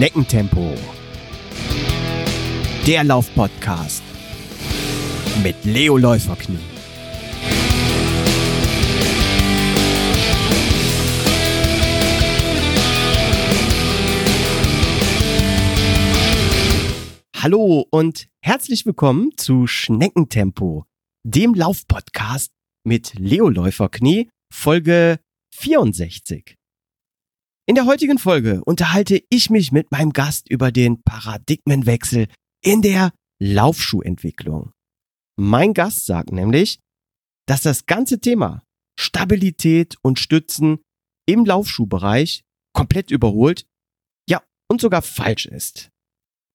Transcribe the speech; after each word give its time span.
Schneckentempo. 0.00 0.74
Der 2.86 3.04
Laufpodcast 3.04 4.02
mit 5.44 5.62
Leo 5.66 5.98
Läuferknie. 5.98 6.56
Hallo 17.36 17.86
und 17.90 18.26
herzlich 18.40 18.86
willkommen 18.86 19.32
zu 19.36 19.66
Schneckentempo, 19.66 20.86
dem 21.24 21.52
Laufpodcast 21.52 22.52
mit 22.84 23.12
Leo 23.18 23.50
Läuferknie, 23.50 24.30
Folge 24.50 25.20
64. 25.56 26.56
In 27.70 27.76
der 27.76 27.86
heutigen 27.86 28.18
Folge 28.18 28.64
unterhalte 28.64 29.22
ich 29.28 29.48
mich 29.48 29.70
mit 29.70 29.92
meinem 29.92 30.12
Gast 30.12 30.50
über 30.50 30.72
den 30.72 31.00
Paradigmenwechsel 31.04 32.26
in 32.64 32.82
der 32.82 33.12
Laufschuhentwicklung. 33.40 34.72
Mein 35.38 35.72
Gast 35.72 36.04
sagt 36.04 36.32
nämlich, 36.32 36.80
dass 37.46 37.62
das 37.62 37.86
ganze 37.86 38.18
Thema 38.18 38.64
Stabilität 38.98 39.94
und 40.02 40.18
Stützen 40.18 40.80
im 41.28 41.44
Laufschuhbereich 41.44 42.42
komplett 42.74 43.12
überholt, 43.12 43.66
ja, 44.28 44.42
und 44.68 44.80
sogar 44.80 45.02
falsch 45.02 45.46
ist. 45.46 45.90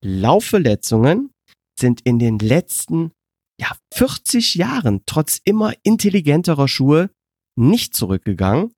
Laufverletzungen 0.03 1.31
sind 1.79 2.01
in 2.01 2.19
den 2.19 2.39
letzten 2.39 3.13
ja, 3.57 3.71
40 3.93 4.55
Jahren 4.55 5.03
trotz 5.05 5.39
immer 5.45 5.75
intelligenterer 5.83 6.67
Schuhe 6.67 7.09
nicht 7.57 7.95
zurückgegangen 7.95 8.73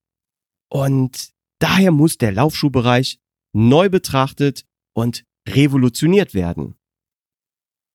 und 0.72 1.36
Daher 1.60 1.92
muss 1.92 2.18
der 2.18 2.32
Laufschuhbereich 2.32 3.20
neu 3.56 3.90
betrachtet 3.90 4.66
und 4.96 5.24
revolutioniert 5.48 6.34
werden. 6.34 6.76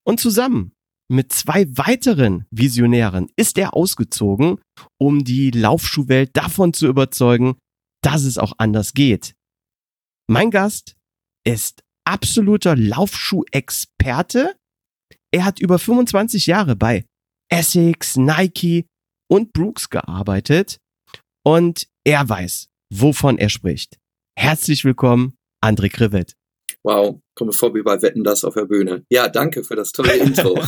Und 0.04 0.20
zusammen 0.20 0.72
mit 1.08 1.32
zwei 1.32 1.66
weiteren 1.76 2.46
Visionären 2.50 3.28
ist 3.36 3.58
er 3.58 3.74
ausgezogen, 3.74 4.58
um 4.98 5.24
die 5.24 5.50
Laufschuhwelt 5.50 6.36
davon 6.36 6.72
zu 6.72 6.86
überzeugen, 6.86 7.58
dass 8.02 8.24
es 8.24 8.38
auch 8.38 8.54
anders 8.58 8.94
geht. 8.94 9.34
Mein 10.28 10.50
Gast 10.50 10.96
ist 11.46 11.82
absoluter 12.04 12.76
Laufschuhexperte. 12.76 14.56
Er 15.30 15.44
hat 15.44 15.60
über 15.60 15.78
25 15.78 16.46
Jahre 16.46 16.76
bei 16.76 17.04
Essex, 17.50 18.16
Nike 18.16 18.86
und 19.30 19.52
Brooks 19.52 19.90
gearbeitet 19.90 20.78
und 21.44 21.86
er 22.04 22.28
weiß, 22.28 22.68
wovon 22.92 23.38
er 23.38 23.48
spricht. 23.48 23.98
Herzlich 24.38 24.84
willkommen, 24.84 25.34
André 25.64 25.88
Krivet. 25.88 26.34
Wow, 26.84 27.20
komme 27.34 27.52
vor 27.52 27.74
wie 27.74 27.82
bei 27.82 28.02
Wetten 28.02 28.24
das 28.24 28.44
auf 28.44 28.54
der 28.54 28.66
Bühne. 28.66 29.04
Ja, 29.10 29.28
danke 29.28 29.64
für 29.64 29.76
das 29.76 29.92
tolle 29.92 30.16
Intro. 30.18 30.60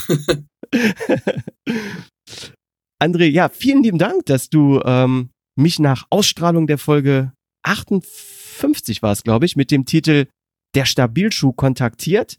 André, 3.02 3.26
ja, 3.26 3.48
vielen 3.48 3.82
lieben 3.82 3.98
Dank, 3.98 4.24
dass 4.26 4.48
du 4.48 4.80
ähm, 4.84 5.30
mich 5.56 5.78
nach 5.78 6.06
Ausstrahlung 6.10 6.66
der 6.66 6.78
Folge 6.78 7.32
58 7.64 9.02
war 9.02 9.12
es, 9.12 9.22
glaube 9.22 9.46
ich, 9.46 9.56
mit 9.56 9.70
dem 9.70 9.84
Titel 9.84 10.26
Der 10.74 10.84
Stabilschuh 10.84 11.52
kontaktiert 11.52 12.38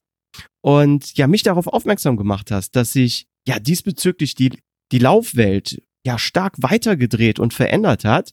und 0.61 1.17
ja, 1.17 1.27
mich 1.27 1.43
darauf 1.43 1.67
aufmerksam 1.67 2.17
gemacht 2.17 2.51
hast, 2.51 2.75
dass 2.75 2.93
sich 2.93 3.27
ja 3.47 3.59
diesbezüglich 3.59 4.35
die, 4.35 4.57
die 4.91 4.99
Laufwelt 4.99 5.81
ja 6.05 6.17
stark 6.17 6.55
weitergedreht 6.57 7.39
und 7.39 7.53
verändert 7.53 8.05
hat. 8.05 8.31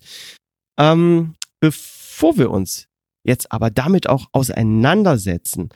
Ähm, 0.79 1.35
Bevor 1.63 2.39
wir 2.39 2.51
uns 2.51 2.89
jetzt 3.25 3.53
aber 3.53 3.71
damit 3.71 4.09
auch 4.09 4.27
auseinandersetzen, 4.33 5.69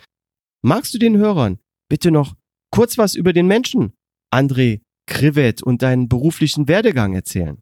magst 0.60 0.92
du 0.92 0.98
den 0.98 1.16
Hörern 1.16 1.60
bitte 1.88 2.10
noch 2.10 2.34
kurz 2.72 2.98
was 2.98 3.14
über 3.14 3.32
den 3.32 3.46
Menschen 3.46 3.92
André 4.34 4.80
Krivet 5.06 5.62
und 5.62 5.82
deinen 5.82 6.08
beruflichen 6.08 6.66
Werdegang 6.66 7.14
erzählen? 7.14 7.60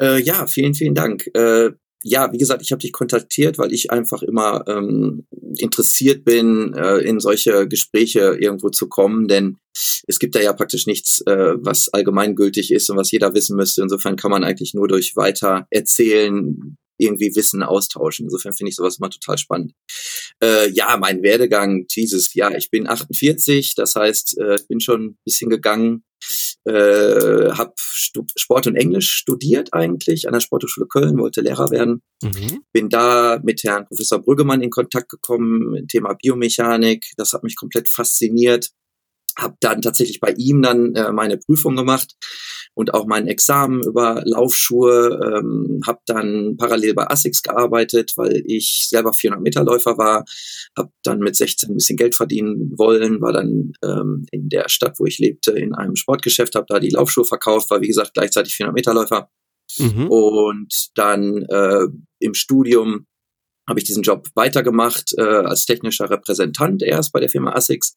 Äh, 0.00 0.22
ja, 0.22 0.46
vielen, 0.46 0.72
vielen 0.72 0.94
Dank. 0.94 1.26
Äh, 1.34 1.72
ja, 2.02 2.32
wie 2.32 2.38
gesagt, 2.38 2.62
ich 2.62 2.72
habe 2.72 2.80
dich 2.80 2.92
kontaktiert, 2.92 3.58
weil 3.58 3.74
ich 3.74 3.90
einfach 3.90 4.22
immer 4.22 4.64
ähm, 4.66 5.26
interessiert 5.58 6.24
bin, 6.24 6.72
äh, 6.72 7.00
in 7.00 7.20
solche 7.20 7.68
Gespräche 7.68 8.38
irgendwo 8.40 8.70
zu 8.70 8.88
kommen, 8.88 9.28
denn 9.28 9.58
es 10.06 10.18
gibt 10.18 10.34
da 10.34 10.40
ja 10.40 10.54
praktisch 10.54 10.86
nichts, 10.86 11.20
äh, 11.26 11.54
was 11.58 11.90
allgemeingültig 11.92 12.72
ist 12.72 12.88
und 12.88 12.96
was 12.96 13.10
jeder 13.10 13.34
wissen 13.34 13.54
müsste. 13.54 13.82
Insofern 13.82 14.16
kann 14.16 14.30
man 14.30 14.44
eigentlich 14.44 14.72
nur 14.72 14.88
durch 14.88 15.14
weiter 15.14 15.66
erzählen 15.68 16.78
irgendwie 17.00 17.34
Wissen 17.34 17.62
austauschen. 17.62 18.26
Insofern 18.26 18.52
finde 18.52 18.70
ich 18.70 18.76
sowas 18.76 18.98
immer 18.98 19.10
total 19.10 19.38
spannend. 19.38 19.72
Äh, 20.42 20.70
ja, 20.70 20.96
mein 20.98 21.22
Werdegang, 21.22 21.86
Jesus, 21.90 22.34
ja, 22.34 22.50
ich 22.54 22.70
bin 22.70 22.88
48, 22.88 23.74
das 23.74 23.94
heißt, 23.94 24.38
äh, 24.38 24.56
bin 24.68 24.80
schon 24.80 25.04
ein 25.04 25.18
bisschen 25.24 25.50
gegangen, 25.50 26.04
äh, 26.64 26.72
habe 27.52 27.72
Sport 27.76 28.66
und 28.66 28.76
Englisch 28.76 29.10
studiert 29.10 29.72
eigentlich 29.72 30.26
an 30.26 30.34
der 30.34 30.40
Sporthochschule 30.40 30.86
Köln, 30.86 31.18
wollte 31.18 31.40
Lehrer 31.40 31.70
werden. 31.70 32.02
Mhm. 32.22 32.62
Bin 32.72 32.88
da 32.88 33.40
mit 33.42 33.64
Herrn 33.64 33.86
Professor 33.86 34.20
Brüggemann 34.20 34.62
in 34.62 34.70
Kontakt 34.70 35.08
gekommen, 35.08 35.86
Thema 35.88 36.14
Biomechanik. 36.14 37.12
Das 37.16 37.32
hat 37.32 37.42
mich 37.42 37.56
komplett 37.56 37.88
fasziniert 37.88 38.70
habe 39.38 39.56
dann 39.60 39.82
tatsächlich 39.82 40.20
bei 40.20 40.32
ihm 40.36 40.62
dann 40.62 40.94
äh, 40.94 41.12
meine 41.12 41.38
Prüfung 41.38 41.76
gemacht 41.76 42.14
und 42.74 42.94
auch 42.94 43.06
mein 43.06 43.26
Examen 43.26 43.82
über 43.82 44.22
Laufschuhe, 44.24 45.20
ähm, 45.22 45.80
habe 45.86 46.00
dann 46.06 46.56
parallel 46.56 46.94
bei 46.94 47.08
ASICS 47.08 47.42
gearbeitet, 47.42 48.12
weil 48.16 48.42
ich 48.46 48.86
selber 48.88 49.12
400 49.12 49.42
Meter 49.42 49.64
Läufer 49.64 49.98
war, 49.98 50.24
habe 50.76 50.90
dann 51.02 51.18
mit 51.20 51.36
16 51.36 51.70
ein 51.70 51.74
bisschen 51.74 51.96
Geld 51.96 52.14
verdienen 52.14 52.72
wollen, 52.76 53.20
war 53.20 53.32
dann 53.32 53.72
ähm, 53.84 54.26
in 54.30 54.48
der 54.48 54.68
Stadt, 54.68 54.98
wo 54.98 55.06
ich 55.06 55.18
lebte, 55.18 55.52
in 55.52 55.74
einem 55.74 55.96
Sportgeschäft, 55.96 56.54
habe 56.54 56.66
da 56.68 56.80
die 56.80 56.90
Laufschuhe 56.90 57.24
verkauft, 57.24 57.70
war 57.70 57.80
wie 57.80 57.88
gesagt 57.88 58.14
gleichzeitig 58.14 58.54
400 58.54 58.74
Meter 58.74 58.94
Läufer 58.94 59.30
mhm. 59.78 60.08
und 60.08 60.90
dann 60.94 61.42
äh, 61.48 61.86
im 62.20 62.34
Studium 62.34 63.06
habe 63.68 63.78
ich 63.78 63.84
diesen 63.84 64.02
Job 64.02 64.26
weitergemacht 64.34 65.14
äh, 65.16 65.22
als 65.22 65.64
technischer 65.64 66.10
Repräsentant 66.10 66.82
erst 66.82 67.12
bei 67.12 67.20
der 67.20 67.28
Firma 67.28 67.52
ASICS 67.52 67.96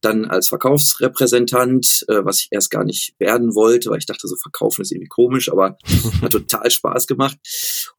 dann 0.00 0.26
als 0.26 0.48
Verkaufsrepräsentant, 0.48 2.04
äh, 2.08 2.24
was 2.24 2.40
ich 2.40 2.48
erst 2.50 2.70
gar 2.70 2.84
nicht 2.84 3.14
werden 3.18 3.54
wollte, 3.54 3.90
weil 3.90 3.98
ich 3.98 4.06
dachte, 4.06 4.28
so 4.28 4.36
verkaufen 4.36 4.82
ist 4.82 4.92
irgendwie 4.92 5.08
komisch, 5.08 5.50
aber 5.50 5.76
hat 6.22 6.32
total 6.32 6.70
Spaß 6.70 7.06
gemacht. 7.06 7.36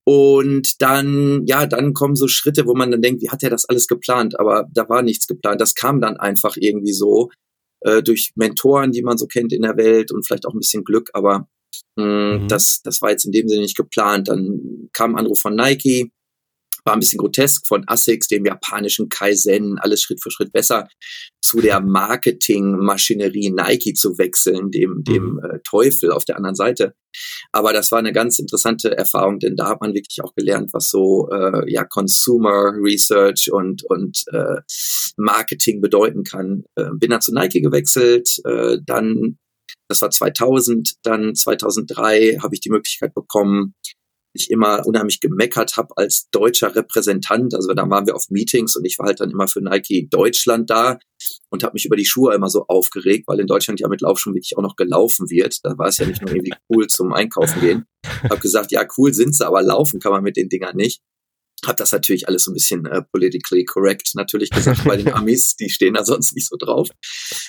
Und 0.05 0.81
dann, 0.81 1.45
ja, 1.45 1.65
dann 1.65 1.93
kommen 1.93 2.15
so 2.15 2.27
Schritte, 2.27 2.65
wo 2.65 2.75
man 2.75 2.91
dann 2.91 3.01
denkt, 3.01 3.21
wie 3.21 3.29
hat 3.29 3.43
er 3.43 3.49
das 3.49 3.65
alles 3.65 3.87
geplant? 3.87 4.39
Aber 4.39 4.67
da 4.71 4.87
war 4.87 5.01
nichts 5.01 5.27
geplant. 5.27 5.59
Das 5.59 5.75
kam 5.75 5.99
dann 5.99 6.17
einfach 6.17 6.55
irgendwie 6.57 6.93
so 6.93 7.29
äh, 7.81 8.01
durch 8.01 8.31
Mentoren, 8.35 8.91
die 8.91 9.03
man 9.03 9.17
so 9.17 9.27
kennt 9.27 9.53
in 9.53 9.61
der 9.61 9.77
Welt 9.77 10.11
und 10.11 10.25
vielleicht 10.25 10.45
auch 10.45 10.53
ein 10.53 10.59
bisschen 10.59 10.83
Glück, 10.83 11.09
aber 11.13 11.47
mh, 11.95 12.05
mm, 12.05 12.43
mhm. 12.43 12.47
das, 12.47 12.81
das 12.83 13.01
war 13.01 13.11
jetzt 13.11 13.25
in 13.25 13.31
dem 13.31 13.47
Sinne 13.47 13.61
nicht 13.61 13.77
geplant. 13.77 14.27
Dann 14.27 14.89
kam 14.93 15.15
ein 15.15 15.19
Anruf 15.19 15.39
von 15.39 15.55
Nike, 15.55 16.11
war 16.89 16.95
ein 16.95 16.99
bisschen 16.99 17.19
grotesk 17.19 17.67
von 17.67 17.83
ASICS, 17.85 18.29
dem 18.29 18.45
japanischen 18.45 19.09
Kaizen, 19.09 19.77
alles 19.77 20.01
Schritt 20.01 20.23
für 20.23 20.31
Schritt 20.31 20.51
besser, 20.51 20.87
zu 21.39 21.61
der 21.61 21.81
Marketingmaschinerie 21.81 23.51
Nike 23.51 23.93
zu 23.93 24.17
wechseln, 24.17 24.71
dem, 24.71 25.03
dem 25.03 25.33
mhm. 25.33 25.39
äh, 25.39 25.59
Teufel 25.63 26.11
auf 26.11 26.25
der 26.25 26.37
anderen 26.37 26.55
Seite. 26.55 26.95
Aber 27.51 27.73
das 27.73 27.91
war 27.91 27.99
eine 27.99 28.11
ganz 28.11 28.39
interessante 28.39 28.97
Erfahrung, 28.97 29.37
denn 29.37 29.55
da 29.55 29.69
hat 29.69 29.81
man 29.81 29.93
wirklich 29.93 30.23
auch 30.23 30.33
gelernt, 30.33 30.71
was 30.73 30.89
so 30.89 31.29
äh, 31.29 31.71
ja 31.71 31.83
Consumer 31.83 32.73
Research 32.81 33.51
und 33.51 33.83
und 33.85 34.23
äh, 34.33 34.61
Marketing 35.15 35.81
bedeuten 35.81 36.23
kann. 36.23 36.63
Äh, 36.75 36.89
bin 36.93 37.11
dann 37.11 37.21
zu 37.21 37.33
Nike 37.35 37.61
gewechselt, 37.61 38.41
äh, 38.45 38.77
dann 38.83 39.37
das 39.87 40.01
war 40.01 40.09
2000, 40.09 40.95
dann 41.03 41.35
2003 41.35 42.39
habe 42.41 42.53
ich 42.53 42.61
die 42.61 42.69
Möglichkeit 42.69 43.13
bekommen, 43.13 43.73
ich 44.33 44.51
immer 44.51 44.85
unheimlich 44.85 45.19
gemeckert 45.19 45.77
habe 45.77 45.95
als 45.97 46.29
deutscher 46.31 46.75
Repräsentant. 46.75 47.55
Also 47.55 47.73
da 47.73 47.89
waren 47.89 48.05
wir 48.05 48.15
auf 48.15 48.29
Meetings 48.29 48.75
und 48.75 48.85
ich 48.85 48.99
war 48.99 49.07
halt 49.07 49.19
dann 49.19 49.31
immer 49.31 49.47
für 49.47 49.61
Nike 49.61 50.07
Deutschland 50.09 50.69
da 50.69 50.99
und 51.49 51.63
habe 51.63 51.73
mich 51.73 51.85
über 51.85 51.95
die 51.95 52.05
Schuhe 52.05 52.33
immer 52.33 52.49
so 52.49 52.65
aufgeregt, 52.67 53.27
weil 53.27 53.39
in 53.39 53.47
Deutschland 53.47 53.79
ja 53.79 53.87
mit 53.87 54.01
Laufschuhen 54.01 54.35
wirklich 54.35 54.57
auch 54.57 54.61
noch 54.61 54.75
gelaufen 54.75 55.29
wird. 55.29 55.59
Da 55.63 55.77
war 55.77 55.87
es 55.87 55.97
ja 55.97 56.05
nicht 56.05 56.21
nur 56.21 56.31
irgendwie 56.31 56.53
cool 56.69 56.87
zum 56.87 57.13
Einkaufen 57.13 57.59
gehen. 57.61 57.85
Hab 58.29 58.39
gesagt, 58.41 58.71
ja 58.71 58.85
cool 58.97 59.13
sind 59.13 59.35
sie, 59.35 59.45
aber 59.45 59.61
laufen 59.61 59.99
kann 59.99 60.11
man 60.11 60.23
mit 60.23 60.37
den 60.37 60.49
Dingern 60.49 60.75
nicht 60.75 61.01
habe 61.65 61.77
das 61.77 61.91
natürlich 61.91 62.27
alles 62.27 62.43
so 62.43 62.51
ein 62.51 62.53
bisschen 62.53 62.85
äh, 62.85 63.01
politically 63.11 63.65
correct 63.65 64.11
natürlich 64.15 64.49
gesagt 64.49 64.83
bei 64.85 64.97
den 64.97 65.09
Amis, 65.13 65.55
die 65.55 65.69
stehen 65.69 65.93
da 65.93 66.03
sonst 66.03 66.35
nicht 66.35 66.47
so 66.47 66.55
drauf. 66.57 66.89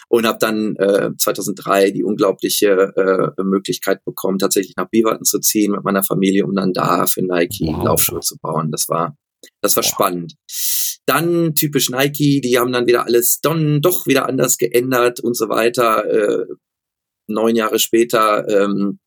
Und 0.08 0.26
habe 0.26 0.38
dann 0.40 0.76
äh, 0.76 1.10
2003 1.16 1.90
die 1.90 2.04
unglaubliche 2.04 2.92
äh, 2.96 3.42
Möglichkeit 3.42 4.04
bekommen, 4.04 4.38
tatsächlich 4.38 4.74
nach 4.76 4.88
Beaverton 4.90 5.24
zu 5.24 5.40
ziehen 5.40 5.72
mit 5.72 5.84
meiner 5.84 6.02
Familie, 6.02 6.44
um 6.44 6.54
dann 6.54 6.72
da 6.72 7.06
für 7.06 7.22
Nike 7.22 7.66
wow. 7.66 7.84
Laufschuhe 7.84 8.20
zu 8.20 8.36
bauen. 8.38 8.70
Das 8.70 8.88
war 8.88 9.16
das 9.62 9.76
war 9.76 9.84
wow. 9.84 9.90
spannend. 9.90 10.34
Dann 11.06 11.54
typisch 11.54 11.90
Nike, 11.90 12.40
die 12.40 12.58
haben 12.58 12.72
dann 12.72 12.86
wieder 12.86 13.06
alles 13.06 13.40
dann 13.40 13.80
doch 13.80 14.06
wieder 14.06 14.28
anders 14.28 14.58
geändert 14.58 15.20
und 15.20 15.36
so 15.36 15.48
weiter. 15.48 16.04
Äh, 16.04 16.46
neun 17.26 17.56
Jahre 17.56 17.78
später 17.78 18.46
ähm, 18.48 18.98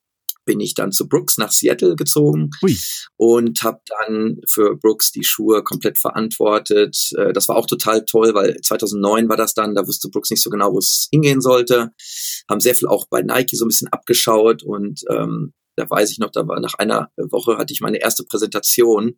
bin 0.46 0.60
ich 0.60 0.74
dann 0.74 0.92
zu 0.92 1.08
Brooks 1.08 1.38
nach 1.38 1.52
Seattle 1.52 1.96
gezogen 1.96 2.50
Ui. 2.62 2.78
und 3.18 3.64
habe 3.64 3.82
dann 4.02 4.42
für 4.48 4.76
Brooks 4.76 5.12
die 5.12 5.24
Schuhe 5.24 5.64
komplett 5.64 5.98
verantwortet. 5.98 7.12
Äh, 7.18 7.34
das 7.34 7.48
war 7.48 7.56
auch 7.56 7.68
total 7.68 8.06
toll, 8.06 8.34
weil 8.34 8.60
2009 8.62 9.30
war 9.30 9.38
das 9.38 9.54
dann, 9.54 9.76
da 9.76 9.88
wusste 9.88 10.10
Brooks 10.10 10.30
nicht 10.30 10.44
so 10.44 10.50
genau, 10.50 10.74
wo 10.74 10.80
es 10.80 11.08
hingehen 11.12 11.42
sollte. 11.42 11.92
Haben 12.50 12.60
sehr 12.60 12.76
viel 12.76 12.88
auch 12.88 13.08
bei 13.10 13.22
Nike 13.22 13.56
so 13.56 13.66
ein 13.66 13.70
bisschen 13.70 13.90
abgeschaut 13.90 14.64
und 14.64 15.02
ähm, 15.10 15.54
da 15.76 15.90
weiß 15.90 16.12
ich 16.12 16.20
noch, 16.20 16.32
da 16.32 16.48
war 16.48 16.60
nach 16.60 16.76
einer 16.76 17.10
Woche 17.18 17.58
hatte 17.58 17.74
ich 17.74 17.82
meine 17.82 18.00
erste 18.00 18.24
Präsentation 18.24 19.18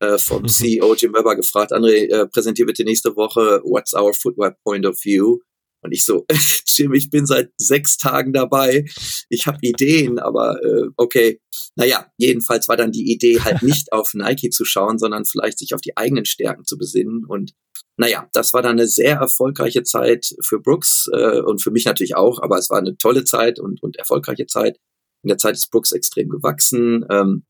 äh, 0.00 0.18
vom 0.18 0.42
mhm. 0.42 0.48
CEO 0.48 0.94
Jim 0.94 1.14
Weber 1.14 1.36
gefragt, 1.36 1.72
André, 1.72 2.10
äh, 2.10 2.26
präsentier 2.26 2.66
bitte 2.66 2.84
nächste 2.84 3.16
Woche 3.16 3.60
What's 3.64 3.94
Our 3.94 4.12
Footwear 4.12 4.56
Point 4.64 4.86
of 4.86 4.98
View? 5.02 5.38
Und 5.84 5.92
ich 5.92 6.04
so, 6.04 6.24
Jim, 6.66 6.94
ich 6.94 7.10
bin 7.10 7.26
seit 7.26 7.50
sechs 7.58 7.98
Tagen 7.98 8.32
dabei. 8.32 8.86
Ich 9.28 9.46
habe 9.46 9.58
Ideen, 9.60 10.18
aber 10.18 10.62
äh, 10.64 10.88
okay. 10.96 11.40
Naja, 11.76 12.06
jedenfalls 12.16 12.68
war 12.68 12.76
dann 12.76 12.90
die 12.90 13.12
Idee 13.12 13.40
halt 13.40 13.62
nicht 13.62 13.92
auf 13.92 14.14
Nike 14.14 14.50
zu 14.50 14.64
schauen, 14.64 14.98
sondern 14.98 15.24
vielleicht 15.24 15.58
sich 15.58 15.74
auf 15.74 15.82
die 15.82 15.96
eigenen 15.96 16.24
Stärken 16.24 16.64
zu 16.64 16.78
besinnen. 16.78 17.24
Und 17.26 17.52
naja, 17.96 18.28
das 18.32 18.54
war 18.54 18.62
dann 18.62 18.72
eine 18.72 18.88
sehr 18.88 19.16
erfolgreiche 19.16 19.82
Zeit 19.82 20.34
für 20.40 20.58
Brooks 20.58 21.06
äh, 21.12 21.40
und 21.40 21.62
für 21.62 21.70
mich 21.70 21.84
natürlich 21.84 22.16
auch, 22.16 22.42
aber 22.42 22.58
es 22.58 22.70
war 22.70 22.78
eine 22.78 22.96
tolle 22.96 23.24
Zeit 23.24 23.60
und, 23.60 23.82
und 23.82 23.96
erfolgreiche 23.96 24.46
Zeit. 24.46 24.78
In 25.22 25.28
der 25.28 25.38
Zeit 25.38 25.54
ist 25.54 25.70
Brooks 25.70 25.92
extrem 25.92 26.28
gewachsen. 26.28 27.04
Ähm, 27.10 27.44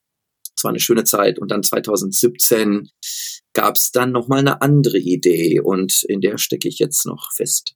es 0.57 0.63
war 0.63 0.71
eine 0.71 0.81
schöne 0.81 1.05
Zeit. 1.05 1.39
Und 1.39 1.51
dann 1.51 1.63
2017 1.63 2.89
gab 3.53 3.77
es 3.77 3.91
dann 3.91 4.13
nochmal 4.13 4.41
eine 4.41 4.61
andere 4.61 4.99
Idee 4.99 5.61
und 5.61 6.05
in 6.09 6.21
der 6.21 6.39
stecke 6.39 6.69
ich 6.69 6.79
jetzt 6.79 7.07
noch 7.07 7.33
fest. 7.33 7.75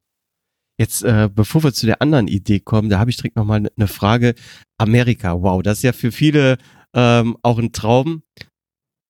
Jetzt, 0.79 1.03
äh, 1.03 1.29
bevor 1.33 1.65
wir 1.65 1.73
zu 1.73 1.87
der 1.87 2.01
anderen 2.01 2.29
Idee 2.29 2.61
kommen, 2.61 2.89
da 2.89 2.99
habe 2.99 3.11
ich 3.11 3.17
direkt 3.17 3.37
nochmal 3.37 3.59
eine 3.59 3.71
ne 3.77 3.89
Frage. 3.89 4.35
Amerika, 4.79 5.43
wow, 5.43 5.61
das 5.63 5.79
ist 5.79 5.83
ja 5.83 5.93
für 5.93 6.13
viele 6.13 6.57
ähm, 6.95 7.37
auch 7.43 7.59
ein 7.59 7.73
Traum, 7.73 8.23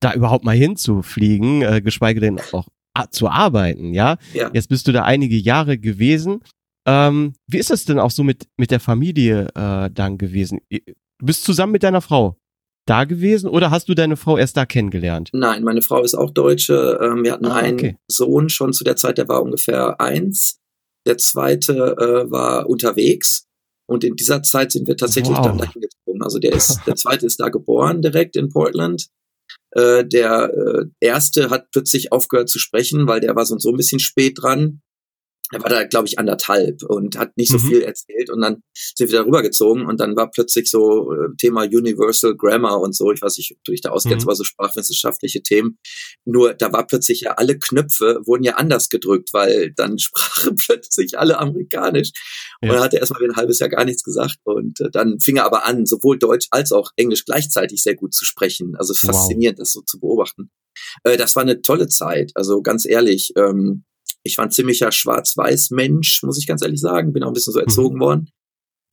da 0.00 0.15
überhaupt 0.15 0.44
mal 0.44 0.56
hinzufliegen, 0.56 1.62
äh, 1.62 1.82
geschweige 1.82 2.20
denn 2.20 2.41
auch 2.53 2.69
zu 3.11 3.29
arbeiten, 3.29 3.94
ja? 3.94 4.17
ja? 4.32 4.50
Jetzt 4.53 4.69
bist 4.69 4.88
du 4.88 4.93
da 4.93 5.05
einige 5.05 5.37
Jahre 5.37 5.79
gewesen. 5.79 6.41
Ähm, 6.87 7.35
wie 7.47 7.59
ist 7.59 7.70
das 7.70 7.85
denn 7.85 7.99
auch 7.99 8.11
so 8.11 8.25
mit, 8.25 8.49
mit 8.56 8.70
der 8.70 8.81
Familie 8.81 9.49
äh, 9.55 9.91
dann 9.93 10.19
gewesen? 10.19 10.61
Du 10.70 11.26
bist 11.26 11.44
zusammen 11.44 11.73
mit 11.73 11.82
deiner 11.82 12.00
Frau 12.00 12.37
da 12.87 13.05
gewesen 13.05 13.50
oder 13.50 13.70
hast 13.70 13.88
du 13.88 13.94
deine 13.94 14.17
Frau 14.17 14.38
erst 14.38 14.56
da 14.56 14.65
kennengelernt? 14.65 15.31
Nein, 15.32 15.62
meine 15.62 15.82
Frau 15.82 16.03
ist 16.03 16.15
auch 16.15 16.31
Deutsche. 16.31 16.99
Ähm, 17.03 17.23
wir 17.23 17.32
hatten 17.32 17.47
ah, 17.47 17.56
einen 17.56 17.75
okay. 17.75 17.97
Sohn 18.09 18.49
schon 18.49 18.73
zu 18.73 18.82
der 18.82 18.97
Zeit, 18.97 19.19
der 19.19 19.29
war 19.29 19.43
ungefähr 19.43 20.00
eins. 20.00 20.59
Der 21.08 21.19
zweite 21.19 21.96
äh, 21.99 22.31
war 22.31 22.69
unterwegs. 22.69 23.46
Und 23.90 24.05
in 24.05 24.14
dieser 24.14 24.43
Zeit 24.43 24.70
sind 24.70 24.87
wir 24.87 24.96
tatsächlich 24.96 25.37
wow. 25.37 25.46
dann 25.46 25.58
dahin 25.58 25.81
gezogen. 25.81 26.22
Also 26.22 26.38
der 26.38 26.52
ist, 26.52 26.81
der 26.87 26.94
zweite 26.94 27.26
ist 27.26 27.40
da 27.40 27.49
geboren, 27.49 28.02
direkt 28.02 28.37
in 28.37 28.50
Portland. 28.50 29.08
Äh, 29.72 30.05
der 30.05 30.52
äh, 30.52 30.84
erste 31.00 31.50
hat 31.50 31.70
plötzlich 31.72 32.12
aufgehört 32.12 32.50
zu 32.50 32.58
sprechen, 32.58 33.08
weil 33.08 33.20
der 33.20 33.34
war 33.34 33.46
so, 33.46 33.58
so 33.58 33.70
ein 33.70 33.76
bisschen 33.76 33.99
spät 33.99 34.38
dran 34.40 34.82
er 35.50 35.62
war 35.62 35.70
da, 35.70 35.84
glaube 35.84 36.06
ich, 36.06 36.18
anderthalb 36.18 36.82
und 36.82 37.18
hat 37.18 37.36
nicht 37.36 37.50
so 37.50 37.58
mhm. 37.58 37.68
viel 37.68 37.82
erzählt 37.82 38.30
und 38.30 38.40
dann 38.40 38.62
sind 38.74 39.10
wir 39.10 39.18
da 39.18 39.24
rübergezogen 39.24 39.86
und 39.86 39.98
dann 39.98 40.14
war 40.14 40.30
plötzlich 40.30 40.70
so 40.70 41.12
äh, 41.12 41.28
Thema 41.38 41.62
Universal 41.62 42.36
Grammar 42.36 42.80
und 42.80 42.94
so, 42.94 43.10
ich 43.12 43.22
weiß 43.22 43.38
nicht, 43.38 43.52
ob 43.52 43.64
du 43.64 43.72
dich 43.72 43.80
da 43.80 43.90
auskennst, 43.90 44.26
mhm. 44.26 44.28
war 44.28 44.36
so 44.36 44.44
sprachwissenschaftliche 44.44 45.42
Themen. 45.42 45.78
Nur 46.26 46.54
da 46.54 46.72
war 46.72 46.86
plötzlich 46.86 47.22
ja 47.22 47.32
alle 47.32 47.58
Knöpfe 47.58 48.20
wurden 48.26 48.44
ja 48.44 48.56
anders 48.56 48.90
gedrückt, 48.90 49.30
weil 49.32 49.72
dann 49.72 49.98
sprachen 49.98 50.56
plötzlich 50.56 51.18
alle 51.18 51.38
amerikanisch. 51.38 52.10
Ja. 52.60 52.70
Und 52.70 52.76
er 52.76 52.82
hatte 52.82 52.98
erstmal 52.98 53.24
ein 53.24 53.36
halbes 53.36 53.58
Jahr 53.58 53.70
gar 53.70 53.84
nichts 53.84 54.02
gesagt 54.02 54.38
und 54.44 54.80
äh, 54.80 54.90
dann 54.90 55.18
fing 55.20 55.36
er 55.36 55.46
aber 55.46 55.66
an, 55.66 55.86
sowohl 55.86 56.18
Deutsch 56.18 56.48
als 56.50 56.72
auch 56.72 56.90
Englisch 56.96 57.24
gleichzeitig 57.24 57.82
sehr 57.82 57.94
gut 57.94 58.14
zu 58.14 58.24
sprechen. 58.24 58.74
Also 58.76 58.92
faszinierend, 58.92 59.58
wow. 59.58 59.62
das 59.62 59.72
so 59.72 59.80
zu 59.80 59.98
beobachten. 59.98 60.50
Äh, 61.04 61.16
das 61.16 61.36
war 61.36 61.42
eine 61.42 61.62
tolle 61.62 61.88
Zeit, 61.88 62.32
also 62.34 62.60
ganz 62.60 62.84
ehrlich. 62.84 63.32
Ähm, 63.36 63.84
ich 64.25 64.38
war 64.38 64.47
ein 64.47 64.50
ziemlicher 64.50 64.93
Schwarz-Weiß-Mensch, 64.93 66.23
muss 66.23 66.38
ich 66.38 66.47
ganz 66.47 66.62
ehrlich 66.62 66.81
sagen. 66.81 67.12
Bin 67.12 67.23
auch 67.23 67.29
ein 67.29 67.35
bisschen 67.35 67.53
so 67.53 67.61
erzogen 67.61 67.97
mhm. 67.97 68.00
worden. 68.00 68.31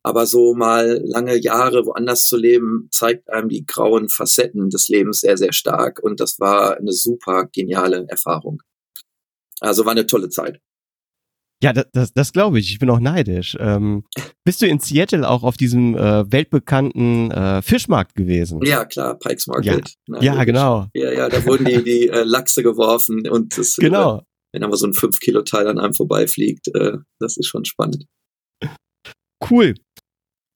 Aber 0.04 0.28
so 0.28 0.54
mal 0.54 1.02
lange 1.04 1.36
Jahre 1.36 1.86
woanders 1.86 2.26
zu 2.26 2.38
leben, 2.38 2.88
zeigt 2.92 3.28
einem 3.30 3.50
die 3.50 3.66
grauen 3.66 4.08
Facetten 4.08 4.70
des 4.70 4.88
Lebens 4.88 5.22
sehr, 5.22 5.36
sehr 5.36 5.52
stark. 5.52 6.00
Und 6.00 6.20
das 6.20 6.40
war 6.40 6.78
eine 6.78 6.92
super 6.92 7.48
geniale 7.52 8.06
Erfahrung. 8.08 8.62
Also 9.62 9.84
war 9.86 9.94
eine 9.94 10.06
tolle 10.06 10.30
Zeit. 10.30 10.60
Ja, 11.64 11.74
das, 11.74 11.86
das, 11.94 12.14
das 12.14 12.34
glaube 12.34 12.60
ich. 12.60 12.72
Ich 12.72 12.80
bin 12.80 12.90
auch 12.92 13.00
neidisch. 13.00 13.58
Ähm, 13.60 14.04
bist 14.44 14.62
du 14.62 14.68
in 14.68 14.80
Seattle 14.80 15.28
auch 15.28 15.42
auf 15.42 15.58
diesem 15.58 15.96
äh, 15.96 16.32
weltbekannten 16.32 17.32
äh, 17.32 17.62
Fischmarkt 17.64 18.14
gewesen? 18.14 18.60
Ja, 18.64 18.86
klar, 18.86 19.18
Pikes 19.18 19.48
Market. 19.48 19.90
Ja, 19.90 19.96
Nein, 20.08 20.22
ja 20.22 20.44
genau. 20.44 20.88
Ja, 20.94 21.12
ja, 21.12 21.30
da 21.30 21.44
wurden 21.46 21.66
die, 21.66 21.84
die 21.84 22.10
äh, 22.10 22.24
Lachse 22.24 22.62
geworfen 22.62 23.28
und 23.28 23.58
das, 23.58 23.78
genau. 23.78 24.22
Wenn 24.56 24.64
aber 24.64 24.78
so 24.78 24.88
ein 24.88 24.94
5-Kilo-Teil 24.94 25.68
an 25.68 25.80
einem 25.80 25.94
vorbeifliegt, 25.94 26.70
äh, 26.74 27.00
das 27.20 27.36
ist 27.36 27.48
schon 27.48 27.66
spannend. 27.66 28.06
Cool. 29.50 29.76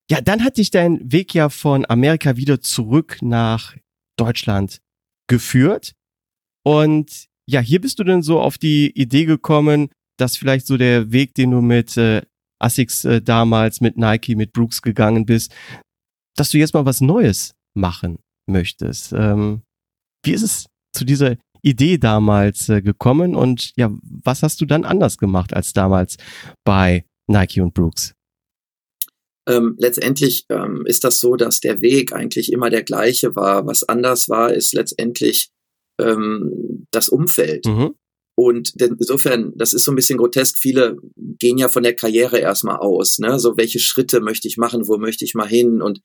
Ja, 0.10 0.22
dann 0.22 0.42
hat 0.42 0.56
dich 0.56 0.72
dein 0.72 1.12
Weg 1.12 1.34
ja 1.34 1.50
von 1.50 1.86
Amerika 1.86 2.38
wieder 2.38 2.62
zurück 2.62 3.18
nach 3.22 3.76
Deutschland 4.18 4.80
geführt. 5.28 5.96
Und 6.66 7.26
ja, 7.46 7.60
hier 7.60 7.82
bist 7.82 8.00
du 8.00 8.06
dann 8.06 8.24
so 8.24 8.40
auf 8.40 8.58
die 8.58 8.90
Idee 8.98 9.26
gekommen, 9.26 9.90
dass 10.18 10.38
vielleicht 10.38 10.66
so 10.66 10.78
der 10.78 11.12
Weg, 11.12 11.34
den 11.34 11.52
du 11.52 11.60
mit 11.60 11.98
äh, 11.98 12.22
Asics 12.58 13.04
äh, 13.04 13.22
damals, 13.22 13.82
mit 13.82 13.98
Nike, 13.98 14.36
mit 14.36 14.54
Brooks 14.54 14.82
gegangen 14.82 15.26
bist, 15.26 15.54
dass 16.38 16.52
du 16.52 16.58
jetzt 16.58 16.74
mal 16.74 16.86
was 16.86 17.02
Neues 17.02 17.52
machen 17.76 18.20
möchtest. 18.50 19.12
Ähm, 19.12 19.64
wie 20.24 20.32
ist 20.32 20.44
es 20.44 20.68
zu 20.96 21.04
dieser 21.04 21.36
Idee 21.62 21.98
damals 21.98 22.70
äh, 22.70 22.82
gekommen 22.82 23.36
und 23.36 23.72
ja, 23.76 23.92
was 24.04 24.44
hast 24.44 24.62
du 24.62 24.66
dann 24.66 24.86
anders 24.86 25.18
gemacht 25.18 25.54
als 25.54 25.74
damals 25.74 26.18
bei 26.64 27.06
Nike 27.28 27.62
und 27.62 27.74
Brooks? 27.74 28.14
Ähm, 29.48 29.76
letztendlich 29.80 30.46
ähm, 30.50 30.84
ist 30.86 31.04
das 31.04 31.20
so, 31.20 31.36
dass 31.36 31.60
der 31.60 31.82
Weg 31.82 32.14
eigentlich 32.14 32.52
immer 32.52 32.70
der 32.70 32.84
gleiche 32.84 33.36
war. 33.36 33.66
Was 33.66 33.84
anders 33.84 34.30
war, 34.30 34.54
ist 34.54 34.74
letztendlich 34.74 35.50
ähm, 36.00 36.86
das 36.92 37.10
Umfeld. 37.10 37.66
Mhm. 37.66 37.96
Und 38.38 38.74
insofern, 38.80 39.52
das 39.58 39.74
ist 39.74 39.84
so 39.84 39.92
ein 39.92 39.96
bisschen 39.96 40.18
grotesk. 40.18 40.58
Viele 40.58 40.98
gehen 41.18 41.58
ja 41.58 41.68
von 41.68 41.84
der 41.84 41.94
Karriere 41.94 42.38
erstmal 42.38 42.78
aus. 42.78 43.20
Ne? 43.20 43.38
So, 43.38 43.58
welche 43.58 43.80
Schritte 43.80 44.22
möchte 44.22 44.48
ich 44.48 44.56
machen? 44.56 44.88
Wo 44.88 44.98
möchte 44.98 45.26
ich 45.26 45.34
mal 45.34 45.48
hin? 45.48 45.82
Und 45.82 46.00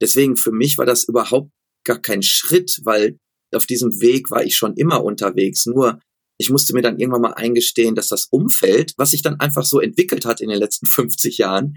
deswegen 0.00 0.36
für 0.36 0.52
mich 0.52 0.78
war 0.78 0.86
das 0.86 1.02
überhaupt 1.02 1.50
gar 1.84 2.00
kein 2.00 2.22
Schritt, 2.22 2.80
weil 2.84 3.18
auf 3.54 3.66
diesem 3.66 4.00
Weg 4.00 4.30
war 4.30 4.44
ich 4.44 4.56
schon 4.56 4.74
immer 4.74 5.04
unterwegs. 5.04 5.66
Nur 5.66 6.00
ich 6.40 6.48
musste 6.48 6.72
mir 6.72 6.80
dann 6.80 6.98
irgendwann 6.98 7.20
mal 7.20 7.34
eingestehen, 7.34 7.94
dass 7.94 8.08
das 8.08 8.24
Umfeld, 8.30 8.94
was 8.96 9.10
sich 9.10 9.20
dann 9.20 9.38
einfach 9.40 9.64
so 9.64 9.78
entwickelt 9.78 10.24
hat 10.24 10.40
in 10.40 10.48
den 10.48 10.58
letzten 10.58 10.86
50 10.86 11.38
Jahren, 11.38 11.76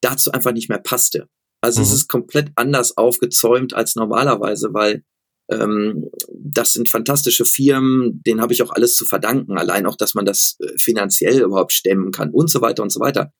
dazu 0.00 0.32
einfach 0.32 0.52
nicht 0.52 0.70
mehr 0.70 0.78
passte. 0.78 1.28
Also 1.62 1.80
mhm. 1.80 1.86
es 1.86 1.92
ist 1.92 2.08
komplett 2.08 2.50
anders 2.54 2.96
aufgezäumt 2.96 3.74
als 3.74 3.96
normalerweise, 3.96 4.72
weil 4.72 5.04
ähm, 5.50 6.08
das 6.32 6.72
sind 6.72 6.88
fantastische 6.88 7.44
Firmen, 7.44 8.22
denen 8.22 8.40
habe 8.40 8.54
ich 8.54 8.62
auch 8.62 8.70
alles 8.70 8.94
zu 8.94 9.04
verdanken, 9.04 9.58
allein 9.58 9.84
auch, 9.84 9.96
dass 9.96 10.14
man 10.14 10.24
das 10.24 10.56
äh, 10.60 10.78
finanziell 10.78 11.42
überhaupt 11.42 11.72
stemmen 11.72 12.12
kann 12.12 12.30
und 12.30 12.50
so 12.50 12.62
weiter 12.62 12.82
und 12.82 12.90
so 12.90 13.00
weiter. 13.00 13.32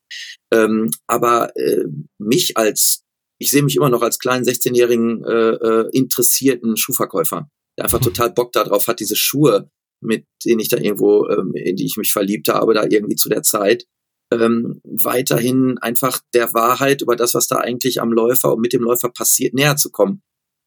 Ähm, 0.52 0.90
aber 1.06 1.56
äh, 1.56 1.84
mich 2.18 2.58
als, 2.58 3.04
ich 3.38 3.50
sehe 3.50 3.62
mich 3.62 3.76
immer 3.76 3.88
noch 3.88 4.02
als 4.02 4.18
kleinen 4.18 4.44
16-jährigen 4.44 5.24
äh, 5.24 5.50
äh, 5.52 5.88
interessierten 5.92 6.76
Schuhverkäufer 6.76 7.48
der 7.76 7.84
einfach 7.84 8.00
total 8.00 8.30
Bock 8.30 8.52
darauf 8.52 8.88
hat, 8.88 9.00
diese 9.00 9.16
Schuhe, 9.16 9.70
mit 10.02 10.26
denen 10.44 10.60
ich 10.60 10.68
da 10.68 10.76
irgendwo, 10.76 11.28
ähm, 11.28 11.52
in 11.54 11.76
die 11.76 11.86
ich 11.86 11.96
mich 11.96 12.12
verliebt 12.12 12.48
habe, 12.48 12.74
da 12.74 12.84
irgendwie 12.88 13.16
zu 13.16 13.28
der 13.28 13.42
Zeit, 13.42 13.86
ähm, 14.32 14.80
weiterhin 14.84 15.78
einfach 15.78 16.20
der 16.34 16.54
Wahrheit 16.54 17.02
über 17.02 17.16
das, 17.16 17.34
was 17.34 17.48
da 17.48 17.56
eigentlich 17.56 18.00
am 18.00 18.12
Läufer 18.12 18.54
und 18.54 18.60
mit 18.60 18.72
dem 18.72 18.82
Läufer 18.82 19.10
passiert, 19.10 19.54
näher 19.54 19.76
zu 19.76 19.90
kommen. 19.90 20.22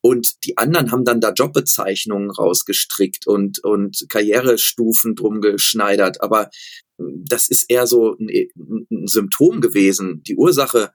Und 0.05 0.43
die 0.43 0.57
anderen 0.57 0.91
haben 0.91 1.05
dann 1.05 1.21
da 1.21 1.31
Jobbezeichnungen 1.31 2.29
rausgestrickt 2.29 3.25
und, 3.25 3.63
und 3.63 4.05
Karrierestufen 4.09 5.15
drum 5.15 5.39
geschneidert. 5.39 6.21
Aber 6.21 6.49
das 6.97 7.47
ist 7.47 7.69
eher 7.69 7.87
so 7.87 8.17
ein, 8.19 8.29
ein 8.91 9.07
Symptom 9.07 9.61
gewesen. 9.61 10.21
Die 10.23 10.35
Ursache 10.35 10.91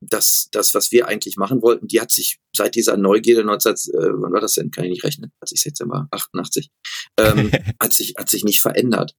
das, 0.00 0.48
das, 0.52 0.74
was 0.74 0.92
wir 0.92 1.08
eigentlich 1.08 1.36
machen 1.36 1.62
wollten, 1.62 1.88
die 1.88 2.00
hat 2.00 2.10
sich 2.10 2.38
seit 2.54 2.74
dieser 2.74 2.96
Neugierde 2.96 3.44
19, 3.44 3.72
äh, 3.72 3.76
wann 3.94 4.32
war 4.32 4.40
das 4.40 4.54
denn? 4.54 4.70
Kann 4.70 4.84
ich 4.84 4.90
nicht 4.90 5.04
rechnen. 5.04 5.32
Als 5.40 5.52
ich 5.52 5.64
jetzt 5.64 5.80
immer 5.80 6.08
88, 6.10 6.70
ähm, 7.18 7.50
hat 7.82 7.92
sich, 7.92 8.14
hat 8.16 8.28
sich 8.28 8.44
nicht 8.44 8.60
verändert. 8.60 9.14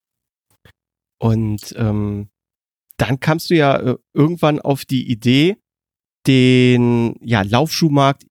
Und 1.22 1.74
ähm, 1.76 2.30
dann 2.98 3.20
kamst 3.20 3.50
du 3.50 3.56
ja 3.56 3.76
äh, 3.78 3.98
irgendwann 4.14 4.60
auf 4.60 4.86
die 4.86 5.10
Idee, 5.10 5.58
den 6.28 7.16
ja, 7.22 7.42
Laufschuhmarkt, 7.42 8.26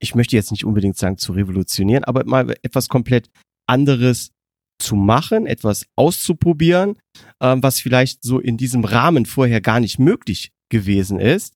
ich 0.00 0.14
möchte 0.14 0.36
jetzt 0.36 0.50
nicht 0.50 0.64
unbedingt 0.64 0.96
sagen 0.96 1.18
zu 1.18 1.32
revolutionieren, 1.32 2.04
aber 2.04 2.24
mal 2.24 2.54
etwas 2.62 2.88
komplett 2.88 3.30
anderes 3.66 4.30
zu 4.78 4.96
machen, 4.96 5.46
etwas 5.46 5.86
auszuprobieren, 5.96 6.96
ähm, 7.40 7.62
was 7.62 7.80
vielleicht 7.80 8.22
so 8.22 8.40
in 8.40 8.56
diesem 8.56 8.84
Rahmen 8.84 9.26
vorher 9.26 9.60
gar 9.60 9.80
nicht 9.80 9.98
möglich 9.98 10.50
gewesen 10.68 11.20
ist. 11.20 11.53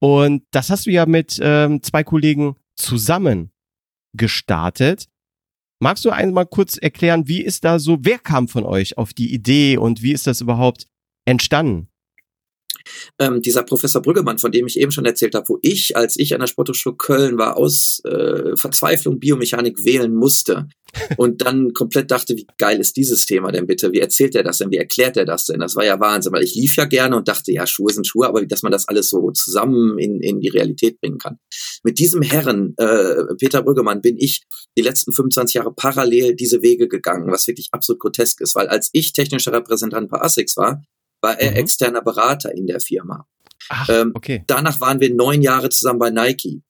Und 0.00 0.44
das 0.50 0.70
hast 0.70 0.86
du 0.86 0.90
ja 0.90 1.06
mit 1.06 1.38
ähm, 1.42 1.82
zwei 1.82 2.04
Kollegen 2.04 2.56
zusammen 2.76 3.52
gestartet. 4.16 5.08
Magst 5.80 6.04
du 6.04 6.10
einmal 6.10 6.46
kurz 6.46 6.76
erklären, 6.76 7.28
wie 7.28 7.42
ist 7.42 7.64
da 7.64 7.78
so, 7.78 7.98
wer 8.00 8.18
kam 8.18 8.48
von 8.48 8.64
euch 8.64 8.96
auf 8.96 9.12
die 9.12 9.32
Idee 9.32 9.76
und 9.76 10.02
wie 10.02 10.12
ist 10.12 10.26
das 10.26 10.40
überhaupt 10.40 10.86
entstanden? 11.26 11.88
Ähm, 13.18 13.42
dieser 13.42 13.62
Professor 13.62 14.02
Brüggemann, 14.02 14.38
von 14.38 14.52
dem 14.52 14.66
ich 14.66 14.78
eben 14.78 14.90
schon 14.90 15.04
erzählt 15.04 15.34
habe, 15.34 15.48
wo 15.48 15.58
ich, 15.62 15.96
als 15.96 16.18
ich 16.18 16.34
an 16.34 16.40
der 16.40 16.46
Sporthochschule 16.46 16.96
Köln 16.96 17.38
war, 17.38 17.56
aus 17.56 18.00
äh, 18.04 18.56
Verzweiflung 18.56 19.18
Biomechanik 19.18 19.84
wählen 19.84 20.14
musste 20.14 20.68
und 21.16 21.44
dann 21.44 21.72
komplett 21.72 22.10
dachte, 22.10 22.36
wie 22.36 22.46
geil 22.58 22.80
ist 22.80 22.96
dieses 22.96 23.26
Thema 23.26 23.52
denn 23.52 23.66
bitte? 23.66 23.92
Wie 23.92 24.00
erzählt 24.00 24.34
er 24.34 24.42
das 24.42 24.58
denn? 24.58 24.70
Wie 24.70 24.76
erklärt 24.76 25.16
er 25.16 25.24
das 25.24 25.46
denn? 25.46 25.60
Das 25.60 25.76
war 25.76 25.84
ja 25.84 25.98
Wahnsinn, 26.00 26.32
weil 26.32 26.44
ich 26.44 26.54
lief 26.54 26.76
ja 26.76 26.84
gerne 26.84 27.16
und 27.16 27.28
dachte, 27.28 27.52
ja, 27.52 27.66
Schuhe 27.66 27.92
sind 27.92 28.06
Schuhe, 28.06 28.26
aber 28.26 28.44
dass 28.46 28.62
man 28.62 28.72
das 28.72 28.88
alles 28.88 29.08
so 29.08 29.30
zusammen 29.30 29.98
in, 29.98 30.20
in 30.20 30.40
die 30.40 30.48
Realität 30.48 31.00
bringen 31.00 31.18
kann. 31.18 31.38
Mit 31.82 31.98
diesem 31.98 32.22
Herren, 32.22 32.74
äh, 32.76 33.34
Peter 33.38 33.62
Brüggemann, 33.62 34.00
bin 34.00 34.16
ich 34.18 34.42
die 34.76 34.82
letzten 34.82 35.12
25 35.12 35.54
Jahre 35.54 35.74
parallel 35.74 36.34
diese 36.34 36.62
Wege 36.62 36.88
gegangen, 36.88 37.30
was 37.30 37.46
wirklich 37.46 37.68
absolut 37.72 38.00
grotesk 38.00 38.40
ist, 38.40 38.54
weil 38.54 38.68
als 38.68 38.90
ich 38.92 39.12
technischer 39.12 39.52
Repräsentant 39.52 40.10
bei 40.10 40.20
ASICS 40.20 40.56
war, 40.56 40.82
war 41.24 41.40
er 41.40 41.52
mhm. 41.52 41.56
externer 41.56 42.02
Berater 42.02 42.54
in 42.54 42.66
der 42.66 42.80
Firma. 42.80 43.26
Ach, 43.70 43.88
ähm, 43.88 44.12
okay. 44.14 44.44
Danach 44.46 44.78
waren 44.80 45.00
wir 45.00 45.12
neun 45.12 45.40
Jahre 45.40 45.70
zusammen 45.70 45.98
bei 45.98 46.10
Nike. 46.10 46.62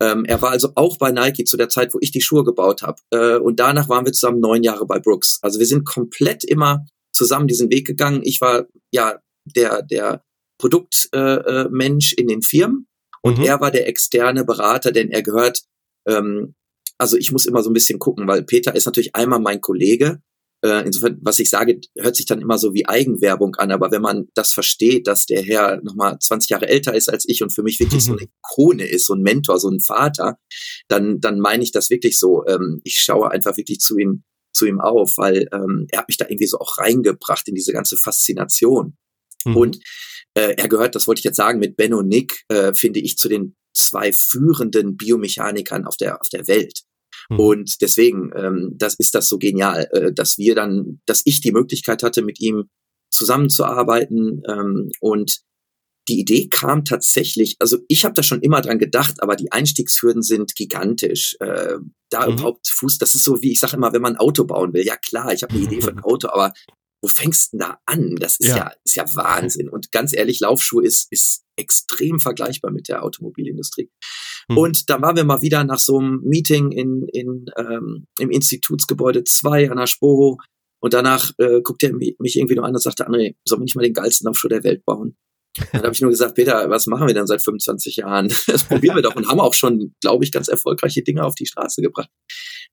Ähm, 0.00 0.24
er 0.24 0.40
war 0.40 0.50
also 0.50 0.70
auch 0.76 0.96
bei 0.96 1.12
Nike 1.12 1.44
zu 1.44 1.58
der 1.58 1.68
Zeit, 1.68 1.92
wo 1.92 1.98
ich 2.00 2.10
die 2.10 2.22
Schuhe 2.22 2.42
gebaut 2.42 2.80
habe. 2.82 3.02
Äh, 3.10 3.36
und 3.36 3.60
danach 3.60 3.88
waren 3.90 4.06
wir 4.06 4.12
zusammen 4.12 4.40
neun 4.40 4.62
Jahre 4.62 4.86
bei 4.86 4.98
Brooks. 4.98 5.40
Also 5.42 5.58
wir 5.58 5.66
sind 5.66 5.84
komplett 5.84 6.42
immer 6.42 6.86
zusammen 7.12 7.48
diesen 7.48 7.70
Weg 7.70 7.86
gegangen. 7.86 8.22
Ich 8.24 8.40
war 8.40 8.66
ja 8.92 9.18
der, 9.44 9.82
der 9.82 10.24
Produktmensch 10.58 12.12
äh, 12.12 12.16
äh 12.16 12.20
in 12.20 12.28
den 12.28 12.42
Firmen 12.42 12.86
und 13.22 13.38
mhm. 13.38 13.44
er 13.44 13.60
war 13.60 13.70
der 13.70 13.88
externe 13.88 14.44
Berater, 14.44 14.90
denn 14.90 15.10
er 15.10 15.22
gehört, 15.22 15.62
ähm, 16.06 16.54
also 16.96 17.16
ich 17.16 17.30
muss 17.30 17.46
immer 17.46 17.62
so 17.62 17.70
ein 17.70 17.74
bisschen 17.74 17.98
gucken, 17.98 18.26
weil 18.26 18.42
Peter 18.42 18.74
ist 18.74 18.86
natürlich 18.86 19.14
einmal 19.14 19.40
mein 19.40 19.60
Kollege, 19.60 20.22
äh, 20.64 20.84
insofern, 20.84 21.18
was 21.22 21.38
ich 21.38 21.50
sage, 21.50 21.80
hört 21.96 22.16
sich 22.16 22.26
dann 22.26 22.40
immer 22.40 22.58
so 22.58 22.74
wie 22.74 22.86
Eigenwerbung 22.86 23.54
an, 23.56 23.70
aber 23.70 23.90
wenn 23.92 24.02
man 24.02 24.28
das 24.34 24.52
versteht, 24.52 25.06
dass 25.06 25.26
der 25.26 25.42
Herr 25.42 25.80
nochmal 25.82 26.18
20 26.18 26.50
Jahre 26.50 26.68
älter 26.68 26.94
ist 26.94 27.08
als 27.08 27.24
ich 27.28 27.42
und 27.42 27.54
für 27.54 27.62
mich 27.62 27.78
wirklich 27.78 28.04
so 28.04 28.12
eine 28.16 28.22
Ikone 28.22 28.86
ist, 28.86 29.06
so 29.06 29.14
ein 29.14 29.22
Mentor, 29.22 29.60
so 29.60 29.68
ein 29.68 29.80
Vater, 29.80 30.38
dann, 30.88 31.20
dann 31.20 31.38
meine 31.38 31.62
ich 31.62 31.70
das 31.70 31.90
wirklich 31.90 32.18
so. 32.18 32.44
Ähm, 32.46 32.80
ich 32.82 32.98
schaue 32.98 33.30
einfach 33.30 33.56
wirklich 33.56 33.78
zu 33.78 33.98
ihm, 33.98 34.24
zu 34.52 34.66
ihm 34.66 34.80
auf, 34.80 35.14
weil 35.16 35.46
ähm, 35.52 35.86
er 35.90 36.00
hat 36.00 36.08
mich 36.08 36.16
da 36.16 36.26
irgendwie 36.26 36.46
so 36.46 36.58
auch 36.58 36.78
reingebracht 36.78 37.46
in 37.46 37.54
diese 37.54 37.72
ganze 37.72 37.96
Faszination. 37.96 38.96
Mhm. 39.44 39.56
Und 39.56 39.78
äh, 40.34 40.54
er 40.56 40.68
gehört, 40.68 40.96
das 40.96 41.06
wollte 41.06 41.20
ich 41.20 41.24
jetzt 41.24 41.36
sagen, 41.36 41.60
mit 41.60 41.76
Ben 41.76 41.94
und 41.94 42.08
Nick, 42.08 42.42
äh, 42.48 42.74
finde 42.74 42.98
ich, 42.98 43.16
zu 43.16 43.28
den 43.28 43.56
zwei 43.74 44.12
führenden 44.12 44.96
Biomechanikern 44.96 45.84
auf 45.84 45.96
der, 45.96 46.20
auf 46.20 46.28
der 46.30 46.48
Welt. 46.48 46.80
Mhm. 47.28 47.40
Und 47.40 47.80
deswegen, 47.80 48.30
ähm, 48.34 48.74
das 48.76 48.94
ist 48.94 49.14
das 49.14 49.28
so 49.28 49.38
genial, 49.38 49.88
äh, 49.92 50.12
dass 50.12 50.38
wir 50.38 50.54
dann, 50.54 51.00
dass 51.06 51.22
ich 51.24 51.40
die 51.40 51.52
Möglichkeit 51.52 52.02
hatte, 52.02 52.22
mit 52.22 52.40
ihm 52.40 52.68
zusammenzuarbeiten 53.10 54.42
ähm, 54.48 54.90
und 55.00 55.40
die 56.08 56.20
Idee 56.20 56.48
kam 56.48 56.84
tatsächlich, 56.84 57.56
also 57.58 57.78
ich 57.86 58.04
habe 58.04 58.14
da 58.14 58.22
schon 58.22 58.40
immer 58.40 58.62
dran 58.62 58.78
gedacht, 58.78 59.22
aber 59.22 59.36
die 59.36 59.52
Einstiegshürden 59.52 60.22
sind 60.22 60.54
gigantisch. 60.54 61.36
Äh, 61.40 61.74
da 62.10 62.26
mhm. 62.26 62.34
überhaupt 62.34 62.68
Fuß, 62.68 62.98
das 62.98 63.14
ist 63.14 63.24
so 63.24 63.42
wie 63.42 63.52
ich 63.52 63.60
sage 63.60 63.76
immer, 63.76 63.92
wenn 63.92 64.02
man 64.02 64.14
ein 64.14 64.20
Auto 64.20 64.44
bauen 64.44 64.72
will. 64.72 64.84
Ja 64.84 64.96
klar, 64.96 65.32
ich 65.32 65.42
habe 65.42 65.54
eine 65.54 65.64
Idee 65.64 65.82
für 65.82 65.90
ein 65.90 66.00
Auto, 66.02 66.28
aber 66.28 66.52
wo 67.02 67.08
fängst 67.08 67.52
du 67.52 67.58
denn 67.58 67.68
da 67.68 67.78
an? 67.86 68.16
Das 68.16 68.38
ist 68.38 68.48
ja. 68.48 68.56
ja, 68.56 68.72
ist 68.84 68.96
ja 68.96 69.04
Wahnsinn. 69.14 69.68
Und 69.68 69.92
ganz 69.92 70.14
ehrlich, 70.14 70.40
Laufschuhe 70.40 70.84
ist, 70.84 71.06
ist 71.10 71.44
extrem 71.56 72.20
vergleichbar 72.20 72.70
mit 72.70 72.88
der 72.88 73.04
Automobilindustrie. 73.04 73.90
Mhm. 74.48 74.58
Und 74.58 74.90
da 74.90 75.00
waren 75.00 75.16
wir 75.16 75.24
mal 75.24 75.42
wieder 75.42 75.64
nach 75.64 75.78
so 75.78 75.98
einem 75.98 76.20
Meeting 76.24 76.72
in, 76.72 77.06
in, 77.12 77.46
ähm, 77.56 78.06
im 78.18 78.30
Institutsgebäude 78.30 79.24
2 79.24 79.70
an 79.70 79.76
der 79.76 79.86
Spoho. 79.86 80.38
Und 80.80 80.94
danach 80.94 81.32
äh, 81.38 81.60
guckte 81.62 81.88
er 81.88 81.94
mich 81.94 82.36
irgendwie 82.36 82.54
nur 82.54 82.64
an 82.64 82.74
und 82.74 82.82
sagte, 82.82 83.08
André, 83.08 83.34
sollen 83.44 83.60
wir 83.60 83.64
nicht 83.64 83.76
mal 83.76 83.82
den 83.82 83.94
geilsten 83.94 84.26
Laufschuh 84.26 84.48
der 84.48 84.62
Welt 84.64 84.84
bauen? 84.84 85.16
Dann 85.72 85.82
habe 85.82 85.92
ich 85.92 86.00
nur 86.00 86.10
gesagt, 86.10 86.36
Peter, 86.36 86.70
was 86.70 86.86
machen 86.86 87.08
wir 87.08 87.14
denn 87.14 87.26
seit 87.26 87.42
25 87.42 87.96
Jahren? 87.96 88.28
Das 88.46 88.64
probieren 88.64 88.96
wir 88.96 89.02
doch 89.02 89.16
und 89.16 89.28
haben 89.28 89.40
auch 89.40 89.54
schon, 89.54 89.94
glaube 90.00 90.24
ich, 90.24 90.32
ganz 90.32 90.48
erfolgreiche 90.48 91.02
Dinge 91.02 91.24
auf 91.24 91.34
die 91.34 91.46
Straße 91.46 91.82
gebracht. 91.82 92.10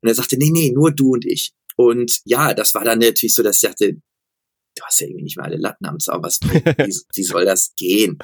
Und 0.02 0.10
er 0.10 0.16
sagte, 0.16 0.38
nee, 0.38 0.52
nee, 0.52 0.72
nur 0.72 0.92
du 0.92 1.12
und 1.14 1.26
ich. 1.26 1.54
Und 1.78 2.20
ja, 2.26 2.54
das 2.54 2.74
war 2.74 2.84
dann 2.84 3.00
natürlich 3.00 3.34
so, 3.34 3.44
dass 3.44 3.58
ich 3.58 3.62
dachte, 3.62 3.98
du 4.76 4.84
hast 4.84 5.00
ja 5.00 5.08
irgendwie 5.08 5.24
nicht 5.24 5.38
mehr 5.38 5.46
alle 5.46 5.58
Latten 5.58 5.86
am 5.86 5.98
was, 5.98 6.40
wie, 6.42 6.96
wie 7.16 7.24
soll 7.24 7.46
das 7.46 7.74
gehen? 7.76 8.18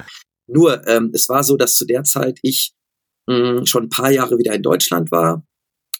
Nur, 0.46 0.86
ähm, 0.86 1.10
es 1.14 1.28
war 1.28 1.44
so, 1.44 1.56
dass 1.56 1.74
zu 1.74 1.86
der 1.86 2.04
Zeit 2.04 2.38
ich 2.42 2.72
mh, 3.28 3.58
hm, 3.58 3.66
schon 3.66 3.84
ein 3.84 3.88
paar 3.88 4.10
Jahre 4.10 4.38
wieder 4.38 4.54
in 4.54 4.62
Deutschland 4.62 5.10
war. 5.10 5.44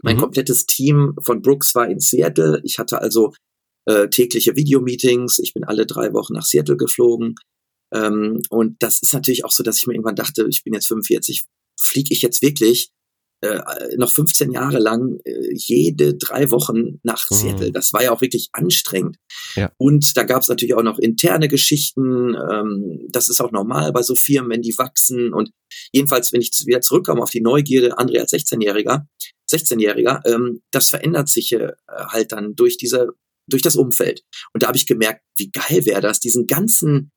Mein 0.03 0.17
mhm. 0.17 0.21
komplettes 0.21 0.67
Team 0.67 1.15
von 1.23 1.43
Brooks 1.43 1.75
war 1.75 1.89
in 1.89 2.01
Seattle. 2.01 2.61
Ich 2.65 2.79
hatte 2.79 3.01
also 3.01 3.33
äh, 3.87 4.09
tägliche 4.09 4.57
Videomeetings. 4.57 5.39
Ich 5.39 5.55
bin 5.55 5.65
alle 5.65 5.87
drei 5.87 6.13
Wochen 6.13 6.35
nach 6.35 6.45
Seattle 6.45 6.77
geflogen. 6.77 7.35
Ähm, 7.93 8.43
und 8.51 8.83
das 8.83 9.01
ist 9.03 9.13
natürlich 9.15 9.45
auch 9.45 9.51
so, 9.51 9.63
dass 9.63 9.79
ich 9.79 9.87
mir 9.87 9.95
irgendwann 9.95 10.17
dachte, 10.17 10.47
ich 10.49 10.65
bin 10.65 10.73
jetzt 10.73 10.89
45, 10.89 11.45
fliege 11.79 12.13
ich 12.13 12.23
jetzt 12.23 12.43
wirklich 12.43 12.91
äh, 13.43 13.97
noch 13.97 14.11
15 14.11 14.53
Jahre 14.53 14.79
lang 14.79 15.19
äh, 15.25 15.53
jede 15.53 16.15
drei 16.15 16.51
Wochen 16.51 17.01
nach 17.03 17.29
mhm. 17.31 17.35
Seattle. 17.35 17.73
Das 17.73 17.93
war 17.93 18.03
ja 18.03 18.13
auch 18.13 18.21
wirklich 18.21 18.49
anstrengend. 18.53 19.17
Ja. 19.57 19.73
Und 19.79 20.17
da 20.17 20.23
gab 20.23 20.43
es 20.43 20.49
natürlich 20.49 20.75
auch 20.75 20.83
noch 20.83 20.99
interne 20.99 21.49
Geschichten. 21.49 22.35
Ähm, 22.35 23.09
das 23.11 23.29
ist 23.29 23.41
auch 23.41 23.51
normal 23.51 23.93
bei 23.93 24.03
so 24.03 24.15
Firmen, 24.15 24.51
wenn 24.51 24.63
die 24.63 24.79
wachsen. 24.79 25.35
Und 25.35 25.51
jedenfalls, 25.93 26.33
wenn 26.33 26.41
ich 26.41 26.53
wieder 26.67 26.81
zurückkomme 26.81 27.23
auf 27.23 27.31
die 27.31 27.41
Neugierde, 27.41 27.99
André 27.99 28.21
als 28.21 28.33
16-Jähriger, 28.33 29.07
16-Jähriger, 29.51 30.21
ähm, 30.27 30.63
das 30.71 30.91
verändert 30.91 31.29
sich 31.29 31.53
äh, 31.53 31.73
halt 31.89 32.33
dann 32.33 32.55
durch 32.55 32.77
diese 32.77 33.09
durch 33.49 33.63
das 33.63 33.75
Umfeld. 33.75 34.23
Und 34.55 34.63
da 34.63 34.69
habe 34.69 34.77
ich 34.77 34.87
gemerkt, 34.87 35.23
wie 35.37 35.51
geil 35.51 35.85
wäre 35.85 36.01
das, 36.01 36.21
diesen 36.21 36.47
ganzen 36.47 37.11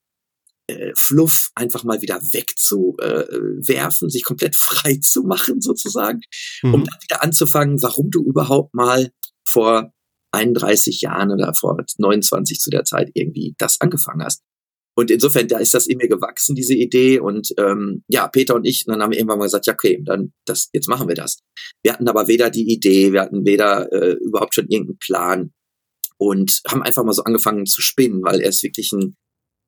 äh, 0.68 0.92
Fluff 0.96 1.50
einfach 1.56 1.84
mal 1.84 2.02
wieder 2.02 2.22
wegzuwerfen, 2.22 4.08
äh, 4.08 4.12
sich 4.12 4.24
komplett 4.24 4.56
frei 4.56 4.98
zu 5.02 5.24
machen 5.24 5.62
sozusagen, 5.62 6.22
mhm. 6.64 6.74
um 6.74 6.84
dann 6.84 7.00
wieder 7.02 7.24
anzufangen, 7.24 7.82
warum 7.82 8.10
du 8.10 8.24
überhaupt 8.24 8.74
mal 8.74 9.12
vor 9.48 9.92
31 10.32 11.02
Jahren 11.02 11.32
oder 11.32 11.54
vor 11.54 11.78
29 11.98 12.60
zu 12.60 12.70
der 12.70 12.84
Zeit 12.84 13.10
irgendwie 13.14 13.56
das 13.58 13.80
angefangen 13.80 14.24
hast. 14.24 14.42
Und 14.98 15.12
insofern, 15.12 15.48
da 15.48 15.58
ist 15.58 15.74
das 15.74 15.88
in 15.88 15.98
mir 15.98 16.08
gewachsen, 16.08 16.56
diese 16.56 16.74
Idee. 16.74 17.20
Und 17.20 17.54
ähm, 17.58 18.04
ja, 18.08 18.28
Peter 18.28 18.56
und 18.56 18.66
ich, 18.66 18.86
dann 18.86 19.02
haben 19.02 19.12
wir 19.12 19.18
irgendwann 19.18 19.40
mal 19.40 19.46
gesagt, 19.46 19.68
ja, 19.68 19.74
okay, 19.74 20.02
dann 20.04 20.32
das, 20.46 20.70
jetzt 20.72 20.88
machen 20.88 21.08
wir 21.10 21.16
das. 21.16 21.40
Wir 21.84 21.94
hatten 21.94 22.08
aber 22.08 22.28
weder 22.28 22.50
die 22.50 22.72
Idee, 22.72 23.12
wir 23.12 23.22
hatten 23.22 23.46
weder 23.46 23.92
äh, 23.92 24.14
überhaupt 24.14 24.56
schon 24.56 24.68
irgendeinen 24.68 25.00
Plan 25.00 25.52
und 26.18 26.62
haben 26.70 26.82
einfach 26.82 27.04
mal 27.04 27.12
so 27.12 27.24
angefangen 27.24 27.66
zu 27.66 27.82
spinnen, 27.82 28.24
weil 28.24 28.40
er 28.40 28.50
ist 28.50 28.64
wirklich 28.64 28.94
ein 28.94 29.18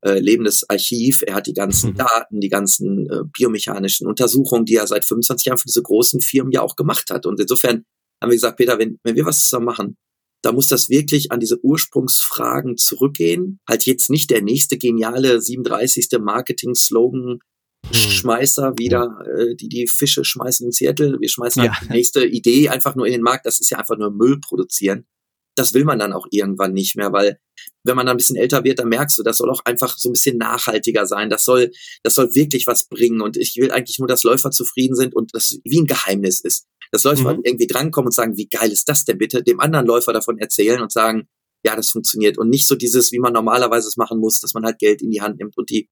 äh, 0.01 0.19
lebendes 0.19 0.69
Archiv. 0.69 1.23
Er 1.25 1.35
hat 1.35 1.47
die 1.47 1.53
ganzen 1.53 1.91
mhm. 1.91 1.95
Daten, 1.97 2.39
die 2.39 2.49
ganzen 2.49 3.09
äh, 3.09 3.23
biomechanischen 3.31 4.07
Untersuchungen, 4.07 4.65
die 4.65 4.75
er 4.75 4.87
seit 4.87 5.05
25 5.05 5.45
Jahren 5.45 5.57
für 5.57 5.67
diese 5.67 5.81
großen 5.81 6.21
Firmen 6.21 6.51
ja 6.51 6.61
auch 6.61 6.75
gemacht 6.75 7.09
hat. 7.09 7.25
Und 7.25 7.39
insofern 7.39 7.83
haben 8.21 8.29
wir 8.29 8.35
gesagt, 8.35 8.57
Peter, 8.57 8.77
wenn, 8.79 8.99
wenn 9.03 9.15
wir 9.15 9.25
was 9.25 9.41
zusammen 9.41 9.65
machen, 9.65 9.97
da 10.43 10.51
muss 10.51 10.67
das 10.67 10.89
wirklich 10.89 11.31
an 11.31 11.39
diese 11.39 11.59
Ursprungsfragen 11.63 12.77
zurückgehen. 12.77 13.59
Halt 13.67 13.85
jetzt 13.85 14.09
nicht 14.09 14.29
der 14.29 14.43
nächste 14.43 14.77
geniale 14.77 15.41
37. 15.41 16.09
Marketing-Slogan 16.19 17.39
mhm. 17.85 17.93
Schmeißer 17.93 18.73
wieder, 18.77 19.25
äh, 19.25 19.55
die 19.55 19.67
die 19.67 19.87
Fische 19.87 20.23
schmeißen 20.23 20.67
in 20.67 20.71
Seattle. 20.71 21.17
Wir 21.19 21.29
schmeißen 21.29 21.63
halt 21.63 21.71
ja. 21.71 21.87
die 21.87 21.93
nächste 21.93 22.25
Idee 22.25 22.69
einfach 22.69 22.95
nur 22.95 23.07
in 23.07 23.13
den 23.13 23.23
Markt. 23.23 23.45
Das 23.45 23.59
ist 23.59 23.71
ja 23.71 23.79
einfach 23.79 23.97
nur 23.97 24.11
Müll 24.11 24.39
produzieren 24.39 25.07
das 25.57 25.73
will 25.73 25.85
man 25.85 25.99
dann 25.99 26.13
auch 26.13 26.27
irgendwann 26.31 26.73
nicht 26.73 26.95
mehr, 26.95 27.11
weil 27.11 27.39
wenn 27.83 27.95
man 27.95 28.05
dann 28.05 28.15
ein 28.15 28.17
bisschen 28.17 28.35
älter 28.35 28.63
wird, 28.63 28.79
dann 28.79 28.89
merkst 28.89 29.17
du, 29.17 29.23
das 29.23 29.37
soll 29.37 29.49
auch 29.49 29.61
einfach 29.65 29.97
so 29.97 30.09
ein 30.09 30.13
bisschen 30.13 30.37
nachhaltiger 30.37 31.05
sein. 31.05 31.29
Das 31.29 31.45
soll, 31.45 31.71
das 32.03 32.15
soll 32.15 32.33
wirklich 32.35 32.67
was 32.67 32.87
bringen. 32.87 33.21
Und 33.21 33.37
ich 33.37 33.55
will 33.57 33.71
eigentlich 33.71 33.99
nur, 33.99 34.07
dass 34.07 34.23
Läufer 34.23 34.51
zufrieden 34.51 34.95
sind 34.95 35.15
und 35.15 35.33
das 35.33 35.59
wie 35.63 35.79
ein 35.79 35.87
Geheimnis 35.87 36.41
ist. 36.41 36.65
Dass 36.91 37.03
Läufer 37.03 37.35
mhm. 37.35 37.41
irgendwie 37.43 37.67
drankommen 37.67 38.07
und 38.07 38.13
sagen, 38.13 38.37
wie 38.37 38.47
geil 38.47 38.71
ist 38.71 38.87
das 38.87 39.05
denn 39.05 39.17
bitte? 39.17 39.43
Dem 39.43 39.59
anderen 39.59 39.85
Läufer 39.85 40.13
davon 40.13 40.37
erzählen 40.37 40.81
und 40.81 40.91
sagen, 40.91 41.27
ja, 41.65 41.75
das 41.75 41.89
funktioniert. 41.89 42.37
Und 42.37 42.49
nicht 42.49 42.67
so 42.67 42.75
dieses, 42.75 43.11
wie 43.11 43.19
man 43.19 43.33
normalerweise 43.33 43.87
es 43.87 43.97
machen 43.97 44.19
muss, 44.19 44.39
dass 44.39 44.53
man 44.53 44.63
halt 44.63 44.79
Geld 44.79 45.01
in 45.01 45.11
die 45.11 45.21
Hand 45.21 45.39
nimmt 45.39 45.57
und 45.57 45.69
die, 45.69 45.89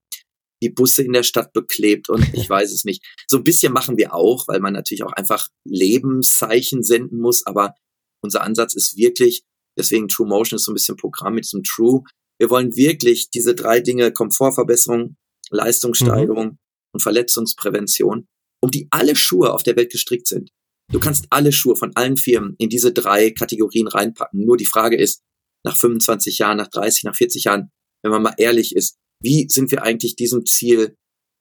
die 0.62 0.70
Busse 0.70 1.04
in 1.04 1.14
der 1.14 1.24
Stadt 1.24 1.54
beklebt 1.54 2.10
und 2.10 2.34
ich 2.34 2.50
weiß 2.50 2.72
es 2.72 2.86
nicht. 2.86 3.04
So 3.28 3.38
ein 3.38 3.44
bisschen 3.44 3.74
machen 3.74 3.98
wir 3.98 4.14
auch, 4.14 4.48
weil 4.48 4.60
man 4.60 4.74
natürlich 4.74 5.04
auch 5.04 5.14
einfach 5.14 5.48
Lebenszeichen 5.66 6.84
senden 6.84 7.20
muss, 7.20 7.46
aber 7.46 7.74
unser 8.22 8.42
Ansatz 8.42 8.74
ist 8.74 8.98
wirklich, 8.98 9.44
Deswegen 9.78 10.08
True 10.08 10.28
Motion 10.28 10.58
ist 10.58 10.66
so 10.66 10.72
ein 10.72 10.76
bisschen 10.76 10.98
Programm 10.98 11.36
mit 11.36 11.46
diesem 11.46 11.64
True. 11.64 12.04
Wir 12.40 12.50
wollen 12.50 12.76
wirklich 12.76 13.30
diese 13.30 13.56
drei 13.56 13.80
Dinge, 13.80 14.12
Komfortverbesserung, 14.12 15.16
Leistungssteigerung 15.52 16.46
mhm. 16.46 16.58
und 16.94 17.02
Verletzungsprävention, 17.02 18.28
um 18.62 18.72
die 18.72 18.88
alle 18.92 19.16
Schuhe 19.16 19.54
auf 19.54 19.64
der 19.64 19.76
Welt 19.76 19.92
gestrickt 19.92 20.28
sind. 20.28 20.50
Du 20.92 21.00
kannst 21.00 21.26
alle 21.30 21.52
Schuhe 21.52 21.76
von 21.76 21.92
allen 21.96 22.18
Firmen 22.18 22.56
in 22.58 22.70
diese 22.70 22.92
drei 22.94 23.32
Kategorien 23.32 23.88
reinpacken. 23.88 24.46
Nur 24.46 24.58
die 24.58 24.66
Frage 24.66 24.98
ist, 24.98 25.22
nach 25.66 25.76
25 25.76 26.38
Jahren, 26.38 26.58
nach 26.58 26.68
30, 26.68 27.06
nach 27.06 27.16
40 27.16 27.46
Jahren, 27.46 27.72
wenn 28.04 28.12
man 28.12 28.22
mal 28.22 28.36
ehrlich 28.38 28.76
ist, 28.76 28.96
wie 29.22 29.48
sind 29.50 29.72
wir 29.72 29.82
eigentlich 29.82 30.16
diesem 30.16 30.46
Ziel 30.46 30.96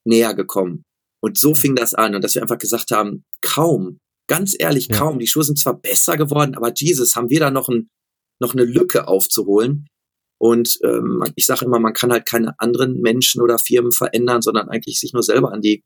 näher 0.07 0.33
gekommen? 0.33 0.83
Und 1.21 1.37
so 1.37 1.53
fing 1.53 1.75
das 1.75 1.93
an 1.93 2.15
und 2.15 2.23
dass 2.23 2.35
wir 2.35 2.41
einfach 2.41 2.57
gesagt 2.57 2.91
haben, 2.91 3.23
kaum, 3.41 3.99
ganz 4.27 4.55
ehrlich, 4.57 4.87
Ja. 4.87 4.97
kaum. 4.97 5.19
Die 5.19 5.27
Schuhe 5.27 5.43
sind 5.43 5.59
zwar 5.59 5.79
besser 5.79 6.17
geworden, 6.17 6.55
aber 6.55 6.71
Jesus, 6.75 7.15
haben 7.15 7.29
wir 7.29 7.39
da 7.39 7.51
noch, 7.51 7.69
ein, 7.69 7.87
noch 8.39 8.53
eine 8.53 8.65
Lücke 8.65 9.07
aufzuholen. 9.07 9.87
Und 10.37 10.79
ähm, 10.83 11.23
ich 11.35 11.45
sage 11.45 11.65
immer, 11.65 11.79
man 11.79 11.93
kann 11.93 12.11
halt 12.11 12.25
keine 12.25 12.59
anderen 12.59 12.99
Menschen 12.99 13.41
oder 13.41 13.57
Firmen 13.57 13.91
verändern, 13.91 14.41
sondern 14.41 14.69
eigentlich 14.69 14.99
sich 14.99 15.13
nur 15.13 15.23
selber 15.23 15.53
an 15.53 15.61
die, 15.61 15.83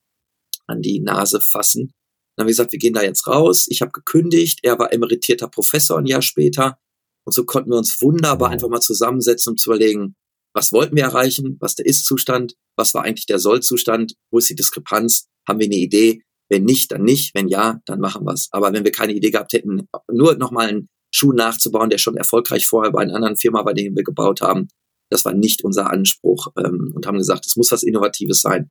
an 0.67 0.81
die 0.81 0.99
Nase 0.99 1.39
fassen. 1.39 1.93
Dann 2.35 2.43
haben 2.43 2.47
wir 2.47 2.51
gesagt, 2.51 2.71
wir 2.71 2.79
gehen 2.79 2.93
da 2.93 3.03
jetzt 3.03 3.27
raus. 3.27 3.67
Ich 3.69 3.81
habe 3.81 3.91
gekündigt. 3.91 4.59
Er 4.63 4.79
war 4.79 4.91
emeritierter 4.91 5.47
Professor 5.47 5.99
ein 5.99 6.05
Jahr 6.05 6.21
später. 6.21 6.77
Und 7.25 7.33
so 7.33 7.45
konnten 7.45 7.69
wir 7.69 7.77
uns 7.77 8.01
wunderbar 8.01 8.49
einfach 8.49 8.69
mal 8.69 8.81
zusammensetzen, 8.81 9.51
um 9.51 9.57
zu 9.57 9.69
überlegen, 9.69 10.15
was 10.55 10.71
wollten 10.71 10.95
wir 10.95 11.03
erreichen, 11.03 11.57
was 11.59 11.75
der 11.75 11.85
Ist-Zustand, 11.85 12.55
was 12.75 12.93
war 12.93 13.03
eigentlich 13.03 13.27
der 13.27 13.39
Soll-Zustand, 13.39 14.15
wo 14.31 14.39
ist 14.39 14.49
die 14.49 14.55
Diskrepanz, 14.55 15.27
haben 15.47 15.59
wir 15.59 15.67
eine 15.67 15.75
Idee, 15.75 16.23
wenn 16.49 16.63
nicht, 16.63 16.91
dann 16.91 17.03
nicht, 17.03 17.35
wenn 17.35 17.47
ja, 17.47 17.81
dann 17.85 17.99
machen 17.99 18.25
wir 18.25 18.33
es. 18.33 18.49
Aber 18.51 18.73
wenn 18.73 18.83
wir 18.83 18.91
keine 18.91 19.13
Idee 19.13 19.29
gehabt 19.29 19.53
hätten, 19.53 19.87
nur 20.11 20.35
nochmal 20.35 20.69
einen 20.69 20.89
Schuh 21.13 21.33
nachzubauen, 21.33 21.89
der 21.89 21.97
schon 21.97 22.17
erfolgreich 22.17 22.65
vorher 22.65 22.91
bei 22.91 23.01
einer 23.01 23.15
anderen 23.15 23.37
Firma, 23.37 23.63
bei 23.63 23.73
denen 23.73 23.95
wir 23.95 24.03
gebaut 24.03 24.41
haben, 24.41 24.67
das 25.11 25.25
war 25.25 25.33
nicht 25.33 25.63
unser 25.63 25.89
Anspruch 25.89 26.47
ähm, 26.57 26.91
und 26.95 27.07
haben 27.07 27.17
gesagt, 27.17 27.45
es 27.45 27.55
muss 27.55 27.71
was 27.71 27.83
Innovatives 27.83 28.41
sein. 28.41 28.69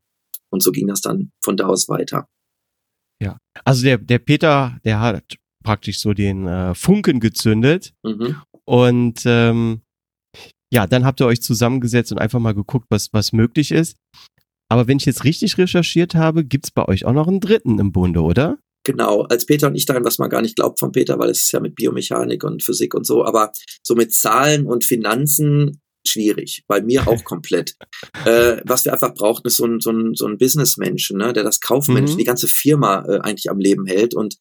Und 0.51 0.63
so 0.63 0.71
ging 0.71 0.87
das 0.87 1.01
dann 1.01 1.31
von 1.43 1.57
da 1.57 1.67
aus 1.67 1.89
weiter. 1.89 2.27
Also 3.65 3.83
der, 3.83 3.99
der 3.99 4.21
Peter, 4.21 4.79
der 4.85 5.01
hat 5.01 5.37
praktisch 5.65 6.01
so 6.01 6.15
den 6.15 6.47
äh, 6.47 6.75
Funken 6.75 7.21
gezündet 7.21 7.93
Mhm. 8.05 8.41
und 8.65 9.23
ähm, 9.25 9.83
ja, 10.73 10.87
dann 10.87 11.05
habt 11.05 11.21
ihr 11.21 11.27
euch 11.27 11.43
zusammengesetzt 11.43 12.13
und 12.13 12.19
einfach 12.19 12.39
mal 12.39 12.55
geguckt, 12.55 12.87
was, 12.91 13.13
was 13.13 13.33
möglich 13.33 13.73
ist. 13.73 13.97
Aber 14.71 14.87
wenn 14.87 14.99
ich 14.99 15.07
jetzt 15.07 15.25
richtig 15.25 15.59
recherchiert 15.59 16.15
habe, 16.15 16.45
gibt's 16.45 16.71
bei 16.71 16.87
euch 16.87 17.05
auch 17.07 17.13
noch 17.15 17.27
einen 17.27 17.41
dritten 17.41 17.79
im 17.79 17.91
Bunde, 17.91 18.23
oder? 18.23 18.59
Genau, 18.89 19.21
als 19.25 19.45
Peter 19.45 19.67
und 19.67 19.75
ich 19.75 19.85
daran, 19.85 20.03
was 20.07 20.17
man 20.19 20.31
gar 20.31 20.41
nicht 20.41 20.57
glaubt 20.57 20.79
von 20.79 20.93
Peter, 20.93 21.19
weil 21.19 21.29
es 21.29 21.43
ist 21.43 21.53
ja 21.53 21.61
mit 21.61 21.75
Biomechanik 21.75 22.43
und 22.43 22.63
Physik 22.63 22.95
und 22.95 23.05
so, 23.07 23.23
aber 23.23 23.53
so 23.83 23.95
mit 23.95 24.15
Zahlen 24.15 24.65
und 24.65 24.83
Finanzen 24.83 25.83
schwierig. 26.07 26.65
Bei 26.67 26.81
mir 26.81 27.07
auch 27.07 27.23
komplett. 27.25 27.75
äh, 28.25 28.63
was 28.65 28.87
wir 28.87 28.95
einfach 28.95 29.13
brauchen, 29.13 29.47
ist 29.47 29.59
so 29.59 29.67
ein, 29.67 29.81
so 29.81 29.91
ein, 29.91 30.15
so 30.15 30.27
ein 30.27 30.39
Businessmenschen, 30.39 31.19
ne, 31.19 31.35
der 31.35 31.45
das 31.45 31.61
Kaufmensch, 31.61 32.13
Mhm. 32.13 32.17
die 32.17 32.25
ganze 32.25 32.49
Firma 32.49 33.05
äh, 33.07 33.19
eigentlich 33.21 33.51
am 33.51 33.59
Leben 33.59 33.85
hält. 33.85 34.15
Und 34.15 34.37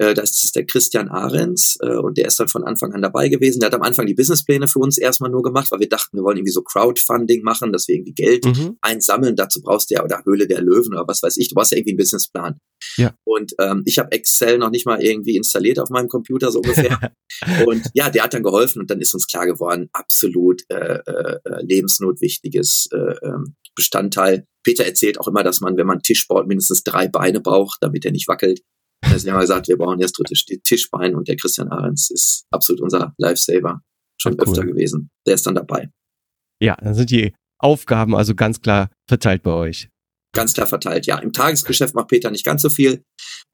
äh, 0.00 0.14
das 0.14 0.42
ist 0.42 0.56
der 0.56 0.64
Christian 0.64 1.10
Ahrens 1.10 1.76
äh, 1.82 1.96
und 1.96 2.16
der 2.16 2.26
ist 2.26 2.40
dann 2.40 2.48
von 2.48 2.64
Anfang 2.64 2.92
an 2.94 3.02
dabei 3.02 3.28
gewesen. 3.28 3.60
Der 3.60 3.66
hat 3.66 3.74
am 3.74 3.82
Anfang 3.82 4.06
die 4.06 4.14
Businesspläne 4.14 4.66
für 4.66 4.78
uns 4.78 4.96
erstmal 4.96 5.30
nur 5.30 5.42
gemacht, 5.42 5.70
weil 5.70 5.80
wir 5.80 5.88
dachten, 5.90 6.16
wir 6.16 6.24
wollen 6.24 6.38
irgendwie 6.38 6.52
so 6.52 6.62
Crowdfunding 6.62 7.42
machen, 7.42 7.70
dass 7.70 7.86
wir 7.86 7.96
irgendwie 7.96 8.14
Geld 8.14 8.46
Mhm. 8.46 8.78
einsammeln. 8.80 9.36
Dazu 9.36 9.60
brauchst 9.60 9.90
du 9.90 9.96
ja 9.96 10.02
oder 10.02 10.22
Höhle 10.24 10.48
der 10.48 10.62
Löwen 10.62 10.94
oder 10.94 11.04
was 11.06 11.22
weiß 11.22 11.36
ich. 11.36 11.48
Du 11.48 11.54
brauchst 11.54 11.72
ja 11.72 11.76
irgendwie 11.76 11.92
einen 11.92 11.98
Businessplan. 11.98 12.58
Ja. 12.96 13.14
Und 13.24 13.52
ähm, 13.60 13.82
ich 13.84 13.98
habe 13.98 14.10
Excel 14.12 14.56
noch 14.56 14.70
nicht 14.70 14.86
mal 14.86 15.02
irgendwie 15.02 15.36
installiert 15.36 15.78
auf 15.78 15.90
meinem 15.90 16.08
Computer 16.08 16.50
so 16.50 16.60
ungefähr. 16.60 17.12
und 17.66 17.82
ja, 17.92 18.08
der 18.08 18.24
hat 18.24 18.32
dann 18.32 18.42
geholfen 18.42 18.80
und 18.80 18.90
dann 18.90 19.02
ist 19.02 19.12
uns 19.12 19.26
klar 19.26 19.44
geworden, 19.44 19.90
absolut 19.92 20.62
äh, 20.70 20.98
äh, 21.06 21.38
äh, 21.44 21.62
lebensnotwichtiges 21.62 22.88
äh, 22.92 23.26
ähm, 23.26 23.54
Bestandteil. 23.74 24.46
Peter 24.64 24.84
erzählt 24.84 25.20
auch 25.20 25.28
immer, 25.28 25.42
dass 25.42 25.60
man, 25.60 25.76
wenn 25.76 25.86
man 25.86 25.96
einen 25.96 26.02
Tisch 26.02 26.26
baut, 26.26 26.46
mindestens 26.46 26.82
drei 26.84 27.06
Beine 27.06 27.40
braucht, 27.40 27.78
damit 27.82 28.04
er 28.04 28.12
nicht 28.12 28.28
wackelt. 28.28 28.62
Deswegen 29.04 29.32
haben 29.32 29.38
wir 29.38 29.42
gesagt, 29.42 29.68
wir 29.68 29.76
brauchen 29.78 29.98
jetzt 30.00 30.12
dritte 30.18 30.34
Tischbein 30.62 31.14
und 31.14 31.28
der 31.28 31.36
Christian 31.36 31.68
Ahrens 31.68 32.10
ist 32.10 32.44
absolut 32.50 32.80
unser 32.82 33.14
Lifesaver. 33.18 33.80
Schon 34.20 34.34
Ah, 34.34 34.36
cool. 34.44 34.48
öfter 34.52 34.64
gewesen. 34.66 35.10
Der 35.26 35.34
ist 35.34 35.46
dann 35.46 35.54
dabei. 35.54 35.90
Ja, 36.60 36.76
dann 36.80 36.94
sind 36.94 37.10
die 37.10 37.34
Aufgaben 37.58 38.14
also 38.14 38.34
ganz 38.34 38.60
klar 38.60 38.90
verteilt 39.08 39.42
bei 39.42 39.52
euch. 39.52 39.88
ganz 40.34 40.52
klar 40.54 40.66
verteilt. 40.66 41.06
Ja, 41.06 41.18
im 41.18 41.32
Tagesgeschäft 41.32 41.94
macht 41.94 42.08
Peter 42.08 42.30
nicht 42.30 42.44
ganz 42.44 42.62
so 42.62 42.68
viel. 42.70 43.02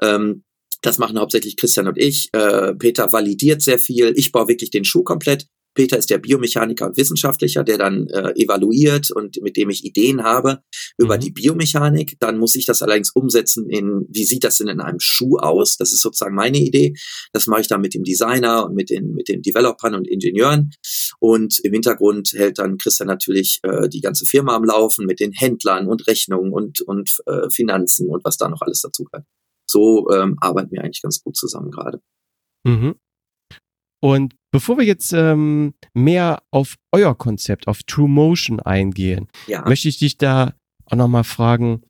Ähm, 0.02 0.44
das 0.82 0.98
machen 0.98 1.18
hauptsächlich 1.18 1.56
Christian 1.56 1.88
und 1.88 1.96
ich. 1.98 2.28
Äh, 2.34 2.74
Peter 2.74 3.10
validiert 3.12 3.62
sehr 3.62 3.78
viel. 3.78 4.12
Ich 4.16 4.30
baue 4.32 4.48
wirklich 4.48 4.70
den 4.70 4.84
Schuh 4.84 5.02
komplett. 5.02 5.46
Peter 5.76 5.96
ist 5.96 6.10
der 6.10 6.18
Biomechaniker 6.18 6.86
und 6.86 6.96
Wissenschaftlicher, 6.96 7.62
der 7.62 7.78
dann 7.78 8.08
äh, 8.08 8.32
evaluiert 8.34 9.12
und 9.12 9.40
mit 9.42 9.56
dem 9.56 9.70
ich 9.70 9.84
Ideen 9.84 10.24
habe 10.24 10.62
über 10.98 11.16
Mhm. 11.16 11.20
die 11.20 11.30
Biomechanik. 11.30 12.16
Dann 12.18 12.38
muss 12.38 12.56
ich 12.56 12.66
das 12.66 12.82
allerdings 12.82 13.12
umsetzen 13.14 13.68
in, 13.70 14.06
wie 14.08 14.24
sieht 14.24 14.42
das 14.42 14.58
denn 14.58 14.68
in 14.68 14.80
einem 14.80 14.98
Schuh 14.98 15.36
aus? 15.36 15.76
Das 15.76 15.92
ist 15.92 16.00
sozusagen 16.00 16.34
meine 16.34 16.58
Idee. 16.58 16.94
Das 17.32 17.46
mache 17.46 17.60
ich 17.60 17.68
dann 17.68 17.80
mit 17.80 17.94
dem 17.94 18.02
Designer 18.02 18.66
und 18.66 18.74
mit 18.74 18.90
den, 18.90 19.12
mit 19.12 19.28
den 19.28 19.42
Developern 19.42 19.94
und 19.94 20.08
Ingenieuren. 20.08 20.72
Und 21.20 21.60
im 21.60 21.72
Hintergrund 21.72 22.32
hält 22.32 22.58
dann 22.58 22.78
Christian 22.78 23.06
natürlich 23.06 23.60
äh, 23.62 23.88
die 23.88 24.00
ganze 24.00 24.24
Firma 24.26 24.56
am 24.56 24.64
Laufen 24.64 25.06
mit 25.06 25.20
den 25.20 25.32
Händlern 25.32 25.86
und 25.86 26.06
Rechnungen 26.06 26.52
und, 26.52 26.80
und 26.80 27.18
äh, 27.26 27.48
Finanzen 27.50 28.08
und 28.08 28.24
was 28.24 28.36
da 28.36 28.48
noch 28.48 28.62
alles 28.62 28.80
dazu 28.80 29.04
gehört. 29.04 29.26
So 29.68 30.08
ähm, 30.10 30.36
arbeiten 30.40 30.70
wir 30.72 30.82
eigentlich 30.82 31.02
ganz 31.02 31.22
gut 31.22 31.36
zusammen 31.36 31.70
gerade. 31.70 32.00
Mhm. 32.64 32.94
Und 34.02 34.34
bevor 34.52 34.78
wir 34.78 34.84
jetzt 34.84 35.12
ähm, 35.12 35.74
mehr 35.94 36.42
auf 36.50 36.76
euer 36.92 37.16
Konzept, 37.16 37.68
auf 37.68 37.82
True 37.84 38.08
Motion 38.08 38.60
eingehen, 38.60 39.28
Ja, 39.46 39.64
möchte 39.66 39.88
ich 39.88 39.98
dich 39.98 40.18
da 40.18 40.54
auch 40.86 40.96
nochmal 40.96 41.24
fragen, 41.24 41.82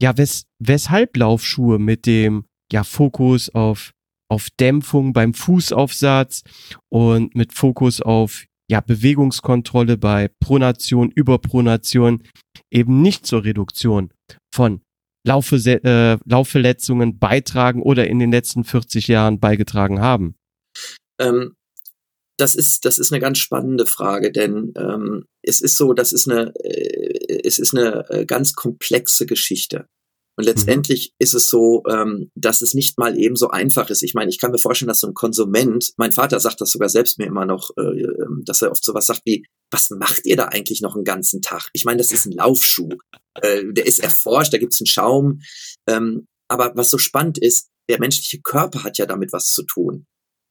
ja, 0.00 0.16
wes 0.16 0.46
weshalb 0.58 1.16
Laufschuhe 1.16 1.78
mit 1.78 2.06
dem 2.06 2.44
ja, 2.72 2.84
Fokus 2.84 3.54
auf, 3.54 3.92
auf 4.30 4.48
Dämpfung 4.58 5.12
beim 5.12 5.34
Fußaufsatz 5.34 6.42
und 6.88 7.34
mit 7.34 7.52
Fokus 7.52 8.00
auf 8.00 8.44
ja, 8.70 8.80
Bewegungskontrolle 8.80 9.96
bei 9.98 10.28
Pronation, 10.40 11.10
Überpronation 11.10 12.22
eben 12.70 13.02
nicht 13.02 13.26
zur 13.26 13.44
Reduktion 13.44 14.10
von 14.54 14.80
Laufe, 15.26 15.56
äh, 15.56 16.18
Laufverletzungen 16.24 17.18
beitragen 17.18 17.82
oder 17.82 18.06
in 18.08 18.18
den 18.18 18.30
letzten 18.30 18.64
40 18.64 19.08
Jahren 19.08 19.40
beigetragen 19.40 20.00
haben? 20.00 20.34
Ähm, 21.18 21.56
das 22.36 22.54
ist 22.54 22.84
das 22.84 22.98
ist 22.98 23.12
eine 23.12 23.20
ganz 23.20 23.38
spannende 23.38 23.86
Frage, 23.86 24.32
denn 24.32 24.72
ähm, 24.76 25.24
es 25.42 25.60
ist 25.60 25.76
so, 25.76 25.92
das 25.92 26.12
ist 26.12 26.28
eine 26.28 26.52
äh, 26.56 27.40
es 27.44 27.58
ist 27.58 27.76
eine 27.76 28.08
äh, 28.10 28.26
ganz 28.26 28.54
komplexe 28.54 29.26
Geschichte. 29.26 29.86
Und 30.36 30.44
letztendlich 30.44 31.12
ist 31.20 31.34
es 31.34 31.48
so, 31.48 31.84
ähm, 31.88 32.30
dass 32.34 32.60
es 32.60 32.74
nicht 32.74 32.98
mal 32.98 33.16
eben 33.16 33.36
so 33.36 33.50
einfach 33.50 33.88
ist. 33.90 34.02
Ich 34.02 34.14
meine, 34.14 34.30
ich 34.30 34.40
kann 34.40 34.50
mir 34.50 34.58
vorstellen, 34.58 34.88
dass 34.88 35.00
so 35.00 35.06
ein 35.06 35.14
Konsument, 35.14 35.92
mein 35.96 36.10
Vater 36.10 36.40
sagt 36.40 36.60
das 36.60 36.70
sogar 36.70 36.88
selbst 36.88 37.18
mir 37.18 37.26
immer 37.26 37.46
noch, 37.46 37.70
äh, 37.76 37.82
ähm, 37.82 38.42
dass 38.44 38.60
er 38.60 38.72
oft 38.72 38.84
sowas 38.84 39.06
sagt 39.06 39.22
wie, 39.24 39.44
was 39.70 39.90
macht 39.90 40.26
ihr 40.26 40.36
da 40.36 40.46
eigentlich 40.46 40.80
noch 40.80 40.96
einen 40.96 41.04
ganzen 41.04 41.40
Tag? 41.40 41.70
Ich 41.72 41.84
meine, 41.84 41.98
das 41.98 42.10
ist 42.10 42.26
ein 42.26 42.32
Laufschuh. 42.32 42.88
Äh, 43.40 43.62
der 43.70 43.86
ist 43.86 44.00
erforscht, 44.00 44.52
da 44.52 44.58
gibt's 44.58 44.80
einen 44.80 44.86
Schaum. 44.86 45.40
Ähm, 45.86 46.26
aber 46.48 46.72
was 46.74 46.90
so 46.90 46.98
spannend 46.98 47.38
ist, 47.38 47.68
der 47.88 48.00
menschliche 48.00 48.40
Körper 48.42 48.82
hat 48.82 48.98
ja 48.98 49.06
damit 49.06 49.32
was 49.32 49.52
zu 49.52 49.62
tun. 49.62 50.06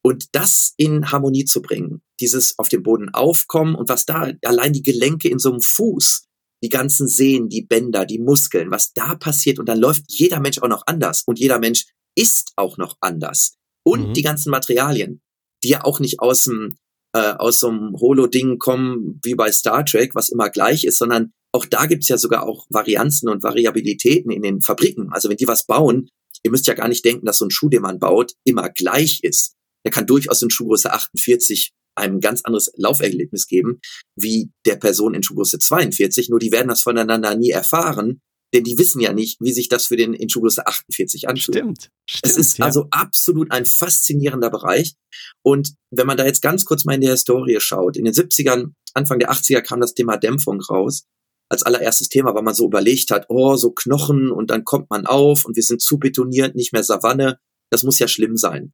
Und 0.06 0.26
das 0.34 0.74
in 0.78 1.12
Harmonie 1.12 1.46
zu 1.46 1.62
bringen, 1.62 2.02
dieses 2.20 2.60
auf 2.60 2.68
dem 2.68 2.84
Boden 2.84 3.10
aufkommen 3.13 3.76
und 3.76 3.89
was 3.89 4.06
da 4.06 4.32
allein 4.44 4.74
die 4.74 4.84
Gelenke 4.84 5.30
in 5.30 5.39
so 5.39 5.52
einem 5.52 5.62
Fuß, 5.62 6.26
die 6.62 6.70
ganzen 6.70 7.08
Sehnen, 7.08 7.50
die 7.50 7.62
Bänder, 7.62 8.06
die 8.06 8.20
Muskeln, 8.20 8.70
was 8.70 8.94
da 8.94 9.16
passiert 9.16 9.60
und 9.60 9.68
dann 9.68 9.80
läuft 9.80 10.04
jeder 10.08 10.39
Mensch 10.39 10.60
auch 10.60 10.68
noch 10.68 10.84
anders 10.88 11.24
und 11.26 11.39
jeder 11.39 11.60
Mensch 11.60 11.86
ist 12.16 12.52
auch 12.58 12.78
noch 12.78 12.98
anders. 13.02 13.56
Und 13.86 14.10
Mhm. 14.10 14.13
die 14.13 14.22
ganzen 14.22 14.50
Materialien, 14.50 15.22
die 15.63 15.70
ja 15.70 15.84
auch 15.84 16.00
nicht 16.00 16.20
aus 16.20 16.44
dem 16.44 16.76
äh, 17.16 17.34
aus 17.34 17.60
so 17.60 17.70
einem 17.70 17.94
Holo-Ding 18.00 18.58
kommen 18.58 19.20
wie 19.24 19.36
bei 19.36 19.52
Star 19.52 19.86
Trek, 19.86 20.16
was 20.16 20.30
immer 20.30 20.50
gleich 20.50 20.84
ist, 20.84 20.98
sondern 20.98 21.32
auch 21.54 21.66
da 21.66 21.86
gibt's 21.86 22.08
ja 22.08 22.18
sogar 22.18 22.44
auch 22.48 22.66
Varianzen 22.72 23.30
und 23.30 23.44
Variabilitäten 23.44 24.32
in 24.32 24.42
den 24.42 24.62
Fabriken. 24.62 25.10
Also 25.12 25.30
wenn 25.30 25.38
die 25.38 25.48
was 25.48 25.68
bauen, 25.68 26.10
ihr 26.42 26.50
müsst 26.50 26.66
ja 26.66 26.74
gar 26.74 26.88
nicht 26.88 27.06
denken, 27.06 27.28
dass 27.28 27.38
so 27.38 27.46
ein 27.46 27.52
Schuh, 27.52 27.70
den 27.70 27.84
man 27.84 28.00
baut, 28.00 28.34
immer 28.44 28.70
gleich 28.70 29.20
ist. 29.22 29.54
Der 29.86 29.91
kann 29.91 30.08
durchaus 30.08 30.41
in 30.41 30.50
Schuhgröße 30.50 30.91
48 30.91 31.74
einem 31.96 32.19
ganz 32.19 32.41
anderes 32.43 32.72
Lauferlebnis 32.76 33.48
geben, 33.48 33.80
wie 34.15 34.52
der 34.65 34.76
Person 34.76 35.13
in 35.13 35.24
Schuhgröße 35.24 35.60
42. 35.60 36.30
Nur 36.30 36.39
die 36.39 36.52
werden 36.52 36.69
das 36.69 36.82
voneinander 36.82 37.36
nie 37.36 37.52
erfahren, 37.52 38.22
denn 38.54 38.63
die 38.63 38.78
wissen 38.78 39.02
ja 39.02 39.13
nicht, 39.13 39.41
wie 39.41 39.52
sich 39.52 39.67
das 39.67 39.88
für 39.88 39.98
den 39.98 40.13
in 40.13 40.30
Schuhgröße 40.30 40.65
48 40.65 41.28
anfühlt. 41.28 41.58
Stimmt. 41.58 41.89
stimmt 42.06 42.24
Es 42.24 42.38
ist 42.38 42.58
ja. 42.60 42.65
also 42.65 42.88
absolut 42.91 43.52
ein 43.52 43.65
faszinierender 43.65 44.50
Bereich. 44.50 44.96
Und 45.43 45.74
wenn 45.91 46.08
man 46.08 46.17
da 46.17 46.26
jetzt 46.26 46.41
ganz 46.41 46.65
kurz 46.65 46.86
mal 46.86 46.93
in 46.93 47.02
der 47.02 47.12
Historie 47.12 47.60
schaut, 47.60 47.98
in 47.98 48.06
den 48.06 48.13
70ern, 48.13 48.74
Anfang 48.93 49.19
der 49.19 49.32
80er 49.32 49.62
kam 49.62 49.82
das 49.82 49.96
Thema 49.96 50.17
Dämpfung 50.17 50.62
raus. 50.62 51.06
Als 51.50 51.63
allererstes 51.63 52.10
Thema, 52.10 52.34
weil 52.34 52.43
man 52.43 52.56
so 52.56 52.65
überlegt 52.65 53.12
hat, 53.12 53.26
oh, 53.30 53.56
so 53.58 53.72
Knochen 53.72 54.32
und 54.32 54.50
dann 54.50 54.63
kommt 54.63 54.89
man 54.89 55.06
auf 55.06 55.46
und 55.46 55.56
wir 55.56 55.63
sind 55.63 55.82
zu 55.82 56.00
betoniert, 56.00 56.56
nicht 56.56 56.74
mehr 56.74 56.84
Savanne. 56.84 57.38
Das 57.69 57.84
muss 57.84 58.00
ja 58.00 58.08
schlimm 58.08 58.38
sein. 58.38 58.74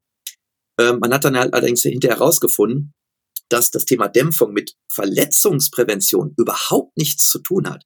Ähm, 0.80 1.00
man 1.00 1.14
hat 1.14 1.26
dann 1.26 1.38
halt 1.38 1.54
allerdings 1.54 1.82
hinterher 1.82 2.18
herausgefunden, 2.18 2.94
dass 3.50 3.72
das 3.72 3.86
Thema 3.86 4.08
Dämpfung 4.08 4.54
mit 4.54 4.76
Verletzungsprävention 4.92 6.34
überhaupt 6.38 6.96
nichts 6.98 7.30
zu 7.30 7.40
tun 7.40 7.70
hat. 7.70 7.84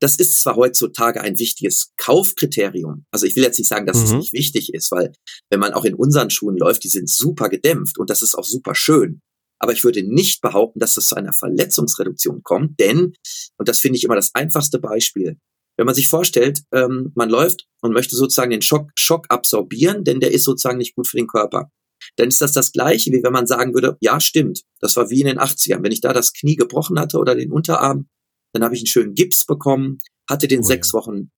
Das 0.00 0.16
ist 0.16 0.40
zwar 0.40 0.56
heutzutage 0.56 1.20
ein 1.20 1.38
wichtiges 1.38 1.92
Kaufkriterium. 1.96 3.04
Also 3.10 3.26
ich 3.26 3.36
will 3.36 3.42
jetzt 3.42 3.58
nicht 3.58 3.68
sagen, 3.68 3.86
dass 3.86 3.98
es 4.02 4.12
Mhm. 4.12 4.18
nicht 4.18 4.32
wichtig 4.32 4.72
ist, 4.74 4.90
weil 4.90 5.12
wenn 5.50 5.60
man 5.60 5.72
auch 5.74 5.84
in 5.84 5.94
unseren 5.94 6.30
Schuhen 6.30 6.56
läuft, 6.56 6.84
die 6.84 6.88
sind 6.88 7.10
super 7.10 7.48
gedämpft 7.48 7.98
und 7.98 8.08
das 8.10 8.22
ist 8.22 8.34
auch 8.34 8.44
super 8.44 8.74
schön. 8.74 9.20
Aber 9.58 9.72
ich 9.72 9.84
würde 9.84 10.02
nicht 10.02 10.40
behaupten, 10.40 10.80
dass 10.80 10.96
es 10.96 11.06
zu 11.08 11.14
einer 11.16 11.32
Verletzungsreduktion 11.32 12.42
kommt, 12.42 12.80
denn, 12.80 13.12
und 13.58 13.68
das 13.68 13.78
finde 13.80 13.96
ich 13.98 14.04
immer 14.04 14.16
das 14.16 14.34
einfachste 14.34 14.78
Beispiel, 14.78 15.36
Wenn 15.78 15.86
man 15.86 15.94
sich 15.94 16.08
vorstellt, 16.08 16.60
ähm, 16.74 17.12
man 17.14 17.30
läuft 17.30 17.64
und 17.80 17.92
möchte 17.94 18.14
sozusagen 18.14 18.50
den 18.50 18.60
Schock, 18.60 18.90
Schock 18.94 19.24
absorbieren, 19.30 20.04
denn 20.04 20.20
der 20.20 20.30
ist 20.30 20.44
sozusagen 20.44 20.76
nicht 20.76 20.94
gut 20.94 21.08
für 21.08 21.16
den 21.16 21.26
Körper, 21.26 21.70
dann 22.16 22.28
ist 22.28 22.40
das 22.40 22.52
das 22.52 22.72
Gleiche, 22.72 23.12
wie 23.12 23.22
wenn 23.22 23.32
man 23.32 23.46
sagen 23.46 23.74
würde, 23.74 23.96
ja, 24.00 24.20
stimmt, 24.20 24.62
das 24.80 24.96
war 24.96 25.10
wie 25.10 25.20
in 25.20 25.26
den 25.26 25.38
80ern. 25.38 25.82
Wenn 25.82 25.92
ich 25.92 26.00
da 26.00 26.12
das 26.12 26.32
Knie 26.32 26.56
gebrochen 26.56 26.98
hatte 26.98 27.18
oder 27.18 27.34
den 27.34 27.52
Unterarm, 27.52 28.08
dann 28.52 28.64
habe 28.64 28.74
ich 28.74 28.80
einen 28.80 28.86
schönen 28.86 29.14
Gips 29.14 29.46
bekommen, 29.46 29.98
hatte 30.28 30.48
den 30.48 30.60
oh, 30.60 30.64
sechs 30.64 30.92
ja. 30.92 30.98
Wochen 30.98 31.30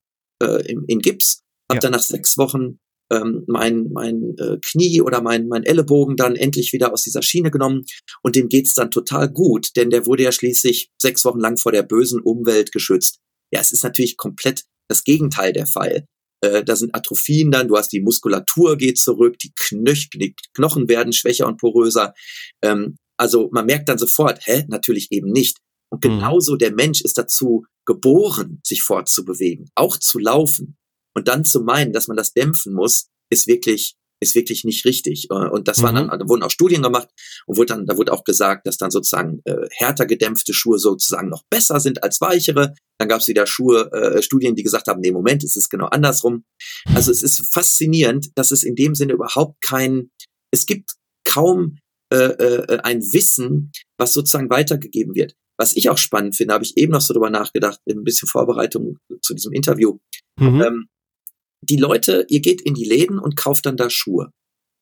äh, 0.42 0.66
in, 0.70 0.84
in 0.86 1.00
Gips, 1.00 1.42
habe 1.70 1.76
ja. 1.76 1.80
dann 1.80 1.92
nach 1.92 2.02
sechs 2.02 2.36
Wochen 2.36 2.78
ähm, 3.10 3.44
mein, 3.46 3.90
mein 3.92 4.34
äh, 4.38 4.58
Knie 4.60 5.00
oder 5.00 5.20
mein, 5.20 5.46
mein 5.48 5.64
Ellenbogen 5.64 6.16
dann 6.16 6.36
endlich 6.36 6.72
wieder 6.72 6.92
aus 6.92 7.02
dieser 7.02 7.22
Schiene 7.22 7.50
genommen 7.50 7.84
und 8.22 8.36
dem 8.36 8.48
geht's 8.48 8.74
dann 8.74 8.90
total 8.90 9.30
gut, 9.30 9.68
denn 9.76 9.90
der 9.90 10.06
wurde 10.06 10.22
ja 10.22 10.32
schließlich 10.32 10.90
sechs 11.00 11.24
Wochen 11.24 11.40
lang 11.40 11.56
vor 11.56 11.72
der 11.72 11.82
bösen 11.82 12.20
Umwelt 12.20 12.72
geschützt. 12.72 13.20
Ja, 13.52 13.60
es 13.60 13.72
ist 13.72 13.84
natürlich 13.84 14.16
komplett 14.16 14.64
das 14.88 15.04
Gegenteil 15.04 15.52
der 15.52 15.66
Fall. 15.66 16.06
Äh, 16.44 16.64
da 16.64 16.76
sind 16.76 16.94
Atrophien 16.94 17.50
dann, 17.50 17.68
du 17.68 17.76
hast 17.76 17.92
die 17.92 18.00
Muskulatur 18.00 18.76
geht 18.76 18.98
zurück, 18.98 19.38
die, 19.38 19.52
Knöch 19.56 20.10
die 20.10 20.34
Knochen 20.54 20.88
werden 20.88 21.12
schwächer 21.12 21.46
und 21.46 21.58
poröser. 21.58 22.14
Ähm, 22.62 22.98
also 23.16 23.48
man 23.52 23.66
merkt 23.66 23.88
dann 23.88 23.98
sofort, 23.98 24.46
hä, 24.46 24.64
natürlich 24.68 25.08
eben 25.10 25.30
nicht. 25.30 25.58
Und 25.90 26.04
mhm. 26.04 26.08
genauso 26.08 26.56
der 26.56 26.72
Mensch 26.72 27.00
ist 27.00 27.16
dazu 27.16 27.64
geboren, 27.86 28.60
sich 28.64 28.82
fortzubewegen, 28.82 29.70
auch 29.74 29.96
zu 29.96 30.18
laufen. 30.18 30.76
Und 31.16 31.28
dann 31.28 31.44
zu 31.44 31.60
meinen, 31.60 31.92
dass 31.92 32.08
man 32.08 32.16
das 32.16 32.32
dämpfen 32.32 32.74
muss, 32.74 33.08
ist 33.30 33.46
wirklich 33.46 33.94
ist 34.24 34.34
wirklich 34.34 34.64
nicht 34.64 34.84
richtig. 34.84 35.28
Äh, 35.30 35.34
und 35.34 35.68
das 35.68 35.78
mhm. 35.78 35.82
waren 35.82 35.94
dann, 35.94 36.18
da 36.18 36.28
wurden 36.28 36.42
auch 36.42 36.50
Studien 36.50 36.82
gemacht 36.82 37.08
und 37.46 37.56
wurde 37.56 37.74
dann, 37.74 37.86
da 37.86 37.96
wurde 37.96 38.12
auch 38.12 38.24
gesagt, 38.24 38.66
dass 38.66 38.76
dann 38.76 38.90
sozusagen 38.90 39.40
äh, 39.44 39.68
härter 39.70 40.06
gedämpfte 40.06 40.52
Schuhe 40.52 40.78
sozusagen 40.78 41.28
noch 41.28 41.42
besser 41.50 41.78
sind 41.80 42.02
als 42.02 42.20
weichere. 42.20 42.74
Dann 42.98 43.08
gab 43.08 43.20
es 43.20 43.28
wieder 43.28 43.46
Schuhe, 43.46 43.90
äh, 43.92 44.22
Studien, 44.22 44.56
die 44.56 44.62
gesagt 44.62 44.88
haben, 44.88 45.00
nee, 45.00 45.12
Moment, 45.12 45.44
es 45.44 45.56
ist 45.56 45.68
genau 45.68 45.86
andersrum. 45.86 46.44
Also 46.94 47.10
es 47.10 47.22
ist 47.22 47.52
faszinierend, 47.52 48.30
dass 48.34 48.50
es 48.50 48.62
in 48.62 48.74
dem 48.74 48.94
Sinne 48.94 49.12
überhaupt 49.12 49.60
kein, 49.62 50.10
es 50.52 50.66
gibt 50.66 50.92
kaum 51.24 51.78
äh, 52.12 52.16
äh, 52.16 52.78
ein 52.82 53.00
Wissen, 53.00 53.72
was 53.98 54.12
sozusagen 54.12 54.50
weitergegeben 54.50 55.14
wird. 55.14 55.34
Was 55.56 55.76
ich 55.76 55.88
auch 55.88 55.98
spannend 55.98 56.36
finde, 56.36 56.54
habe 56.54 56.64
ich 56.64 56.76
eben 56.76 56.92
noch 56.92 57.00
so 57.00 57.14
drüber 57.14 57.30
nachgedacht, 57.30 57.80
ein 57.88 58.04
bisschen 58.04 58.28
Vorbereitung 58.28 58.98
zu 59.22 59.34
diesem 59.34 59.52
Interview. 59.52 59.98
Mhm. 60.38 60.62
Ähm, 60.62 60.86
die 61.66 61.76
Leute, 61.76 62.26
ihr 62.28 62.40
geht 62.40 62.60
in 62.62 62.74
die 62.74 62.84
Läden 62.84 63.18
und 63.18 63.36
kauft 63.36 63.66
dann 63.66 63.76
da 63.76 63.90
Schuhe. 63.90 64.30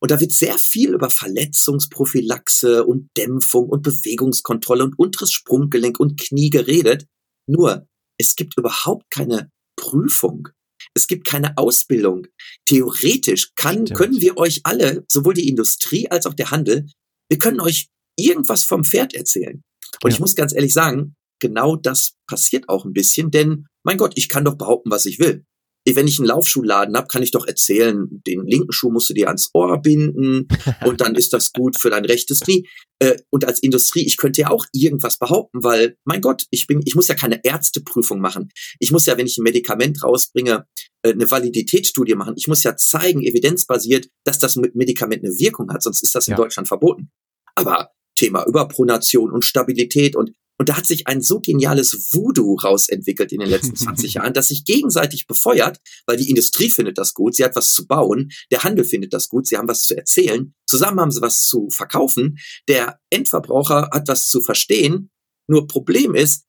Und 0.01 0.11
da 0.11 0.19
wird 0.19 0.33
sehr 0.33 0.59
viel 0.59 0.95
über 0.95 1.11
Verletzungsprophylaxe 1.11 2.85
und 2.85 3.09
Dämpfung 3.17 3.69
und 3.69 3.83
Bewegungskontrolle 3.83 4.83
und 4.83 4.99
unteres 4.99 5.31
Sprunggelenk 5.31 6.01
und 6.01 6.19
Knie 6.21 6.51
geredet. 6.51 7.07
Nur, 7.49 7.87
es 8.19 8.35
gibt 8.35 8.59
überhaupt 8.59 9.11
keine 9.11 9.51
Prüfung. 9.77 10.49
Es 10.95 11.07
gibt 11.07 11.25
keine 11.25 11.57
Ausbildung. 11.57 12.27
Theoretisch 12.67 13.53
kann, 13.55 13.85
können 13.85 14.21
wir 14.21 14.37
euch 14.39 14.63
alle, 14.65 15.05
sowohl 15.09 15.35
die 15.35 15.49
Industrie 15.49 16.11
als 16.11 16.27
auch 16.27 16.35
der 16.35 16.51
Handel, 16.51 16.87
wir 17.31 17.39
können 17.39 17.61
euch 17.61 17.89
irgendwas 18.19 18.65
vom 18.65 18.85
Pferd 18.85 19.15
erzählen. 19.15 19.63
Und 20.03 20.11
ja. 20.11 20.17
ich 20.17 20.21
muss 20.21 20.35
ganz 20.35 20.53
ehrlich 20.53 20.73
sagen, 20.73 21.15
genau 21.41 21.77
das 21.77 22.15
passiert 22.29 22.69
auch 22.69 22.85
ein 22.85 22.93
bisschen, 22.93 23.31
denn 23.31 23.67
mein 23.85 23.99
Gott, 23.99 24.15
ich 24.17 24.29
kann 24.29 24.45
doch 24.45 24.57
behaupten, 24.57 24.91
was 24.91 25.07
ich 25.07 25.21
will 25.21 25.45
wenn 25.85 26.07
ich 26.07 26.19
einen 26.19 26.29
Laufschuhladen 26.29 26.97
habe, 26.97 27.09
kann 27.09 27.23
ich 27.23 27.33
doch 27.33 27.47
erzählen, 27.47 28.07
den 28.27 28.47
linken 28.47 28.73
Schuh 28.73 28.91
musst 28.91 29.11
du 29.11 29.15
dir 29.15 29.27
ans 29.27 29.51
Ohr 29.53 29.81
binden 29.81 30.47
und 30.85 31.01
dann 31.01 31.15
ist 31.15 31.33
das 31.33 31.53
gut 31.53 31.79
für 31.81 31.91
dein 31.91 32.05
rechtes 32.05 32.41
Knie. 32.41 32.69
Äh, 33.01 33.19
und 33.31 33.45
als 33.45 33.63
Industrie, 33.63 34.07
ich 34.07 34.17
könnte 34.17 34.43
ja 34.43 34.51
auch 34.51 34.67
irgendwas 34.73 35.19
behaupten, 35.19 35.65
weil, 35.65 35.97
mein 36.05 36.21
Gott, 36.21 36.45
ich 36.51 36.67
bin, 36.67 36.83
ich 36.85 36.95
muss 36.95 37.09
ja 37.09 37.15
keine 37.15 37.45
Ärzteprüfung 37.45 38.21
machen. 38.21 38.51
Ich 38.79 38.93
muss 38.93 39.07
ja, 39.07 39.19
wenn 39.19 39.27
ich 39.27 39.39
ein 39.39 39.43
Medikament 39.43 40.03
rausbringe, 40.05 40.67
äh, 41.03 41.13
eine 41.13 41.31
Validitätsstudie 41.31 42.15
machen. 42.15 42.35
Ich 42.37 42.47
muss 42.47 42.63
ja 42.63 42.77
zeigen, 42.77 43.23
evidenzbasiert, 43.23 44.09
dass 44.25 44.39
das 44.39 44.57
Medikament 44.57 45.25
eine 45.25 45.35
Wirkung 45.39 45.73
hat, 45.73 45.83
sonst 45.83 46.03
ist 46.03 46.15
das 46.15 46.29
in 46.29 46.33
ja. 46.33 46.37
Deutschland 46.37 46.69
verboten. 46.69 47.11
Aber 47.55 47.91
Thema 48.15 48.47
Überpronation 48.47 49.33
und 49.33 49.45
Stabilität 49.45 50.17
und 50.17 50.33
und 50.59 50.69
da 50.69 50.77
hat 50.77 50.87
sich 50.87 51.07
ein 51.07 51.23
so 51.23 51.41
geniales 51.41 52.13
Voodoo 52.13 52.55
rausentwickelt 52.55 53.33
in 53.33 53.41
den 53.41 53.51
letzten 53.51 53.77
20 53.77 54.15
Jahren, 54.15 54.33
das 54.33 54.49
sich 54.49 54.65
gegenseitig 54.65 55.27
befeuert, 55.27 55.79
weil 56.07 56.17
die 56.17 56.31
Industrie 56.31 56.71
findet 56.71 56.99
das 56.99 57.15
gut, 57.15 57.35
sie 57.35 57.45
hat 57.45 57.57
was 57.57 57.73
zu 57.73 57.87
bauen, 57.87 58.31
der 58.51 58.65
Handel 58.65 58.85
findet 58.85 59.13
das 59.13 59.29
gut, 59.29 59.47
sie 59.47 59.57
haben 59.57 59.69
was 59.69 59.83
zu 59.83 59.97
erzählen, 59.97 60.55
zusammen 60.67 61.01
haben 61.01 61.11
sie 61.11 61.23
was 61.23 61.41
zu 61.41 61.69
verkaufen, 61.71 62.39
der 62.69 62.99
Endverbraucher 63.11 63.91
hat 63.93 64.09
was 64.09 64.29
zu 64.29 64.41
verstehen. 64.41 65.11
Nur 65.49 65.67
Problem 65.67 66.15
ist, 66.15 66.45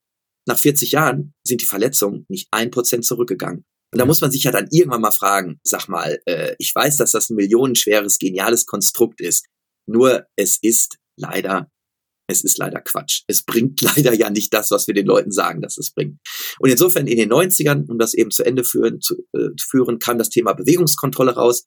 nach 0.46 0.60
40 0.60 0.92
Jahren 0.92 1.34
sind 1.44 1.62
die 1.62 1.66
Verletzungen 1.66 2.26
nicht 2.30 2.48
ein 2.52 2.70
Prozent 2.70 3.06
zurückgegangen. 3.06 3.66
Und 3.94 4.00
da 4.00 4.06
muss 4.06 4.22
man 4.22 4.32
sich 4.32 4.44
ja 4.44 4.52
dann 4.52 4.68
irgendwann 4.72 5.02
mal 5.02 5.12
fragen, 5.12 5.60
sag 5.63 5.88
mal, 5.88 6.20
äh, 6.26 6.56
ich 6.58 6.74
weiß, 6.74 6.98
dass 6.98 7.12
das 7.12 7.30
ein 7.30 7.36
millionenschweres, 7.36 8.18
geniales 8.18 8.66
Konstrukt 8.66 9.22
ist, 9.22 9.46
nur 9.88 10.26
es 10.36 10.58
ist 10.62 10.98
leider 11.16 11.70
es 12.28 12.44
ist 12.44 12.58
leider 12.58 12.82
Quatsch. 12.82 13.24
Es 13.28 13.44
bringt 13.44 13.82
leider 13.96 14.14
ja 14.14 14.30
nicht 14.30 14.54
das, 14.54 14.72
was 14.72 14.88
wir 14.88 14.94
den 14.94 15.06
Leuten 15.06 15.32
sagen, 15.32 15.62
dass 15.62 15.78
es 15.78 15.92
bringt. 15.92 16.20
Und 16.60 16.70
insofern 16.70 17.08
in 17.08 17.18
den 17.18 17.32
90ern, 17.32 17.90
um 17.90 17.98
das 18.00 18.14
eben 18.14 18.32
zu 18.32 18.44
Ende 18.44 18.64
führen, 18.64 19.02
zu, 19.02 19.16
äh, 19.34 19.50
führen, 19.60 20.00
kam 20.00 20.18
das 20.18 20.30
Thema 20.30 20.54
Bewegungskontrolle 20.54 21.36
raus. 21.36 21.66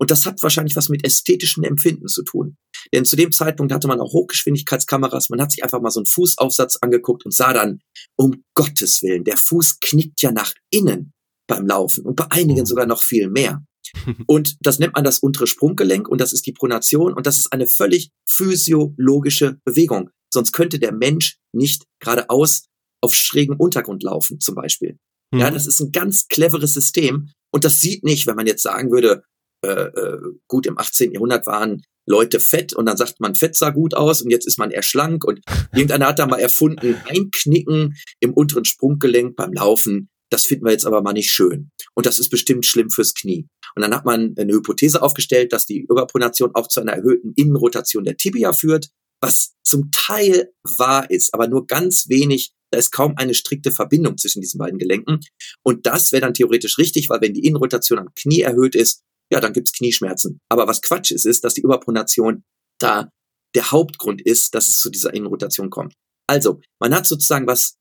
Und 0.00 0.12
das 0.12 0.26
hat 0.26 0.40
wahrscheinlich 0.42 0.76
was 0.76 0.88
mit 0.88 1.04
ästhetischen 1.04 1.64
Empfinden 1.64 2.06
zu 2.06 2.22
tun. 2.22 2.56
Denn 2.92 3.04
zu 3.04 3.16
dem 3.16 3.32
Zeitpunkt 3.32 3.72
hatte 3.72 3.88
man 3.88 4.00
auch 4.00 4.12
Hochgeschwindigkeitskameras. 4.12 5.28
Man 5.28 5.40
hat 5.40 5.50
sich 5.50 5.64
einfach 5.64 5.80
mal 5.80 5.90
so 5.90 6.00
einen 6.00 6.06
Fußaufsatz 6.06 6.76
angeguckt 6.76 7.24
und 7.24 7.34
sah 7.34 7.52
dann, 7.52 7.80
um 8.16 8.44
Gottes 8.54 9.02
Willen, 9.02 9.24
der 9.24 9.36
Fuß 9.36 9.80
knickt 9.80 10.22
ja 10.22 10.30
nach 10.30 10.52
innen 10.70 11.12
beim 11.48 11.66
Laufen 11.66 12.04
und 12.04 12.14
bei 12.14 12.30
einigen 12.30 12.62
oh. 12.62 12.64
sogar 12.64 12.86
noch 12.86 13.02
viel 13.02 13.28
mehr. 13.28 13.64
Und 14.26 14.56
das 14.60 14.78
nennt 14.78 14.94
man 14.94 15.04
das 15.04 15.18
untere 15.20 15.46
Sprunggelenk 15.46 16.08
und 16.08 16.20
das 16.20 16.32
ist 16.32 16.46
die 16.46 16.52
Pronation 16.52 17.14
und 17.14 17.26
das 17.26 17.38
ist 17.38 17.52
eine 17.52 17.66
völlig 17.66 18.10
physiologische 18.28 19.58
Bewegung. 19.64 20.10
Sonst 20.32 20.52
könnte 20.52 20.78
der 20.78 20.92
Mensch 20.92 21.38
nicht 21.52 21.84
geradeaus 22.00 22.66
auf 23.00 23.14
schrägem 23.14 23.56
Untergrund 23.56 24.02
laufen, 24.02 24.40
zum 24.40 24.54
Beispiel. 24.54 24.98
Mhm. 25.32 25.40
Ja, 25.40 25.50
das 25.50 25.66
ist 25.66 25.80
ein 25.80 25.92
ganz 25.92 26.28
cleveres 26.28 26.74
System 26.74 27.30
und 27.50 27.64
das 27.64 27.80
sieht 27.80 28.04
nicht, 28.04 28.26
wenn 28.26 28.36
man 28.36 28.46
jetzt 28.46 28.62
sagen 28.62 28.90
würde, 28.90 29.22
äh, 29.64 29.70
äh, 29.70 30.20
gut, 30.46 30.66
im 30.66 30.78
18. 30.78 31.12
Jahrhundert 31.12 31.46
waren 31.46 31.82
Leute 32.06 32.40
fett 32.40 32.72
und 32.72 32.86
dann 32.86 32.96
sagt 32.96 33.20
man, 33.20 33.34
Fett 33.34 33.56
sah 33.56 33.70
gut 33.70 33.94
aus 33.94 34.22
und 34.22 34.30
jetzt 34.30 34.46
ist 34.46 34.58
man 34.58 34.70
eher 34.70 34.82
schlank 34.82 35.24
und 35.24 35.40
irgendeiner 35.72 36.08
hat 36.08 36.18
da 36.18 36.26
mal 36.26 36.40
erfunden, 36.40 36.96
Einknicken 37.06 37.96
im 38.20 38.32
unteren 38.32 38.64
Sprunggelenk 38.64 39.36
beim 39.36 39.52
Laufen 39.52 40.08
das 40.30 40.46
finden 40.46 40.64
wir 40.66 40.72
jetzt 40.72 40.86
aber 40.86 41.02
mal 41.02 41.12
nicht 41.12 41.30
schön. 41.30 41.70
Und 41.94 42.06
das 42.06 42.18
ist 42.18 42.28
bestimmt 42.28 42.66
schlimm 42.66 42.90
fürs 42.90 43.14
Knie. 43.14 43.46
Und 43.74 43.82
dann 43.82 43.94
hat 43.94 44.04
man 44.04 44.34
eine 44.36 44.52
Hypothese 44.52 45.02
aufgestellt, 45.02 45.52
dass 45.52 45.66
die 45.66 45.86
Überpronation 45.88 46.50
auch 46.54 46.68
zu 46.68 46.80
einer 46.80 46.92
erhöhten 46.92 47.32
Innenrotation 47.36 48.04
der 48.04 48.16
Tibia 48.16 48.52
führt, 48.52 48.88
was 49.20 49.54
zum 49.64 49.90
Teil 49.90 50.52
wahr 50.62 51.10
ist, 51.10 51.34
aber 51.34 51.48
nur 51.48 51.66
ganz 51.66 52.08
wenig. 52.08 52.52
Da 52.70 52.78
ist 52.78 52.90
kaum 52.90 53.14
eine 53.16 53.32
strikte 53.34 53.72
Verbindung 53.72 54.18
zwischen 54.18 54.42
diesen 54.42 54.58
beiden 54.58 54.78
Gelenken. 54.78 55.20
Und 55.62 55.86
das 55.86 56.12
wäre 56.12 56.20
dann 56.20 56.34
theoretisch 56.34 56.76
richtig, 56.76 57.08
weil 57.08 57.20
wenn 57.22 57.32
die 57.32 57.46
Innenrotation 57.46 57.98
am 57.98 58.12
Knie 58.14 58.42
erhöht 58.42 58.74
ist, 58.74 59.02
ja, 59.32 59.40
dann 59.40 59.52
gibt's 59.52 59.72
Knieschmerzen. 59.72 60.40
Aber 60.50 60.66
was 60.66 60.82
Quatsch 60.82 61.10
ist, 61.10 61.26
ist, 61.26 61.44
dass 61.44 61.54
die 61.54 61.62
Überpronation 61.62 62.44
da 62.78 63.10
der 63.54 63.70
Hauptgrund 63.70 64.20
ist, 64.20 64.54
dass 64.54 64.68
es 64.68 64.78
zu 64.78 64.90
dieser 64.90 65.14
Innenrotation 65.14 65.70
kommt. 65.70 65.94
Also, 66.26 66.60
man 66.78 66.94
hat 66.94 67.06
sozusagen 67.06 67.46
was, 67.46 67.76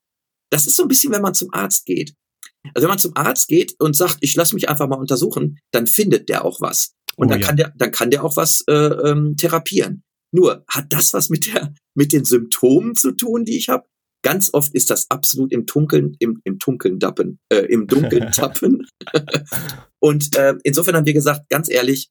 das 0.49 0.67
ist 0.67 0.77
so 0.77 0.83
ein 0.83 0.87
bisschen, 0.87 1.11
wenn 1.11 1.21
man 1.21 1.33
zum 1.33 1.53
Arzt 1.53 1.85
geht. 1.85 2.13
Also 2.73 2.83
wenn 2.83 2.91
man 2.91 2.99
zum 2.99 3.15
Arzt 3.15 3.47
geht 3.47 3.75
und 3.79 3.95
sagt, 3.95 4.17
ich 4.21 4.35
lasse 4.35 4.55
mich 4.55 4.69
einfach 4.69 4.87
mal 4.87 4.99
untersuchen, 4.99 5.59
dann 5.71 5.87
findet 5.87 6.29
der 6.29 6.45
auch 6.45 6.61
was. 6.61 6.93
Und 7.15 7.27
oh, 7.27 7.29
dann 7.31 7.41
ja. 7.41 7.47
kann 7.47 7.57
der, 7.57 7.73
dann 7.75 7.91
kann 7.91 8.11
der 8.11 8.23
auch 8.23 8.35
was 8.35 8.63
äh, 8.67 8.73
ähm, 8.73 9.35
therapieren. 9.37 10.03
Nur 10.31 10.63
hat 10.69 10.85
das 10.89 11.13
was 11.13 11.29
mit 11.29 11.47
der, 11.47 11.73
mit 11.95 12.13
den 12.13 12.25
Symptomen 12.25 12.95
zu 12.95 13.11
tun, 13.11 13.45
die 13.45 13.57
ich 13.57 13.69
habe? 13.69 13.87
Ganz 14.23 14.49
oft 14.53 14.73
ist 14.73 14.89
das 14.89 15.09
absolut 15.09 15.51
im 15.51 15.65
Dunkeln, 15.65 16.15
im, 16.19 16.41
im 16.43 16.57
Dunkeln 16.59 16.99
dappen, 16.99 17.39
äh, 17.49 17.59
im 17.59 17.87
Dunkeln 17.87 18.31
tappen. 18.31 18.87
und 19.99 20.35
äh, 20.35 20.55
insofern 20.63 20.95
haben 20.95 21.05
wir 21.05 21.13
gesagt, 21.13 21.49
ganz 21.49 21.69
ehrlich, 21.69 22.09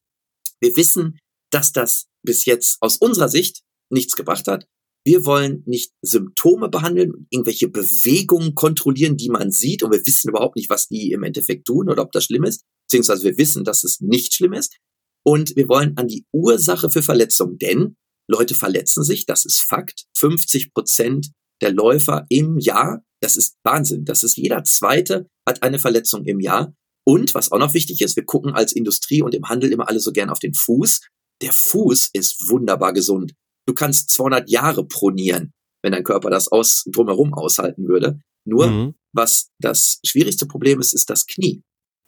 wir 0.61 0.77
wissen, 0.77 1.19
dass 1.51 1.73
das 1.73 2.07
bis 2.25 2.45
jetzt 2.45 2.79
aus 2.81 2.97
unserer 2.97 3.29
Sicht 3.29 3.63
nichts 3.91 4.17
gebracht 4.17 4.49
hat. 4.49 4.67
Wir 5.07 5.25
wollen 5.25 5.63
nicht 5.67 5.93
Symptome 6.03 6.69
behandeln, 6.69 7.29
irgendwelche 7.31 7.69
Bewegungen 7.69 8.57
kontrollieren, 8.57 9.17
die 9.17 9.29
man 9.29 9.53
sieht 9.53 9.85
und 9.85 9.93
wir 9.93 10.05
wissen 10.05 10.31
überhaupt 10.31 10.57
nicht, 10.57 10.69
was 10.69 10.89
die 10.89 11.13
im 11.13 11.23
Endeffekt 11.23 11.65
tun 11.65 11.89
oder 11.89 12.03
ob 12.03 12.11
das 12.11 12.25
schlimm 12.25 12.43
ist, 12.43 12.65
beziehungsweise 12.89 13.23
wir 13.23 13.39
wissen, 13.39 13.63
dass 13.63 13.85
es 13.85 14.01
nicht 14.01 14.35
schlimm 14.35 14.53
ist. 14.53 14.79
Und 15.25 15.55
wir 15.55 15.69
wollen 15.69 15.97
an 15.97 16.09
die 16.09 16.27
Ursache 16.33 16.91
für 16.91 17.05
Verletzungen, 17.05 17.57
denn 17.57 17.97
Leute 18.29 18.57
verletzen 18.57 19.05
sich, 19.05 19.27
das 19.27 19.45
ist 19.45 19.61
Fakt. 19.61 20.07
50 20.17 20.75
Prozent 20.75 21.31
der 21.63 21.73
Läufer 21.73 22.27
im 22.29 22.59
Jahr, 22.59 23.05
das 23.23 23.37
ist 23.37 23.55
Wahnsinn. 23.63 24.05
Das 24.05 24.25
ist 24.25 24.37
jeder 24.37 24.65
zweite 24.65 25.29
hat 25.49 25.63
eine 25.63 25.79
Verletzung 25.79 26.25
im 26.25 26.41
Jahr. 26.41 26.75
Und 27.07 27.33
was 27.33 27.53
auch 27.53 27.61
noch 27.61 27.75
wichtig 27.75 28.01
ist, 28.01 28.17
wir 28.17 28.25
gucken 28.25 28.55
als 28.55 28.73
Industrie 28.73 29.23
und 29.23 29.37
im 29.37 29.49
Handel 29.49 29.71
immer 29.71 29.89
alle 29.89 30.01
so 30.01 30.11
gern 30.11 30.31
auf 30.31 30.41
den 30.41 30.55
Fuß. 30.55 31.03
Der 31.43 31.53
Fuß 31.53 32.11
ist 32.13 32.49
wunderbar 32.49 32.93
gesund 32.93 33.35
du 33.67 33.75
kannst 33.75 34.11
200 34.11 34.49
Jahre 34.49 34.87
pronieren, 34.87 35.53
wenn 35.83 35.93
dein 35.93 36.05
Körper 36.05 36.31
das 36.31 36.49
aus, 36.49 36.85
drumherum 36.87 37.35
aushalten 37.35 37.89
würde. 37.89 38.21
Nur, 38.47 38.69
mhm. 38.69 38.95
was 39.13 39.51
das 39.61 40.01
schwierigste 40.05 40.47
Problem 40.47 40.81
ist, 40.81 40.95
ist 40.95 41.11
das 41.11 41.27
Knie. 41.27 41.63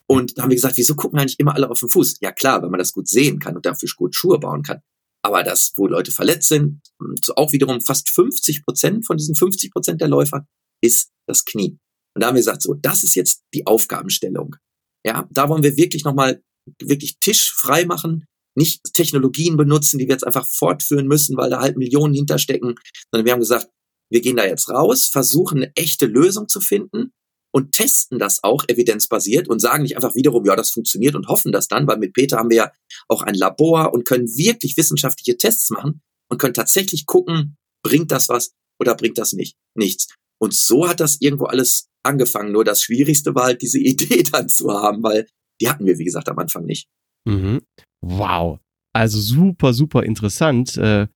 Und 0.06 0.38
da 0.38 0.42
haben 0.42 0.50
wir 0.50 0.56
gesagt, 0.56 0.78
wieso 0.78 0.94
gucken 0.94 1.18
eigentlich 1.18 1.38
immer 1.38 1.54
alle 1.54 1.68
auf 1.68 1.80
den 1.80 1.90
Fuß? 1.90 2.18
Ja 2.20 2.32
klar, 2.32 2.62
wenn 2.62 2.70
man 2.70 2.78
das 2.78 2.92
gut 2.92 3.08
sehen 3.08 3.38
kann 3.38 3.56
und 3.56 3.66
dafür 3.66 3.88
gut 3.96 4.14
Schuhe 4.14 4.38
bauen 4.38 4.62
kann. 4.62 4.80
Aber 5.22 5.42
das, 5.42 5.72
wo 5.76 5.86
Leute 5.86 6.12
verletzt 6.12 6.48
sind, 6.48 6.80
so 7.22 7.34
auch 7.34 7.52
wiederum 7.52 7.80
fast 7.80 8.08
50 8.10 8.64
Prozent 8.64 9.06
von 9.06 9.16
diesen 9.16 9.34
50 9.34 9.72
Prozent 9.72 10.00
der 10.00 10.08
Läufer, 10.08 10.46
ist 10.82 11.10
das 11.26 11.44
Knie. 11.44 11.78
Und 12.14 12.22
da 12.22 12.28
haben 12.28 12.34
wir 12.36 12.40
gesagt, 12.40 12.62
so, 12.62 12.74
das 12.74 13.02
ist 13.02 13.14
jetzt 13.14 13.42
die 13.52 13.66
Aufgabenstellung. 13.66 14.56
Ja, 15.04 15.28
da 15.30 15.48
wollen 15.48 15.62
wir 15.62 15.76
wirklich 15.76 16.04
nochmal 16.04 16.42
wirklich 16.80 17.18
Tisch 17.20 17.52
frei 17.52 17.84
machen, 17.84 18.24
nicht 18.58 18.82
Technologien 18.92 19.56
benutzen, 19.56 19.98
die 19.98 20.06
wir 20.06 20.12
jetzt 20.12 20.26
einfach 20.26 20.46
fortführen 20.46 21.06
müssen, 21.06 21.36
weil 21.36 21.50
da 21.50 21.60
halt 21.60 21.78
Millionen 21.78 22.12
hinterstecken, 22.12 22.74
sondern 23.10 23.24
wir 23.24 23.32
haben 23.32 23.40
gesagt, 23.40 23.68
wir 24.10 24.20
gehen 24.20 24.36
da 24.36 24.44
jetzt 24.44 24.68
raus, 24.68 25.08
versuchen 25.10 25.58
eine 25.58 25.72
echte 25.74 26.06
Lösung 26.06 26.48
zu 26.48 26.60
finden 26.60 27.12
und 27.54 27.72
testen 27.72 28.18
das 28.18 28.42
auch 28.42 28.64
evidenzbasiert 28.68 29.48
und 29.48 29.60
sagen 29.60 29.82
nicht 29.82 29.96
einfach 29.96 30.14
wiederum, 30.14 30.44
ja, 30.44 30.56
das 30.56 30.70
funktioniert 30.70 31.14
und 31.14 31.28
hoffen 31.28 31.52
das 31.52 31.68
dann, 31.68 31.86
weil 31.86 31.98
mit 31.98 32.12
Peter 32.12 32.36
haben 32.36 32.50
wir 32.50 32.56
ja 32.56 32.72
auch 33.08 33.22
ein 33.22 33.34
Labor 33.34 33.92
und 33.92 34.04
können 34.04 34.26
wirklich 34.26 34.76
wissenschaftliche 34.76 35.36
Tests 35.38 35.70
machen 35.70 36.02
und 36.30 36.38
können 36.38 36.54
tatsächlich 36.54 37.06
gucken, 37.06 37.56
bringt 37.82 38.10
das 38.10 38.28
was 38.28 38.52
oder 38.80 38.94
bringt 38.94 39.18
das 39.18 39.32
nicht, 39.32 39.56
nichts. 39.74 40.08
Und 40.40 40.54
so 40.54 40.88
hat 40.88 41.00
das 41.00 41.20
irgendwo 41.20 41.46
alles 41.46 41.88
angefangen. 42.04 42.52
Nur 42.52 42.64
das 42.64 42.82
Schwierigste 42.82 43.34
war 43.34 43.44
halt 43.44 43.62
diese 43.62 43.78
Idee 43.78 44.22
dann 44.22 44.48
zu 44.48 44.70
haben, 44.72 45.02
weil 45.02 45.26
die 45.60 45.68
hatten 45.68 45.86
wir, 45.86 45.98
wie 45.98 46.04
gesagt, 46.04 46.28
am 46.28 46.38
Anfang 46.38 46.64
nicht. 46.64 46.88
Mhm. 47.28 47.60
Wow. 48.00 48.58
Also 48.92 49.20
super, 49.20 49.72
super 49.72 50.02
interessant. 50.02 50.76
Äh, 50.76 51.06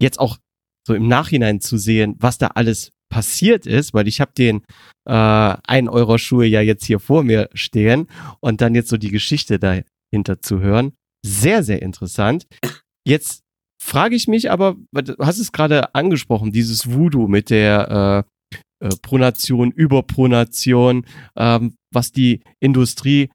jetzt 0.00 0.20
auch 0.20 0.38
so 0.86 0.94
im 0.94 1.08
Nachhinein 1.08 1.60
zu 1.60 1.76
sehen, 1.76 2.14
was 2.18 2.38
da 2.38 2.48
alles 2.48 2.92
passiert 3.08 3.66
ist, 3.66 3.94
weil 3.94 4.08
ich 4.08 4.20
habe 4.20 4.32
den 4.36 4.62
äh, 5.04 5.12
1 5.12 5.88
Euro 5.88 6.18
Schuhe 6.18 6.46
ja 6.46 6.60
jetzt 6.60 6.84
hier 6.84 6.98
vor 7.00 7.22
mir 7.24 7.48
stehen 7.54 8.08
und 8.40 8.60
dann 8.60 8.74
jetzt 8.74 8.88
so 8.88 8.96
die 8.96 9.10
Geschichte 9.10 9.58
dahinter 9.58 10.40
zu 10.40 10.60
hören. 10.60 10.92
Sehr, 11.24 11.62
sehr 11.62 11.82
interessant. 11.82 12.46
Jetzt 13.06 13.42
frage 13.80 14.16
ich 14.16 14.28
mich 14.28 14.50
aber, 14.50 14.76
du 14.92 15.16
hast 15.18 15.38
es 15.38 15.52
gerade 15.52 15.94
angesprochen, 15.94 16.52
dieses 16.52 16.92
Voodoo 16.92 17.28
mit 17.28 17.50
der 17.50 18.24
äh, 18.80 18.86
äh, 18.86 18.90
Pronation, 19.02 19.70
Überpronation, 19.70 21.06
ähm, 21.36 21.76
was 21.92 22.12
die 22.12 22.42
Industrie, 22.60 23.30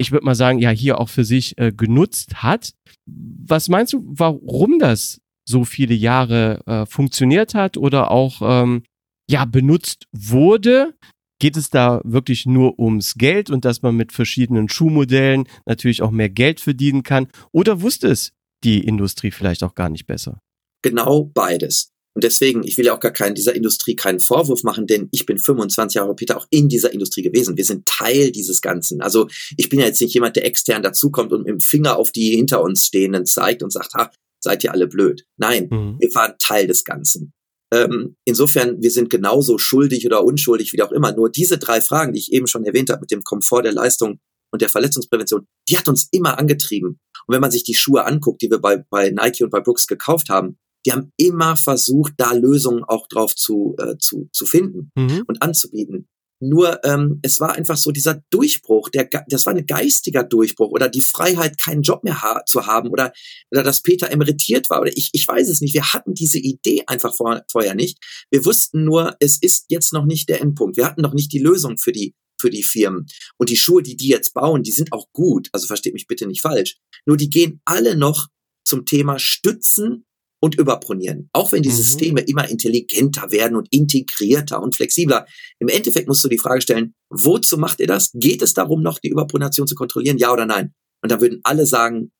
ich 0.00 0.12
würde 0.12 0.24
mal 0.24 0.34
sagen, 0.34 0.58
ja 0.58 0.70
hier 0.70 0.98
auch 0.98 1.08
für 1.08 1.24
sich 1.24 1.58
äh, 1.58 1.72
genutzt 1.72 2.42
hat. 2.42 2.72
Was 3.06 3.68
meinst 3.68 3.92
du, 3.92 4.02
warum 4.06 4.78
das 4.78 5.20
so 5.44 5.64
viele 5.64 5.94
Jahre 5.94 6.62
äh, 6.66 6.86
funktioniert 6.86 7.54
hat 7.54 7.76
oder 7.76 8.10
auch 8.10 8.40
ähm, 8.42 8.84
ja 9.28 9.44
benutzt 9.44 10.06
wurde. 10.12 10.94
Geht 11.40 11.56
es 11.56 11.70
da 11.70 12.02
wirklich 12.04 12.44
nur 12.44 12.78
ums 12.78 13.14
Geld 13.14 13.50
und 13.50 13.64
dass 13.64 13.80
man 13.82 13.96
mit 13.96 14.12
verschiedenen 14.12 14.68
Schuhmodellen 14.68 15.48
natürlich 15.64 16.02
auch 16.02 16.10
mehr 16.10 16.28
Geld 16.28 16.60
verdienen 16.60 17.02
kann? 17.02 17.28
Oder 17.50 17.80
wusste 17.80 18.08
es 18.08 18.32
die 18.62 18.84
Industrie 18.84 19.30
vielleicht 19.30 19.62
auch 19.62 19.74
gar 19.74 19.88
nicht 19.88 20.06
besser? 20.06 20.40
Genau 20.82 21.24
beides. 21.24 21.92
Und 22.20 22.24
deswegen, 22.24 22.64
ich 22.64 22.76
will 22.76 22.84
ja 22.84 22.94
auch 22.94 23.00
gar 23.00 23.12
keinen 23.12 23.34
dieser 23.34 23.54
Industrie 23.54 23.96
keinen 23.96 24.20
Vorwurf 24.20 24.62
machen, 24.62 24.86
denn 24.86 25.08
ich 25.10 25.24
bin 25.24 25.38
25 25.38 25.94
Jahre 25.94 26.14
Peter 26.14 26.36
auch 26.36 26.46
in 26.50 26.68
dieser 26.68 26.92
Industrie 26.92 27.22
gewesen. 27.22 27.56
Wir 27.56 27.64
sind 27.64 27.86
Teil 27.86 28.30
dieses 28.30 28.60
Ganzen. 28.60 29.00
Also 29.00 29.26
ich 29.56 29.70
bin 29.70 29.80
ja 29.80 29.86
jetzt 29.86 30.02
nicht 30.02 30.12
jemand, 30.12 30.36
der 30.36 30.44
extern 30.44 30.82
dazukommt 30.82 31.32
und 31.32 31.44
mit 31.44 31.48
dem 31.48 31.60
Finger 31.60 31.96
auf 31.96 32.12
die 32.12 32.36
hinter 32.36 32.62
uns 32.62 32.84
Stehenden 32.84 33.24
zeigt 33.24 33.62
und 33.62 33.72
sagt, 33.72 33.94
ha, 33.94 34.10
seid 34.38 34.62
ihr 34.64 34.72
alle 34.72 34.86
blöd. 34.86 35.24
Nein, 35.38 35.68
mhm. 35.70 35.96
wir 35.98 36.14
waren 36.14 36.34
Teil 36.38 36.66
des 36.66 36.84
Ganzen. 36.84 37.32
Ähm, 37.72 38.16
insofern, 38.26 38.82
wir 38.82 38.90
sind 38.90 39.08
genauso 39.08 39.56
schuldig 39.56 40.04
oder 40.04 40.22
unschuldig, 40.22 40.74
wie 40.74 40.82
auch 40.82 40.92
immer. 40.92 41.14
Nur 41.14 41.30
diese 41.30 41.56
drei 41.56 41.80
Fragen, 41.80 42.12
die 42.12 42.18
ich 42.18 42.34
eben 42.34 42.48
schon 42.48 42.66
erwähnt 42.66 42.90
habe, 42.90 43.00
mit 43.00 43.10
dem 43.10 43.22
Komfort 43.22 43.62
der 43.62 43.72
Leistung 43.72 44.20
und 44.52 44.60
der 44.60 44.68
Verletzungsprävention, 44.68 45.46
die 45.70 45.78
hat 45.78 45.88
uns 45.88 46.06
immer 46.10 46.38
angetrieben. 46.38 47.00
Und 47.26 47.34
wenn 47.34 47.40
man 47.40 47.50
sich 47.50 47.64
die 47.64 47.74
Schuhe 47.74 48.04
anguckt, 48.04 48.42
die 48.42 48.50
wir 48.50 48.58
bei, 48.58 48.84
bei 48.90 49.08
Nike 49.08 49.42
und 49.42 49.50
bei 49.50 49.60
Brooks 49.60 49.86
gekauft 49.86 50.28
haben, 50.28 50.58
die 50.86 50.92
haben 50.92 51.12
immer 51.16 51.56
versucht, 51.56 52.14
da 52.16 52.32
Lösungen 52.32 52.84
auch 52.84 53.06
drauf 53.08 53.34
zu, 53.34 53.76
äh, 53.78 53.96
zu, 53.98 54.28
zu 54.32 54.46
finden 54.46 54.90
mhm. 54.94 55.24
und 55.26 55.42
anzubieten. 55.42 56.08
Nur 56.42 56.82
ähm, 56.84 57.20
es 57.22 57.38
war 57.38 57.52
einfach 57.52 57.76
so 57.76 57.90
dieser 57.90 58.22
Durchbruch, 58.30 58.88
der, 58.88 59.08
das 59.28 59.44
war 59.44 59.54
ein 59.54 59.66
geistiger 59.66 60.24
Durchbruch 60.24 60.70
oder 60.70 60.88
die 60.88 61.02
Freiheit, 61.02 61.58
keinen 61.58 61.82
Job 61.82 62.02
mehr 62.02 62.22
ha 62.22 62.42
zu 62.46 62.66
haben 62.66 62.88
oder, 62.88 63.12
oder 63.50 63.62
dass 63.62 63.82
Peter 63.82 64.10
emeritiert 64.10 64.70
war 64.70 64.80
oder 64.80 64.90
ich, 64.96 65.10
ich 65.12 65.28
weiß 65.28 65.50
es 65.50 65.60
nicht. 65.60 65.74
Wir 65.74 65.92
hatten 65.92 66.14
diese 66.14 66.38
Idee 66.38 66.82
einfach 66.86 67.14
vor, 67.14 67.42
vorher 67.52 67.74
nicht. 67.74 67.98
Wir 68.30 68.46
wussten 68.46 68.84
nur, 68.84 69.16
es 69.20 69.36
ist 69.40 69.66
jetzt 69.68 69.92
noch 69.92 70.06
nicht 70.06 70.30
der 70.30 70.40
Endpunkt. 70.40 70.78
Wir 70.78 70.86
hatten 70.86 71.02
noch 71.02 71.12
nicht 71.12 71.30
die 71.32 71.40
Lösung 71.40 71.76
für 71.76 71.92
die 71.92 72.14
für 72.40 72.48
die 72.48 72.62
Firmen. 72.62 73.04
Und 73.36 73.50
die 73.50 73.56
Schuhe, 73.56 73.82
die 73.82 73.96
die 73.96 74.08
jetzt 74.08 74.32
bauen, 74.32 74.62
die 74.62 74.72
sind 74.72 74.94
auch 74.94 75.12
gut. 75.12 75.50
Also 75.52 75.66
versteht 75.66 75.92
mich 75.92 76.06
bitte 76.06 76.26
nicht 76.26 76.40
falsch. 76.40 76.78
Nur 77.04 77.18
die 77.18 77.28
gehen 77.28 77.60
alle 77.66 77.96
noch 77.96 78.28
zum 78.64 78.86
Thema 78.86 79.18
Stützen 79.18 80.06
und 80.40 80.58
überpronieren. 80.58 81.28
Auch 81.32 81.52
wenn 81.52 81.62
die 81.62 81.68
mhm. 81.68 81.74
Systeme 81.74 82.20
immer 82.22 82.48
intelligenter 82.48 83.30
werden 83.30 83.56
und 83.56 83.68
integrierter 83.70 84.60
und 84.60 84.74
flexibler. 84.74 85.26
Im 85.58 85.68
Endeffekt 85.68 86.08
musst 86.08 86.24
du 86.24 86.28
die 86.28 86.38
Frage 86.38 86.62
stellen, 86.62 86.94
wozu 87.10 87.58
macht 87.58 87.80
ihr 87.80 87.86
das? 87.86 88.10
Geht 88.14 88.42
es 88.42 88.54
darum, 88.54 88.82
noch 88.82 88.98
die 88.98 89.10
Überpronation 89.10 89.66
zu 89.66 89.74
kontrollieren? 89.74 90.18
Ja 90.18 90.32
oder 90.32 90.46
nein? 90.46 90.74
Und 91.02 91.12
da 91.12 91.20
würden 91.20 91.40
alle 91.44 91.66
sagen, 91.66 92.10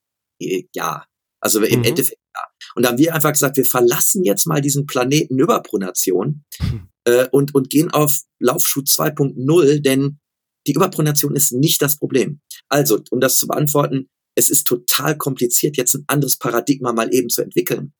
äh, 0.40 0.64
ja. 0.74 1.06
Also 1.42 1.62
im 1.62 1.78
mhm. 1.78 1.84
Endeffekt 1.86 2.20
ja. 2.36 2.42
Und 2.74 2.84
da 2.84 2.90
haben 2.90 2.98
wir 2.98 3.14
einfach 3.14 3.32
gesagt, 3.32 3.56
wir 3.56 3.64
verlassen 3.64 4.22
jetzt 4.24 4.46
mal 4.46 4.60
diesen 4.60 4.84
Planeten 4.84 5.38
Überpronation 5.38 6.44
mhm. 6.60 6.88
äh, 7.04 7.26
und, 7.32 7.54
und 7.54 7.70
gehen 7.70 7.90
auf 7.90 8.20
Laufschuh 8.38 8.82
2.0, 8.82 9.80
denn 9.80 10.18
die 10.66 10.72
Überpronation 10.72 11.34
ist 11.34 11.52
nicht 11.52 11.80
das 11.80 11.96
Problem. 11.96 12.40
Also, 12.68 13.00
um 13.10 13.20
das 13.20 13.38
zu 13.38 13.46
beantworten, 13.46 14.10
es 14.36 14.50
ist 14.50 14.66
total 14.66 15.16
kompliziert, 15.16 15.78
jetzt 15.78 15.94
ein 15.94 16.04
anderes 16.06 16.36
Paradigma 16.36 16.92
mal 16.92 17.12
eben 17.12 17.30
zu 17.30 17.42
entwickeln 17.42 17.94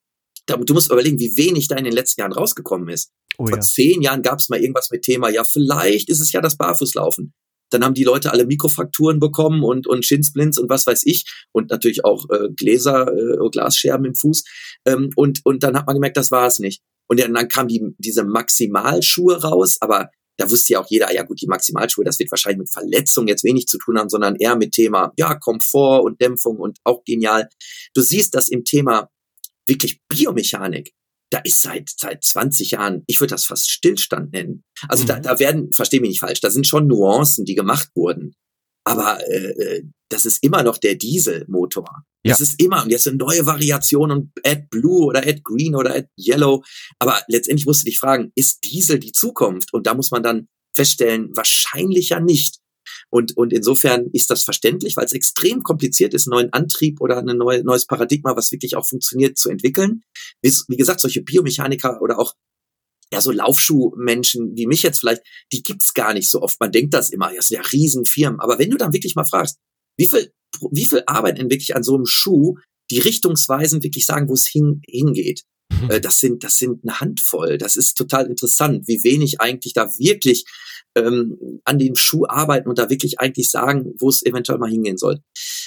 du 0.56 0.74
musst 0.74 0.90
überlegen, 0.90 1.18
wie 1.18 1.36
wenig 1.36 1.68
da 1.68 1.76
in 1.76 1.84
den 1.84 1.92
letzten 1.92 2.20
Jahren 2.20 2.32
rausgekommen 2.32 2.88
ist. 2.88 3.10
Oh, 3.38 3.46
Vor 3.46 3.56
ja. 3.56 3.60
zehn 3.60 4.02
Jahren 4.02 4.22
gab 4.22 4.38
es 4.38 4.48
mal 4.48 4.60
irgendwas 4.60 4.90
mit 4.90 5.02
Thema, 5.02 5.30
ja, 5.30 5.44
vielleicht 5.44 6.08
ist 6.08 6.20
es 6.20 6.32
ja 6.32 6.40
das 6.40 6.56
Barfußlaufen. 6.56 7.32
Dann 7.70 7.84
haben 7.84 7.94
die 7.94 8.04
Leute 8.04 8.32
alle 8.32 8.46
Mikrofrakturen 8.46 9.20
bekommen 9.20 9.62
und, 9.62 9.86
und 9.86 10.04
Shinsplints 10.04 10.58
und 10.58 10.68
was 10.68 10.86
weiß 10.86 11.02
ich 11.04 11.24
und 11.52 11.70
natürlich 11.70 12.04
auch 12.04 12.28
äh, 12.30 12.48
Gläser, 12.54 13.06
äh, 13.06 13.48
Glasscherben 13.50 14.06
im 14.06 14.14
Fuß. 14.14 14.44
Ähm, 14.86 15.10
und, 15.14 15.40
und 15.44 15.62
dann 15.62 15.76
hat 15.76 15.86
man 15.86 15.94
gemerkt, 15.94 16.16
das 16.16 16.30
war 16.30 16.46
es 16.46 16.58
nicht. 16.58 16.82
Und 17.08 17.20
dann 17.20 17.48
kam 17.48 17.68
die, 17.68 17.82
diese 17.98 18.24
Maximalschuhe 18.24 19.42
raus, 19.42 19.78
aber 19.80 20.10
da 20.36 20.50
wusste 20.50 20.72
ja 20.72 20.80
auch 20.80 20.86
jeder, 20.88 21.12
ja 21.12 21.22
gut, 21.22 21.40
die 21.40 21.46
Maximalschuhe, 21.46 22.04
das 22.04 22.18
wird 22.18 22.30
wahrscheinlich 22.30 22.60
mit 22.60 22.70
Verletzungen 22.70 23.28
jetzt 23.28 23.44
wenig 23.44 23.66
zu 23.66 23.78
tun 23.78 23.98
haben, 23.98 24.08
sondern 24.08 24.36
eher 24.36 24.56
mit 24.56 24.72
Thema, 24.72 25.12
ja, 25.16 25.34
Komfort 25.34 26.02
und 26.02 26.20
Dämpfung 26.20 26.58
und 26.58 26.78
auch 26.84 27.04
genial. 27.04 27.48
Du 27.94 28.00
siehst, 28.00 28.34
dass 28.34 28.48
im 28.48 28.64
Thema 28.64 29.10
wirklich 29.66 30.00
Biomechanik, 30.08 30.92
da 31.30 31.38
ist 31.38 31.60
seit, 31.60 31.90
seit 31.96 32.24
20 32.24 32.72
Jahren, 32.72 33.04
ich 33.06 33.20
würde 33.20 33.34
das 33.34 33.44
fast 33.44 33.70
Stillstand 33.70 34.32
nennen. 34.32 34.64
Also 34.88 35.04
mhm. 35.04 35.08
da, 35.08 35.20
da 35.20 35.38
werden, 35.38 35.72
versteh 35.72 36.00
mich 36.00 36.10
nicht 36.10 36.20
falsch, 36.20 36.40
da 36.40 36.50
sind 36.50 36.66
schon 36.66 36.86
Nuancen, 36.86 37.44
die 37.44 37.54
gemacht 37.54 37.88
wurden. 37.94 38.34
Aber 38.84 39.20
äh, 39.28 39.50
äh 39.50 39.82
das 40.10 40.24
ist 40.24 40.42
immer 40.42 40.64
noch 40.64 40.76
der 40.76 40.96
Dieselmotor. 40.96 42.04
Ja. 42.24 42.32
Das 42.32 42.40
ist 42.40 42.60
immer, 42.60 42.82
und 42.82 42.90
jetzt 42.90 43.06
eine 43.06 43.16
neue 43.16 43.46
Variation 43.46 44.10
und 44.10 44.32
Add 44.44 44.66
Blue 44.68 45.06
oder 45.06 45.20
Add 45.20 45.40
Green 45.44 45.74
oder 45.74 45.94
Add 45.94 46.08
Yellow. 46.18 46.64
Aber 46.98 47.22
letztendlich 47.28 47.64
musst 47.64 47.82
du 47.82 47.86
dich 47.86 47.98
fragen, 47.98 48.32
ist 48.34 48.64
Diesel 48.64 48.98
die 48.98 49.12
Zukunft? 49.12 49.72
Und 49.72 49.86
da 49.86 49.94
muss 49.94 50.10
man 50.10 50.22
dann 50.22 50.48
feststellen, 50.74 51.30
wahrscheinlich 51.34 52.10
ja 52.10 52.20
nicht. 52.20 52.58
Und, 53.10 53.36
und 53.36 53.52
insofern 53.52 54.08
ist 54.12 54.30
das 54.30 54.44
verständlich, 54.44 54.96
weil 54.96 55.04
es 55.04 55.12
extrem 55.12 55.62
kompliziert 55.62 56.14
ist, 56.14 56.26
einen 56.26 56.36
neuen 56.38 56.52
Antrieb 56.52 57.00
oder 57.00 57.18
ein 57.18 57.36
neue, 57.36 57.64
neues 57.64 57.86
Paradigma, 57.86 58.36
was 58.36 58.52
wirklich 58.52 58.76
auch 58.76 58.86
funktioniert, 58.86 59.36
zu 59.36 59.50
entwickeln. 59.50 60.02
Wie, 60.42 60.52
wie 60.68 60.76
gesagt, 60.76 61.00
solche 61.00 61.22
Biomechaniker 61.22 62.00
oder 62.00 62.18
auch 62.18 62.34
ja, 63.12 63.20
so 63.20 63.32
Laufschuhmenschen 63.32 64.56
wie 64.56 64.66
mich 64.66 64.82
jetzt 64.82 65.00
vielleicht, 65.00 65.22
die 65.52 65.62
gibt's 65.62 65.94
gar 65.94 66.14
nicht 66.14 66.30
so 66.30 66.42
oft. 66.42 66.60
Man 66.60 66.70
denkt 66.70 66.94
das 66.94 67.10
immer, 67.10 67.34
das 67.34 67.48
sind 67.48 67.56
ja 67.56 67.68
Riesenfirmen. 67.68 68.38
Aber 68.38 68.58
wenn 68.58 68.70
du 68.70 68.76
dann 68.76 68.92
wirklich 68.92 69.16
mal 69.16 69.24
fragst, 69.24 69.58
wie 69.96 70.06
viel, 70.06 70.32
wie 70.70 70.86
viel 70.86 71.02
Arbeit 71.06 71.38
denn 71.38 71.50
wirklich 71.50 71.74
an 71.74 71.82
so 71.82 71.96
einem 71.96 72.06
Schuh, 72.06 72.56
die 72.90 72.98
richtungsweisend 72.98 73.82
wirklich 73.82 74.06
sagen, 74.06 74.28
wo 74.28 74.34
es 74.34 74.46
hin, 74.46 74.82
hingeht. 74.86 75.42
Mhm. 75.70 75.90
Äh, 75.90 76.00
das 76.00 76.18
sind, 76.18 76.44
das 76.44 76.56
sind 76.56 76.82
eine 76.84 77.00
Handvoll. 77.00 77.58
Das 77.58 77.76
ist 77.76 77.94
total 77.94 78.26
interessant, 78.26 78.86
wie 78.86 79.02
wenig 79.02 79.40
eigentlich 79.40 79.72
da 79.72 79.86
wirklich 79.98 80.44
ähm, 80.96 81.60
an 81.64 81.78
dem 81.78 81.96
Schuh 81.96 82.26
arbeiten 82.26 82.68
und 82.68 82.78
da 82.78 82.90
wirklich 82.90 83.20
eigentlich 83.20 83.50
sagen, 83.50 83.94
wo 83.98 84.08
es 84.08 84.24
eventuell 84.24 84.58
mal 84.58 84.70
hingehen 84.70 84.98
soll. 84.98 85.20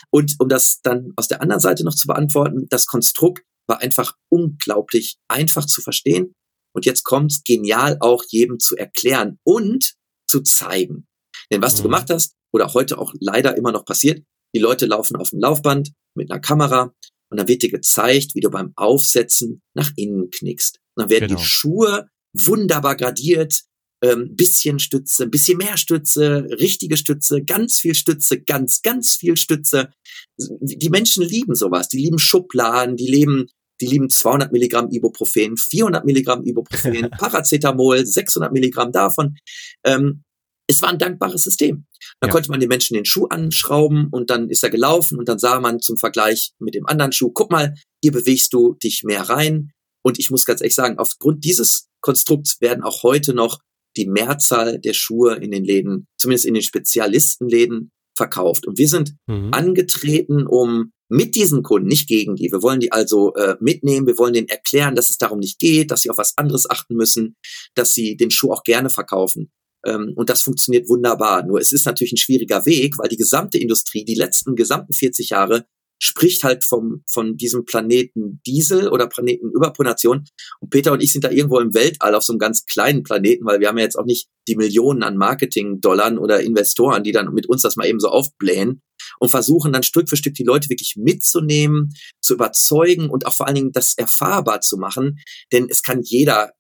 Und 0.10 0.36
um 0.40 0.50
das 0.50 0.80
dann 0.84 1.14
aus 1.16 1.28
der 1.28 1.42
anderen 1.42 1.62
Seite 1.62 1.84
noch 1.84 1.96
zu 1.96 2.08
beantworten, 2.08 2.68
das 2.70 2.86
Konstrukt 2.86 3.44
war 3.68 3.82
einfach 3.82 4.16
unglaublich 4.30 5.18
einfach 5.28 5.66
zu 5.66 5.82
verstehen. 5.82 6.34
Und 6.76 6.86
jetzt 6.86 7.04
kommt 7.04 7.46
genial 7.46 7.98
auch 8.00 8.24
jedem 8.30 8.60
zu 8.60 8.76
erklären 8.76 9.40
und 9.44 9.94
zu 10.28 10.42
zeigen. 10.42 11.08
Denn 11.52 11.62
was 11.62 11.74
mhm. 11.74 11.78
du 11.78 11.84
gemacht 11.84 12.10
hast, 12.10 12.34
oder 12.52 12.74
heute 12.74 13.00
auch 13.00 13.14
leider 13.20 13.58
immer 13.58 13.72
noch 13.72 13.86
passiert, 13.86 14.24
die 14.56 14.60
Leute 14.60 14.86
laufen 14.86 15.16
auf 15.16 15.32
dem 15.32 15.40
Laufband 15.40 15.92
mit 16.16 16.30
einer 16.30 16.40
Kamera 16.40 16.94
und 17.30 17.38
dann 17.38 17.48
wird 17.48 17.64
dir 17.64 17.72
gezeigt, 17.72 18.36
wie 18.36 18.42
du 18.42 18.52
beim 18.52 18.74
Aufsetzen 18.76 19.62
nach 19.74 19.92
innen 19.96 20.30
knickst. 20.30 20.78
Und 20.96 21.02
dann 21.02 21.10
werden 21.10 21.30
genau. 21.30 21.40
die 21.40 21.46
Schuhe 21.46 22.10
wunderbar 22.34 22.96
gradiert, 22.96 23.64
ähm, 24.04 24.36
bisschen 24.36 24.80
Stütze, 24.80 25.28
bisschen 25.28 25.58
mehr 25.58 25.78
Stütze, 25.78 26.46
richtige 26.60 26.98
Stütze, 26.98 27.42
ganz 27.42 27.80
viel 27.80 27.96
Stütze, 27.96 28.42
ganz, 28.42 28.82
ganz 28.82 29.16
viel 29.16 29.38
Stütze. 29.38 29.92
Die 30.38 30.90
Menschen 30.90 31.24
lieben 31.24 31.56
sowas. 31.56 31.88
Die 31.88 32.00
lieben 32.00 32.20
Schubladen, 32.20 32.98
die 32.98 33.08
lieben, 33.08 33.48
die 33.80 33.88
lieben 33.88 34.10
200 34.10 34.52
Milligramm 34.52 34.90
Ibuprofen, 34.90 35.56
400 35.56 36.06
Milligramm 36.06 36.44
Ibuprofen, 36.44 37.10
Paracetamol, 37.18 38.06
600 38.06 38.52
Milligramm 38.52 38.92
davon. 38.92 39.38
Ähm, 39.86 40.24
es 40.68 40.82
war 40.82 40.90
ein 40.90 41.00
dankbares 41.00 41.44
System. 41.44 41.86
Da 42.20 42.28
ja. 42.28 42.34
konnte 42.34 42.50
man 42.50 42.60
den 42.60 42.70
Menschen 42.70 42.96
den 42.96 43.06
Schuh 43.06 43.28
anschrauben 43.28 44.10
und 44.12 44.30
dann 44.30 44.50
ist 44.50 44.64
er 44.64 44.70
gelaufen 44.70 45.18
und 45.18 45.30
dann 45.30 45.40
sah 45.40 45.62
man 45.62 45.80
zum 45.80 45.98
Vergleich 45.98 46.52
mit 46.60 46.76
dem 46.76 46.86
anderen 46.88 47.14
Schuh, 47.14 47.32
guck 47.32 47.52
mal, 47.52 47.74
hier 48.02 48.12
bewegst 48.12 48.54
du 48.54 48.74
dich 48.84 49.04
mehr 49.04 49.30
rein. 49.30 49.72
Und 50.06 50.20
ich 50.20 50.30
muss 50.30 50.46
ganz 50.46 50.60
ehrlich 50.60 50.76
sagen, 50.76 50.98
aufgrund 50.98 51.46
dieses 51.46 51.88
Konstrukts 52.02 52.60
werden 52.60 52.84
auch 52.84 53.04
heute 53.04 53.34
noch 53.34 53.60
die 53.98 54.08
Mehrzahl 54.08 54.80
der 54.80 54.94
Schuhe 54.94 55.36
in 55.36 55.52
den 55.52 55.64
Läden, 55.64 56.08
zumindest 56.18 56.46
in 56.46 56.54
den 56.54 56.64
Spezialistenläden, 56.64 57.92
verkauft. 58.16 58.68
Und 58.68 58.78
wir 58.78 58.88
sind 58.88 59.16
mhm. 59.28 59.50
angetreten, 59.52 60.46
um 60.48 60.92
mit 61.10 61.36
diesen 61.36 61.64
Kunden, 61.64 61.88
nicht 61.88 62.08
gegen 62.08 62.36
die, 62.36 62.52
wir 62.52 62.62
wollen 62.62 62.80
die 62.80 62.92
also 62.92 63.34
äh, 63.36 63.56
mitnehmen, 63.60 64.08
wir 64.08 64.18
wollen 64.18 64.34
denen 64.34 64.48
erklären, 64.48 64.96
dass 64.96 65.10
es 65.10 65.18
darum 65.18 65.40
nicht 65.40 65.60
geht, 65.60 65.92
dass 65.92 66.02
sie 66.02 66.10
auf 66.10 66.18
was 66.18 66.38
anderes 66.38 66.70
achten 66.70 66.96
müssen, 66.96 67.36
dass 67.76 67.94
sie 67.94 68.16
den 68.18 68.32
Schuh 68.32 68.52
auch 68.52 68.64
gerne 68.64 68.90
verkaufen. 68.90 69.52
Ähm, 69.86 70.14
und 70.16 70.30
das 70.30 70.42
funktioniert 70.42 70.90
wunderbar. 70.90 71.46
Nur 71.46 71.60
es 71.60 71.72
ist 71.72 71.86
natürlich 71.86 72.14
ein 72.14 72.18
schwieriger 72.18 72.66
Weg, 72.66 72.98
weil 72.98 73.10
die 73.10 73.18
gesamte 73.18 73.58
Industrie, 73.58 74.06
die 74.06 74.16
letzten 74.16 74.56
gesamten 74.56 74.94
40 74.94 75.30
Jahre, 75.30 75.66
spricht 76.02 76.44
halt 76.44 76.66
vom, 76.66 77.04
von 77.10 77.38
diesem 77.38 77.66
Planeten 77.66 78.42
Diesel 78.46 78.90
oder 78.90 79.08
Planeten 79.08 79.52
Überpronation. 79.52 80.26
Und 80.60 80.70
Peter 80.70 80.92
und 80.92 81.02
ich 81.02 81.14
sind 81.14 81.24
da 81.24 81.30
irgendwo 81.30 81.60
im 81.60 81.74
Weltall 81.74 82.16
auf 82.16 82.24
so 82.24 82.34
einem 82.34 82.40
ganz 82.40 82.66
kleinen 82.66 83.04
Planeten, 83.04 83.46
weil 83.46 83.60
wir 83.60 83.70
haben 83.70 83.78
ja 83.78 83.86
jetzt 83.86 83.98
auch 83.98 84.06
nicht 84.06 84.28
die 84.48 84.56
Millionen 84.56 85.04
an 85.04 85.18
Marketing-Dollar 85.18 86.20
oder 86.20 86.42
Investoren, 86.42 87.04
die 87.04 87.14
dann 87.14 87.34
mit 87.34 87.48
uns 87.48 87.62
das 87.62 87.76
mal 87.76 87.88
eben 87.88 88.00
so 88.00 88.10
aufblähen 88.10 88.82
und 89.20 89.30
versuchen 89.30 89.72
dann 89.72 89.84
Stück 89.84 90.10
für 90.10 90.18
Stück 90.18 90.34
die 90.34 90.44
Leute 90.44 90.70
wirklich 90.70 90.96
mitzunehmen, 90.98 91.94
zu 92.22 92.34
überzeugen 92.34 93.10
und 93.10 93.26
auch 93.26 93.34
vor 93.34 93.48
allen 93.48 93.56
Dingen 93.56 93.72
das 93.72 93.94
erfahrbar 93.98 94.62
zu 94.62 94.78
machen. 94.78 95.20
Denn 95.52 95.68
es 95.70 95.82
kann 95.82 96.02
jeder, 96.04 96.52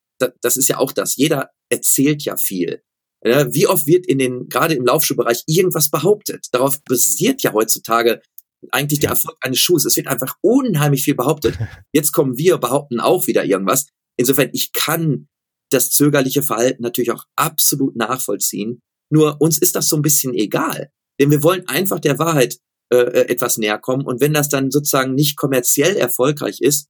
das 0.41 0.58
ist 0.58 0.69
ja 0.69 0.78
auch 0.78 0.91
das, 0.91 1.15
jeder 1.15 1.50
erzählt 1.69 2.24
ja 2.24 2.38
viel. 2.38 2.82
Wie 3.26 3.67
oft 3.67 3.88
wird 3.88 4.06
in 4.06 4.17
den, 4.17 4.50
gerade 4.50 4.74
im 4.74 4.86
Laufschuhbereich 4.86 5.43
irgendwas 5.48 5.89
behauptet? 5.89 6.48
Darauf 6.52 6.84
basiert 6.84 7.41
ja 7.41 7.54
heutzutage 7.54 8.22
eigentlich 8.71 8.99
der 8.99 9.12
Erfolg 9.12 9.38
eines 9.41 9.60
Schuhs. 9.60 9.86
Es 9.86 9.97
wird 9.97 10.08
einfach 10.08 10.36
unheimlich 10.41 11.04
viel 11.04 11.15
behauptet. 11.15 11.58
Jetzt 11.93 12.12
kommen 12.12 12.38
wir, 12.38 12.58
behaupten 12.58 12.99
auch 12.99 13.28
wieder 13.28 13.45
irgendwas. 13.45 13.88
Insofern, 14.17 14.49
ich 14.54 14.73
kann 14.73 15.28
das 15.71 15.89
zögerliche 15.89 16.43
Verhalten 16.43 16.84
natürlich 16.84 17.12
auch 17.12 17.26
absolut 17.36 17.95
nachvollziehen. 17.95 18.82
Nur 19.12 19.41
uns 19.41 19.58
ist 19.58 19.76
das 19.76 19.88
so 19.88 19.95
ein 19.95 20.02
bisschen 20.02 20.34
egal. 20.34 20.91
Denn 21.19 21.32
wir 21.32 21.43
wollen 21.43 21.67
einfach 21.67 21.99
der 21.99 22.19
Wahrheit 22.19 22.58
äh, 22.91 22.97
äh 22.97 23.30
etwas 23.30 23.58
näher 23.58 23.80
kommen. 23.80 24.06
Und 24.06 24.21
wenn 24.21 24.34
das 24.34 24.49
dann 24.49 24.71
sozusagen 24.71 25.15
nicht 25.15 25.36
kommerziell 25.36 25.95
erfolgreich 25.95 26.62
ist, 26.62 26.88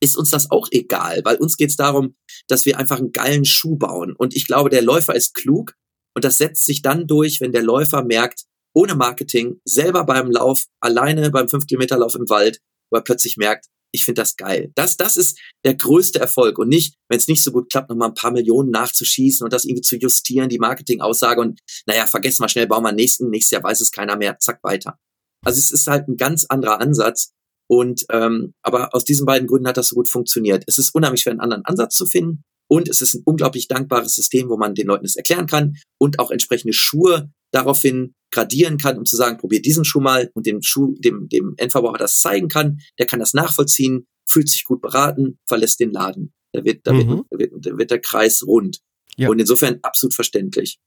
ist 0.00 0.16
uns 0.16 0.30
das 0.30 0.50
auch 0.50 0.68
egal, 0.70 1.22
weil 1.24 1.36
uns 1.36 1.56
geht 1.56 1.70
es 1.70 1.76
darum, 1.76 2.14
dass 2.46 2.66
wir 2.66 2.78
einfach 2.78 2.98
einen 2.98 3.12
geilen 3.12 3.44
Schuh 3.44 3.76
bauen. 3.76 4.14
Und 4.16 4.34
ich 4.34 4.46
glaube, 4.46 4.70
der 4.70 4.82
Läufer 4.82 5.14
ist 5.14 5.34
klug 5.34 5.74
und 6.14 6.24
das 6.24 6.38
setzt 6.38 6.66
sich 6.66 6.82
dann 6.82 7.06
durch, 7.06 7.40
wenn 7.40 7.52
der 7.52 7.62
Läufer 7.62 8.04
merkt, 8.04 8.44
ohne 8.74 8.94
Marketing, 8.94 9.60
selber 9.64 10.04
beim 10.04 10.30
Lauf, 10.30 10.64
alleine 10.80 11.30
beim 11.30 11.46
5-Kilometer-Lauf 11.46 12.14
im 12.16 12.28
Wald, 12.28 12.60
wo 12.90 12.98
er 12.98 13.02
plötzlich 13.02 13.36
merkt, 13.36 13.66
ich 13.92 14.04
finde 14.04 14.22
das 14.22 14.36
geil. 14.36 14.72
Das, 14.74 14.96
das 14.96 15.16
ist 15.16 15.38
der 15.64 15.74
größte 15.74 16.18
Erfolg 16.18 16.58
und 16.58 16.68
nicht, 16.68 16.96
wenn 17.08 17.18
es 17.18 17.28
nicht 17.28 17.44
so 17.44 17.52
gut 17.52 17.70
klappt, 17.70 17.90
nochmal 17.90 18.08
ein 18.08 18.14
paar 18.14 18.32
Millionen 18.32 18.70
nachzuschießen 18.70 19.44
und 19.44 19.52
das 19.52 19.64
irgendwie 19.64 19.82
zu 19.82 19.96
justieren, 19.96 20.48
die 20.48 20.58
Marketing-Aussage 20.58 21.40
und 21.40 21.60
naja, 21.86 22.06
vergessen 22.06 22.42
wir 22.42 22.48
schnell, 22.48 22.66
bauen 22.66 22.82
wir 22.82 22.92
nächsten, 22.92 23.30
nächstes 23.30 23.52
Jahr 23.52 23.62
weiß 23.62 23.80
es 23.80 23.92
keiner 23.92 24.16
mehr, 24.16 24.38
zack, 24.40 24.58
weiter. 24.64 24.98
Also 25.44 25.60
es 25.60 25.70
ist 25.70 25.86
halt 25.86 26.08
ein 26.08 26.16
ganz 26.16 26.44
anderer 26.48 26.80
Ansatz 26.80 27.30
und 27.70 28.04
ähm, 28.10 28.54
aber 28.62 28.94
aus 28.94 29.04
diesen 29.04 29.26
beiden 29.26 29.46
Gründen 29.46 29.68
hat 29.68 29.76
das 29.76 29.88
so 29.88 29.94
gut 29.94 30.08
funktioniert. 30.08 30.64
Es 30.66 30.78
ist 30.78 30.94
unheimlich 30.94 31.22
schwer, 31.22 31.32
einen 31.32 31.40
anderen 31.40 31.64
Ansatz 31.64 31.94
zu 31.94 32.06
finden. 32.06 32.42
Und 32.66 32.88
es 32.88 33.02
ist 33.02 33.14
ein 33.14 33.22
unglaublich 33.26 33.68
dankbares 33.68 34.14
System, 34.14 34.48
wo 34.48 34.56
man 34.56 34.74
den 34.74 34.86
Leuten 34.86 35.04
das 35.04 35.16
erklären 35.16 35.46
kann 35.46 35.76
und 36.00 36.18
auch 36.18 36.30
entsprechende 36.30 36.72
Schuhe 36.72 37.30
daraufhin 37.54 38.14
gradieren 38.30 38.78
kann, 38.78 38.98
um 38.98 39.04
zu 39.04 39.16
sagen, 39.16 39.38
probier 39.38 39.62
diesen 39.62 39.84
Schuh 39.84 40.00
mal 40.00 40.30
und 40.34 40.46
dem 40.46 40.60
Schuh, 40.62 40.94
dem, 40.98 41.28
dem 41.28 41.54
Endverbraucher 41.56 41.98
das 41.98 42.20
zeigen 42.20 42.48
kann. 42.48 42.80
Der 42.98 43.06
kann 43.06 43.20
das 43.20 43.32
nachvollziehen, 43.32 44.06
fühlt 44.26 44.48
sich 44.48 44.64
gut 44.64 44.80
beraten, 44.82 45.38
verlässt 45.46 45.80
den 45.80 45.92
Laden. 45.92 46.32
Da 46.52 46.64
wird, 46.64 46.86
da 46.86 46.92
mhm. 46.92 47.24
wird, 47.30 47.52
da 47.52 47.70
wird, 47.70 47.78
wird 47.78 47.90
der 47.90 48.00
Kreis 48.00 48.44
rund. 48.46 48.80
Ja. 49.16 49.28
Und 49.28 49.38
insofern 49.38 49.78
absolut 49.82 50.14
verständlich. 50.14 50.78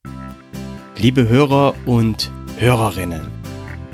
Liebe 0.97 1.29
Hörer 1.29 1.75
und 1.85 2.31
Hörerinnen, 2.57 3.27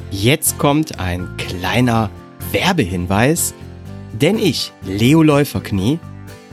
jetzt 0.09 0.57
kommt 0.57 0.99
ein 0.99 1.37
kleiner 1.37 2.09
Werbehinweis, 2.51 3.53
denn 4.19 4.39
ich, 4.39 4.71
Leo 4.85 5.21
Läuferknie, 5.21 5.99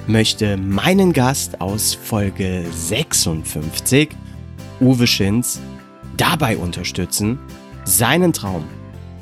möchte 0.06 0.56
meinen 0.56 1.12
Gast 1.12 1.60
aus 1.60 1.94
Folge 1.94 2.64
56, 2.74 4.10
Uwe 4.80 5.06
Schinz, 5.06 5.60
dabei 6.20 6.58
unterstützen, 6.58 7.38
seinen 7.84 8.32
Traum, 8.32 8.64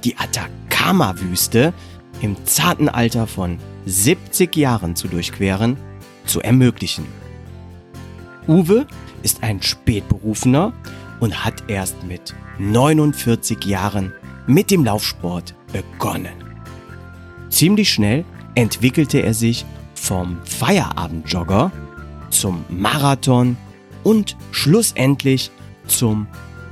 die 0.02 0.16
Atacama-Wüste 0.16 1.72
im 2.20 2.36
zarten 2.44 2.88
Alter 2.88 3.26
von 3.26 3.58
70 3.86 4.56
Jahren 4.56 4.96
zu 4.96 5.06
durchqueren, 5.06 5.76
zu 6.26 6.40
ermöglichen. 6.40 7.06
Uwe 8.48 8.86
ist 9.22 9.42
ein 9.42 9.62
Spätberufener 9.62 10.72
und 11.20 11.44
hat 11.44 11.64
erst 11.68 12.02
mit 12.02 12.34
49 12.58 13.64
Jahren 13.64 14.12
mit 14.46 14.70
dem 14.70 14.84
Laufsport 14.84 15.54
begonnen. 15.72 16.32
Ziemlich 17.50 17.92
schnell 17.92 18.24
entwickelte 18.54 19.20
er 19.20 19.34
sich 19.34 19.64
vom 19.94 20.38
Feierabendjogger 20.44 21.70
zum 22.30 22.64
Marathon 22.68 23.56
und 24.02 24.36
schlussendlich 24.50 25.50
zum 25.86 26.26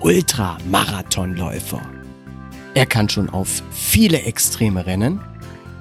Ultramarathonläufer. 0.07 1.83
Er 2.75 2.87
kann 2.87 3.09
schon 3.09 3.29
auf 3.29 3.61
viele 3.73 4.23
extreme 4.23 4.87
Rennen, 4.87 5.19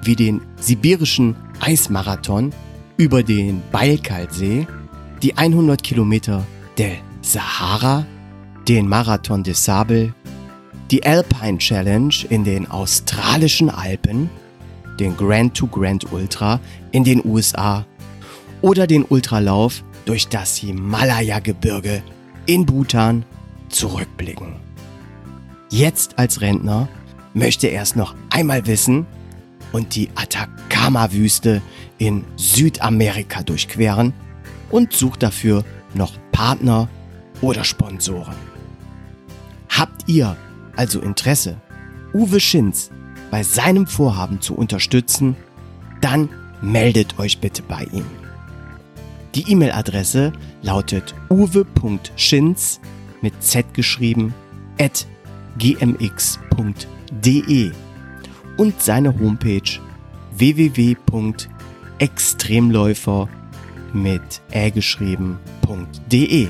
wie 0.02 0.16
den 0.16 0.42
sibirischen 0.60 1.36
Eismarathon 1.60 2.52
über 2.98 3.22
den 3.22 3.62
Baikal-See, 3.72 4.66
die 5.22 5.38
100 5.38 5.84
Kilometer 5.84 6.44
der 6.80 6.94
Sahara, 7.22 8.04
den 8.68 8.88
Marathon 8.88 9.44
des 9.44 9.64
Sable, 9.64 10.16
die 10.90 11.06
Alpine 11.06 11.60
Challenge 11.60 12.16
in 12.32 12.44
den 12.44 12.66
australischen 12.72 13.70
Alpen 13.70 14.32
den 15.00 15.16
Grand 15.16 15.56
to 15.56 15.68
Grand 15.68 16.12
Ultra 16.12 16.60
in 16.92 17.04
den 17.04 17.24
USA 17.24 17.86
oder 18.64 18.88
den 18.88 19.06
Ultralauf 19.06 19.84
durch 20.06 20.28
das 20.30 20.58
Himalaya-Gebirge 20.58 22.02
in 22.48 22.66
Bhutan 22.66 23.24
zurückblicken. 23.76 24.56
Jetzt 25.70 26.18
als 26.18 26.42
Rentner 26.42 26.88
möchte 27.34 27.68
er 27.68 27.82
es 27.82 27.96
noch 27.96 28.16
einmal 28.30 28.66
wissen 28.66 29.06
und 29.72 29.96
die 29.96 30.10
Atacama-Wüste 30.16 31.62
in 31.98 32.24
Südamerika 32.38 33.44
durchqueren 33.44 34.14
und 34.70 34.94
sucht 34.94 35.24
dafür 35.24 35.64
noch 35.94 36.14
Partner 36.32 36.88
oder 37.42 37.64
Sponsoren. 37.64 38.36
Habt 39.70 40.08
ihr 40.08 40.38
also 40.76 41.02
Interesse, 41.02 41.58
Uwe 42.14 42.40
Schinz 42.40 42.92
bei 43.32 43.44
seinem 43.44 43.88
Vorhaben 43.88 44.40
zu 44.40 44.56
unterstützen, 44.56 45.36
dann 46.00 46.30
meldet 46.62 47.20
euch 47.20 47.40
bitte 47.40 47.62
bei 47.62 47.84
ihm. 47.92 48.06
Die 49.34 49.52
E-Mail-Adresse 49.52 50.32
lautet 50.62 51.14
uwe.schinz 51.30 52.80
mit 53.26 53.44
z 53.44 53.66
geschrieben 53.74 54.34
at 54.80 55.06
gmx.de 55.58 56.12
und 58.58 58.80
seine 58.80 59.20
Homepage 59.20 59.80
www.extremläufer 60.38 63.28
mit 63.94 64.42
ä 64.52 64.70
geschrieben.de. 64.70 66.50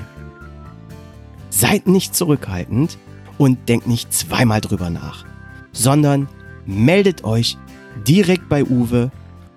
Seid 1.49 1.88
nicht 1.88 2.13
zurückhaltend 2.13 2.97
und 3.38 3.69
denkt 3.69 3.88
nicht 3.88 4.11
zweimal 4.11 4.59
drüber 4.59 4.89
nach, 4.89 5.23
sondern 5.71 6.28
meldet 6.65 7.23
euch 7.23 7.57
direkt 8.05 8.49
bei 8.49 8.65
Uwe 8.65 9.11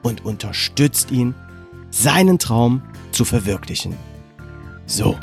und 0.05 0.25
unterstützt 0.25 1.11
ihn, 1.11 1.35
seinen 1.91 2.39
Traum 2.39 2.83
zu 3.11 3.25
verwirklichen. 3.25 3.97
So, 4.87 5.17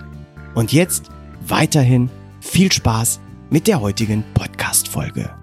und 0.55 0.73
jetzt 0.73 1.09
weiterhin 1.47 2.09
viel 2.41 2.71
Spaß 2.71 3.19
mit 3.49 3.67
der 3.67 3.81
heutigen 3.81 4.23
Podcast-Folge. 4.33 5.33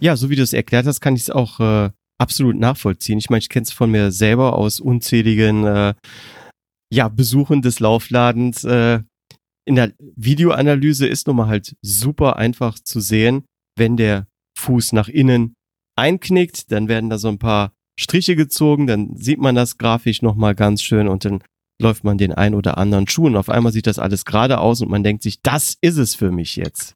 Ja, 0.00 0.16
so 0.16 0.30
wie 0.30 0.36
du 0.36 0.42
es 0.42 0.52
erklärt 0.52 0.86
hast, 0.86 1.00
kann 1.00 1.16
ich 1.16 1.22
es 1.22 1.30
auch 1.30 1.60
äh, 1.60 1.90
absolut 2.18 2.56
nachvollziehen. 2.56 3.18
Ich 3.18 3.30
meine, 3.30 3.40
ich 3.40 3.48
kenne 3.48 3.64
es 3.64 3.72
von 3.72 3.90
mir 3.90 4.12
selber 4.12 4.56
aus 4.56 4.80
unzähligen 4.80 5.64
äh, 5.64 5.94
ja, 6.92 7.08
Besuchen 7.08 7.62
des 7.62 7.80
Laufladens 7.80 8.64
äh, 8.64 9.00
in 9.64 9.76
der 9.76 9.92
Videoanalyse 9.98 11.06
ist 11.06 11.26
nun 11.26 11.36
mal 11.36 11.46
halt 11.46 11.76
super 11.82 12.36
einfach 12.36 12.78
zu 12.78 13.00
sehen, 13.00 13.44
wenn 13.76 13.96
der 13.96 14.26
Fuß 14.58 14.92
nach 14.92 15.08
innen 15.08 15.54
einknickt, 15.96 16.72
dann 16.72 16.88
werden 16.88 17.10
da 17.10 17.18
so 17.18 17.28
ein 17.28 17.38
paar 17.38 17.72
Striche 17.98 18.36
gezogen, 18.36 18.86
dann 18.86 19.16
sieht 19.16 19.38
man 19.38 19.54
das 19.54 19.78
grafisch 19.78 20.22
nochmal 20.22 20.54
ganz 20.54 20.82
schön 20.82 21.08
und 21.08 21.24
dann 21.24 21.42
läuft 21.82 22.04
man 22.04 22.18
den 22.18 22.32
ein 22.32 22.54
oder 22.54 22.78
anderen 22.78 23.06
Schuh 23.08 23.26
und 23.26 23.36
auf 23.36 23.48
einmal 23.48 23.72
sieht 23.72 23.86
das 23.86 23.98
alles 23.98 24.24
gerade 24.24 24.58
aus 24.58 24.80
und 24.80 24.90
man 24.90 25.02
denkt 25.02 25.22
sich, 25.22 25.40
das 25.42 25.76
ist 25.80 25.98
es 25.98 26.14
für 26.14 26.30
mich 26.30 26.56
jetzt. 26.56 26.94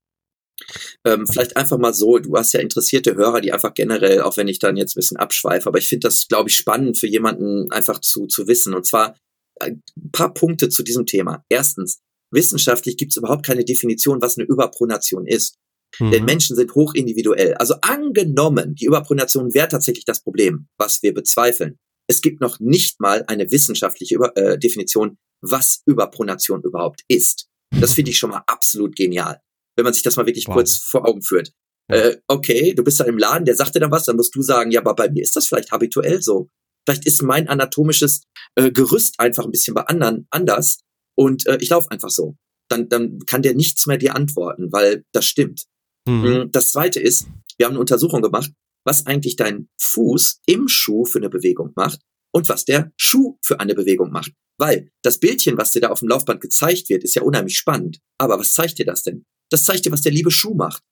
Ähm, 1.05 1.27
vielleicht 1.27 1.57
einfach 1.57 1.79
mal 1.79 1.93
so, 1.93 2.19
du 2.19 2.35
hast 2.35 2.55
ja 2.55 2.61
interessierte 2.61 3.15
Hörer, 3.15 3.41
die 3.41 3.53
einfach 3.53 3.75
generell, 3.75 4.23
auch 4.23 4.37
wenn 4.37 4.49
ich 4.49 4.59
dann 4.59 4.77
jetzt 4.77 4.97
ein 4.97 5.01
bisschen 5.01 5.19
abschweife, 5.19 5.69
aber 5.69 5.79
ich 5.79 5.89
finde 5.89 6.09
das, 6.09 6.27
glaube 6.29 6.49
ich, 6.49 6.57
spannend 6.57 6.99
für 6.99 7.07
jemanden 7.07 7.71
einfach 7.71 8.01
zu, 8.01 8.27
zu 8.27 8.49
wissen. 8.49 8.75
Und 8.75 8.87
zwar 8.87 9.17
ein 9.61 9.83
paar 10.13 10.33
Punkte 10.33 10.69
zu 10.69 10.83
diesem 10.83 11.07
Thema. 11.07 11.45
Erstens, 11.49 12.01
wissenschaftlich 12.33 12.97
gibt 12.97 13.13
es 13.13 13.17
überhaupt 13.17 13.45
keine 13.45 13.65
Definition, 13.65 14.23
was 14.23 14.39
eine 14.39 14.47
Überpronation 14.47 15.27
ist. 15.27 15.57
Mhm. 15.99 16.11
Denn 16.11 16.25
Menschen 16.25 16.57
sind 16.57 16.75
hochindividuell. 16.75 17.55
Also 17.55 17.75
angenommen, 17.83 18.75
die 18.75 18.87
Überpronation 18.87 19.55
wäre 19.55 19.69
tatsächlich 19.69 20.05
das 20.05 20.23
Problem, 20.23 20.69
was 20.79 21.03
wir 21.03 21.15
bezweifeln. 21.15 21.79
Es 22.09 22.21
gibt 22.21 22.41
noch 22.41 22.61
nicht 22.61 23.01
mal 23.01 23.25
eine 23.27 23.51
wissenschaftliche 23.51 24.15
Über 24.15 24.37
äh, 24.37 24.59
Definition, 24.59 25.19
was 25.43 25.83
Überpronation 25.87 26.63
überhaupt 26.63 27.03
ist. 27.09 27.49
Das 27.81 27.95
finde 27.95 28.11
ich 28.11 28.19
schon 28.19 28.31
mal 28.31 28.43
absolut 28.47 28.97
genial, 28.97 29.41
wenn 29.77 29.85
man 29.85 29.93
sich 29.93 30.03
das 30.03 30.17
mal 30.17 30.27
wirklich 30.27 30.47
wow. 30.47 30.55
kurz 30.55 30.77
vor 30.77 31.07
Augen 31.07 31.23
führt. 31.23 31.53
Äh, 31.89 32.17
okay, 32.27 32.75
du 32.75 32.83
bist 32.83 32.99
da 32.99 33.05
im 33.05 33.19
Laden, 33.19 33.45
der 33.45 33.55
sagt 33.55 33.75
dir 33.75 33.81
dann 33.81 33.91
was, 33.91 34.05
dann 34.05 34.17
musst 34.17 34.35
du 34.35 34.43
sagen, 34.43 34.71
ja, 34.71 34.81
aber 34.81 34.95
bei 34.95 35.11
mir 35.11 35.23
ist 35.23 35.37
das 35.37 35.47
vielleicht 35.47 35.71
habituell 35.71 36.21
so. 36.23 36.49
Vielleicht 36.85 37.07
ist 37.07 37.23
mein 37.23 37.49
anatomisches 37.49 38.23
äh, 38.55 38.71
Gerüst 38.71 39.19
einfach 39.19 39.45
ein 39.45 39.51
bisschen 39.51 39.75
bei 39.75 39.83
anderen 39.83 40.27
anders 40.31 40.79
und 41.17 41.47
äh, 41.47 41.59
ich 41.61 41.71
laufe 41.71 41.91
einfach 41.91 42.11
so. 42.11 42.37
Dann, 42.69 42.89
dann 42.89 43.21
kann 43.27 43.43
der 43.43 43.55
nichts 43.55 43.87
mehr 43.87 43.99
dir 43.99 44.17
antworten, 44.17 44.73
weil 44.73 45.05
das 45.13 45.25
stimmt. 45.25 45.65
Mhm. 46.09 46.25
Hm, 46.25 46.51
das 46.53 46.71
zweite 46.71 47.01
ist, 47.01 47.27
wir 47.59 47.67
haben 47.67 47.73
eine 47.73 47.81
Untersuchung 47.81 48.23
gemacht, 48.23 48.51
was 48.87 49.05
eigentlich 49.05 49.37
dein 49.37 49.69
Fuß 49.81 50.41
im 50.47 50.69
Schuh 50.69 51.05
für 51.05 51.19
eine 51.19 51.29
Bewegung 51.29 51.73
macht 51.75 52.01
und 52.33 52.49
was 52.49 52.65
der 52.65 52.93
Schuh 52.97 53.37
für 53.43 53.61
eine 53.61 53.75
Bewegung 53.75 54.11
macht. 54.11 54.33
Weil 54.59 54.91
das 55.03 55.19
Bildchen, 55.19 55.59
was 55.59 55.73
dir 55.73 55.81
da 55.81 55.89
auf 55.89 56.01
dem 56.01 56.09
Laufband 56.09 56.41
gezeigt 56.41 56.89
wird, 56.89 57.05
ist 57.05 57.15
ja 57.15 57.23
unheimlich 57.23 57.59
spannend. 57.59 57.99
Aber 58.19 58.39
was 58.39 58.53
zeigt 58.53 58.79
dir 58.79 58.87
das 58.87 59.03
denn? 59.03 59.25
Das 59.51 59.65
zeigt 59.65 59.85
dir, 59.85 59.93
was 59.93 60.01
der 60.01 60.13
liebe 60.13 60.31
Schuh 60.31 60.55
macht. 60.55 60.83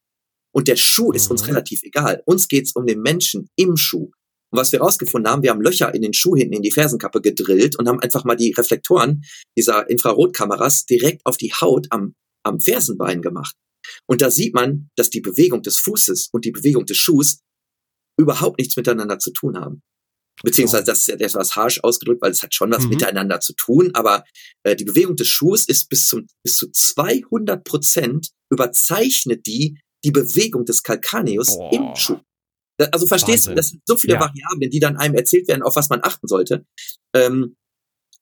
Und 0.55 0.69
der 0.69 0.77
Schuh 0.77 1.13
ist 1.13 1.31
uns 1.31 1.43
mhm. 1.43 1.49
relativ 1.49 1.83
egal. 1.83 2.23
Uns 2.27 2.49
geht's 2.49 2.73
um 2.75 2.87
den 2.87 3.01
Menschen 3.01 3.49
im 3.57 3.77
Schuh. 3.77 4.11
Und 4.51 4.61
was 4.61 4.71
wir 4.71 4.81
rausgefunden 4.81 5.31
haben, 5.31 5.43
wir 5.43 5.51
haben 5.51 5.63
Löcher 5.63 5.93
in 5.95 6.03
den 6.03 6.13
Schuh 6.13 6.37
hinten 6.37 6.55
in 6.55 6.63
die 6.63 6.71
Fersenkappe 6.71 7.21
gedrillt 7.21 7.77
und 7.77 7.89
haben 7.89 8.01
einfach 8.01 8.25
mal 8.25 8.37
die 8.37 8.53
Reflektoren 8.53 9.25
dieser 9.57 9.89
Infrarotkameras 9.89 10.85
direkt 10.85 11.25
auf 11.25 11.37
die 11.37 11.53
Haut 11.53 11.87
am, 11.91 12.15
am 12.45 12.61
Fersenbein 12.61 13.21
gemacht. 13.21 13.57
Und 14.07 14.23
da 14.23 14.31
sieht 14.31 14.55
man, 14.55 14.91
dass 14.97 15.11
die 15.11 15.21
Bewegung 15.21 15.63
des 15.63 15.79
Fußes 15.79 16.29
und 16.33 16.45
die 16.45 16.53
Bewegung 16.53 16.87
des 16.87 16.97
Schuhs 16.97 17.41
überhaupt 18.19 18.59
nichts 18.59 18.77
miteinander 18.77 19.19
zu 19.19 19.33
tun 19.33 19.59
haben. 19.59 19.83
Beziehungsweise 20.43 20.85
das 20.85 21.01
ist 21.01 21.07
ja 21.07 21.15
etwas 21.15 21.55
harsch 21.55 21.81
ausgedrückt, 21.83 22.21
weil 22.21 22.33
es 22.33 22.43
hat 22.43 22.55
schon 22.55 22.71
was 22.73 22.85
mhm. 22.85 22.91
miteinander 22.91 23.41
zu 23.41 23.55
tun, 23.55 23.91
aber 23.95 24.25
äh, 24.65 24.75
die 24.75 24.85
Bewegung 24.85 25.17
des 25.17 25.29
Schuhs 25.29 25.67
ist 25.67 25.89
bis 25.89 26.07
zum 26.07 26.27
bis 26.43 26.57
zu 26.57 26.71
200 26.71 27.63
Prozent 27.63 28.31
überzeichnet 28.51 29.47
die 29.47 29.79
die 30.05 30.11
Bewegung 30.11 30.65
des 30.65 30.83
Calcaneus 30.83 31.57
Boah. 31.57 31.73
im 31.73 31.97
Schuh. 31.97 32.21
Also 32.93 33.07
verstehst 33.07 33.47
Wahnsinn. 33.47 33.53
du, 33.53 33.57
das 33.57 33.69
sind 33.69 33.83
so 33.87 33.97
viele 33.97 34.15
ja. 34.15 34.21
Variablen, 34.21 34.71
die 34.71 34.81
dann 34.81 34.97
einem 34.97 35.15
erzählt 35.15 35.49
werden, 35.49 35.63
auf 35.63 35.77
was 35.77 35.89
man 35.89 36.01
achten 36.03 36.27
sollte. 36.27 36.67
Ähm, 37.15 37.57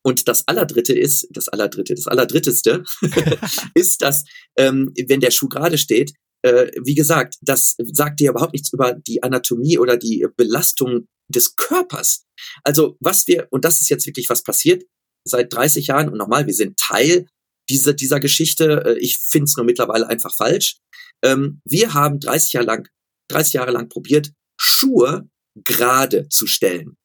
und 0.04 0.28
das 0.28 0.46
Allerdritte 0.48 0.92
ist, 0.92 1.28
das 1.30 1.48
Allerdritte, 1.48 1.94
das 1.94 2.06
Allerdritteste 2.06 2.84
ist, 3.74 4.02
dass, 4.02 4.24
ähm, 4.56 4.92
wenn 5.08 5.20
der 5.20 5.30
Schuh 5.30 5.48
gerade 5.48 5.78
steht, 5.78 6.12
äh, 6.42 6.70
wie 6.84 6.94
gesagt, 6.94 7.36
das 7.40 7.76
sagt 7.78 8.20
dir 8.20 8.30
überhaupt 8.30 8.52
nichts 8.52 8.72
über 8.72 8.94
die 8.94 9.22
Anatomie 9.22 9.78
oder 9.78 9.96
die 9.96 10.26
Belastung 10.36 11.06
des 11.28 11.56
Körpers. 11.56 12.24
Also 12.64 12.96
was 13.00 13.26
wir, 13.26 13.48
und 13.50 13.64
das 13.64 13.80
ist 13.80 13.88
jetzt 13.88 14.06
wirklich 14.06 14.28
was 14.28 14.42
passiert 14.42 14.84
seit 15.24 15.52
30 15.52 15.86
Jahren, 15.86 16.08
und 16.08 16.18
nochmal, 16.18 16.46
wir 16.46 16.54
sind 16.54 16.76
Teil 16.78 17.26
dieser, 17.68 17.92
dieser 17.92 18.20
Geschichte. 18.20 18.82
Äh, 18.84 18.98
ich 18.98 19.18
finde 19.18 19.44
es 19.44 19.56
nur 19.56 19.64
mittlerweile 19.64 20.08
einfach 20.08 20.34
falsch. 20.34 20.78
Ähm, 21.24 21.60
wir 21.64 21.94
haben 21.94 22.20
30 22.20 22.54
Jahre 22.54 22.66
lang, 22.66 22.88
30 23.30 23.54
Jahre 23.54 23.70
lang 23.70 23.88
probiert, 23.88 24.32
Schuhe 24.60 25.28
gerade 25.64 26.28
zu 26.28 26.46
stellen. 26.46 26.96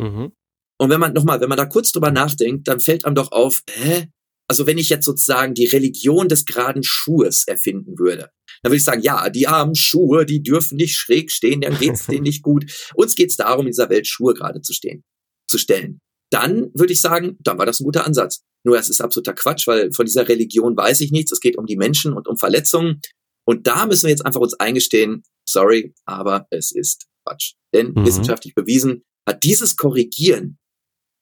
Mhm. 0.00 0.32
Und 0.78 0.90
wenn 0.90 1.00
man 1.00 1.12
nochmal, 1.12 1.40
wenn 1.40 1.48
man 1.48 1.58
da 1.58 1.66
kurz 1.66 1.92
drüber 1.92 2.10
nachdenkt, 2.10 2.68
dann 2.68 2.80
fällt 2.80 3.04
einem 3.04 3.14
doch 3.14 3.32
auf, 3.32 3.62
hä? 3.70 4.08
Also 4.48 4.66
wenn 4.66 4.78
ich 4.78 4.88
jetzt 4.88 5.04
sozusagen 5.04 5.54
die 5.54 5.66
Religion 5.66 6.28
des 6.28 6.44
geraden 6.44 6.82
Schuhes 6.84 7.44
erfinden 7.46 7.98
würde, 7.98 8.30
dann 8.62 8.70
würde 8.70 8.76
ich 8.76 8.84
sagen, 8.84 9.02
ja, 9.02 9.28
die 9.28 9.48
armen 9.48 9.74
Schuhe, 9.74 10.24
die 10.24 10.42
dürfen 10.42 10.76
nicht 10.76 10.96
schräg 10.96 11.30
stehen, 11.30 11.60
dann 11.60 11.78
geht's 11.78 12.06
denen 12.06 12.22
nicht 12.22 12.42
gut. 12.42 12.64
Uns 12.94 13.14
geht's 13.14 13.36
darum, 13.36 13.66
in 13.66 13.72
dieser 13.72 13.90
Welt 13.90 14.06
Schuhe 14.06 14.34
gerade 14.34 14.60
zu 14.60 14.72
stehen, 14.72 15.04
zu 15.48 15.58
stellen. 15.58 16.00
Dann 16.30 16.70
würde 16.74 16.92
ich 16.92 17.00
sagen, 17.00 17.36
dann 17.40 17.58
war 17.58 17.66
das 17.66 17.80
ein 17.80 17.84
guter 17.84 18.06
Ansatz. 18.06 18.42
Nur 18.64 18.78
es 18.78 18.88
ist 18.88 19.00
absoluter 19.00 19.32
Quatsch, 19.32 19.66
weil 19.66 19.92
von 19.92 20.06
dieser 20.06 20.28
Religion 20.28 20.76
weiß 20.76 21.00
ich 21.00 21.12
nichts. 21.12 21.32
Es 21.32 21.40
geht 21.40 21.56
um 21.56 21.66
die 21.66 21.76
Menschen 21.76 22.12
und 22.12 22.26
um 22.26 22.36
Verletzungen. 22.36 23.00
Und 23.46 23.66
da 23.66 23.86
müssen 23.86 24.04
wir 24.04 24.10
jetzt 24.10 24.26
einfach 24.26 24.40
uns 24.40 24.54
eingestehen, 24.54 25.22
sorry, 25.48 25.94
aber 26.04 26.48
es 26.50 26.72
ist 26.72 27.06
Quatsch. 27.24 27.54
Denn 27.72 27.92
mhm. 27.92 28.06
wissenschaftlich 28.06 28.54
bewiesen 28.54 29.02
hat 29.28 29.44
dieses 29.44 29.76
Korrigieren 29.76 30.58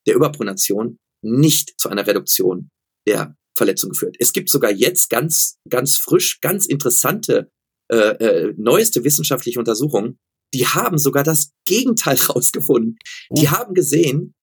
der 0.07 0.15
Überpronation 0.15 0.97
nicht 1.23 1.79
zu 1.79 1.89
einer 1.89 2.05
Reduktion 2.05 2.69
der 3.07 3.35
Verletzung 3.57 3.91
geführt. 3.91 4.15
Es 4.19 4.33
gibt 4.33 4.49
sogar 4.49 4.71
jetzt 4.71 5.09
ganz, 5.09 5.57
ganz 5.69 5.97
frisch, 5.97 6.39
ganz 6.41 6.65
interessante, 6.65 7.49
äh, 7.91 7.97
äh, 7.97 8.53
neueste 8.57 9.03
wissenschaftliche 9.03 9.59
Untersuchungen, 9.59 10.17
die 10.53 10.65
haben 10.65 10.97
sogar 10.97 11.23
das 11.23 11.51
Gegenteil 11.65 12.17
rausgefunden. 12.29 12.97
Oh. 13.29 13.35
Die 13.35 13.49
haben 13.49 13.73
gesehen, 13.73 14.33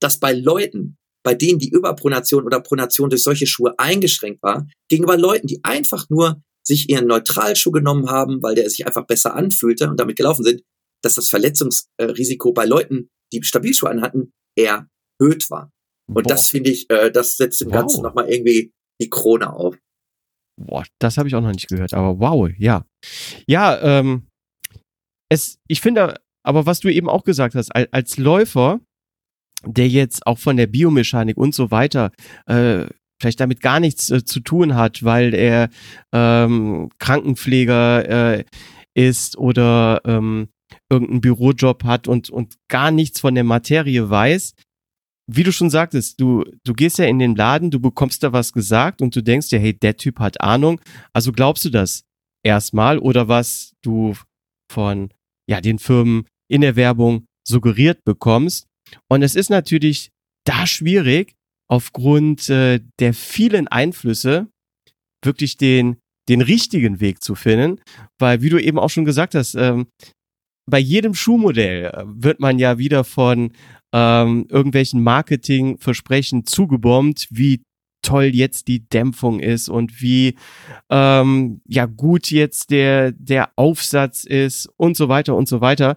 dass 0.00 0.18
bei 0.18 0.32
Leuten, 0.32 0.96
bei 1.24 1.34
denen 1.34 1.58
die 1.58 1.70
Überpronation 1.70 2.44
oder 2.44 2.60
Pronation 2.60 3.10
durch 3.10 3.22
solche 3.22 3.46
Schuhe 3.46 3.74
eingeschränkt 3.78 4.42
war, 4.42 4.66
gegenüber 4.88 5.16
Leuten, 5.16 5.46
die 5.46 5.60
einfach 5.62 6.08
nur 6.10 6.42
sich 6.64 6.88
ihren 6.90 7.06
Neutralschuh 7.06 7.72
genommen 7.72 8.08
haben, 8.08 8.42
weil 8.42 8.54
der 8.54 8.68
sich 8.70 8.86
einfach 8.86 9.06
besser 9.06 9.34
anfühlte 9.34 9.88
und 9.88 9.98
damit 9.98 10.16
gelaufen 10.16 10.44
sind, 10.44 10.62
dass 11.02 11.14
das 11.14 11.28
Verletzungsrisiko 11.28 12.52
bei 12.52 12.64
Leuten, 12.64 13.10
die 13.32 13.42
Stabilschuhe 13.42 13.90
anhatten, 13.90 14.32
erhöht 14.56 15.50
war. 15.50 15.72
Und 16.08 16.14
Boah. 16.14 16.22
das 16.22 16.48
finde 16.48 16.70
ich, 16.70 16.90
äh, 16.90 17.10
das 17.10 17.36
setzt 17.36 17.60
dem 17.60 17.68
wow. 17.68 17.74
Ganzen 17.74 18.02
nochmal 18.02 18.28
irgendwie 18.28 18.72
die 19.00 19.10
Krone 19.10 19.52
auf. 19.52 19.76
Boah, 20.60 20.84
das 20.98 21.16
habe 21.16 21.28
ich 21.28 21.34
auch 21.34 21.40
noch 21.40 21.52
nicht 21.52 21.68
gehört, 21.68 21.94
aber 21.94 22.18
wow, 22.18 22.48
ja. 22.58 22.84
Ja, 23.46 23.80
ähm, 23.80 24.26
es, 25.30 25.58
ich 25.68 25.80
finde, 25.80 26.20
aber 26.44 26.66
was 26.66 26.80
du 26.80 26.88
eben 26.88 27.08
auch 27.08 27.24
gesagt 27.24 27.54
hast, 27.54 27.74
als, 27.74 27.92
als 27.92 28.18
Läufer, 28.18 28.80
der 29.64 29.88
jetzt 29.88 30.26
auch 30.26 30.38
von 30.38 30.56
der 30.56 30.66
Biomechanik 30.66 31.36
und 31.36 31.54
so 31.54 31.70
weiter 31.70 32.12
äh, 32.46 32.86
vielleicht 33.20 33.40
damit 33.40 33.60
gar 33.60 33.80
nichts 33.80 34.10
äh, 34.10 34.24
zu 34.24 34.40
tun 34.40 34.74
hat, 34.74 35.04
weil 35.04 35.32
er 35.32 35.70
ähm, 36.12 36.90
Krankenpfleger 36.98 38.38
äh, 38.38 38.44
ist 38.94 39.38
oder 39.38 40.02
ähm, 40.04 40.48
irgendeinen 40.90 41.20
Bürojob 41.20 41.84
hat 41.84 42.08
und, 42.08 42.28
und 42.30 42.56
gar 42.68 42.90
nichts 42.90 43.20
von 43.20 43.34
der 43.34 43.44
Materie 43.44 44.10
weiß, 44.10 44.54
wie 45.30 45.42
du 45.42 45.52
schon 45.52 45.70
sagtest, 45.70 46.20
du, 46.20 46.44
du 46.64 46.74
gehst 46.74 46.98
ja 46.98 47.04
in 47.06 47.18
den 47.18 47.36
Laden, 47.36 47.70
du 47.70 47.80
bekommst 47.80 48.22
da 48.22 48.32
was 48.32 48.52
gesagt 48.52 49.00
und 49.02 49.14
du 49.14 49.22
denkst 49.22 49.50
ja, 49.50 49.58
hey, 49.58 49.72
der 49.72 49.96
Typ 49.96 50.18
hat 50.18 50.40
Ahnung. 50.40 50.80
Also 51.12 51.32
glaubst 51.32 51.64
du 51.64 51.70
das 51.70 52.04
erstmal 52.44 52.98
oder 52.98 53.28
was 53.28 53.72
du 53.82 54.14
von 54.70 55.10
ja, 55.48 55.60
den 55.60 55.78
Firmen 55.78 56.26
in 56.50 56.60
der 56.60 56.76
Werbung 56.76 57.26
suggeriert 57.46 58.04
bekommst. 58.04 58.66
Und 59.08 59.22
es 59.22 59.34
ist 59.34 59.50
natürlich 59.50 60.10
da 60.44 60.66
schwierig, 60.66 61.34
aufgrund 61.68 62.48
äh, 62.48 62.80
der 62.98 63.14
vielen 63.14 63.68
Einflüsse 63.68 64.48
wirklich 65.24 65.56
den, 65.56 65.96
den 66.28 66.42
richtigen 66.42 67.00
Weg 67.00 67.22
zu 67.22 67.34
finden, 67.34 67.80
weil 68.18 68.42
wie 68.42 68.50
du 68.50 68.62
eben 68.62 68.78
auch 68.78 68.90
schon 68.90 69.04
gesagt 69.04 69.34
hast, 69.34 69.54
ähm, 69.54 69.86
bei 70.68 70.78
jedem 70.78 71.14
Schuhmodell 71.14 71.86
äh, 71.86 72.04
wird 72.06 72.40
man 72.40 72.58
ja 72.58 72.78
wieder 72.78 73.04
von 73.04 73.52
ähm, 73.92 74.46
irgendwelchen 74.48 75.02
Marketingversprechen 75.02 76.46
zugebombt, 76.46 77.28
wie 77.30 77.62
toll 78.02 78.24
jetzt 78.34 78.68
die 78.68 78.86
Dämpfung 78.88 79.40
ist 79.40 79.68
und 79.68 80.02
wie 80.02 80.36
ähm, 80.90 81.60
ja 81.66 81.86
gut 81.86 82.30
jetzt 82.30 82.70
der 82.70 83.12
der 83.12 83.52
Aufsatz 83.56 84.24
ist 84.24 84.68
und 84.76 84.96
so 84.96 85.08
weiter 85.08 85.36
und 85.36 85.48
so 85.48 85.60
weiter. 85.60 85.96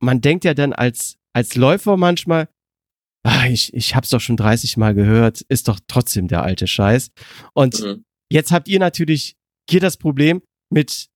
Man 0.00 0.20
denkt 0.20 0.44
ja 0.44 0.54
dann 0.54 0.72
als 0.72 1.18
als 1.34 1.54
Läufer 1.54 1.96
manchmal, 1.96 2.48
ah, 3.24 3.46
ich 3.46 3.74
ich 3.74 3.94
hab's 3.94 4.10
doch 4.10 4.20
schon 4.20 4.36
30 4.36 4.76
Mal 4.78 4.94
gehört, 4.94 5.42
ist 5.42 5.68
doch 5.68 5.78
trotzdem 5.86 6.28
der 6.28 6.42
alte 6.42 6.66
Scheiß. 6.66 7.10
Und 7.52 7.80
mhm. 7.80 8.04
jetzt 8.32 8.50
habt 8.50 8.68
ihr 8.68 8.78
natürlich 8.78 9.36
hier 9.68 9.80
das 9.80 9.98
Problem 9.98 10.40
mit 10.70 11.08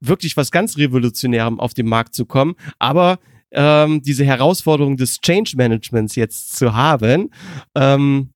wirklich 0.00 0.36
was 0.36 0.50
ganz 0.50 0.76
Revolutionärem 0.76 1.58
auf 1.58 1.72
den 1.72 1.86
Markt 1.86 2.14
zu 2.14 2.26
kommen, 2.26 2.54
aber 2.78 3.18
ähm, 3.54 4.02
diese 4.02 4.24
Herausforderung 4.24 4.96
des 4.96 5.20
Change 5.20 5.54
Managements 5.56 6.16
jetzt 6.16 6.56
zu 6.56 6.74
haben. 6.74 7.30
Ähm, 7.74 8.30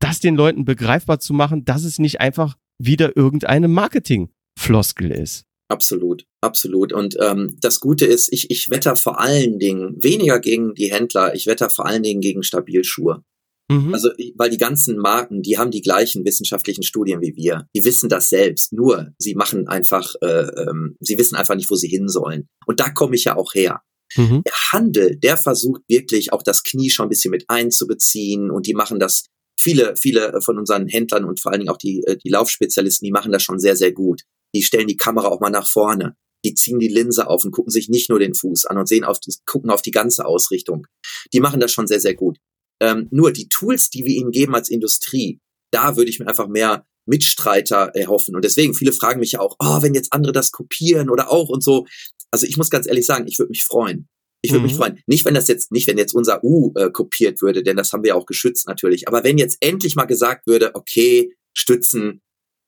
das 0.00 0.20
den 0.20 0.36
Leuten 0.36 0.64
begreifbar 0.64 1.18
zu 1.18 1.32
machen, 1.32 1.64
dass 1.64 1.84
es 1.84 1.98
nicht 1.98 2.20
einfach 2.20 2.56
wieder 2.78 3.16
irgendeine 3.16 3.68
Marketingfloskel 3.68 5.10
ist. 5.10 5.44
Absolut, 5.68 6.26
absolut. 6.42 6.92
Und 6.92 7.16
ähm, 7.20 7.56
das 7.60 7.80
Gute 7.80 8.04
ist, 8.04 8.30
ich, 8.32 8.50
ich 8.50 8.68
wetter 8.70 8.96
vor 8.96 9.18
allen 9.18 9.58
Dingen 9.58 9.96
weniger 10.02 10.40
gegen 10.40 10.74
die 10.74 10.92
Händler, 10.92 11.34
ich 11.34 11.46
wetter 11.46 11.70
vor 11.70 11.86
allen 11.86 12.02
Dingen 12.02 12.20
gegen 12.20 12.42
Stabilschuhe. 12.42 13.24
Mhm. 13.68 13.94
Also, 13.94 14.10
weil 14.36 14.50
die 14.50 14.58
ganzen 14.58 14.98
Marken, 14.98 15.42
die 15.42 15.58
haben 15.58 15.70
die 15.70 15.80
gleichen 15.80 16.24
wissenschaftlichen 16.24 16.82
Studien 16.82 17.20
wie 17.20 17.34
wir. 17.34 17.66
Die 17.74 17.84
wissen 17.84 18.08
das 18.08 18.28
selbst. 18.28 18.72
Nur, 18.72 19.12
sie 19.18 19.34
machen 19.34 19.68
einfach, 19.68 20.14
äh, 20.20 20.48
ähm, 20.60 20.96
sie 21.00 21.18
wissen 21.18 21.36
einfach 21.36 21.54
nicht, 21.54 21.70
wo 21.70 21.74
sie 21.74 21.88
hin 21.88 22.08
sollen. 22.08 22.48
Und 22.66 22.80
da 22.80 22.90
komme 22.90 23.16
ich 23.16 23.24
ja 23.24 23.36
auch 23.36 23.54
her. 23.54 23.82
Mhm. 24.16 24.42
Der 24.44 24.54
Handel, 24.72 25.16
der 25.16 25.36
versucht 25.36 25.82
wirklich 25.88 26.32
auch 26.32 26.42
das 26.42 26.62
Knie 26.62 26.90
schon 26.90 27.06
ein 27.06 27.08
bisschen 27.08 27.30
mit 27.30 27.44
einzubeziehen 27.48 28.50
und 28.50 28.66
die 28.66 28.74
machen 28.74 29.00
das 29.00 29.26
viele, 29.58 29.96
viele 29.96 30.40
von 30.42 30.58
unseren 30.58 30.86
Händlern 30.86 31.24
und 31.24 31.40
vor 31.40 31.52
allen 31.52 31.60
Dingen 31.60 31.70
auch 31.70 31.78
die, 31.78 32.02
äh, 32.06 32.16
die 32.16 32.28
Laufspezialisten, 32.28 33.06
die 33.06 33.12
machen 33.12 33.32
das 33.32 33.42
schon 33.42 33.58
sehr, 33.58 33.76
sehr 33.76 33.92
gut. 33.92 34.22
Die 34.54 34.62
stellen 34.62 34.88
die 34.88 34.96
Kamera 34.96 35.28
auch 35.28 35.40
mal 35.40 35.50
nach 35.50 35.66
vorne. 35.66 36.16
Die 36.44 36.54
ziehen 36.54 36.78
die 36.78 36.88
Linse 36.88 37.26
auf 37.26 37.44
und 37.44 37.52
gucken 37.52 37.70
sich 37.70 37.88
nicht 37.88 38.10
nur 38.10 38.18
den 38.18 38.34
Fuß 38.34 38.66
an 38.66 38.76
und 38.76 38.86
sehen 38.86 39.04
auf, 39.04 39.18
gucken 39.46 39.70
auf 39.70 39.80
die 39.80 39.90
ganze 39.90 40.26
Ausrichtung. 40.26 40.86
Die 41.32 41.40
machen 41.40 41.58
das 41.58 41.72
schon 41.72 41.86
sehr, 41.86 42.00
sehr 42.00 42.14
gut. 42.14 42.38
Ähm, 42.80 43.08
nur 43.10 43.32
die 43.32 43.48
Tools, 43.48 43.90
die 43.90 44.04
wir 44.04 44.14
ihnen 44.14 44.30
geben 44.30 44.54
als 44.54 44.68
Industrie, 44.68 45.40
da 45.70 45.96
würde 45.96 46.10
ich 46.10 46.18
mir 46.18 46.28
einfach 46.28 46.48
mehr 46.48 46.86
Mitstreiter 47.06 47.92
erhoffen. 47.94 48.34
Und 48.34 48.44
deswegen, 48.44 48.74
viele 48.74 48.92
fragen 48.92 49.20
mich 49.20 49.32
ja 49.32 49.40
auch, 49.40 49.56
oh, 49.58 49.82
wenn 49.82 49.94
jetzt 49.94 50.12
andere 50.12 50.32
das 50.32 50.52
kopieren 50.52 51.10
oder 51.10 51.30
auch 51.30 51.48
und 51.48 51.62
so. 51.62 51.86
Also 52.30 52.46
ich 52.46 52.56
muss 52.56 52.70
ganz 52.70 52.86
ehrlich 52.86 53.06
sagen, 53.06 53.26
ich 53.26 53.38
würde 53.38 53.50
mich 53.50 53.64
freuen. 53.64 54.08
Ich 54.42 54.50
würde 54.50 54.60
mhm. 54.60 54.66
mich 54.66 54.76
freuen. 54.76 55.00
Nicht, 55.06 55.24
wenn 55.24 55.34
das 55.34 55.48
jetzt, 55.48 55.72
nicht, 55.72 55.86
wenn 55.86 55.98
jetzt 55.98 56.14
unser 56.14 56.42
U 56.44 56.72
äh, 56.76 56.90
kopiert 56.90 57.40
würde, 57.40 57.62
denn 57.62 57.76
das 57.76 57.92
haben 57.92 58.02
wir 58.02 58.10
ja 58.10 58.14
auch 58.14 58.26
geschützt 58.26 58.68
natürlich. 58.68 59.08
Aber 59.08 59.24
wenn 59.24 59.38
jetzt 59.38 59.58
endlich 59.60 59.96
mal 59.96 60.04
gesagt 60.04 60.46
würde, 60.46 60.74
okay, 60.74 61.34
Stützen, 61.56 62.20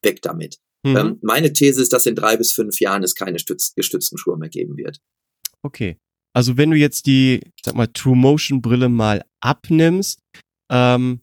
weg 0.02 0.22
damit. 0.22 0.56
Mhm. 0.84 0.96
Ähm, 0.96 1.18
meine 1.22 1.52
These 1.52 1.82
ist, 1.82 1.92
dass 1.92 2.06
in 2.06 2.14
drei 2.14 2.36
bis 2.36 2.52
fünf 2.52 2.80
Jahren 2.80 3.02
es 3.02 3.14
keine 3.14 3.38
stütz, 3.38 3.74
gestützten 3.74 4.16
Schuhe 4.16 4.38
mehr 4.38 4.48
geben 4.48 4.76
wird. 4.76 5.00
Okay. 5.62 5.98
Also 6.36 6.58
wenn 6.58 6.70
du 6.70 6.76
jetzt 6.76 7.06
die, 7.06 7.40
sag 7.64 7.76
mal, 7.76 7.86
True 7.86 8.14
Motion 8.14 8.60
Brille 8.60 8.90
mal 8.90 9.24
abnimmst, 9.40 10.20
ähm, 10.70 11.20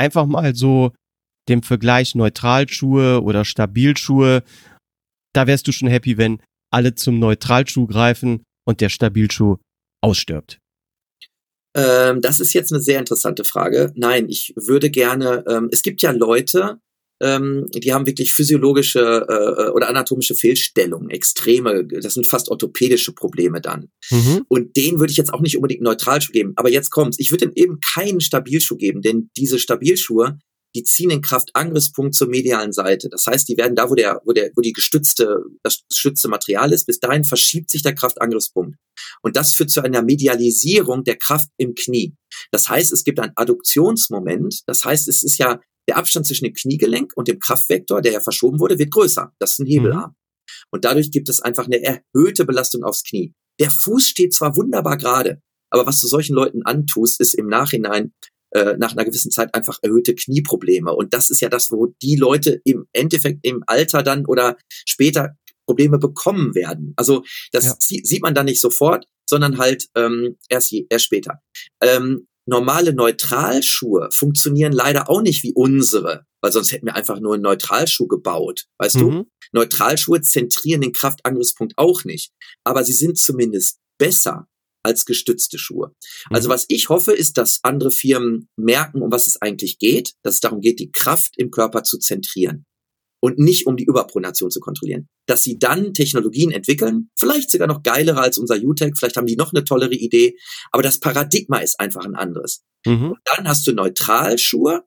einfach 0.00 0.24
mal 0.24 0.54
so 0.54 0.92
dem 1.50 1.62
Vergleich 1.62 2.14
Neutralschuhe 2.14 3.22
oder 3.22 3.44
Stabilschuhe, 3.44 4.42
da 5.34 5.46
wärst 5.46 5.68
du 5.68 5.72
schon 5.72 5.88
happy, 5.88 6.16
wenn 6.16 6.40
alle 6.72 6.94
zum 6.94 7.18
Neutralschuh 7.18 7.86
greifen 7.86 8.42
und 8.66 8.80
der 8.80 8.88
Stabilschuh 8.88 9.56
ausstirbt. 10.02 10.58
Ähm, 11.76 12.22
das 12.22 12.40
ist 12.40 12.54
jetzt 12.54 12.72
eine 12.72 12.80
sehr 12.80 13.00
interessante 13.00 13.44
Frage. 13.44 13.92
Nein, 13.96 14.30
ich 14.30 14.54
würde 14.56 14.88
gerne, 14.88 15.44
ähm, 15.46 15.68
es 15.70 15.82
gibt 15.82 16.00
ja 16.00 16.12
Leute, 16.12 16.80
ähm, 17.20 17.66
die 17.74 17.92
haben 17.92 18.06
wirklich 18.06 18.32
physiologische 18.32 19.26
äh, 19.28 19.70
oder 19.70 19.88
anatomische 19.88 20.34
Fehlstellungen, 20.34 21.10
extreme, 21.10 21.84
das 21.84 22.14
sind 22.14 22.26
fast 22.26 22.50
orthopädische 22.50 23.12
Probleme 23.12 23.60
dann. 23.60 23.90
Mhm. 24.10 24.44
Und 24.48 24.76
denen 24.76 25.00
würde 25.00 25.10
ich 25.10 25.16
jetzt 25.16 25.32
auch 25.32 25.40
nicht 25.40 25.56
unbedingt 25.56 25.82
Neutralschuh 25.82 26.32
geben. 26.32 26.52
Aber 26.56 26.70
jetzt 26.70 26.90
kommt's, 26.90 27.18
ich 27.18 27.30
würde 27.30 27.46
ihm 27.46 27.52
eben 27.54 27.78
keinen 27.80 28.20
Stabilschuh 28.20 28.76
geben, 28.76 29.02
denn 29.02 29.30
diese 29.36 29.58
Stabilschuhe, 29.58 30.38
die 30.74 30.84
ziehen 30.84 31.08
den 31.08 31.22
Kraftangriffspunkt 31.22 32.14
zur 32.14 32.28
medialen 32.28 32.72
Seite. 32.72 33.08
Das 33.08 33.26
heißt, 33.26 33.48
die 33.48 33.56
werden 33.56 33.74
da, 33.74 33.90
wo 33.90 33.94
der, 33.94 34.20
wo 34.24 34.32
der, 34.32 34.50
wo 34.54 34.60
die 34.60 34.72
gestützte, 34.72 35.38
das 35.62 35.82
gestützte 35.88 36.28
Material 36.28 36.72
ist, 36.72 36.86
bis 36.86 37.00
dahin 37.00 37.24
verschiebt 37.24 37.70
sich 37.70 37.82
der 37.82 37.94
Kraftangriffspunkt. 37.94 38.76
Und 39.22 39.36
das 39.36 39.54
führt 39.54 39.70
zu 39.70 39.82
einer 39.82 40.02
Medialisierung 40.02 41.04
der 41.04 41.16
Kraft 41.16 41.48
im 41.56 41.74
Knie. 41.74 42.14
Das 42.52 42.68
heißt, 42.68 42.92
es 42.92 43.02
gibt 43.02 43.18
ein 43.18 43.32
Adduktionsmoment. 43.34 44.62
Das 44.66 44.84
heißt, 44.84 45.08
es 45.08 45.22
ist 45.22 45.38
ja 45.38 45.58
der 45.88 45.96
Abstand 45.96 46.26
zwischen 46.26 46.44
dem 46.44 46.54
Kniegelenk 46.54 47.12
und 47.16 47.28
dem 47.28 47.40
Kraftvektor, 47.40 48.02
der 48.02 48.12
ja 48.12 48.20
verschoben 48.20 48.60
wurde, 48.60 48.78
wird 48.78 48.92
größer. 48.92 49.32
Das 49.38 49.52
ist 49.52 49.60
ein 49.60 49.66
Hebelarm. 49.66 50.10
Mhm. 50.10 50.16
Und 50.70 50.84
dadurch 50.84 51.10
gibt 51.10 51.28
es 51.28 51.40
einfach 51.40 51.66
eine 51.66 51.82
erhöhte 51.82 52.44
Belastung 52.44 52.84
aufs 52.84 53.02
Knie. 53.02 53.34
Der 53.60 53.70
Fuß 53.70 54.04
steht 54.04 54.34
zwar 54.34 54.56
wunderbar 54.56 54.96
gerade, 54.96 55.42
aber 55.70 55.86
was 55.86 56.00
du 56.00 56.06
solchen 56.06 56.34
Leuten 56.34 56.62
antust, 56.62 57.20
ist 57.20 57.34
im 57.34 57.48
Nachhinein 57.48 58.12
äh, 58.54 58.76
nach 58.78 58.92
einer 58.92 59.04
gewissen 59.04 59.30
Zeit 59.30 59.54
einfach 59.54 59.78
erhöhte 59.82 60.14
Knieprobleme. 60.14 60.94
Und 60.94 61.12
das 61.12 61.30
ist 61.30 61.40
ja 61.40 61.48
das, 61.48 61.70
wo 61.70 61.94
die 62.02 62.16
Leute 62.16 62.60
im 62.64 62.86
Endeffekt 62.92 63.40
im 63.42 63.62
Alter 63.66 64.02
dann 64.02 64.26
oder 64.26 64.56
später 64.86 65.36
Probleme 65.66 65.98
bekommen 65.98 66.54
werden. 66.54 66.94
Also 66.96 67.24
das 67.52 67.66
ja. 67.66 67.74
sieht 67.78 68.22
man 68.22 68.34
dann 68.34 68.46
nicht 68.46 68.60
sofort, 68.60 69.06
sondern 69.28 69.58
halt 69.58 69.88
ähm, 69.94 70.36
erst, 70.48 70.74
erst 70.88 71.04
später. 71.04 71.42
Ähm, 71.82 72.26
normale 72.48 72.94
Neutralschuhe 72.94 74.08
funktionieren 74.10 74.72
leider 74.72 75.08
auch 75.08 75.22
nicht 75.22 75.42
wie 75.42 75.52
unsere, 75.54 76.24
weil 76.40 76.52
sonst 76.52 76.72
hätten 76.72 76.86
wir 76.86 76.96
einfach 76.96 77.20
nur 77.20 77.34
einen 77.34 77.42
Neutralschuh 77.42 78.06
gebaut, 78.06 78.66
weißt 78.78 78.96
mhm. 78.96 79.00
du? 79.00 79.24
Neutralschuhe 79.52 80.20
zentrieren 80.22 80.80
den 80.80 80.92
Kraftangriffspunkt 80.92 81.74
auch 81.76 82.04
nicht, 82.04 82.32
aber 82.64 82.84
sie 82.84 82.92
sind 82.92 83.18
zumindest 83.18 83.78
besser 83.98 84.48
als 84.82 85.04
gestützte 85.04 85.58
Schuhe. 85.58 85.94
Also 86.30 86.48
mhm. 86.48 86.52
was 86.52 86.64
ich 86.68 86.88
hoffe, 86.88 87.12
ist, 87.12 87.36
dass 87.36 87.60
andere 87.62 87.90
Firmen 87.90 88.48
merken, 88.56 89.02
um 89.02 89.12
was 89.12 89.26
es 89.26 89.40
eigentlich 89.40 89.78
geht, 89.78 90.14
dass 90.22 90.34
es 90.34 90.40
darum 90.40 90.60
geht, 90.60 90.80
die 90.80 90.90
Kraft 90.90 91.34
im 91.36 91.50
Körper 91.50 91.82
zu 91.82 91.98
zentrieren 91.98 92.64
und 93.20 93.38
nicht 93.38 93.66
um 93.66 93.76
die 93.76 93.84
Überpronation 93.84 94.50
zu 94.50 94.60
kontrollieren. 94.60 95.08
Dass 95.26 95.42
sie 95.42 95.58
dann 95.58 95.92
Technologien 95.92 96.50
entwickeln, 96.50 97.10
vielleicht 97.18 97.50
sogar 97.50 97.66
noch 97.66 97.82
geilere 97.82 98.20
als 98.20 98.38
unser 98.38 98.56
UTEC, 98.56 98.96
vielleicht 98.96 99.16
haben 99.16 99.26
die 99.26 99.36
noch 99.36 99.52
eine 99.52 99.64
tollere 99.64 99.94
Idee, 99.94 100.36
aber 100.70 100.82
das 100.82 101.00
Paradigma 101.00 101.58
ist 101.58 101.80
einfach 101.80 102.04
ein 102.04 102.14
anderes. 102.14 102.62
Mhm. 102.86 103.16
dann 103.24 103.48
hast 103.48 103.66
du 103.66 103.72
Neutralschuhe, 103.72 104.84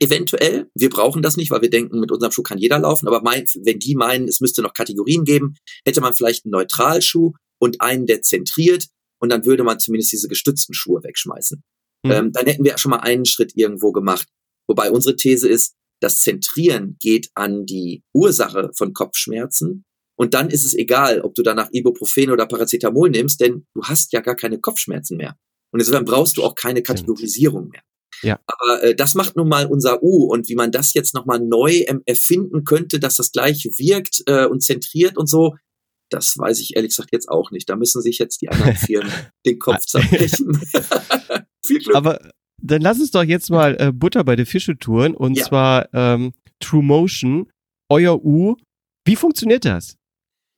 eventuell. 0.00 0.70
Wir 0.74 0.88
brauchen 0.88 1.22
das 1.22 1.36
nicht, 1.36 1.50
weil 1.50 1.62
wir 1.62 1.70
denken, 1.70 2.00
mit 2.00 2.12
unserem 2.12 2.32
Schuh 2.32 2.42
kann 2.42 2.58
jeder 2.58 2.78
laufen, 2.78 3.08
aber 3.08 3.22
mein, 3.22 3.44
wenn 3.64 3.78
die 3.78 3.94
meinen, 3.94 4.28
es 4.28 4.40
müsste 4.40 4.62
noch 4.62 4.72
Kategorien 4.72 5.24
geben, 5.24 5.56
hätte 5.84 6.00
man 6.00 6.14
vielleicht 6.14 6.44
einen 6.44 6.52
Neutralschuh 6.52 7.32
und 7.58 7.80
einen, 7.80 8.06
der 8.06 8.22
zentriert 8.22 8.86
und 9.20 9.30
dann 9.30 9.44
würde 9.44 9.64
man 9.64 9.80
zumindest 9.80 10.12
diese 10.12 10.28
gestützten 10.28 10.74
Schuhe 10.74 11.02
wegschmeißen. 11.02 11.62
Mhm. 12.04 12.10
Ähm, 12.10 12.32
dann 12.32 12.46
hätten 12.46 12.64
wir 12.64 12.78
schon 12.78 12.90
mal 12.90 13.00
einen 13.00 13.26
Schritt 13.26 13.52
irgendwo 13.56 13.92
gemacht. 13.92 14.28
Wobei 14.68 14.90
unsere 14.90 15.16
These 15.16 15.48
ist, 15.48 15.74
das 16.00 16.20
Zentrieren 16.20 16.96
geht 17.00 17.30
an 17.34 17.66
die 17.66 18.02
Ursache 18.14 18.70
von 18.76 18.92
Kopfschmerzen. 18.92 19.84
Und 20.16 20.34
dann 20.34 20.50
ist 20.50 20.64
es 20.64 20.74
egal, 20.74 21.20
ob 21.20 21.34
du 21.34 21.42
danach 21.42 21.68
Ibuprofen 21.72 22.30
oder 22.30 22.46
Paracetamol 22.46 23.10
nimmst, 23.10 23.40
denn 23.40 23.66
du 23.74 23.82
hast 23.82 24.12
ja 24.12 24.20
gar 24.20 24.34
keine 24.34 24.58
Kopfschmerzen 24.58 25.16
mehr. 25.16 25.36
Und 25.70 25.80
insofern 25.80 26.04
brauchst 26.04 26.36
du 26.36 26.44
auch 26.44 26.54
keine 26.54 26.82
Kategorisierung 26.82 27.68
mehr. 27.68 27.82
Ja. 28.22 28.40
Aber 28.46 28.82
äh, 28.82 28.94
das 28.96 29.14
macht 29.14 29.36
nun 29.36 29.48
mal 29.48 29.66
unser 29.66 30.02
U 30.02 30.24
und 30.32 30.48
wie 30.48 30.56
man 30.56 30.72
das 30.72 30.92
jetzt 30.94 31.14
nochmal 31.14 31.38
neu 31.38 31.84
erfinden 32.04 32.64
könnte, 32.64 32.98
dass 32.98 33.16
das 33.16 33.30
gleiche 33.30 33.70
wirkt 33.78 34.22
äh, 34.26 34.46
und 34.46 34.62
zentriert 34.62 35.16
und 35.16 35.28
so, 35.28 35.54
das 36.10 36.34
weiß 36.36 36.58
ich 36.60 36.74
ehrlich 36.74 36.90
gesagt 36.90 37.10
jetzt 37.12 37.28
auch 37.28 37.50
nicht. 37.50 37.68
Da 37.68 37.76
müssen 37.76 38.02
sich 38.02 38.18
jetzt 38.18 38.40
die 38.40 38.48
anderen 38.48 38.76
Firmen 38.76 39.12
den 39.46 39.58
Kopf 39.58 39.86
zerbrechen. 39.86 40.60
Viel 41.64 41.78
Glück. 41.80 41.94
Aber 41.94 42.18
dann 42.60 42.82
lass 42.82 43.00
uns 43.00 43.10
doch 43.10 43.22
jetzt 43.22 43.50
mal 43.50 43.76
äh, 43.78 43.92
Butter 43.92 44.24
bei 44.24 44.36
der 44.36 44.46
Fische 44.46 44.76
touren 44.78 45.14
und 45.14 45.36
ja. 45.36 45.44
zwar 45.44 45.88
ähm, 45.92 46.32
True 46.60 46.82
Motion, 46.82 47.50
euer 47.88 48.24
U. 48.24 48.56
Wie 49.04 49.16
funktioniert 49.16 49.64
das? 49.64 49.96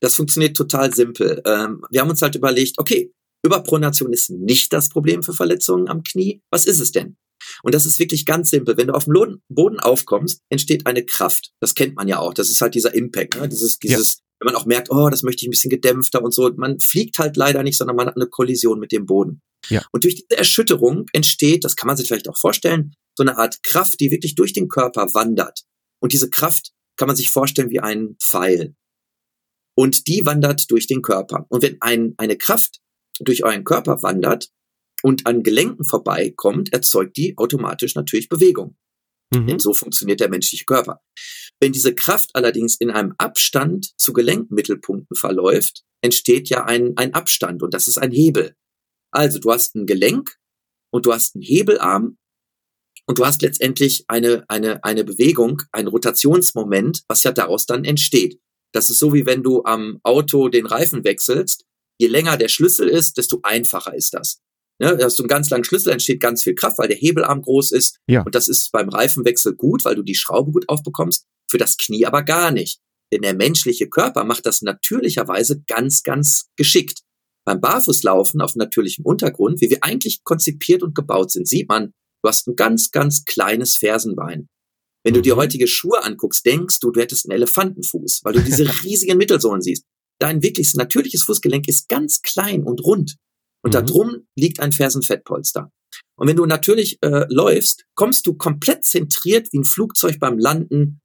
Das 0.00 0.14
funktioniert 0.14 0.56
total 0.56 0.92
simpel. 0.94 1.42
Ähm, 1.44 1.84
wir 1.90 2.00
haben 2.00 2.10
uns 2.10 2.22
halt 2.22 2.34
überlegt, 2.34 2.78
okay, 2.78 3.12
Überpronation 3.44 4.12
ist 4.12 4.30
nicht 4.30 4.72
das 4.72 4.88
Problem 4.88 5.22
für 5.22 5.32
Verletzungen 5.32 5.88
am 5.88 6.02
Knie. 6.02 6.42
Was 6.50 6.66
ist 6.66 6.80
es 6.80 6.92
denn? 6.92 7.16
Und 7.62 7.74
das 7.74 7.86
ist 7.86 7.98
wirklich 7.98 8.26
ganz 8.26 8.50
simpel. 8.50 8.76
Wenn 8.76 8.88
du 8.88 8.94
auf 8.94 9.04
dem 9.04 9.40
Boden 9.48 9.80
aufkommst, 9.80 10.42
entsteht 10.50 10.86
eine 10.86 11.04
Kraft. 11.04 11.52
Das 11.60 11.74
kennt 11.74 11.96
man 11.96 12.08
ja 12.08 12.18
auch. 12.18 12.34
Das 12.34 12.50
ist 12.50 12.60
halt 12.60 12.74
dieser 12.74 12.94
Impact, 12.94 13.36
ne? 13.36 13.48
dieses, 13.48 13.78
dieses, 13.78 14.16
ja. 14.16 14.22
wenn 14.40 14.52
man 14.52 14.60
auch 14.60 14.66
merkt, 14.66 14.90
oh, 14.90 15.08
das 15.08 15.22
möchte 15.22 15.44
ich 15.44 15.48
ein 15.48 15.52
bisschen 15.52 15.70
gedämpfter 15.70 16.22
und 16.22 16.32
so. 16.32 16.50
Man 16.56 16.78
fliegt 16.80 17.18
halt 17.18 17.36
leider 17.36 17.62
nicht, 17.62 17.78
sondern 17.78 17.96
man 17.96 18.08
hat 18.08 18.16
eine 18.16 18.26
Kollision 18.26 18.78
mit 18.78 18.92
dem 18.92 19.06
Boden. 19.06 19.40
Ja. 19.68 19.82
Und 19.92 20.04
durch 20.04 20.16
diese 20.16 20.38
Erschütterung 20.38 21.06
entsteht, 21.12 21.64
das 21.64 21.76
kann 21.76 21.86
man 21.86 21.96
sich 21.96 22.08
vielleicht 22.08 22.28
auch 22.28 22.38
vorstellen, 22.38 22.94
so 23.16 23.22
eine 23.22 23.36
Art 23.36 23.62
Kraft, 23.62 24.00
die 24.00 24.10
wirklich 24.10 24.34
durch 24.34 24.52
den 24.52 24.68
Körper 24.68 25.12
wandert. 25.14 25.62
Und 26.02 26.12
diese 26.12 26.30
Kraft 26.30 26.72
kann 26.96 27.06
man 27.06 27.16
sich 27.16 27.30
vorstellen 27.30 27.70
wie 27.70 27.80
ein 27.80 28.16
Pfeil. 28.22 28.74
Und 29.76 30.06
die 30.08 30.24
wandert 30.26 30.70
durch 30.70 30.86
den 30.86 31.02
Körper. 31.02 31.46
Und 31.48 31.62
wenn 31.62 31.80
ein, 31.80 32.14
eine 32.18 32.36
Kraft 32.36 32.80
durch 33.20 33.44
euren 33.44 33.64
Körper 33.64 34.02
wandert, 34.02 34.50
und 35.02 35.26
an 35.26 35.42
Gelenken 35.42 35.84
vorbeikommt, 35.84 36.72
erzeugt 36.72 37.16
die 37.16 37.36
automatisch 37.36 37.94
natürlich 37.94 38.28
Bewegung. 38.28 38.76
Mhm. 39.32 39.46
Denn 39.46 39.58
so 39.58 39.72
funktioniert 39.72 40.20
der 40.20 40.28
menschliche 40.28 40.64
Körper. 40.64 41.00
Wenn 41.60 41.72
diese 41.72 41.94
Kraft 41.94 42.30
allerdings 42.34 42.76
in 42.76 42.90
einem 42.90 43.14
Abstand 43.18 43.92
zu 43.96 44.12
Gelenkmittelpunkten 44.12 45.16
verläuft, 45.16 45.82
entsteht 46.02 46.48
ja 46.48 46.64
ein, 46.64 46.94
ein 46.96 47.14
Abstand 47.14 47.62
und 47.62 47.74
das 47.74 47.86
ist 47.86 47.98
ein 47.98 48.12
Hebel. 48.12 48.54
Also 49.12 49.38
du 49.38 49.50
hast 49.50 49.74
ein 49.74 49.86
Gelenk 49.86 50.36
und 50.90 51.06
du 51.06 51.12
hast 51.12 51.34
einen 51.34 51.42
Hebelarm 51.42 52.16
und 53.06 53.18
du 53.18 53.26
hast 53.26 53.42
letztendlich 53.42 54.04
eine, 54.08 54.44
eine, 54.48 54.82
eine 54.84 55.04
Bewegung, 55.04 55.62
ein 55.72 55.86
Rotationsmoment, 55.86 57.02
was 57.08 57.22
ja 57.22 57.32
daraus 57.32 57.66
dann 57.66 57.84
entsteht. 57.84 58.40
Das 58.72 58.88
ist 58.88 58.98
so 58.98 59.12
wie 59.12 59.26
wenn 59.26 59.42
du 59.42 59.64
am 59.64 59.98
Auto 60.02 60.48
den 60.48 60.66
Reifen 60.66 61.04
wechselst. 61.04 61.66
Je 62.00 62.06
länger 62.08 62.38
der 62.38 62.48
Schlüssel 62.48 62.88
ist, 62.88 63.18
desto 63.18 63.40
einfacher 63.42 63.94
ist 63.94 64.14
das. 64.14 64.40
Ne, 64.80 64.98
hast 65.02 65.18
du 65.18 65.22
einen 65.24 65.28
ganz 65.28 65.50
langen 65.50 65.64
Schlüssel, 65.64 65.92
entsteht 65.92 66.20
ganz 66.20 66.42
viel 66.42 66.54
Kraft, 66.54 66.78
weil 66.78 66.88
der 66.88 66.96
Hebelarm 66.96 67.42
groß 67.42 67.72
ist. 67.72 67.98
Ja. 68.08 68.22
Und 68.22 68.34
das 68.34 68.48
ist 68.48 68.72
beim 68.72 68.88
Reifenwechsel 68.88 69.54
gut, 69.54 69.84
weil 69.84 69.94
du 69.94 70.02
die 70.02 70.14
Schraube 70.14 70.52
gut 70.52 70.66
aufbekommst. 70.70 71.26
Für 71.50 71.58
das 71.58 71.76
Knie 71.76 72.06
aber 72.06 72.22
gar 72.22 72.50
nicht. 72.50 72.78
Denn 73.12 73.20
der 73.20 73.34
menschliche 73.34 73.88
Körper 73.88 74.24
macht 74.24 74.46
das 74.46 74.62
natürlicherweise 74.62 75.62
ganz, 75.66 76.02
ganz 76.02 76.46
geschickt. 76.56 77.00
Beim 77.44 77.60
Barfußlaufen 77.60 78.40
auf 78.40 78.54
natürlichem 78.54 79.04
Untergrund, 79.04 79.60
wie 79.60 79.68
wir 79.68 79.84
eigentlich 79.84 80.24
konzipiert 80.24 80.82
und 80.82 80.94
gebaut 80.94 81.32
sind, 81.32 81.46
sieht 81.46 81.68
man, 81.68 81.92
du 82.22 82.28
hast 82.28 82.46
ein 82.48 82.56
ganz, 82.56 82.90
ganz 82.90 83.24
kleines 83.26 83.76
Fersenbein. 83.76 84.48
Wenn 85.04 85.12
du 85.14 85.20
dir 85.20 85.34
Mhm. 85.34 85.40
heutige 85.40 85.66
Schuhe 85.66 86.02
anguckst, 86.02 86.46
denkst 86.46 86.80
du, 86.80 86.90
du 86.90 87.00
hättest 87.00 87.26
einen 87.26 87.36
Elefantenfuß, 87.36 88.20
weil 88.22 88.32
du 88.34 88.40
diese 88.40 88.64
riesigen 88.84 89.18
Mittelsohlen 89.18 89.60
siehst. 89.60 89.84
Dein 90.20 90.42
wirkliches 90.42 90.74
natürliches 90.74 91.22
Fußgelenk 91.24 91.66
ist 91.68 91.88
ganz 91.88 92.22
klein 92.22 92.62
und 92.62 92.84
rund. 92.84 93.16
Und 93.62 93.74
da 93.74 93.82
Mhm. 93.82 93.86
drum 93.86 94.16
liegt 94.36 94.60
ein 94.60 94.72
Fersenfettpolster. 94.72 95.70
Und 96.18 96.28
wenn 96.28 96.36
du 96.36 96.46
natürlich 96.46 96.98
äh, 97.02 97.26
läufst, 97.32 97.84
kommst 97.94 98.26
du 98.26 98.34
komplett 98.34 98.84
zentriert 98.84 99.48
wie 99.52 99.58
ein 99.58 99.64
Flugzeug 99.64 100.18
beim 100.20 100.38
Landen 100.38 101.00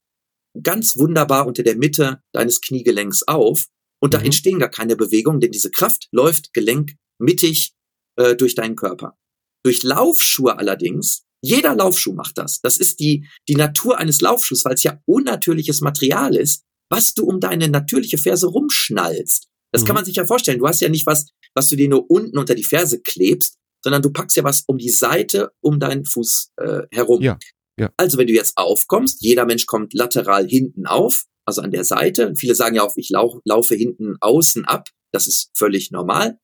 ganz 0.61 0.95
wunderbar 0.97 1.47
unter 1.47 1.63
der 1.63 1.76
Mitte 1.76 2.22
deines 2.34 2.61
Kniegelenks 2.61 3.24
auf. 3.24 3.66
Und 4.01 4.13
da 4.13 4.20
Mhm. 4.20 4.26
entstehen 4.26 4.59
gar 4.59 4.70
keine 4.70 4.95
Bewegungen, 4.95 5.39
denn 5.39 5.51
diese 5.51 5.72
Kraft 5.72 6.07
läuft 6.11 6.53
gelenkmittig 6.53 7.74
äh, 8.18 8.36
durch 8.36 8.55
deinen 8.55 8.76
Körper. 8.78 9.18
Durch 9.66 9.84
Laufschuhe 9.84 10.57
allerdings, 10.57 11.24
jeder 11.41 11.76
Laufschuh 11.76 12.13
macht 12.13 12.38
das. 12.38 12.61
Das 12.61 12.78
ist 12.78 12.99
die, 13.01 13.28
die 13.49 13.55
Natur 13.55 13.97
eines 13.97 14.22
Laufschuhs, 14.22 14.63
weil 14.63 14.76
es 14.76 14.84
ja 14.84 15.01
unnatürliches 15.05 15.82
Material 15.82 16.36
ist, 16.36 16.63
was 16.90 17.14
du 17.14 17.26
um 17.26 17.40
deine 17.40 17.68
natürliche 17.68 18.18
Ferse 18.18 18.48
rumschnallst. 18.48 19.48
Das 19.72 19.84
kann 19.84 19.94
Mhm. 19.94 19.98
man 19.98 20.06
sich 20.06 20.16
ja 20.16 20.26
vorstellen. 20.26 20.60
Du 20.60 20.68
hast 20.68 20.82
ja 20.82 20.90
nicht 20.90 21.06
was, 21.06 21.28
was 21.54 21.68
du 21.68 21.76
dir 21.76 21.90
nur 21.90 22.10
unten 22.10 22.38
unter 22.38 22.56
die 22.56 22.64
Ferse 22.64 23.02
klebst, 23.02 23.56
sondern 23.84 24.02
du 24.02 24.10
packst 24.12 24.38
ja 24.38 24.44
was 24.44 24.64
um 24.68 24.78
die 24.78 24.90
Seite 24.90 25.52
um 25.62 25.80
deinen 25.80 26.06
Fuß 26.06 26.52
äh, 26.58 26.82
herum. 26.92 27.22
Ja, 27.22 27.38
ja. 27.80 27.92
Also 27.98 28.18
wenn 28.18 28.28
du 28.28 28.34
jetzt 28.34 28.58
aufkommst, 28.58 29.22
jeder 29.22 29.46
Mensch 29.46 29.66
kommt 29.66 29.94
lateral 29.94 30.48
hinten 30.48 30.86
auf, 30.86 31.26
also 31.46 31.62
an 31.62 31.72
der 31.72 31.84
Seite. 31.84 32.34
Viele 32.38 32.56
sagen 32.56 32.76
ja 32.76 32.84
auch, 32.84 32.94
ich 32.96 33.10
lau 33.10 33.42
laufe 33.46 33.76
hinten 33.76 34.16
außen 34.22 34.66
ab. 34.66 34.90
Das 35.12 35.28
ist 35.28 35.52
völlig 35.56 35.92
normal. 35.92 36.40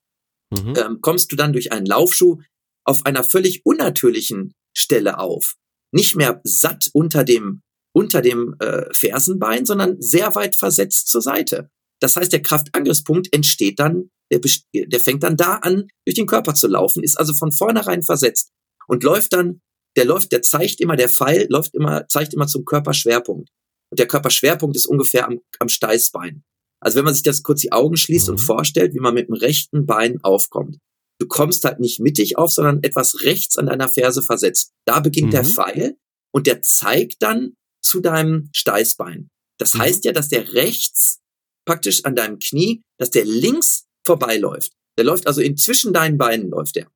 Mhm. 0.52 0.74
Ähm, 0.76 0.98
kommst 1.02 1.32
du 1.32 1.36
dann 1.36 1.54
durch 1.54 1.72
einen 1.72 1.86
Laufschuh 1.86 2.39
auf 2.84 3.06
einer 3.06 3.24
völlig 3.24 3.66
unnatürlichen 3.66 4.54
Stelle 4.76 5.18
auf. 5.20 5.56
Nicht 5.94 6.16
mehr 6.16 6.42
satt 6.44 6.89
unter 6.94 7.24
dem, 7.24 7.62
unter 7.94 8.22
dem 8.22 8.56
äh, 8.60 8.86
Fersenbein, 8.94 9.66
sondern 9.66 10.02
sehr 10.02 10.34
weit 10.36 10.56
versetzt 10.56 11.08
zur 11.08 11.22
Seite. 11.22 11.70
Das 12.00 12.16
heißt, 12.16 12.32
der 12.32 12.42
Kraftangriffspunkt 12.42 13.34
entsteht 13.34 13.80
dann, 13.80 14.10
der, 14.32 14.39
der 14.74 15.00
fängt 15.00 15.24
dann 15.24 15.36
da 15.38 15.56
an, 15.58 15.88
durch 16.06 16.16
den 16.16 16.26
Körper 16.26 16.54
zu 16.54 16.68
laufen, 16.68 17.04
ist 17.04 17.20
also 17.20 17.34
von 17.34 17.52
vornherein 17.52 18.02
versetzt 18.02 18.50
und 18.88 19.04
läuft 19.04 19.34
dann, 19.34 19.62
der 19.98 20.06
läuft, 20.06 20.32
der 20.32 20.42
zeigt 20.42 20.80
immer, 20.80 20.96
der 20.96 21.10
Pfeil 21.10 21.48
läuft 21.50 21.76
immer, 21.76 22.08
zeigt 22.08 22.34
immer 22.34 22.48
zum 22.48 22.64
Körperschwerpunkt. 22.64 23.50
Und 23.92 24.00
der 24.00 24.08
Körperschwerpunkt 24.08 24.78
ist 24.78 24.86
ungefähr 24.88 25.28
am, 25.28 25.39
am 25.60 25.68
Steißbein. 25.68 26.44
Also 26.82 26.98
wenn 26.98 27.06
man 27.06 27.14
sich 27.14 27.24
das 27.24 27.44
kurz 27.44 27.60
die 27.62 27.74
Augen 27.74 27.98
schließt 27.98 28.28
Mhm. 28.28 28.32
und 28.34 28.38
vorstellt, 28.39 28.94
wie 28.94 29.00
man 29.02 29.14
mit 29.14 29.28
dem 29.28 29.36
rechten 29.36 29.86
Bein 29.86 30.24
aufkommt. 30.24 30.78
Du 31.20 31.28
kommst 31.28 31.66
halt 31.66 31.80
nicht 31.82 32.00
mittig 32.00 32.38
auf, 32.38 32.52
sondern 32.52 32.82
etwas 32.84 33.22
rechts 33.22 33.58
an 33.58 33.68
deiner 33.68 33.89
Ferse 33.89 34.24
versetzt. 34.24 34.72
Da 34.88 35.02
beginnt 35.02 35.34
der 35.34 35.44
Mhm. 35.44 35.48
Pfeil 35.48 35.98
und 36.34 36.48
der 36.48 36.62
zeigt 36.64 37.18
dann 37.20 37.54
zu 37.82 38.00
deinem 38.00 38.50
Steißbein. 38.54 39.30
Das 39.60 39.74
Mhm. 39.74 39.80
heißt 39.80 40.06
ja, 40.06 40.12
dass 40.12 40.30
der 40.30 40.54
rechts 40.54 41.20
praktisch 41.66 42.04
an 42.06 42.16
deinem 42.16 42.40
Knie, 42.40 42.82
dass 42.98 43.12
der 43.12 43.26
links 43.26 43.86
vorbeiläuft. 44.06 44.72
Der 44.98 45.06
läuft 45.06 45.28
also 45.28 45.42
in 45.42 45.58
zwischen 45.58 45.94
deinen 45.94 46.18
Beinen 46.18 46.50
läuft 46.50 46.76
der, 46.76 46.88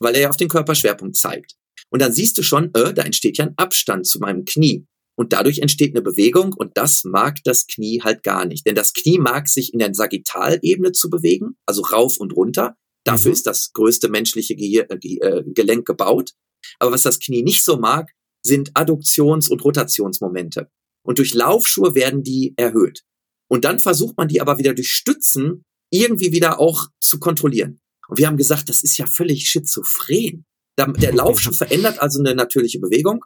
weil 0.00 0.14
er 0.14 0.22
ja 0.22 0.30
auf 0.30 0.36
den 0.36 0.48
Körperschwerpunkt 0.48 1.16
zeigt. 1.16 1.54
Und 1.90 2.00
dann 2.00 2.12
siehst 2.12 2.38
du 2.38 2.42
schon, 2.42 2.72
äh, 2.74 2.94
da 2.94 3.02
entsteht 3.02 3.38
ja 3.38 3.46
ein 3.46 3.54
Abstand 3.56 4.06
zu 4.06 4.18
meinem 4.18 4.44
Knie. 4.44 4.86
Und 5.14 5.34
dadurch 5.34 5.58
entsteht 5.58 5.94
eine 5.94 6.00
Bewegung 6.02 6.54
und 6.54 6.72
das 6.74 7.04
mag 7.04 7.36
das 7.44 7.66
Knie 7.66 8.00
halt 8.02 8.22
gar 8.22 8.46
nicht. 8.46 8.66
Denn 8.66 8.74
das 8.74 8.94
Knie 8.94 9.18
mag 9.18 9.46
sich 9.48 9.72
in 9.74 9.78
der 9.78 9.94
Sagittalebene 9.94 10.92
zu 10.92 11.10
bewegen, 11.10 11.56
also 11.66 11.82
rauf 11.82 12.16
und 12.16 12.32
runter. 12.34 12.76
Dafür 13.04 13.28
Mhm. 13.28 13.32
ist 13.34 13.46
das 13.46 13.72
größte 13.74 14.08
menschliche 14.08 14.54
äh, 14.54 14.98
Ge- 14.98 15.18
äh, 15.20 15.42
Gelenk 15.46 15.86
gebaut. 15.86 16.30
Aber 16.78 16.92
was 16.92 17.02
das 17.02 17.18
Knie 17.20 17.42
nicht 17.42 17.62
so 17.62 17.76
mag, 17.76 18.10
sind 18.44 18.72
Adduktions- 18.74 19.48
und 19.48 19.64
Rotationsmomente. 19.64 20.68
Und 21.04 21.18
durch 21.18 21.34
Laufschuhe 21.34 21.94
werden 21.94 22.22
die 22.22 22.54
erhöht. 22.56 23.02
Und 23.48 23.64
dann 23.64 23.78
versucht 23.78 24.16
man 24.16 24.28
die 24.28 24.40
aber 24.40 24.58
wieder 24.58 24.74
durch 24.74 24.90
Stützen 24.90 25.64
irgendwie 25.90 26.32
wieder 26.32 26.58
auch 26.58 26.86
zu 27.00 27.18
kontrollieren. 27.18 27.80
Und 28.08 28.18
wir 28.18 28.26
haben 28.26 28.36
gesagt, 28.36 28.68
das 28.68 28.82
ist 28.82 28.96
ja 28.96 29.06
völlig 29.06 29.48
schizophren. 29.48 30.44
Der 30.78 31.12
Laufschuh 31.12 31.52
verändert 31.52 32.00
also 32.00 32.20
eine 32.20 32.34
natürliche 32.34 32.80
Bewegung 32.80 33.24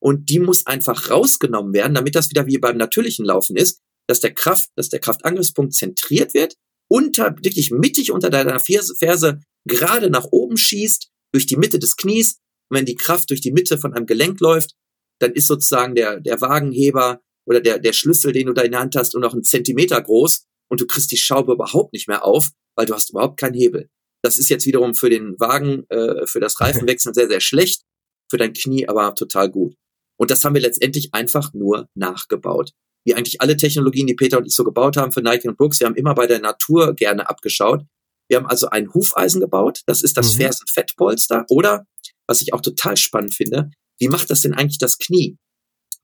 und 0.00 0.30
die 0.30 0.38
muss 0.38 0.66
einfach 0.66 1.10
rausgenommen 1.10 1.72
werden, 1.72 1.94
damit 1.94 2.14
das 2.14 2.30
wieder 2.30 2.46
wie 2.46 2.58
beim 2.58 2.76
natürlichen 2.76 3.24
Laufen 3.24 3.56
ist, 3.56 3.80
dass 4.08 4.20
der 4.20 4.34
Kraft, 4.34 4.70
dass 4.76 4.88
der 4.88 5.00
Kraftangriffspunkt 5.00 5.74
zentriert 5.74 6.34
wird, 6.34 6.56
unter, 6.88 7.36
wirklich 7.42 7.70
mittig 7.70 8.10
unter 8.10 8.30
deiner 8.30 8.58
Ferse, 8.58 8.94
Ferse 8.98 9.40
gerade 9.68 10.10
nach 10.10 10.24
oben 10.30 10.56
schießt, 10.56 11.08
durch 11.32 11.46
die 11.46 11.56
Mitte 11.56 11.78
des 11.78 11.96
Knies. 11.96 12.38
Und 12.70 12.78
wenn 12.78 12.86
die 12.86 12.94
Kraft 12.96 13.30
durch 13.30 13.40
die 13.40 13.52
Mitte 13.52 13.78
von 13.78 13.92
einem 13.94 14.06
Gelenk 14.06 14.40
läuft, 14.40 14.74
dann 15.20 15.32
ist 15.32 15.48
sozusagen 15.48 15.94
der, 15.94 16.20
der 16.20 16.40
Wagenheber 16.40 17.20
oder 17.46 17.60
der, 17.60 17.78
der 17.78 17.92
Schlüssel, 17.92 18.32
den 18.32 18.46
du 18.46 18.52
da 18.52 18.62
in 18.62 18.72
der 18.72 18.80
Hand 18.80 18.96
hast, 18.96 19.12
nur 19.14 19.20
noch 19.22 19.32
einen 19.34 19.44
Zentimeter 19.44 20.00
groß 20.00 20.46
und 20.70 20.80
du 20.80 20.86
kriegst 20.86 21.10
die 21.10 21.16
Schraube 21.16 21.52
überhaupt 21.52 21.92
nicht 21.92 22.08
mehr 22.08 22.24
auf, 22.24 22.50
weil 22.76 22.86
du 22.86 22.94
hast 22.94 23.10
überhaupt 23.10 23.38
keinen 23.38 23.54
Hebel. 23.54 23.88
Das 24.22 24.38
ist 24.38 24.48
jetzt 24.48 24.66
wiederum 24.66 24.94
für 24.94 25.10
den 25.10 25.38
Wagen, 25.40 25.84
äh, 25.88 26.26
für 26.26 26.40
das 26.40 26.60
Reifenwechseln 26.60 27.14
sehr, 27.14 27.28
sehr 27.28 27.40
schlecht, 27.40 27.82
für 28.30 28.38
dein 28.38 28.52
Knie 28.52 28.86
aber 28.88 29.14
total 29.14 29.50
gut. 29.50 29.74
Und 30.18 30.30
das 30.30 30.44
haben 30.44 30.54
wir 30.54 30.60
letztendlich 30.60 31.12
einfach 31.12 31.52
nur 31.54 31.88
nachgebaut. 31.94 32.72
Wie 33.06 33.14
eigentlich 33.14 33.40
alle 33.40 33.56
Technologien, 33.56 34.06
die 34.06 34.14
Peter 34.14 34.36
und 34.38 34.46
ich 34.46 34.54
so 34.54 34.62
gebaut 34.62 34.98
haben 34.98 35.10
für 35.10 35.22
Nike 35.22 35.48
und 35.48 35.56
Brooks, 35.56 35.80
wir 35.80 35.86
haben 35.86 35.96
immer 35.96 36.14
bei 36.14 36.26
der 36.26 36.40
Natur 36.40 36.94
gerne 36.94 37.28
abgeschaut. 37.28 37.82
Wir 38.28 38.36
haben 38.36 38.46
also 38.46 38.68
ein 38.68 38.92
Hufeisen 38.92 39.40
gebaut, 39.40 39.80
das 39.86 40.02
ist 40.02 40.16
das 40.16 40.34
Mhm. 40.34 40.42
Fersenfettpolster. 40.42 41.46
Oder, 41.48 41.86
was 42.30 42.40
ich 42.40 42.54
auch 42.54 42.60
total 42.60 42.96
spannend 42.96 43.34
finde, 43.34 43.70
wie 43.98 44.08
macht 44.08 44.30
das 44.30 44.40
denn 44.40 44.54
eigentlich 44.54 44.78
das 44.78 44.98
Knie? 44.98 45.36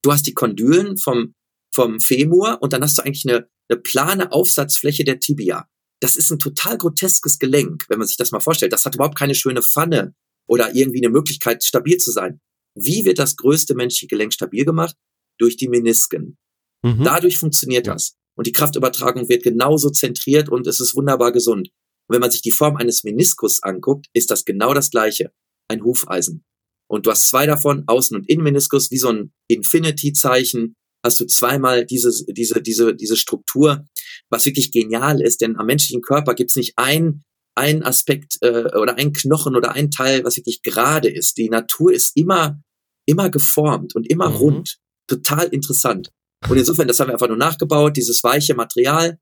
Du 0.02 0.12
hast 0.12 0.26
die 0.26 0.34
Kondylen 0.34 0.98
vom, 0.98 1.34
vom 1.72 2.00
Femur 2.00 2.58
und 2.60 2.72
dann 2.72 2.82
hast 2.82 2.98
du 2.98 3.02
eigentlich 3.02 3.24
eine, 3.26 3.48
eine 3.68 3.80
plane 3.80 4.32
Aufsatzfläche 4.32 5.04
der 5.04 5.20
Tibia. 5.20 5.68
Das 6.00 6.16
ist 6.16 6.30
ein 6.30 6.40
total 6.40 6.76
groteskes 6.78 7.38
Gelenk, 7.38 7.86
wenn 7.88 7.98
man 7.98 8.08
sich 8.08 8.16
das 8.16 8.32
mal 8.32 8.40
vorstellt. 8.40 8.72
Das 8.72 8.84
hat 8.84 8.96
überhaupt 8.96 9.16
keine 9.16 9.34
schöne 9.36 9.62
Pfanne 9.62 10.14
oder 10.48 10.74
irgendwie 10.74 10.98
eine 10.98 11.10
Möglichkeit, 11.10 11.62
stabil 11.64 11.96
zu 11.96 12.10
sein. 12.10 12.40
Wie 12.74 13.04
wird 13.04 13.18
das 13.18 13.36
größte 13.36 13.74
menschliche 13.74 14.08
Gelenk 14.08 14.34
stabil 14.34 14.64
gemacht? 14.64 14.96
Durch 15.38 15.56
die 15.56 15.68
Menisken. 15.68 16.36
Mhm. 16.82 17.04
Dadurch 17.04 17.38
funktioniert 17.38 17.86
Ja. 17.86 17.94
das. 17.94 18.16
Und 18.36 18.46
die 18.46 18.52
Kraftübertragung 18.52 19.28
wird 19.28 19.44
genauso 19.44 19.90
zentriert 19.90 20.48
und 20.48 20.66
es 20.66 20.80
ist 20.80 20.94
wunderbar 20.94 21.32
gesund. 21.32 21.68
Und 22.08 22.14
wenn 22.14 22.20
man 22.20 22.30
sich 22.30 22.42
die 22.42 22.50
Form 22.50 22.76
eines 22.76 23.04
Meniskus 23.04 23.62
anguckt, 23.62 24.06
ist 24.12 24.30
das 24.30 24.44
genau 24.44 24.74
das 24.74 24.90
gleiche. 24.90 25.32
Ein 25.68 25.82
Hufeisen. 25.82 26.44
Und 26.88 27.06
du 27.06 27.10
hast 27.10 27.28
zwei 27.28 27.46
davon, 27.46 27.84
Außen- 27.86 28.14
und 28.14 28.28
Innenmeniskus, 28.28 28.90
wie 28.90 28.98
so 28.98 29.08
ein 29.08 29.32
Infinity-Zeichen, 29.48 30.76
hast 31.04 31.20
du 31.20 31.26
zweimal 31.26 31.84
diese, 31.84 32.10
diese, 32.28 32.62
diese, 32.62 32.94
diese 32.94 33.16
Struktur, 33.16 33.84
was 34.30 34.46
wirklich 34.46 34.72
genial 34.72 35.20
ist, 35.20 35.40
denn 35.40 35.56
am 35.56 35.66
menschlichen 35.66 36.02
Körper 36.02 36.34
gibt 36.34 36.50
es 36.50 36.56
nicht 36.56 36.74
ein, 36.76 37.22
ein 37.56 37.82
Aspekt 37.82 38.36
äh, 38.42 38.64
oder 38.76 38.96
ein 38.98 39.12
Knochen 39.12 39.56
oder 39.56 39.72
ein 39.72 39.90
Teil, 39.90 40.24
was 40.24 40.36
wirklich 40.36 40.62
gerade 40.62 41.08
ist. 41.08 41.36
Die 41.38 41.48
Natur 41.48 41.92
ist 41.92 42.16
immer, 42.16 42.60
immer 43.06 43.30
geformt 43.30 43.94
und 43.94 44.08
immer 44.10 44.30
Mhm. 44.30 44.36
rund. 44.36 44.76
Total 45.08 45.46
interessant. 45.46 46.10
Und 46.48 46.58
insofern, 46.58 46.88
das 46.88 47.00
haben 47.00 47.08
wir 47.08 47.14
einfach 47.14 47.28
nur 47.28 47.36
nachgebaut, 47.36 47.96
dieses 47.96 48.22
weiche 48.22 48.54
Material, 48.54 49.18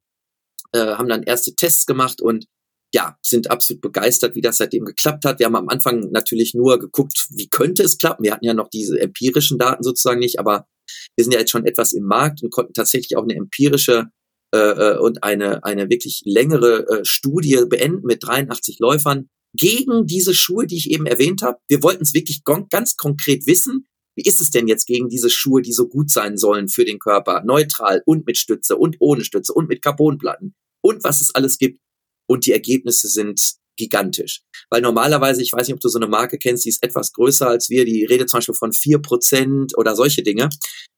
äh, 0.73 0.79
haben 0.79 1.09
dann 1.09 1.23
erste 1.23 1.55
Tests 1.55 1.87
gemacht 1.87 2.21
und 2.21 2.47
ja, 2.95 3.19
sind 3.23 3.51
absolut 3.51 3.81
begeistert, 3.81 4.37
wie 4.37 4.41
das 4.41 4.59
seitdem 4.59 4.85
geklappt 4.85 5.25
hat. 5.25 5.41
Wir 5.41 5.47
haben 5.47 5.57
am 5.57 5.69
Anfang 5.69 6.13
natürlich 6.13 6.55
nur 6.55 6.79
geguckt, 6.79 7.27
wie 7.31 7.49
könnte 7.49 7.83
es 7.83 7.99
klappen. 7.99 8.23
Wir 8.23 8.33
hatten 8.33 8.45
ja 8.45 8.55
noch 8.55 8.69
diese 8.69 9.01
empirischen 9.01 9.59
Daten 9.59 9.83
sozusagen 9.83 10.21
nicht, 10.21 10.39
aber 10.39 10.69
wir 11.17 11.25
sind 11.25 11.35
ja 11.35 11.41
jetzt 11.41 11.51
schon 11.51 11.67
etwas 11.67 11.93
im 11.93 12.05
Markt 12.05 12.45
und 12.45 12.53
konnten 12.53 12.73
tatsächlich 12.73 13.17
auch 13.17 13.25
eine 13.25 13.35
empirische 13.35 14.11
äh, 14.55 14.59
äh, 14.59 14.99
und 14.99 15.25
eine, 15.25 15.65
eine 15.65 15.91
wirklich 15.91 16.23
längere 16.25 16.87
äh, 16.87 17.05
Studie 17.05 17.65
beenden 17.69 18.07
mit 18.07 18.23
83 18.23 18.79
Läufern 18.79 19.29
gegen 19.57 20.07
diese 20.07 20.33
Schuhe, 20.33 20.69
die 20.69 20.77
ich 20.77 20.91
eben 20.93 21.07
erwähnt 21.07 21.43
habe. 21.43 21.59
Wir 21.69 21.83
wollten 21.83 22.05
es 22.05 22.15
wirklich 22.15 22.43
ganz 22.45 22.97
konkret 22.97 23.49
wissen. 23.49 23.87
Wie 24.17 24.23
ist 24.23 24.41
es 24.41 24.51
denn 24.51 24.69
jetzt 24.69 24.87
gegen 24.87 25.09
diese 25.09 25.31
Schuhe, 25.31 25.63
die 25.63 25.73
so 25.73 25.89
gut 25.89 26.11
sein 26.11 26.37
sollen 26.37 26.69
für 26.69 26.85
den 26.85 27.01
Körper? 27.01 27.43
Neutral 27.45 28.03
und 28.07 28.25
mit 28.25 28.37
Stütze 28.37 28.77
und 28.77 28.97
ohne 29.01 29.25
Stütze 29.25 29.53
und 29.53 29.69
mit 29.69 29.83
Carbonplatten 29.83 30.55
und 30.81 31.03
was 31.03 31.21
es 31.21 31.35
alles 31.35 31.59
gibt. 31.59 31.81
Und 32.27 32.47
die 32.47 32.53
Ergebnisse 32.53 33.09
sind 33.09 33.41
gigantisch. 33.77 34.43
Weil 34.71 34.83
normalerweise, 34.83 35.43
ich 35.43 35.53
weiß 35.53 35.67
nicht, 35.67 35.75
ob 35.75 35.81
du 35.81 35.89
so 35.89 35.99
eine 35.99 36.07
Marke 36.07 36.39
kennst, 36.39 36.65
die 36.65 36.69
ist 36.69 36.83
etwas 36.83 37.13
größer 37.13 37.49
als 37.49 37.71
wir, 37.71 37.85
die 37.85 38.05
redet 38.05 38.31
zum 38.31 38.39
Beispiel 38.39 38.55
von 38.55 38.73
vier 38.73 39.01
Prozent 39.01 39.77
oder 39.77 39.97
solche 39.97 40.23
Dinge. 40.23 40.49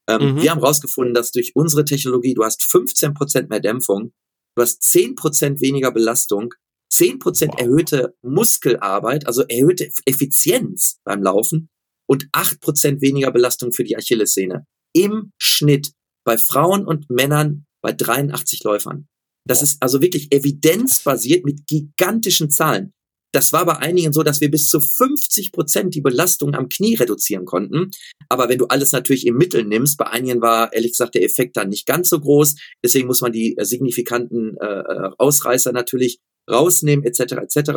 Ähm, 0.09 0.35
Mhm. 0.35 0.43
Wir 0.43 0.51
haben 0.51 0.61
rausgefunden, 0.61 1.15
dass 1.15 1.31
durch 1.31 1.53
unsere 1.55 1.85
Technologie, 1.85 2.35
du 2.35 2.45
hast 2.45 2.61
15% 2.61 3.49
mehr 3.49 3.61
Dämpfung, 3.61 4.13
du 4.55 4.63
hast 4.63 4.83
10% 4.83 5.61
weniger 5.61 5.91
Belastung 5.91 6.53
10% 6.93 7.49
wow. 7.49 7.61
erhöhte 7.61 8.15
Muskelarbeit, 8.23 9.27
also 9.27 9.43
erhöhte 9.43 9.91
Effizienz 10.05 10.99
beim 11.05 11.23
Laufen 11.23 11.69
und 12.09 12.29
8% 12.33 13.01
weniger 13.01 13.31
Belastung 13.33 13.73
für 13.73 13.85
die 13.85 13.97
Achillessehne. 13.97 14.67
Im 14.95 15.33
Schnitt 15.39 15.93
bei 16.25 16.39
Frauen 16.39 16.87
und 16.87 17.11
Männern 17.11 17.67
bei 17.83 17.93
83 17.93 18.63
Läufern. 18.65 19.09
Das 19.47 19.63
ist 19.63 19.79
also 19.81 20.03
wirklich 20.03 20.33
evidenzbasiert 20.33 21.45
mit 21.45 21.67
gigantischen 21.67 22.51
Zahlen. 22.51 22.93
Das 23.33 23.53
war 23.53 23.67
bei 23.67 23.77
einigen 23.77 24.13
so, 24.13 24.23
dass 24.23 24.41
wir 24.41 24.51
bis 24.51 24.67
zu 24.69 24.81
50 24.81 25.53
Prozent 25.53 25.95
die 25.95 26.01
Belastung 26.01 26.55
am 26.55 26.69
Knie 26.69 26.95
reduzieren 26.95 27.45
konnten. 27.45 27.91
Aber 28.29 28.49
wenn 28.49 28.59
du 28.59 28.67
alles 28.67 28.93
natürlich 28.93 29.27
im 29.27 29.37
Mittel 29.37 29.65
nimmst, 29.65 29.99
bei 29.99 30.07
einigen 30.07 30.41
war 30.41 30.73
ehrlich 30.73 30.93
gesagt 30.93 31.15
der 31.15 31.23
Effekt 31.23 31.57
dann 31.57 31.69
nicht 31.69 31.87
ganz 31.87 32.09
so 32.09 32.19
groß. 32.19 32.55
Deswegen 32.83 33.07
muss 33.07 33.21
man 33.21 33.33
die 33.33 33.57
äh, 33.59 33.65
signifikanten 33.65 34.57
äh, 34.59 34.65
äh 34.65 35.11
Ausreißer 35.19 35.73
natürlich 35.73 36.19
rausnehmen, 36.51 37.05
etc. 37.05 37.33
etc. 37.43 37.71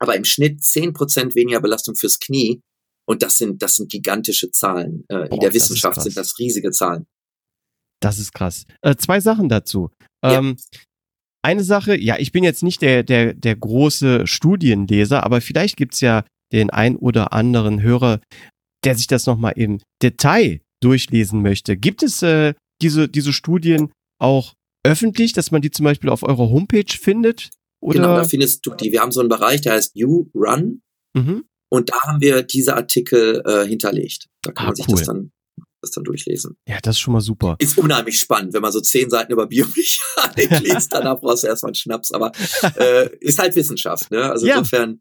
Aber 0.00 0.16
im 0.16 0.24
Schnitt 0.24 0.62
10 0.62 0.92
Prozent 0.92 1.34
weniger 1.34 1.60
Belastung 1.60 1.96
fürs 1.96 2.18
Knie. 2.18 2.60
Und 3.06 3.22
das 3.22 3.38
sind, 3.38 3.62
das 3.62 3.76
sind 3.76 3.90
gigantische 3.90 4.50
Zahlen. 4.50 5.04
Äh, 5.08 5.28
Boah, 5.28 5.32
in 5.32 5.40
der 5.40 5.54
Wissenschaft 5.54 6.02
sind 6.02 6.16
das 6.16 6.38
riesige 6.38 6.70
Zahlen. 6.72 7.06
Das 8.04 8.18
ist 8.18 8.34
krass. 8.34 8.66
Äh, 8.82 8.96
zwei 8.96 9.20
Sachen 9.20 9.48
dazu. 9.48 9.90
Ja. 10.22 10.38
Ähm, 10.38 10.56
eine 11.42 11.64
Sache, 11.64 11.98
ja, 11.98 12.18
ich 12.18 12.32
bin 12.32 12.44
jetzt 12.44 12.62
nicht 12.62 12.82
der, 12.82 13.02
der, 13.02 13.34
der 13.34 13.56
große 13.56 14.26
Studienleser, 14.26 15.24
aber 15.24 15.40
vielleicht 15.40 15.76
gibt's 15.76 16.00
ja 16.00 16.24
den 16.52 16.70
ein 16.70 16.96
oder 16.96 17.32
anderen 17.32 17.82
Hörer, 17.82 18.20
der 18.84 18.94
sich 18.94 19.06
das 19.06 19.26
nochmal 19.26 19.54
im 19.56 19.80
Detail 20.02 20.60
durchlesen 20.82 21.42
möchte. 21.42 21.76
Gibt 21.76 22.02
es 22.02 22.22
äh, 22.22 22.54
diese, 22.82 23.08
diese 23.08 23.32
Studien 23.32 23.90
auch 24.18 24.54
öffentlich, 24.86 25.32
dass 25.32 25.50
man 25.50 25.62
die 25.62 25.70
zum 25.70 25.84
Beispiel 25.84 26.10
auf 26.10 26.22
eurer 26.22 26.50
Homepage 26.50 26.84
findet? 26.88 27.50
Oder? 27.82 28.00
Genau, 28.00 28.16
da 28.16 28.24
findest 28.24 28.64
du 28.66 28.74
die. 28.74 28.92
Wir 28.92 29.00
haben 29.00 29.12
so 29.12 29.20
einen 29.20 29.28
Bereich, 29.28 29.60
der 29.62 29.74
heißt 29.74 29.92
You 29.94 30.30
Run. 30.34 30.82
Mhm. 31.14 31.44
Und 31.70 31.90
da 31.90 32.00
haben 32.02 32.20
wir 32.20 32.42
diese 32.42 32.76
Artikel 32.76 33.42
äh, 33.44 33.66
hinterlegt. 33.66 34.28
Da 34.42 34.52
kann 34.52 34.66
ah, 34.66 34.68
man 34.68 34.76
sich 34.76 34.88
cool. 34.88 34.96
das 34.96 35.06
dann 35.06 35.30
das 35.84 35.90
dann 35.90 36.04
durchlesen. 36.04 36.56
Ja, 36.66 36.78
das 36.82 36.96
ist 36.96 37.00
schon 37.00 37.12
mal 37.12 37.20
super. 37.20 37.56
Ist 37.58 37.78
unheimlich 37.78 38.18
spannend, 38.18 38.54
wenn 38.54 38.62
man 38.62 38.72
so 38.72 38.80
zehn 38.80 39.10
Seiten 39.10 39.32
über 39.32 39.46
Biomechanik 39.46 40.50
liest, 40.62 40.92
danach 40.92 41.20
brauchst 41.20 41.44
du 41.44 41.48
erstmal 41.48 41.70
einen 41.70 41.74
Schnaps, 41.76 42.12
aber 42.12 42.32
äh, 42.76 43.10
ist 43.20 43.38
halt 43.38 43.54
Wissenschaft, 43.56 44.10
ne? 44.10 44.30
Also 44.30 44.46
ja. 44.46 44.58
insofern 44.58 45.00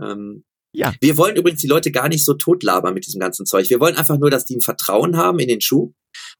ähm, 0.00 0.44
ja. 0.72 0.94
Wir 1.00 1.16
wollen 1.16 1.36
übrigens 1.36 1.60
die 1.60 1.66
Leute 1.66 1.90
gar 1.90 2.08
nicht 2.08 2.24
so 2.24 2.34
totlabern 2.34 2.94
mit 2.94 3.06
diesem 3.06 3.20
ganzen 3.20 3.46
Zeug. 3.46 3.70
Wir 3.70 3.80
wollen 3.80 3.96
einfach 3.96 4.18
nur, 4.18 4.30
dass 4.30 4.44
die 4.44 4.56
ein 4.56 4.60
Vertrauen 4.60 5.16
haben 5.16 5.38
in 5.38 5.48
den 5.48 5.60
Schuh 5.60 5.92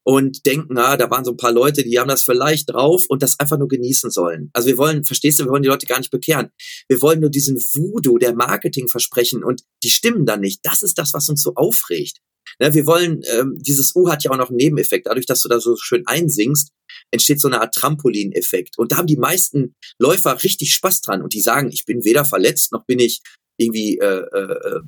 und 0.03 0.45
denken, 0.45 0.77
ah, 0.77 0.97
da 0.97 1.09
waren 1.09 1.25
so 1.25 1.31
ein 1.31 1.37
paar 1.37 1.51
Leute, 1.51 1.83
die 1.83 1.99
haben 1.99 2.07
das 2.07 2.23
vielleicht 2.23 2.69
drauf 2.69 3.05
und 3.09 3.23
das 3.23 3.39
einfach 3.39 3.57
nur 3.57 3.67
genießen 3.67 4.11
sollen. 4.11 4.49
Also 4.53 4.67
wir 4.67 4.77
wollen, 4.77 5.03
verstehst 5.03 5.39
du, 5.39 5.45
wir 5.45 5.51
wollen 5.51 5.63
die 5.63 5.69
Leute 5.69 5.87
gar 5.87 5.99
nicht 5.99 6.11
bekehren. 6.11 6.49
Wir 6.87 7.01
wollen 7.01 7.19
nur 7.19 7.29
diesen 7.29 7.57
Voodoo 7.57 8.17
der 8.17 8.35
Marketing 8.35 8.87
versprechen 8.87 9.43
und 9.43 9.63
die 9.83 9.89
stimmen 9.89 10.25
dann 10.25 10.41
nicht. 10.41 10.59
Das 10.63 10.83
ist 10.83 10.97
das, 10.97 11.13
was 11.13 11.29
uns 11.29 11.41
so 11.41 11.53
aufregt. 11.55 12.19
Ne, 12.59 12.73
wir 12.73 12.85
wollen, 12.87 13.21
ähm, 13.31 13.57
dieses 13.59 13.95
U 13.95 14.09
hat 14.09 14.23
ja 14.23 14.31
auch 14.31 14.37
noch 14.37 14.49
einen 14.49 14.57
Nebeneffekt. 14.57 15.05
Dadurch, 15.05 15.25
dass 15.25 15.41
du 15.41 15.49
da 15.49 15.59
so 15.59 15.75
schön 15.77 16.03
einsingst, 16.07 16.71
entsteht 17.11 17.39
so 17.39 17.47
eine 17.47 17.61
Art 17.61 17.73
Trampolineffekt. 17.73 18.77
Und 18.77 18.91
da 18.91 18.97
haben 18.97 19.07
die 19.07 19.17
meisten 19.17 19.75
Läufer 19.99 20.43
richtig 20.43 20.73
Spaß 20.73 21.01
dran 21.01 21.21
und 21.21 21.33
die 21.33 21.41
sagen, 21.41 21.69
ich 21.71 21.85
bin 21.85 22.03
weder 22.03 22.25
verletzt, 22.25 22.71
noch 22.71 22.85
bin 22.85 22.99
ich 22.99 23.21
irgendwie, 23.59 23.97
äh, 23.99 24.25
äh, 24.31 24.79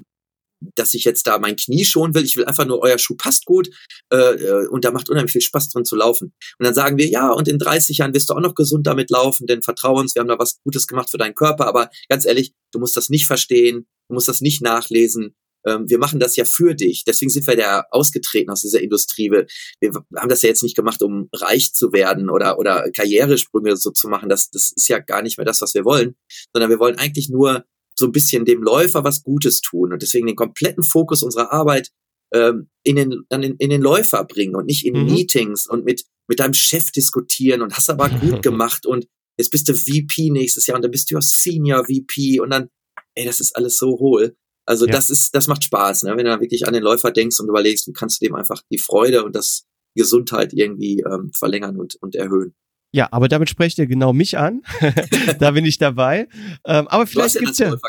dass 0.75 0.93
ich 0.93 1.03
jetzt 1.05 1.25
da 1.25 1.39
mein 1.39 1.55
Knie 1.55 1.83
schonen 1.83 2.13
will. 2.13 2.23
Ich 2.23 2.37
will 2.37 2.45
einfach 2.45 2.65
nur, 2.65 2.81
euer 2.81 2.99
Schuh 2.99 3.15
passt 3.15 3.45
gut 3.45 3.69
äh, 4.11 4.17
äh 4.17 4.67
und 4.67 4.85
da 4.85 4.91
macht 4.91 5.09
unheimlich 5.09 5.31
viel 5.31 5.41
Spaß 5.41 5.69
drin 5.69 5.85
zu 5.85 5.95
laufen. 5.95 6.33
Und 6.59 6.65
dann 6.65 6.75
sagen 6.75 6.97
wir, 6.97 7.07
ja, 7.07 7.31
und 7.31 7.47
in 7.47 7.57
30 7.57 7.97
Jahren 7.97 8.13
wirst 8.13 8.29
du 8.29 8.35
auch 8.35 8.41
noch 8.41 8.55
gesund 8.55 8.85
damit 8.85 9.09
laufen, 9.09 9.47
denn 9.47 9.63
vertrau 9.63 9.99
uns, 9.99 10.15
wir 10.15 10.19
haben 10.19 10.27
da 10.27 10.37
was 10.37 10.59
Gutes 10.63 10.87
gemacht 10.87 11.09
für 11.09 11.17
deinen 11.17 11.35
Körper. 11.35 11.67
Aber 11.67 11.89
ganz 12.09 12.25
ehrlich, 12.25 12.53
du 12.71 12.79
musst 12.79 12.95
das 12.95 13.09
nicht 13.09 13.25
verstehen, 13.25 13.87
du 14.07 14.13
musst 14.13 14.27
das 14.27 14.41
nicht 14.41 14.61
nachlesen 14.61 15.35
ähm, 15.65 15.89
wir 15.89 15.99
machen 15.99 16.19
das 16.19 16.35
ja 16.35 16.45
für 16.45 16.75
dich. 16.75 17.03
Deswegen 17.05 17.29
sind 17.29 17.47
wir 17.47 17.55
da 17.55 17.85
ausgetreten 17.91 18.49
aus 18.49 18.61
dieser 18.61 18.81
Industrie. 18.81 19.31
Wir, 19.31 19.45
wir 19.79 19.91
haben 20.15 20.29
das 20.29 20.41
ja 20.41 20.49
jetzt 20.49 20.63
nicht 20.63 20.75
gemacht, 20.75 21.01
um 21.01 21.29
reich 21.33 21.73
zu 21.73 21.93
werden 21.93 22.29
oder, 22.29 22.57
oder 22.57 22.89
Karrieresprünge 22.91 23.77
so 23.77 23.91
zu 23.91 24.07
machen. 24.07 24.29
Das, 24.29 24.49
das 24.49 24.73
ist 24.75 24.87
ja 24.87 24.99
gar 24.99 25.21
nicht 25.21 25.37
mehr 25.37 25.45
das, 25.45 25.61
was 25.61 25.73
wir 25.73 25.85
wollen, 25.85 26.15
sondern 26.53 26.69
wir 26.69 26.79
wollen 26.79 26.97
eigentlich 26.97 27.29
nur 27.29 27.65
so 28.01 28.07
ein 28.07 28.11
bisschen 28.11 28.43
dem 28.43 28.61
Läufer 28.61 29.03
was 29.03 29.23
Gutes 29.23 29.61
tun 29.61 29.93
und 29.93 30.01
deswegen 30.01 30.27
den 30.27 30.35
kompletten 30.35 30.83
Fokus 30.83 31.23
unserer 31.23 31.53
Arbeit 31.53 31.89
ähm, 32.33 32.69
in, 32.83 32.97
den, 32.97 33.25
in, 33.29 33.55
in 33.57 33.69
den 33.69 33.81
Läufer 33.81 34.23
bringen 34.25 34.55
und 34.55 34.65
nicht 34.65 34.85
in 34.85 34.97
mhm. 34.97 35.05
Meetings 35.05 35.67
und 35.67 35.85
mit, 35.85 36.03
mit 36.27 36.39
deinem 36.39 36.53
Chef 36.53 36.91
diskutieren 36.91 37.61
und 37.61 37.73
hast 37.75 37.89
aber 37.89 38.09
gut 38.21 38.41
gemacht 38.43 38.85
und 38.85 39.07
jetzt 39.37 39.51
bist 39.51 39.69
du 39.69 39.73
VP 39.73 40.31
nächstes 40.31 40.67
Jahr 40.67 40.75
und 40.75 40.83
dann 40.83 40.91
bist 40.91 41.09
du 41.09 41.15
ja 41.15 41.21
Senior 41.21 41.85
VP 41.85 42.39
und 42.41 42.49
dann, 42.49 42.69
ey, 43.15 43.25
das 43.25 43.39
ist 43.39 43.55
alles 43.55 43.77
so 43.77 43.97
hohl. 43.99 44.35
Also 44.67 44.85
ja. 44.85 44.91
das 44.91 45.09
ist, 45.09 45.33
das 45.35 45.47
macht 45.47 45.63
Spaß, 45.63 46.03
ne? 46.03 46.15
wenn 46.17 46.25
du 46.25 46.39
wirklich 46.39 46.67
an 46.67 46.73
den 46.73 46.83
Läufer 46.83 47.11
denkst 47.11 47.39
und 47.39 47.49
überlegst, 47.49 47.87
wie 47.87 47.93
kannst 47.93 48.21
du 48.21 48.25
dem 48.25 48.35
einfach 48.35 48.61
die 48.71 48.77
Freude 48.77 49.23
und 49.23 49.35
das 49.35 49.65
Gesundheit 49.95 50.53
irgendwie 50.53 51.01
ähm, 51.01 51.31
verlängern 51.33 51.77
und, 51.77 51.95
und 52.01 52.15
erhöhen. 52.15 52.53
Ja, 52.93 53.07
aber 53.11 53.27
damit 53.27 53.49
sprecht 53.49 53.77
ihr 53.77 53.87
genau 53.87 54.13
mich 54.13 54.37
an. 54.37 54.61
da 55.39 55.51
bin 55.51 55.65
ich 55.65 55.77
dabei. 55.77 56.27
Ähm, 56.65 56.87
aber 56.87 57.07
vielleicht 57.07 57.39
gibt's 57.39 57.59
ja. 57.59 57.69
Ne? 57.69 57.79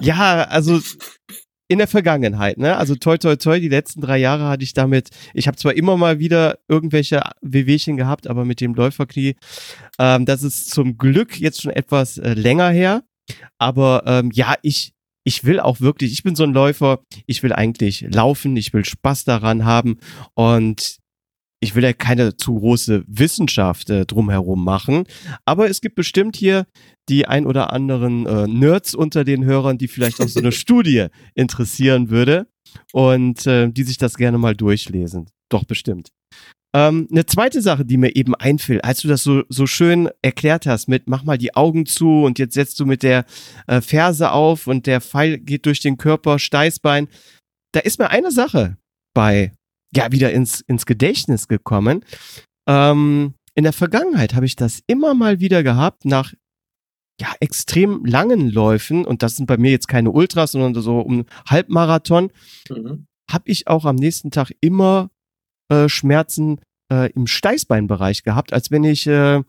ja, 0.00 0.42
also 0.44 0.80
in 1.68 1.78
der 1.78 1.88
Vergangenheit, 1.88 2.58
ne? 2.58 2.76
Also 2.76 2.94
toi 2.94 3.16
toi 3.16 3.36
toi, 3.36 3.58
die 3.58 3.68
letzten 3.68 4.02
drei 4.02 4.18
Jahre 4.18 4.48
hatte 4.48 4.64
ich 4.64 4.74
damit, 4.74 5.08
ich 5.32 5.46
habe 5.46 5.56
zwar 5.56 5.74
immer 5.74 5.96
mal 5.96 6.18
wieder 6.18 6.58
irgendwelche 6.68 7.22
Wehwehchen 7.40 7.96
gehabt, 7.96 8.26
aber 8.26 8.44
mit 8.44 8.60
dem 8.60 8.74
Läuferknie, 8.74 9.36
ähm, 9.98 10.26
das 10.26 10.42
ist 10.42 10.70
zum 10.70 10.98
Glück 10.98 11.40
jetzt 11.40 11.62
schon 11.62 11.72
etwas 11.72 12.18
äh, 12.18 12.34
länger 12.34 12.68
her. 12.68 13.02
Aber 13.58 14.02
ähm, 14.06 14.30
ja, 14.34 14.56
ich 14.60 14.92
ich 15.26 15.44
will 15.44 15.58
auch 15.58 15.80
wirklich, 15.80 16.12
ich 16.12 16.22
bin 16.22 16.36
so 16.36 16.44
ein 16.44 16.52
Läufer, 16.52 17.00
ich 17.26 17.42
will 17.42 17.54
eigentlich 17.54 18.02
laufen, 18.02 18.56
ich 18.58 18.74
will 18.74 18.84
Spaß 18.84 19.24
daran 19.24 19.64
haben 19.64 19.98
und 20.34 20.98
ich 21.64 21.74
will 21.74 21.82
ja 21.82 21.92
keine 21.92 22.36
zu 22.36 22.54
große 22.54 23.04
Wissenschaft 23.06 23.90
äh, 23.90 24.04
drumherum 24.06 24.62
machen, 24.62 25.04
aber 25.44 25.68
es 25.68 25.80
gibt 25.80 25.96
bestimmt 25.96 26.36
hier 26.36 26.66
die 27.08 27.26
ein 27.26 27.46
oder 27.46 27.72
anderen 27.72 28.26
äh, 28.26 28.46
Nerds 28.46 28.94
unter 28.94 29.24
den 29.24 29.44
Hörern, 29.44 29.78
die 29.78 29.88
vielleicht 29.88 30.20
auch 30.20 30.28
so 30.28 30.40
eine 30.40 30.52
Studie 30.52 31.06
interessieren 31.34 32.10
würde 32.10 32.46
und 32.92 33.46
äh, 33.46 33.70
die 33.70 33.82
sich 33.82 33.98
das 33.98 34.16
gerne 34.16 34.38
mal 34.38 34.54
durchlesen. 34.54 35.26
Doch 35.48 35.64
bestimmt. 35.64 36.10
Ähm, 36.74 37.08
eine 37.10 37.24
zweite 37.24 37.62
Sache, 37.62 37.84
die 37.84 37.96
mir 37.96 38.14
eben 38.16 38.34
einfällt, 38.34 38.84
als 38.84 39.00
du 39.00 39.08
das 39.08 39.22
so, 39.22 39.44
so 39.48 39.66
schön 39.66 40.10
erklärt 40.22 40.66
hast 40.66 40.88
mit 40.88 41.08
mach 41.08 41.24
mal 41.24 41.38
die 41.38 41.54
Augen 41.54 41.86
zu 41.86 42.24
und 42.24 42.38
jetzt 42.38 42.54
setzt 42.54 42.78
du 42.78 42.84
mit 42.84 43.02
der 43.02 43.24
äh, 43.68 43.80
Ferse 43.80 44.32
auf 44.32 44.66
und 44.66 44.86
der 44.86 45.00
Pfeil 45.00 45.38
geht 45.38 45.66
durch 45.66 45.80
den 45.80 45.96
Körper, 45.96 46.38
Steißbein. 46.38 47.08
Da 47.72 47.80
ist 47.80 47.98
mir 47.98 48.10
eine 48.10 48.30
Sache 48.30 48.76
bei, 49.14 49.52
ja, 49.94 50.12
wieder 50.12 50.32
ins, 50.32 50.60
ins 50.62 50.86
Gedächtnis 50.86 51.48
gekommen. 51.48 52.04
Ähm, 52.68 53.34
in 53.54 53.64
der 53.64 53.72
Vergangenheit 53.72 54.34
habe 54.34 54.46
ich 54.46 54.56
das 54.56 54.80
immer 54.86 55.14
mal 55.14 55.40
wieder 55.40 55.62
gehabt, 55.62 56.04
nach 56.04 56.32
ja, 57.20 57.32
extrem 57.40 58.04
langen 58.04 58.50
Läufen, 58.50 59.04
und 59.04 59.22
das 59.22 59.36
sind 59.36 59.46
bei 59.46 59.56
mir 59.56 59.70
jetzt 59.70 59.86
keine 59.86 60.10
Ultras, 60.10 60.52
sondern 60.52 60.74
so 60.82 60.98
um 60.98 61.26
Halbmarathon, 61.48 62.32
mhm. 62.68 63.06
habe 63.30 63.44
ich 63.46 63.68
auch 63.68 63.84
am 63.84 63.96
nächsten 63.96 64.30
Tag 64.30 64.52
immer 64.60 65.10
äh, 65.70 65.88
Schmerzen 65.88 66.60
äh, 66.92 67.12
im 67.12 67.26
Steißbeinbereich 67.26 68.24
gehabt, 68.24 68.52
als 68.52 68.70
wenn 68.70 68.82
ich 68.82 69.06
äh, 69.06 69.42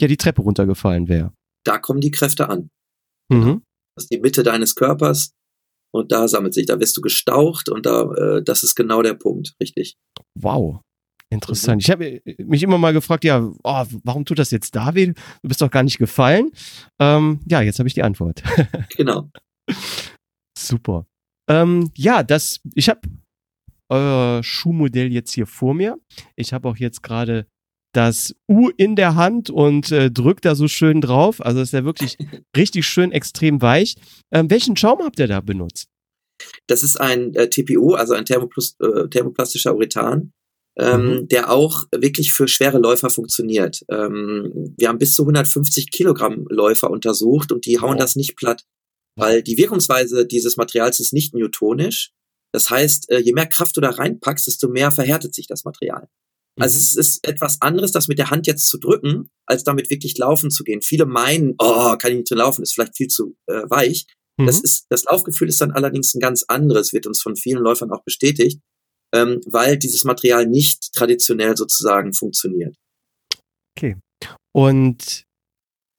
ja 0.00 0.08
die 0.08 0.16
Treppe 0.16 0.42
runtergefallen 0.42 1.08
wäre. 1.08 1.32
Da 1.64 1.78
kommen 1.78 2.00
die 2.00 2.10
Kräfte 2.10 2.48
an. 2.48 2.70
Mhm. 3.30 3.62
Das 3.96 4.04
ist 4.04 4.12
die 4.12 4.20
Mitte 4.20 4.42
deines 4.42 4.74
Körpers 4.74 5.34
und 5.94 6.10
da 6.10 6.26
sammelt 6.26 6.54
sich, 6.54 6.66
da 6.66 6.80
wirst 6.80 6.96
du 6.96 7.00
gestaucht 7.00 7.68
und 7.68 7.86
da, 7.86 8.02
äh, 8.14 8.42
das 8.42 8.64
ist 8.64 8.74
genau 8.74 9.00
der 9.02 9.14
Punkt, 9.14 9.54
richtig. 9.60 9.96
Wow. 10.34 10.80
Interessant. 11.30 11.76
Mhm. 11.76 11.80
Ich 11.80 11.90
habe 11.90 12.20
mich 12.38 12.62
immer 12.64 12.78
mal 12.78 12.92
gefragt, 12.92 13.24
ja, 13.24 13.40
oh, 13.40 13.84
warum 14.02 14.24
tut 14.24 14.40
das 14.40 14.50
jetzt 14.50 14.74
da 14.74 14.94
weh? 14.94 15.06
Du 15.06 15.14
bist 15.42 15.62
doch 15.62 15.70
gar 15.70 15.84
nicht 15.84 15.98
gefallen. 15.98 16.50
Ähm, 16.98 17.40
ja, 17.46 17.62
jetzt 17.62 17.78
habe 17.78 17.86
ich 17.86 17.94
die 17.94 18.02
Antwort. 18.02 18.42
genau. 18.96 19.30
Super. 20.58 21.06
Ähm, 21.48 21.90
ja, 21.96 22.24
das, 22.24 22.60
ich 22.74 22.88
habe 22.88 23.00
euer 23.88 24.42
Schuhmodell 24.42 25.12
jetzt 25.12 25.32
hier 25.32 25.46
vor 25.46 25.74
mir. 25.74 25.96
Ich 26.34 26.52
habe 26.52 26.68
auch 26.68 26.76
jetzt 26.76 27.04
gerade 27.04 27.46
das 27.96 28.34
U 28.48 28.70
in 28.76 28.96
der 28.96 29.14
Hand 29.14 29.50
und 29.50 29.90
äh, 29.92 30.10
drückt 30.10 30.44
da 30.44 30.54
so 30.54 30.68
schön 30.68 31.00
drauf. 31.00 31.44
Also 31.44 31.60
ist 31.60 31.72
ja 31.72 31.84
wirklich 31.84 32.16
richtig 32.56 32.86
schön 32.86 33.12
extrem 33.12 33.62
weich. 33.62 33.94
Ähm, 34.32 34.50
welchen 34.50 34.76
Schaum 34.76 35.00
habt 35.02 35.18
ihr 35.18 35.28
da 35.28 35.40
benutzt? 35.40 35.88
Das 36.66 36.82
ist 36.82 37.00
ein 37.00 37.34
äh, 37.34 37.48
TPU, 37.48 37.94
also 37.94 38.14
ein 38.14 38.24
Thermoplus 38.24 38.76
äh, 38.80 39.08
thermoplastischer 39.08 39.74
Urethan, 39.74 40.32
ähm, 40.78 41.06
mhm. 41.06 41.28
der 41.28 41.50
auch 41.50 41.84
wirklich 41.94 42.32
für 42.32 42.48
schwere 42.48 42.78
Läufer 42.78 43.10
funktioniert. 43.10 43.80
Ähm, 43.88 44.74
wir 44.76 44.88
haben 44.88 44.98
bis 44.98 45.14
zu 45.14 45.22
150 45.22 45.90
Kilogramm 45.90 46.46
Läufer 46.50 46.90
untersucht 46.90 47.52
und 47.52 47.66
die 47.66 47.80
hauen 47.80 47.96
oh. 47.96 48.00
das 48.00 48.16
nicht 48.16 48.36
platt, 48.36 48.64
weil 49.16 49.42
die 49.42 49.56
Wirkungsweise 49.56 50.26
dieses 50.26 50.56
Materials 50.56 50.98
ist 50.98 51.12
nicht 51.12 51.34
newtonisch, 51.34 52.10
das 52.54 52.70
heißt, 52.70 53.10
äh, 53.10 53.18
je 53.18 53.32
mehr 53.32 53.46
Kraft 53.46 53.76
du 53.76 53.80
da 53.80 53.90
reinpackst, 53.90 54.46
desto 54.46 54.68
mehr 54.68 54.92
verhärtet 54.92 55.34
sich 55.34 55.48
das 55.48 55.64
Material. 55.64 56.08
Also 56.60 56.76
mhm. 56.76 56.80
es 56.80 56.96
ist 56.96 57.26
etwas 57.26 57.60
anderes, 57.60 57.92
das 57.92 58.08
mit 58.08 58.18
der 58.18 58.30
Hand 58.30 58.46
jetzt 58.46 58.68
zu 58.68 58.78
drücken, 58.78 59.30
als 59.46 59.64
damit 59.64 59.90
wirklich 59.90 60.16
laufen 60.18 60.50
zu 60.50 60.62
gehen. 60.62 60.82
Viele 60.82 61.06
meinen, 61.06 61.54
oh, 61.58 61.96
kann 61.96 62.12
ich 62.12 62.18
nicht 62.18 62.28
so 62.28 62.34
laufen, 62.34 62.62
ist 62.62 62.74
vielleicht 62.74 62.96
viel 62.96 63.08
zu 63.08 63.36
äh, 63.46 63.62
weich. 63.68 64.06
Mhm. 64.38 64.46
Das 64.46 64.60
ist, 64.60 64.86
das 64.88 65.04
Laufgefühl 65.04 65.48
ist 65.48 65.60
dann 65.60 65.72
allerdings 65.72 66.14
ein 66.14 66.20
ganz 66.20 66.44
anderes, 66.44 66.92
wird 66.92 67.06
uns 67.06 67.20
von 67.20 67.36
vielen 67.36 67.62
Läufern 67.62 67.90
auch 67.90 68.04
bestätigt, 68.04 68.60
ähm, 69.12 69.40
weil 69.46 69.78
dieses 69.78 70.04
Material 70.04 70.46
nicht 70.46 70.92
traditionell 70.92 71.56
sozusagen 71.56 72.12
funktioniert. 72.12 72.76
Okay. 73.76 73.96
Und 74.52 75.24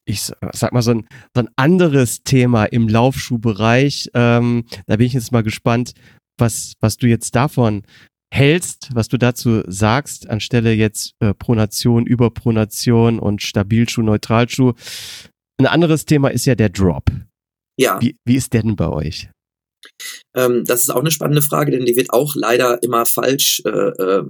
ich 0.08 0.22
sag 0.22 0.72
mal, 0.72 0.82
so 0.82 0.91
ein, 0.91 1.08
so 1.36 1.41
ein 1.41 1.49
anderes 1.56 2.24
Thema 2.24 2.66
im 2.66 2.88
Laufschuhbereich. 2.88 4.12
Ähm, 4.14 4.66
da 4.86 4.97
bin 4.97 5.08
ich 5.08 5.14
jetzt 5.14 5.32
mal 5.32 5.43
gespannt, 5.43 5.93
was, 6.38 6.74
was 6.80 6.97
du 6.97 7.08
jetzt 7.08 7.36
davon 7.36 7.84
hältst, 8.36 8.89
was 8.93 9.07
du 9.07 9.17
dazu 9.17 9.63
sagst, 9.65 10.29
anstelle 10.29 10.73
jetzt 10.73 11.13
äh, 11.19 11.33
Pronation, 11.33 12.05
Überpronation 12.05 13.17
und 13.17 13.41
Stabilschuh, 13.41 14.01
Neutralschuh. 14.01 14.73
Ein 15.57 15.67
anderes 15.67 16.05
Thema 16.05 16.29
ist 16.29 16.45
ja 16.45 16.55
der 16.55 16.69
Drop. 16.69 17.09
Ja. 17.77 17.99
Wie, 18.01 18.17
wie 18.25 18.36
ist 18.36 18.53
der 18.53 18.63
denn 18.63 18.75
bei 18.75 18.89
euch? 18.89 19.29
Ähm, 20.36 20.65
das 20.65 20.81
ist 20.81 20.89
auch 20.89 20.99
eine 20.99 21.11
spannende 21.11 21.41
Frage, 21.41 21.71
denn 21.71 21.86
die 21.86 21.95
wird 21.95 22.11
auch 22.11 22.36
leider 22.36 22.83
immer 22.83 23.05
falsch 23.05 23.61
äh, 23.65 23.69
äh, 23.69 24.23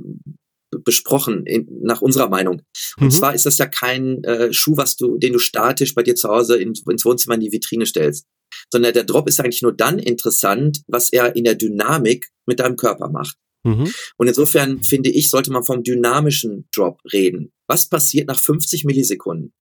besprochen, 0.84 1.46
in, 1.46 1.68
nach 1.82 2.02
unserer 2.02 2.30
Meinung. 2.30 2.62
Und 2.98 3.08
mhm. 3.08 3.12
zwar 3.12 3.34
ist 3.34 3.46
das 3.46 3.58
ja 3.58 3.66
kein 3.66 4.24
äh, 4.24 4.54
Schuh, 4.54 4.78
was 4.78 4.98
du, 4.98 5.18
den 5.18 5.34
du 5.34 5.40
statisch 5.40 5.96
bei 5.96 6.04
dir 6.04 6.16
zu 6.16 6.30
Hause 6.30 6.58
in, 6.58 6.74
ins 6.90 7.06
Wohnzimmer 7.06 7.36
in 7.36 7.42
die 7.42 7.52
Vitrine 7.52 7.86
stellst, 7.86 8.26
sondern 8.72 8.94
der 8.94 9.04
Drop 9.04 9.28
ist 9.28 9.40
eigentlich 9.40 9.62
nur 9.62 9.74
dann 9.74 9.98
interessant, 9.98 10.82
was 10.88 11.12
er 11.12 11.36
in 11.36 11.44
der 11.44 11.56
Dynamik 11.56 12.28
mit 12.48 12.60
deinem 12.60 12.76
Körper 12.76 13.10
macht. 13.10 13.38
Mhm. 13.66 13.92
Und 14.18 14.28
insofern 14.28 14.84
finde 14.84 15.10
ich, 15.10 15.30
sollte 15.30 15.52
man 15.52 15.64
vom 15.64 15.84
dynamischen 15.84 16.70
Drop 16.74 17.00
reden. 17.12 17.52
Was 17.68 17.90
passiert 17.90 18.28
nach 18.28 18.40
50 18.40 18.86
Millisekunden, 18.86 19.54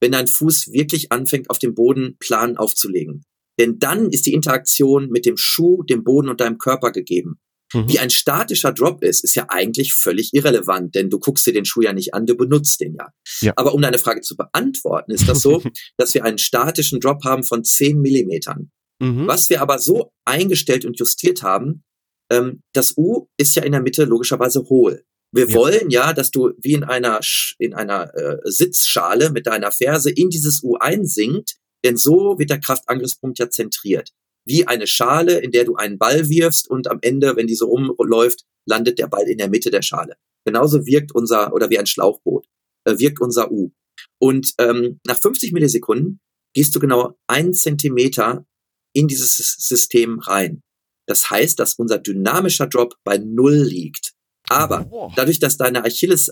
wenn 0.00 0.12
dein 0.12 0.26
Fuß 0.26 0.72
wirklich 0.72 1.12
anfängt, 1.12 1.50
auf 1.50 1.58
dem 1.58 1.74
Boden 1.74 2.16
plan 2.18 2.56
aufzulegen? 2.56 3.22
Denn 3.58 3.78
dann 3.78 4.10
ist 4.10 4.24
die 4.24 4.32
Interaktion 4.32 5.10
mit 5.10 5.26
dem 5.26 5.36
Schuh, 5.36 5.82
dem 5.82 6.02
Boden 6.02 6.30
und 6.30 6.40
deinem 6.40 6.56
Körper 6.56 6.92
gegeben. 6.92 7.38
Mhm. 7.74 7.88
Wie 7.88 7.98
ein 7.98 8.10
statischer 8.10 8.72
Drop 8.72 9.02
ist, 9.02 9.22
ist 9.22 9.34
ja 9.34 9.46
eigentlich 9.48 9.92
völlig 9.92 10.32
irrelevant, 10.32 10.94
denn 10.94 11.10
du 11.10 11.18
guckst 11.18 11.46
dir 11.46 11.52
den 11.52 11.66
Schuh 11.66 11.82
ja 11.82 11.92
nicht 11.92 12.14
an, 12.14 12.26
du 12.26 12.36
benutzt 12.36 12.80
den 12.80 12.94
ja. 12.94 13.08
ja. 13.42 13.52
Aber 13.56 13.74
um 13.74 13.82
deine 13.82 13.98
Frage 13.98 14.22
zu 14.22 14.36
beantworten, 14.36 15.12
ist 15.12 15.28
das 15.28 15.42
so, 15.42 15.62
dass 15.98 16.14
wir 16.14 16.24
einen 16.24 16.38
statischen 16.38 17.00
Drop 17.00 17.22
haben 17.24 17.44
von 17.44 17.62
10 17.62 18.00
Millimetern. 18.00 18.70
Mhm. 18.98 19.26
Was 19.26 19.50
wir 19.50 19.60
aber 19.60 19.78
so 19.78 20.12
eingestellt 20.24 20.84
und 20.84 20.98
justiert 20.98 21.42
haben, 21.42 21.84
ähm, 22.30 22.62
das 22.72 22.96
U 22.96 23.26
ist 23.36 23.54
ja 23.54 23.62
in 23.62 23.72
der 23.72 23.82
Mitte 23.82 24.04
logischerweise 24.04 24.68
hohl. 24.68 25.04
Wir 25.32 25.48
ja. 25.48 25.54
wollen 25.54 25.90
ja, 25.90 26.12
dass 26.12 26.30
du 26.30 26.52
wie 26.58 26.74
in 26.74 26.84
einer 26.84 27.20
in 27.58 27.74
einer 27.74 28.14
äh, 28.14 28.38
Sitzschale 28.44 29.30
mit 29.30 29.46
deiner 29.46 29.70
Ferse 29.70 30.10
in 30.10 30.30
dieses 30.30 30.62
U 30.62 30.76
einsinkt, 30.76 31.56
denn 31.84 31.96
so 31.96 32.38
wird 32.38 32.50
der 32.50 32.60
Kraftangriffspunkt 32.60 33.38
ja 33.38 33.48
zentriert. 33.48 34.10
Wie 34.46 34.66
eine 34.66 34.86
Schale, 34.86 35.38
in 35.38 35.50
der 35.50 35.64
du 35.64 35.76
einen 35.76 35.98
Ball 35.98 36.28
wirfst 36.28 36.68
und 36.68 36.88
am 36.88 36.98
Ende, 37.02 37.36
wenn 37.36 37.46
diese 37.46 37.66
rumläuft, 37.66 38.44
landet 38.66 38.98
der 38.98 39.06
Ball 39.06 39.28
in 39.28 39.38
der 39.38 39.48
Mitte 39.48 39.70
der 39.70 39.82
Schale. 39.82 40.16
Genauso 40.44 40.86
wirkt 40.86 41.14
unser, 41.14 41.52
oder 41.52 41.70
wie 41.70 41.78
ein 41.78 41.86
Schlauchboot, 41.86 42.46
äh, 42.84 42.98
wirkt 42.98 43.20
unser 43.20 43.50
U. 43.52 43.70
Und 44.18 44.54
ähm, 44.58 45.00
nach 45.06 45.20
50 45.20 45.52
Millisekunden 45.52 46.20
gehst 46.54 46.74
du 46.74 46.80
genau 46.80 47.14
einen 47.26 47.54
Zentimeter 47.54 48.46
in 48.94 49.06
dieses 49.06 49.36
System 49.36 50.18
rein. 50.18 50.62
Das 51.10 51.28
heißt, 51.28 51.58
dass 51.58 51.74
unser 51.74 51.98
dynamischer 51.98 52.68
Drop 52.68 52.94
bei 53.02 53.18
Null 53.18 53.56
liegt. 53.56 54.12
Aber 54.48 54.88
dadurch, 55.16 55.40
dass 55.40 55.56
deine 55.56 55.84
Achilles, 55.84 56.30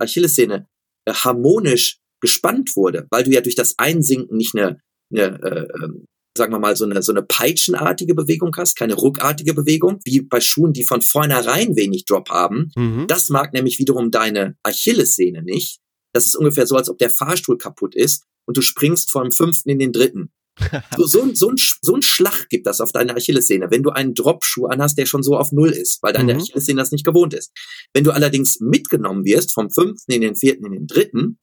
Achillessehne 0.00 0.66
äh, 1.06 1.12
harmonisch 1.12 2.00
gespannt 2.20 2.74
wurde, 2.74 3.06
weil 3.10 3.22
du 3.22 3.30
ja 3.30 3.40
durch 3.40 3.54
das 3.54 3.78
Einsinken 3.78 4.36
nicht 4.36 4.56
eine, 4.56 4.80
eine 5.12 5.40
äh, 5.42 5.84
ähm, 5.84 6.04
sagen 6.36 6.52
wir 6.52 6.58
mal, 6.58 6.74
so 6.74 6.84
eine, 6.84 7.00
so 7.02 7.12
eine 7.12 7.22
peitschenartige 7.22 8.14
Bewegung 8.14 8.54
hast, 8.56 8.76
keine 8.76 8.94
ruckartige 8.94 9.54
Bewegung, 9.54 10.00
wie 10.04 10.20
bei 10.20 10.40
Schuhen, 10.40 10.72
die 10.72 10.84
von 10.84 11.00
vornherein 11.00 11.76
wenig 11.76 12.04
Drop 12.04 12.30
haben. 12.30 12.72
Mhm. 12.76 13.06
Das 13.06 13.28
mag 13.28 13.52
nämlich 13.52 13.78
wiederum 13.78 14.10
deine 14.10 14.56
Achillessehne 14.64 15.42
nicht. 15.42 15.78
Das 16.12 16.26
ist 16.26 16.36
ungefähr 16.36 16.66
so, 16.66 16.76
als 16.76 16.88
ob 16.88 16.98
der 16.98 17.10
Fahrstuhl 17.10 17.58
kaputt 17.58 17.94
ist 17.94 18.24
und 18.46 18.56
du 18.56 18.62
springst 18.62 19.12
vom 19.12 19.30
fünften 19.30 19.68
in 19.68 19.78
den 19.78 19.92
dritten. 19.92 20.30
So, 20.96 21.06
so, 21.06 21.22
ein, 21.22 21.34
so, 21.34 21.50
ein, 21.50 21.56
so 21.82 21.94
ein 21.94 22.02
Schlag 22.02 22.48
gibt 22.48 22.66
das 22.66 22.80
auf 22.80 22.92
deine 22.92 23.14
Achillessehne, 23.14 23.70
wenn 23.70 23.82
du 23.82 23.90
einen 23.90 24.14
Dropschuh 24.14 24.66
anhast, 24.66 24.98
der 24.98 25.06
schon 25.06 25.22
so 25.22 25.36
auf 25.36 25.52
Null 25.52 25.70
ist, 25.70 26.02
weil 26.02 26.12
deine 26.12 26.34
mhm. 26.34 26.40
Achillessehne 26.40 26.80
das 26.80 26.90
nicht 26.90 27.04
gewohnt 27.04 27.34
ist. 27.34 27.52
Wenn 27.92 28.04
du 28.04 28.10
allerdings 28.10 28.58
mitgenommen 28.60 29.24
wirst 29.24 29.54
vom 29.54 29.70
fünften 29.70 30.12
in 30.12 30.20
den 30.20 30.36
vierten 30.36 30.66
in 30.66 30.72
den 30.72 30.86
dritten, 30.86 31.38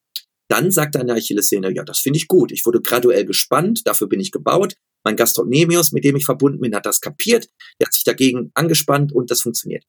dann 0.49 0.71
sagt 0.71 0.95
deine 0.95 1.13
Achillessehne, 1.13 1.73
ja, 1.73 1.83
das 1.83 1.99
finde 1.99 2.17
ich 2.17 2.27
gut. 2.27 2.51
Ich 2.51 2.65
wurde 2.65 2.81
graduell 2.81 3.25
gespannt, 3.25 3.81
dafür 3.85 4.07
bin 4.07 4.19
ich 4.19 4.31
gebaut. 4.31 4.75
Mein 5.03 5.15
Gastrocnemius, 5.15 5.91
mit 5.91 6.03
dem 6.03 6.15
ich 6.15 6.25
verbunden 6.25 6.59
bin, 6.59 6.75
hat 6.75 6.85
das 6.85 7.01
kapiert. 7.01 7.47
Der 7.79 7.87
hat 7.87 7.93
sich 7.93 8.03
dagegen 8.03 8.51
angespannt 8.53 9.13
und 9.13 9.31
das 9.31 9.41
funktioniert. 9.41 9.83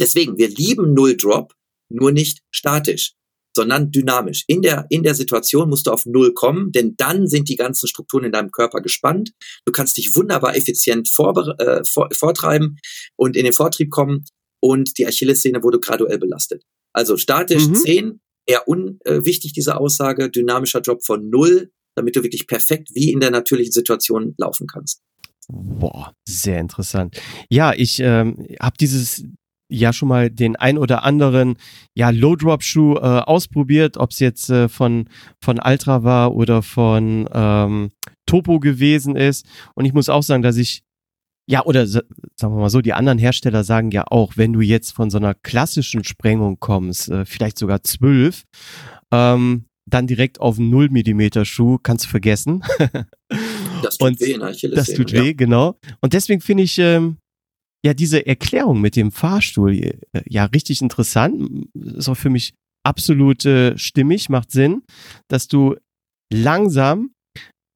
Deswegen, 0.00 0.38
wir 0.38 0.48
lieben 0.48 0.94
Null 0.94 1.16
Drop, 1.16 1.54
nur 1.90 2.12
nicht 2.12 2.40
statisch 2.50 3.14
sondern 3.56 3.90
dynamisch. 3.90 4.44
In 4.46 4.62
der, 4.62 4.86
in 4.90 5.02
der 5.02 5.14
Situation 5.14 5.68
musst 5.68 5.86
du 5.86 5.90
auf 5.90 6.06
Null 6.06 6.34
kommen, 6.34 6.72
denn 6.72 6.94
dann 6.96 7.26
sind 7.26 7.48
die 7.48 7.56
ganzen 7.56 7.86
Strukturen 7.86 8.24
in 8.24 8.32
deinem 8.32 8.50
Körper 8.50 8.80
gespannt. 8.80 9.32
Du 9.64 9.72
kannst 9.72 9.96
dich 9.96 10.14
wunderbar 10.16 10.56
effizient 10.56 11.08
vor, 11.08 11.36
äh, 11.60 11.84
vor, 11.84 12.08
vortreiben 12.12 12.78
und 13.16 13.36
in 13.36 13.44
den 13.44 13.52
Vortrieb 13.52 13.90
kommen 13.90 14.24
und 14.60 14.98
die 14.98 15.06
Achillessehne 15.06 15.62
wurde 15.62 15.78
graduell 15.78 16.18
belastet. 16.18 16.62
Also 16.92 17.16
statisch 17.16 17.68
mhm. 17.68 17.74
10, 17.74 18.20
eher 18.46 18.68
unwichtig 18.68 19.52
diese 19.52 19.76
Aussage, 19.78 20.30
dynamischer 20.30 20.80
Drop 20.80 21.04
von 21.04 21.28
Null, 21.28 21.70
damit 21.96 22.16
du 22.16 22.22
wirklich 22.22 22.46
perfekt 22.46 22.88
wie 22.92 23.12
in 23.12 23.20
der 23.20 23.30
natürlichen 23.30 23.72
Situation 23.72 24.34
laufen 24.38 24.66
kannst. 24.66 25.00
Boah, 25.48 26.14
sehr 26.26 26.58
interessant. 26.60 27.20
Ja, 27.50 27.74
ich 27.74 28.00
ähm, 28.00 28.46
habe 28.60 28.76
dieses 28.80 29.24
ja 29.68 29.92
schon 29.92 30.08
mal 30.08 30.30
den 30.30 30.56
ein 30.56 30.78
oder 30.78 31.04
anderen 31.04 31.56
ja 31.94 32.10
Low 32.10 32.36
Drop 32.36 32.62
Schuh 32.62 32.96
äh, 32.96 33.00
ausprobiert, 33.00 33.96
ob 33.96 34.10
es 34.10 34.18
jetzt 34.18 34.50
äh, 34.50 34.68
von 34.68 35.08
von 35.40 35.60
Ultra 35.64 36.02
war 36.04 36.34
oder 36.34 36.62
von 36.62 37.28
ähm, 37.32 37.90
Topo 38.26 38.60
gewesen 38.60 39.16
ist 39.16 39.46
und 39.74 39.84
ich 39.84 39.92
muss 39.92 40.08
auch 40.08 40.22
sagen, 40.22 40.42
dass 40.42 40.56
ich 40.56 40.82
ja 41.46 41.64
oder 41.64 41.86
sagen 41.86 42.06
wir 42.38 42.50
mal 42.50 42.70
so, 42.70 42.80
die 42.80 42.92
anderen 42.92 43.18
Hersteller 43.18 43.64
sagen 43.64 43.90
ja 43.90 44.04
auch, 44.08 44.36
wenn 44.36 44.52
du 44.52 44.60
jetzt 44.60 44.92
von 44.92 45.10
so 45.10 45.18
einer 45.18 45.34
klassischen 45.34 46.04
Sprengung 46.04 46.58
kommst, 46.60 47.08
äh, 47.10 47.24
vielleicht 47.24 47.58
sogar 47.58 47.82
zwölf, 47.82 48.44
ähm, 49.12 49.66
dann 49.86 50.06
direkt 50.06 50.40
auf 50.40 50.58
einen 50.58 50.70
0 50.70 50.88
Millimeter 50.90 51.44
Schuh 51.44 51.78
kannst 51.82 52.06
du 52.06 52.08
vergessen. 52.08 52.62
das 53.82 53.98
tut 53.98 54.08
und 54.08 54.20
weh, 54.20 54.36
ne? 54.36 54.52
Das 54.74 54.86
tut 54.88 55.12
weh, 55.12 55.28
ja. 55.28 55.32
genau. 55.34 55.78
Und 56.00 56.14
deswegen 56.14 56.40
finde 56.40 56.62
ich 56.62 56.78
ähm, 56.78 57.18
ja 57.84 57.94
diese 57.94 58.26
Erklärung 58.26 58.80
mit 58.80 58.96
dem 58.96 59.12
Fahrstuhl 59.12 59.74
äh, 59.74 59.98
ja 60.26 60.46
richtig 60.46 60.80
interessant. 60.80 61.66
Ist 61.74 62.08
auch 62.08 62.16
für 62.16 62.30
mich 62.30 62.54
absolut 62.82 63.44
äh, 63.44 63.76
stimmig, 63.78 64.28
macht 64.28 64.50
Sinn, 64.50 64.82
dass 65.28 65.48
du 65.48 65.76
langsam 66.32 67.10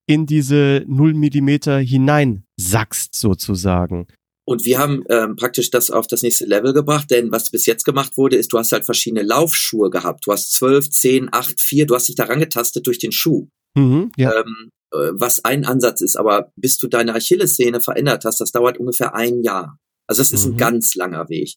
in 0.08 0.26
diese 0.26 0.84
0 0.86 1.14
Millimeter 1.14 1.78
hinein 1.78 2.44
sackst 2.58 3.14
sozusagen. 3.14 4.06
Und 4.46 4.64
wir 4.64 4.78
haben 4.78 5.04
ähm, 5.10 5.36
praktisch 5.36 5.70
das 5.70 5.90
auf 5.90 6.06
das 6.06 6.22
nächste 6.22 6.46
Level 6.46 6.72
gebracht, 6.72 7.10
denn 7.10 7.30
was 7.30 7.50
bis 7.50 7.66
jetzt 7.66 7.84
gemacht 7.84 8.16
wurde, 8.16 8.36
ist, 8.36 8.50
du 8.50 8.58
hast 8.58 8.72
halt 8.72 8.86
verschiedene 8.86 9.22
Laufschuhe 9.22 9.90
gehabt. 9.90 10.26
Du 10.26 10.32
hast 10.32 10.54
12, 10.54 10.88
10, 10.88 11.28
8, 11.30 11.60
4, 11.60 11.86
du 11.86 11.94
hast 11.94 12.08
dich 12.08 12.16
daran 12.16 12.40
getastet 12.40 12.86
durch 12.86 12.98
den 12.98 13.12
Schuh. 13.12 13.48
Mhm, 13.74 14.10
ja. 14.16 14.32
ähm, 14.34 14.70
äh, 14.90 15.10
was 15.12 15.44
ein 15.44 15.66
Ansatz 15.66 16.00
ist, 16.00 16.16
aber 16.16 16.50
bis 16.56 16.78
du 16.78 16.88
deine 16.88 17.14
Achillessehne 17.14 17.82
verändert 17.82 18.24
hast, 18.24 18.40
das 18.40 18.50
dauert 18.50 18.78
ungefähr 18.78 19.14
ein 19.14 19.42
Jahr. 19.42 19.76
Also 20.08 20.20
das 20.20 20.32
ist 20.32 20.46
mhm. 20.46 20.54
ein 20.54 20.56
ganz 20.56 20.94
langer 20.94 21.28
Weg. 21.28 21.54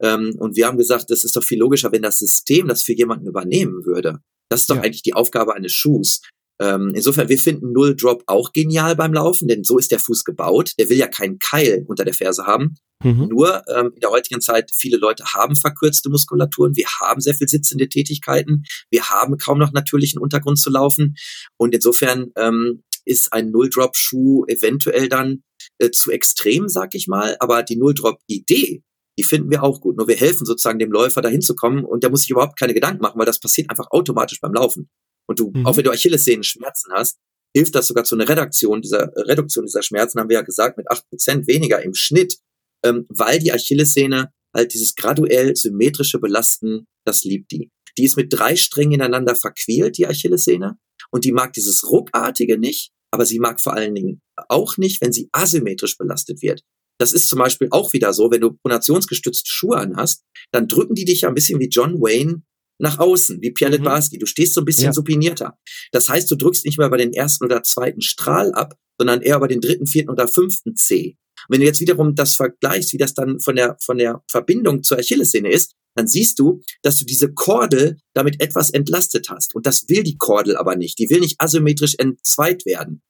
Ähm, 0.00 0.34
und 0.38 0.56
wir 0.56 0.66
haben 0.66 0.78
gesagt, 0.78 1.06
das 1.08 1.24
ist 1.24 1.36
doch 1.36 1.44
viel 1.44 1.58
logischer, 1.58 1.90
wenn 1.92 2.02
das 2.02 2.18
System 2.18 2.68
das 2.68 2.82
für 2.82 2.94
jemanden 2.94 3.26
übernehmen 3.26 3.84
würde. 3.84 4.20
Das 4.48 4.62
ist 4.62 4.70
doch 4.70 4.76
ja. 4.76 4.82
eigentlich 4.82 5.02
die 5.02 5.14
Aufgabe 5.14 5.54
eines 5.54 5.72
Schuhs. 5.72 6.20
Ähm, 6.60 6.92
insofern, 6.94 7.28
wir 7.28 7.38
finden 7.38 7.72
Null 7.72 7.96
Drop 7.96 8.22
auch 8.26 8.52
genial 8.52 8.94
beim 8.94 9.12
Laufen, 9.12 9.48
denn 9.48 9.64
so 9.64 9.78
ist 9.78 9.90
der 9.90 9.98
Fuß 9.98 10.24
gebaut. 10.24 10.72
Der 10.78 10.88
will 10.88 10.96
ja 10.96 11.08
keinen 11.08 11.38
Keil 11.38 11.84
unter 11.88 12.04
der 12.04 12.14
Ferse 12.14 12.46
haben. 12.46 12.76
Mhm. 13.02 13.28
Nur 13.28 13.62
ähm, 13.68 13.90
in 13.94 14.00
der 14.00 14.10
heutigen 14.10 14.40
Zeit, 14.40 14.70
viele 14.76 14.96
Leute 14.96 15.24
haben 15.34 15.56
verkürzte 15.56 16.10
Muskulaturen. 16.10 16.76
Wir 16.76 16.86
haben 17.00 17.20
sehr 17.20 17.34
viel 17.34 17.48
sitzende 17.48 17.88
Tätigkeiten. 17.88 18.62
Wir 18.90 19.10
haben 19.10 19.36
kaum 19.36 19.58
noch 19.58 19.72
natürlichen 19.72 20.20
Untergrund 20.20 20.58
zu 20.58 20.70
laufen. 20.70 21.16
Und 21.56 21.74
insofern 21.74 22.30
ähm, 22.36 22.84
ist 23.04 23.32
ein 23.32 23.50
Null-Drop-Schuh 23.50 24.44
eventuell 24.46 25.08
dann 25.08 25.42
äh, 25.84 25.90
zu 25.90 26.10
extrem, 26.10 26.68
sag 26.68 26.94
ich 26.94 27.06
mal. 27.06 27.36
Aber 27.40 27.62
die 27.62 27.76
Null-Drop-Idee, 27.76 28.82
die 29.18 29.24
finden 29.24 29.50
wir 29.50 29.62
auch 29.62 29.80
gut. 29.80 29.96
Nur 29.96 30.08
wir 30.08 30.16
helfen 30.16 30.44
sozusagen 30.46 30.78
dem 30.78 30.92
Läufer 30.92 31.22
dahin 31.22 31.40
zu 31.40 31.54
kommen 31.54 31.84
und 31.84 32.02
der 32.02 32.10
muss 32.10 32.22
sich 32.22 32.30
überhaupt 32.30 32.58
keine 32.58 32.74
Gedanken 32.74 33.02
machen, 33.02 33.18
weil 33.18 33.26
das 33.26 33.40
passiert 33.40 33.70
einfach 33.70 33.90
automatisch 33.90 34.40
beim 34.40 34.52
Laufen. 34.52 34.88
Und 35.26 35.38
du, 35.38 35.52
mhm. 35.54 35.66
auch 35.66 35.76
wenn 35.76 35.84
du 35.84 35.90
Achillessehnen 35.90 36.42
Schmerzen 36.42 36.92
hast, 36.92 37.18
hilft 37.56 37.74
das 37.74 37.86
sogar 37.86 38.04
zu 38.04 38.16
einer 38.16 38.28
Reduktion 38.28 38.82
dieser, 38.82 39.12
Reduktion 39.16 39.64
dieser 39.64 39.82
Schmerzen, 39.82 40.18
haben 40.18 40.28
wir 40.28 40.36
ja 40.36 40.42
gesagt, 40.42 40.76
mit 40.76 40.90
acht 40.90 41.08
Prozent 41.08 41.46
weniger 41.46 41.82
im 41.82 41.94
Schnitt, 41.94 42.38
ähm, 42.84 43.06
weil 43.08 43.38
die 43.38 43.52
Achillessehne 43.52 44.32
halt 44.54 44.74
dieses 44.74 44.94
graduell 44.94 45.56
symmetrische 45.56 46.18
Belasten, 46.18 46.86
das 47.04 47.24
liebt 47.24 47.50
die. 47.52 47.70
Die 47.96 48.04
ist 48.04 48.16
mit 48.16 48.32
drei 48.32 48.56
Strängen 48.56 48.94
ineinander 48.94 49.36
verquält, 49.36 49.98
die 49.98 50.06
Achillessehne. 50.06 50.78
Und 51.10 51.24
die 51.24 51.32
mag 51.32 51.52
dieses 51.52 51.88
ruckartige 51.88 52.58
nicht, 52.58 52.90
aber 53.14 53.24
sie 53.24 53.38
mag 53.38 53.60
vor 53.60 53.74
allen 53.74 53.94
Dingen 53.94 54.20
auch 54.48 54.76
nicht, 54.76 55.00
wenn 55.00 55.12
sie 55.12 55.28
asymmetrisch 55.32 55.96
belastet 55.96 56.42
wird. 56.42 56.62
Das 56.98 57.12
ist 57.12 57.28
zum 57.28 57.38
Beispiel 57.38 57.68
auch 57.70 57.92
wieder 57.92 58.12
so, 58.12 58.30
wenn 58.30 58.40
du 58.40 58.52
pronationsgestützte 58.52 59.48
Schuhe 59.48 59.76
anhast, 59.76 60.24
dann 60.52 60.68
drücken 60.68 60.94
die 60.94 61.04
dich 61.04 61.22
ja 61.22 61.28
ein 61.28 61.34
bisschen 61.34 61.60
wie 61.60 61.68
John 61.68 62.00
Wayne 62.00 62.42
nach 62.80 62.98
außen, 62.98 63.40
wie 63.40 63.52
Pierre 63.52 63.78
mhm. 63.78 63.84
Barski. 63.84 64.18
Du 64.18 64.26
stehst 64.26 64.54
so 64.54 64.60
ein 64.60 64.64
bisschen 64.64 64.86
ja. 64.86 64.92
supinierter. 64.92 65.58
Das 65.92 66.08
heißt, 66.08 66.28
du 66.30 66.36
drückst 66.36 66.64
nicht 66.64 66.78
mehr 66.78 66.90
bei 66.90 66.96
den 66.96 67.12
ersten 67.12 67.44
oder 67.44 67.62
zweiten 67.62 68.00
Strahl 68.00 68.52
ab, 68.52 68.76
sondern 68.98 69.22
eher 69.22 69.38
bei 69.38 69.48
den 69.48 69.60
dritten, 69.60 69.86
vierten 69.86 70.10
oder 70.10 70.26
fünften 70.26 70.74
C. 70.74 71.16
Wenn 71.48 71.60
du 71.60 71.66
jetzt 71.66 71.80
wiederum 71.80 72.14
das 72.14 72.36
vergleichst, 72.36 72.92
wie 72.92 72.98
das 72.98 73.14
dann 73.14 73.40
von 73.40 73.56
der, 73.56 73.76
von 73.80 73.98
der 73.98 74.22
Verbindung 74.30 74.82
zur 74.82 74.98
Achillessehne 74.98 75.50
ist, 75.50 75.74
dann 75.94 76.08
siehst 76.08 76.38
du, 76.38 76.60
dass 76.82 76.98
du 76.98 77.04
diese 77.04 77.32
Kordel 77.32 77.98
damit 78.14 78.40
etwas 78.42 78.70
entlastet 78.70 79.30
hast. 79.30 79.54
Und 79.54 79.66
das 79.66 79.88
will 79.88 80.02
die 80.02 80.16
Kordel 80.16 80.56
aber 80.56 80.76
nicht. 80.76 80.98
Die 80.98 81.08
will 81.08 81.20
nicht 81.20 81.40
asymmetrisch 81.40 81.94
entzweit 81.98 82.66
werden. 82.66 83.02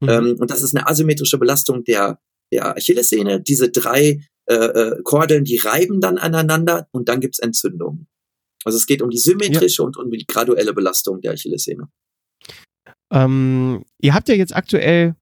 Mhm. 0.00 0.08
Ähm, 0.08 0.36
und 0.38 0.50
das 0.50 0.62
ist 0.62 0.74
eine 0.74 0.86
asymmetrische 0.86 1.38
Belastung 1.38 1.84
der, 1.84 2.18
der 2.52 2.76
Achillessehne. 2.76 3.42
Diese 3.42 3.70
drei 3.70 4.20
äh, 4.46 4.54
äh, 4.54 5.02
Kordeln, 5.04 5.44
die 5.44 5.58
reiben 5.58 6.00
dann 6.00 6.18
aneinander 6.18 6.88
und 6.92 7.08
dann 7.08 7.20
gibt's 7.20 7.38
Entzündungen. 7.38 8.08
Also 8.64 8.76
es 8.76 8.86
geht 8.86 9.02
um 9.02 9.10
die 9.10 9.18
symmetrische 9.18 9.82
ja. 9.82 9.86
und 9.86 9.96
um 9.96 10.10
die 10.10 10.26
graduelle 10.26 10.74
Belastung 10.74 11.20
der 11.20 11.32
Achillessehne. 11.32 11.88
Ähm, 13.12 13.84
ihr 14.00 14.14
habt 14.14 14.28
ja 14.28 14.34
jetzt 14.34 14.54
aktuell 14.54 15.16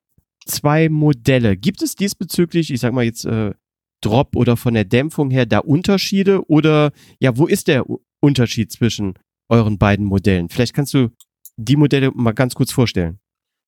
zwei 0.48 0.88
Modelle. 0.88 1.56
Gibt 1.56 1.82
es 1.82 1.94
diesbezüglich, 1.94 2.72
ich 2.72 2.80
sag 2.80 2.92
mal 2.92 3.04
jetzt 3.04 3.24
äh, 3.24 3.52
Drop 4.00 4.36
oder 4.36 4.56
von 4.56 4.74
der 4.74 4.84
Dämpfung 4.84 5.30
her 5.30 5.46
da 5.46 5.58
Unterschiede 5.58 6.48
oder 6.48 6.92
ja, 7.20 7.36
wo 7.36 7.46
ist 7.46 7.68
der 7.68 7.84
Unterschied 8.20 8.72
zwischen 8.72 9.14
euren 9.48 9.78
beiden 9.78 10.06
Modellen? 10.06 10.48
Vielleicht 10.48 10.74
kannst 10.74 10.94
du 10.94 11.10
die 11.56 11.76
Modelle 11.76 12.10
mal 12.14 12.32
ganz 12.32 12.54
kurz 12.54 12.72
vorstellen. 12.72 13.18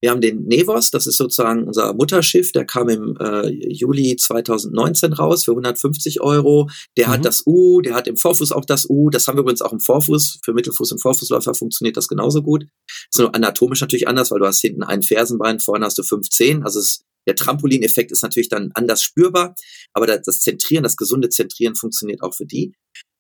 Wir 0.03 0.11
haben 0.11 0.22
den 0.22 0.44
Nevos, 0.46 0.90
das 0.90 1.07
ist 1.07 1.18
sozusagen 1.18 1.64
unser 1.64 1.92
Mutterschiff, 1.92 2.53
der 2.53 2.64
kam 2.64 2.88
im 2.88 3.16
äh, 3.20 3.48
Juli 3.48 4.16
2019 4.16 5.12
raus 5.12 5.44
für 5.44 5.51
150 5.51 6.22
Euro. 6.22 6.70
Der 6.96 7.09
mhm. 7.09 7.12
hat 7.12 7.24
das 7.26 7.46
U, 7.46 7.82
der 7.82 7.94
hat 7.94 8.09
im 8.09 8.16
Vorfuß 8.16 8.53
auch 8.53 8.64
das 8.64 8.88
U. 8.88 9.11
Das 9.11 9.28
haben 9.28 9.36
wir 9.36 9.42
übrigens 9.42 9.61
auch 9.61 9.72
im 9.72 9.80
Vorfuß. 9.80 10.40
Für 10.42 10.53
Mittelfuß- 10.53 10.92
und 10.92 11.03
Vorfußläufer 11.03 11.55
funktioniert 11.55 11.98
das 11.98 12.09
genauso 12.09 12.42
gut. 12.42 12.64
Ist 12.88 13.18
nur 13.18 13.34
anatomisch 13.34 13.82
natürlich 13.82 14.09
anders, 14.09 14.30
weil 14.30 14.40
du 14.40 14.46
hast 14.46 14.61
hinten 14.61 14.82
ein 14.82 15.03
Fersenbein, 15.03 15.61
vorne 15.61 15.84
hast 15.84 15.98
du 15.98 16.03
15. 16.03 16.62
Also 16.62 16.80
es, 16.80 17.03
der 17.26 17.36
Trampolineffekt 17.36 18.11
ist 18.11 18.22
natürlich 18.22 18.48
dann 18.48 18.70
anders 18.74 19.03
spürbar, 19.03 19.55
aber 19.92 20.07
das 20.07 20.40
Zentrieren, 20.40 20.82
das 20.82 20.96
gesunde 20.96 21.28
Zentrieren 21.28 21.74
funktioniert 21.74 22.22
auch 22.22 22.34
für 22.34 22.46
die. 22.46 22.72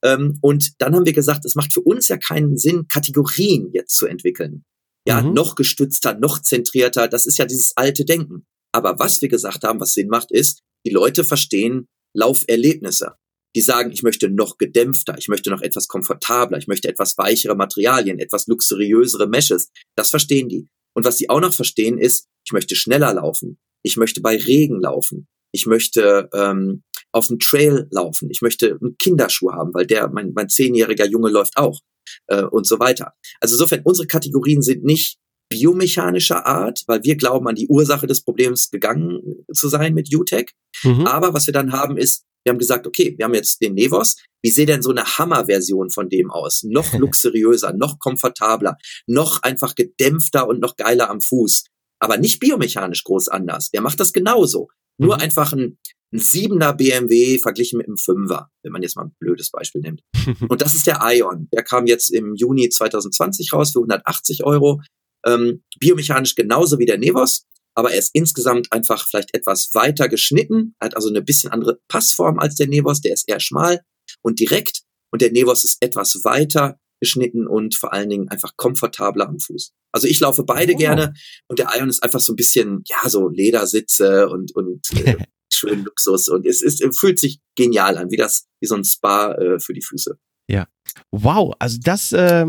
Ähm, 0.02 0.38
und 0.40 0.70
dann 0.78 0.94
haben 0.94 1.04
wir 1.04 1.12
gesagt, 1.12 1.44
es 1.44 1.56
macht 1.56 1.74
für 1.74 1.82
uns 1.82 2.08
ja 2.08 2.16
keinen 2.16 2.56
Sinn, 2.56 2.86
Kategorien 2.88 3.68
jetzt 3.74 3.96
zu 3.96 4.06
entwickeln 4.06 4.64
ja, 5.06 5.22
mhm. 5.22 5.34
noch 5.34 5.54
gestützter, 5.54 6.18
noch 6.18 6.40
zentrierter. 6.40 7.08
Das 7.08 7.26
ist 7.26 7.38
ja 7.38 7.46
dieses 7.46 7.72
alte 7.76 8.04
Denken. 8.04 8.46
Aber 8.72 8.98
was 8.98 9.20
wir 9.22 9.28
gesagt 9.28 9.64
haben, 9.64 9.80
was 9.80 9.94
Sinn 9.94 10.08
macht, 10.08 10.30
ist, 10.30 10.62
die 10.86 10.92
Leute 10.92 11.24
verstehen 11.24 11.88
Lauferlebnisse. 12.14 13.14
Die 13.56 13.62
sagen, 13.62 13.90
ich 13.90 14.02
möchte 14.02 14.30
noch 14.30 14.58
gedämpfter, 14.58 15.16
ich 15.18 15.28
möchte 15.28 15.50
noch 15.50 15.62
etwas 15.62 15.88
komfortabler, 15.88 16.58
ich 16.58 16.68
möchte 16.68 16.88
etwas 16.88 17.18
weichere 17.18 17.56
Materialien, 17.56 18.18
etwas 18.20 18.46
luxuriösere 18.46 19.26
Meshes. 19.26 19.70
Das 19.96 20.10
verstehen 20.10 20.48
die. 20.48 20.68
Und 20.94 21.04
was 21.04 21.18
sie 21.18 21.28
auch 21.28 21.40
noch 21.40 21.52
verstehen 21.52 21.98
ist, 21.98 22.26
ich 22.46 22.52
möchte 22.52 22.76
schneller 22.76 23.12
laufen, 23.14 23.58
ich 23.82 23.96
möchte 23.96 24.20
bei 24.20 24.36
Regen 24.36 24.80
laufen, 24.80 25.26
ich 25.52 25.66
möchte 25.66 26.28
ähm, 26.32 26.84
auf 27.12 27.26
dem 27.26 27.40
Trail 27.40 27.88
laufen, 27.90 28.30
ich 28.30 28.40
möchte 28.40 28.78
einen 28.80 28.96
Kinderschuh 28.98 29.52
haben, 29.52 29.74
weil 29.74 29.86
der, 29.86 30.08
mein, 30.10 30.32
mein 30.32 30.48
zehnjähriger 30.48 31.06
Junge 31.06 31.30
läuft 31.30 31.56
auch 31.56 31.80
äh, 32.26 32.42
und 32.42 32.66
so 32.66 32.78
weiter. 32.78 33.14
Also 33.40 33.54
insofern, 33.54 33.82
unsere 33.84 34.06
Kategorien 34.06 34.62
sind 34.62 34.84
nicht 34.84 35.18
biomechanischer 35.50 36.46
Art, 36.46 36.84
weil 36.86 37.02
wir 37.02 37.16
glauben, 37.16 37.48
an 37.48 37.56
die 37.56 37.66
Ursache 37.68 38.06
des 38.06 38.22
Problems 38.22 38.70
gegangen 38.70 39.44
zu 39.52 39.68
sein 39.68 39.94
mit 39.94 40.14
UTEC. 40.14 40.52
Mhm. 40.84 41.06
Aber 41.06 41.34
was 41.34 41.46
wir 41.46 41.52
dann 41.52 41.72
haben, 41.72 41.96
ist, 41.96 42.24
wir 42.44 42.52
haben 42.52 42.58
gesagt, 42.58 42.86
okay, 42.86 43.14
wir 43.18 43.24
haben 43.24 43.34
jetzt 43.34 43.60
den 43.60 43.74
Nevos. 43.74 44.16
Wie 44.42 44.50
sieht 44.50 44.68
denn 44.68 44.80
so 44.80 44.90
eine 44.90 45.04
Hammer-Version 45.04 45.90
von 45.90 46.08
dem 46.08 46.30
aus? 46.30 46.62
Noch 46.62 46.92
luxuriöser, 46.98 47.74
noch 47.74 47.98
komfortabler, 47.98 48.76
noch 49.06 49.42
einfach 49.42 49.74
gedämpfter 49.74 50.48
und 50.48 50.60
noch 50.60 50.76
geiler 50.76 51.10
am 51.10 51.20
Fuß. 51.20 51.64
Aber 51.98 52.16
nicht 52.16 52.40
biomechanisch 52.40 53.04
groß 53.04 53.28
anders. 53.28 53.70
Der 53.70 53.82
macht 53.82 54.00
das 54.00 54.12
genauso. 54.12 54.68
Nur 54.98 55.16
mhm. 55.16 55.20
einfach 55.20 55.52
ein 55.52 55.78
ein 56.12 56.18
siebener 56.18 56.74
BMW 56.74 57.38
verglichen 57.38 57.78
mit 57.78 57.86
einem 57.86 57.96
Fünfer, 57.96 58.50
wenn 58.62 58.72
man 58.72 58.82
jetzt 58.82 58.96
mal 58.96 59.04
ein 59.04 59.14
blödes 59.20 59.50
Beispiel 59.50 59.80
nimmt. 59.80 60.02
Und 60.48 60.60
das 60.60 60.74
ist 60.74 60.86
der 60.86 61.00
Ion. 61.02 61.48
Der 61.52 61.62
kam 61.62 61.86
jetzt 61.86 62.10
im 62.10 62.34
Juni 62.34 62.68
2020 62.68 63.52
raus 63.52 63.72
für 63.72 63.78
180 63.78 64.44
Euro. 64.44 64.80
Ähm, 65.24 65.62
biomechanisch 65.78 66.34
genauso 66.34 66.78
wie 66.78 66.86
der 66.86 66.98
Nevos, 66.98 67.46
aber 67.74 67.92
er 67.92 67.98
ist 67.98 68.10
insgesamt 68.14 68.72
einfach 68.72 69.06
vielleicht 69.06 69.34
etwas 69.34 69.70
weiter 69.74 70.08
geschnitten, 70.08 70.74
hat 70.80 70.96
also 70.96 71.08
eine 71.08 71.22
bisschen 71.22 71.52
andere 71.52 71.78
Passform 71.88 72.38
als 72.38 72.56
der 72.56 72.68
Nevos, 72.68 73.02
der 73.02 73.12
ist 73.12 73.28
eher 73.28 73.40
schmal 73.40 73.80
und 74.22 74.40
direkt 74.40 74.80
und 75.12 75.20
der 75.20 75.30
Nevos 75.30 75.62
ist 75.64 75.76
etwas 75.82 76.24
weiter 76.24 76.78
geschnitten 77.00 77.46
und 77.46 77.74
vor 77.74 77.92
allen 77.92 78.10
Dingen 78.10 78.28
einfach 78.28 78.56
komfortabler 78.56 79.28
am 79.28 79.40
Fuß. 79.40 79.72
Also 79.92 80.06
ich 80.06 80.20
laufe 80.20 80.44
beide 80.44 80.74
oh. 80.74 80.76
gerne 80.76 81.14
und 81.48 81.58
der 81.58 81.70
Ion 81.76 81.88
ist 81.88 82.02
einfach 82.02 82.20
so 82.20 82.32
ein 82.32 82.36
bisschen, 82.36 82.82
ja, 82.86 83.08
so 83.08 83.28
Ledersitze 83.28 84.28
und, 84.28 84.54
und 84.54 84.86
äh, 85.04 85.16
schönen 85.52 85.84
Luxus 85.84 86.28
und 86.28 86.46
es, 86.46 86.62
es 86.62 86.80
fühlt 86.98 87.18
sich 87.18 87.40
genial 87.56 87.98
an, 87.98 88.10
wie 88.10 88.16
das, 88.16 88.46
wie 88.60 88.66
so 88.66 88.74
ein 88.74 88.84
Spa 88.84 89.34
äh, 89.34 89.60
für 89.60 89.72
die 89.72 89.82
Füße. 89.82 90.18
Ja. 90.50 90.66
Wow, 91.12 91.54
also 91.58 91.78
das 91.82 92.12
äh, 92.12 92.46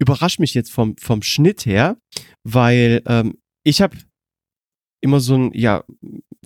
überrascht 0.00 0.40
mich 0.40 0.54
jetzt 0.54 0.72
vom, 0.72 0.96
vom 0.96 1.22
Schnitt 1.22 1.66
her, 1.66 1.98
weil 2.44 3.02
ähm, 3.06 3.38
ich 3.64 3.82
habe 3.82 3.96
immer 5.00 5.20
so 5.20 5.36
ein, 5.36 5.52
ja, 5.54 5.84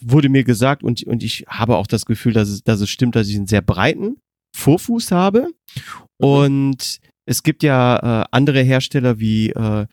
wurde 0.00 0.28
mir 0.28 0.44
gesagt 0.44 0.82
und, 0.82 1.02
und 1.04 1.22
ich 1.22 1.44
habe 1.48 1.76
auch 1.76 1.86
das 1.86 2.04
Gefühl, 2.04 2.32
dass 2.32 2.48
es, 2.48 2.62
dass 2.62 2.80
es 2.80 2.90
stimmt, 2.90 3.16
dass 3.16 3.28
ich 3.28 3.36
einen 3.36 3.46
sehr 3.46 3.62
breiten 3.62 4.18
Vorfuß 4.56 5.12
habe. 5.12 5.48
Mhm. 6.18 6.26
Und 6.26 6.98
es 7.26 7.42
gibt 7.42 7.62
ja 7.62 8.22
äh, 8.22 8.26
andere 8.30 8.62
Hersteller 8.62 9.18
wie 9.18 9.50
äh, 9.50 9.86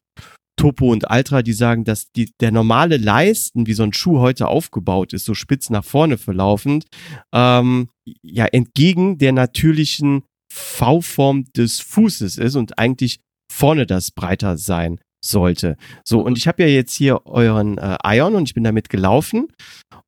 Topo 0.59 0.91
und 0.91 1.09
Altra, 1.09 1.41
die 1.41 1.53
sagen, 1.53 1.85
dass 1.85 2.11
die, 2.11 2.33
der 2.41 2.51
normale 2.51 2.97
Leisten, 2.97 3.65
wie 3.65 3.73
so 3.73 3.83
ein 3.83 3.93
Schuh 3.93 4.19
heute 4.19 4.49
aufgebaut 4.49 5.13
ist, 5.13 5.23
so 5.23 5.33
spitz 5.33 5.69
nach 5.69 5.85
vorne 5.85 6.17
verlaufend, 6.17 6.85
ähm, 7.33 7.89
ja, 8.21 8.45
entgegen 8.45 9.17
der 9.17 9.31
natürlichen 9.31 10.23
V-Form 10.51 11.45
des 11.55 11.79
Fußes 11.79 12.37
ist 12.37 12.55
und 12.57 12.77
eigentlich 12.77 13.21
vorne 13.49 13.85
das 13.85 14.11
breiter 14.11 14.57
sein 14.57 14.99
sollte. 15.23 15.77
So, 16.03 16.19
und 16.19 16.37
ich 16.37 16.45
habe 16.45 16.63
ja 16.63 16.67
jetzt 16.67 16.93
hier 16.93 17.25
euren 17.25 17.77
äh, 17.77 17.97
Ion 18.05 18.35
und 18.35 18.49
ich 18.49 18.53
bin 18.53 18.65
damit 18.65 18.89
gelaufen 18.89 19.47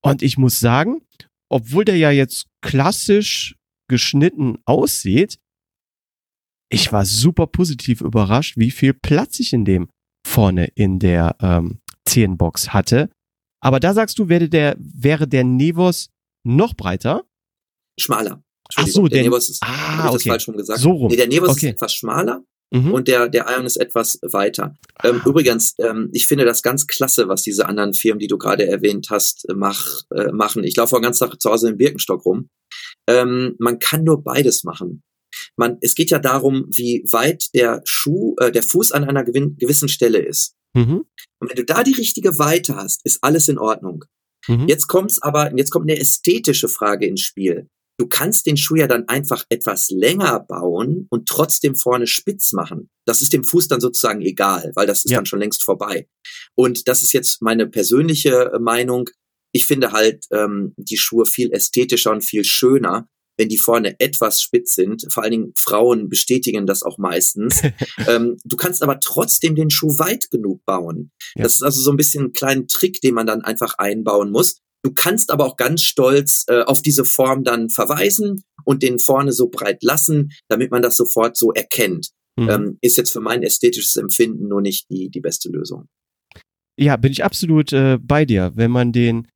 und 0.04 0.22
ich 0.22 0.38
muss 0.38 0.60
sagen, 0.60 1.02
obwohl 1.50 1.86
der 1.86 1.96
ja 1.96 2.12
jetzt 2.12 2.48
klassisch 2.62 3.56
geschnitten 3.90 4.58
aussieht, 4.66 5.38
ich 6.70 6.92
war 6.92 7.06
super 7.06 7.48
positiv 7.48 8.02
überrascht, 8.02 8.58
wie 8.58 8.72
viel 8.72 8.94
Platz 8.94 9.40
ich 9.40 9.54
in 9.54 9.64
dem 9.64 9.88
vorne 10.26 10.68
in 10.76 11.00
der 11.00 11.36
ähm, 11.42 11.80
Zehenbox 12.06 12.74
hatte. 12.74 13.10
Aber 13.62 13.80
da 13.80 13.94
sagst 13.94 14.20
du, 14.20 14.30
wäre 14.30 14.50
der, 14.50 14.76
wäre 14.80 15.28
der 15.28 15.44
Nevos 15.44 16.10
noch 16.44 16.74
breiter? 16.74 17.24
Schmaler. 18.00 18.44
Ach 18.76 18.88
so, 18.88 19.08
der, 19.08 19.18
der 19.18 19.24
Nevos 19.24 19.50
ist, 19.50 19.62
ah, 19.64 20.08
okay. 20.08 20.14
das 20.14 20.24
falsch 20.24 20.48
rum 20.48 20.58
gesagt. 20.58 20.80
So 20.80 20.92
rum. 20.92 21.08
Nee, 21.10 21.18
der 21.18 21.28
Nevos 21.28 21.50
okay. 21.50 21.68
ist 21.68 21.74
etwas 21.74 21.94
schmaler 21.94 22.44
mhm. 22.72 22.94
und 22.94 23.08
der, 23.08 23.28
der 23.28 23.48
Ion 23.50 23.66
ist 23.66 23.76
etwas 23.78 24.20
weiter. 24.24 24.78
Ähm, 25.04 25.22
ah. 25.24 25.30
übrigens, 25.30 25.76
ähm, 25.80 26.10
ich 26.14 26.26
finde 26.26 26.46
das 26.46 26.62
ganz 26.62 26.88
klasse, 26.88 27.28
was 27.28 27.44
diese 27.44 27.68
anderen 27.68 27.94
Firmen, 27.94 28.20
die 28.20 28.28
du 28.28 28.38
gerade 28.38 28.66
erwähnt 28.66 29.08
hast, 29.10 29.48
äh, 29.50 29.54
mach, 29.54 30.02
äh, 30.16 30.32
machen. 30.32 30.64
Ich 30.64 30.76
laufe 30.78 30.96
auch 30.96 31.02
ganz 31.02 31.20
Tag 31.20 31.40
zu 31.40 31.50
Hause 31.50 31.70
im 31.70 31.78
Birkenstock 31.78 32.26
rum. 32.26 32.50
Ähm, 33.08 33.56
man 33.60 33.80
kann 33.80 34.04
nur 34.04 34.24
beides 34.24 34.64
machen 34.64 35.04
man, 35.58 35.78
es 35.82 35.96
geht 35.96 36.12
ja 36.12 36.20
darum, 36.20 36.66
wie 36.70 37.04
weit 37.12 37.46
der 37.54 37.82
Schuh, 37.86 38.36
äh, 38.40 38.52
der 38.52 38.64
Fuß 38.64 38.92
an 38.92 39.04
einer 39.04 39.24
gewissen 39.24 39.90
Stelle 39.90 40.20
ist. 40.20 40.56
Mhm. 40.74 41.06
Und 41.40 41.50
wenn 41.50 41.56
du 41.56 41.66
da 41.66 41.84
die 41.84 41.94
richtige 41.94 42.38
Weite 42.40 42.76
hast, 42.76 43.02
ist 43.06 43.24
alles 43.24 43.48
in 43.48 43.58
Ordnung. 43.58 44.06
Mhm. 44.48 44.68
Jetzt 44.68 44.88
kommt's 44.88 45.22
aber, 45.22 45.56
jetzt 45.58 45.72
kommt 45.72 45.90
eine 45.90 46.00
ästhetische 46.00 46.70
Frage 46.70 47.06
ins 47.06 47.22
Spiel. 47.22 47.68
Du 48.00 48.08
kannst 48.08 48.48
den 48.48 48.58
Schuh 48.58 48.78
ja 48.78 48.88
dann 48.88 49.08
einfach 49.08 49.44
etwas 49.50 49.90
länger 49.92 50.40
bauen 50.40 51.06
und 51.12 51.28
trotzdem 51.28 51.76
vorne 51.76 52.08
spitz 52.08 52.52
machen. 52.52 52.90
Das 53.06 53.22
ist 53.22 53.34
dem 53.34 53.44
Fuß 53.44 53.68
dann 53.68 53.80
sozusagen 53.80 54.22
egal, 54.22 54.72
weil 54.76 54.88
das 54.88 55.04
ist 55.06 55.12
ja. 55.12 55.18
dann 55.18 55.28
schon 55.28 55.40
längst 55.40 55.64
vorbei. 55.64 56.08
Und 56.56 56.88
das 56.88 57.04
ist 57.04 57.14
jetzt 57.14 57.44
meine 57.44 57.68
persönliche 57.68 58.58
Meinung. 58.60 59.10
Ich 59.54 59.66
finde 59.66 59.92
halt 59.92 60.26
ähm, 60.32 60.74
die 60.78 60.98
Schuhe 60.98 61.26
viel 61.26 61.52
ästhetischer 61.52 62.12
und 62.12 62.22
viel 62.22 62.44
schöner, 62.44 63.08
wenn 63.42 63.50
die 63.50 63.58
vorne 63.58 64.00
etwas 64.00 64.40
spitz 64.40 64.76
sind. 64.76 65.04
Vor 65.12 65.24
allen 65.24 65.32
Dingen 65.32 65.54
Frauen 65.58 66.10
bestätigen 66.10 66.68
das 66.68 66.84
auch 66.84 67.00
meistens. 67.00 67.64
ähm, 68.08 68.38
du 68.46 68.56
kannst 68.56 68.84
aber 68.84 69.00
trotzdem 69.00 69.56
den 69.56 69.72
Schuh 69.72 69.98
weit 69.98 70.30
genug 70.30 70.64
bauen. 70.64 71.10
Ja. 71.34 71.44
Das 71.44 71.56
ist 71.56 71.64
also 71.64 71.82
so 71.82 71.90
ein 71.90 71.98
bisschen 71.98 72.26
ein 72.26 72.34
kleiner 72.34 72.68
Trick, 72.68 73.02
den 73.02 73.16
man 73.16 73.26
dann 73.26 73.42
einfach 73.42 73.80
einbauen 73.80 74.30
muss. 74.30 74.60
Du 74.84 74.94
kannst 74.94 75.32
aber 75.32 75.46
auch 75.46 75.58
ganz 75.58 75.82
stolz 75.82 76.46
äh, 76.50 76.62
auf 76.62 76.84
diese 76.84 77.04
Form 77.04 77.44
dann 77.44 77.72
verweisen 77.72 78.44
und 78.64 78.84
den 78.84 79.00
vorne 79.00 79.32
so 79.32 79.50
breit 79.50 79.82
lassen, 79.82 80.30
damit 80.48 80.70
man 80.70 80.84
das 80.84 80.96
sofort 80.96 81.36
so 81.36 81.52
erkennt. 81.52 82.10
Mhm. 82.40 82.50
Ähm, 82.50 82.78
ist 82.82 82.98
jetzt 82.98 83.12
für 83.12 83.22
mein 83.22 83.42
ästhetisches 83.42 83.96
Empfinden 83.96 84.50
nur 84.50 84.62
nicht 84.62 84.86
die, 84.92 85.10
die 85.10 85.20
beste 85.20 85.50
Lösung. 85.50 85.88
Ja, 86.78 86.96
bin 86.96 87.12
ich 87.12 87.24
absolut 87.24 87.74
äh, 87.74 87.98
bei 88.00 88.24
dir. 88.24 88.52
Wenn 88.54 88.70
man 88.70 88.92
den, 88.92 89.28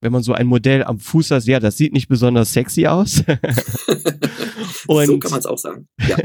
wenn 0.00 0.12
man 0.12 0.22
so 0.22 0.32
ein 0.32 0.46
Modell 0.46 0.84
am 0.84 0.98
Fuß 0.98 1.30
hat, 1.30 1.44
ja, 1.44 1.60
das 1.60 1.76
sieht 1.76 1.92
nicht 1.92 2.08
besonders 2.08 2.52
sexy 2.52 2.86
aus. 2.86 3.22
und, 4.86 5.06
so 5.06 5.18
kann 5.18 5.30
man 5.30 5.40
es 5.40 5.46
auch 5.46 5.58
sagen. 5.58 5.88
Ja. 6.06 6.16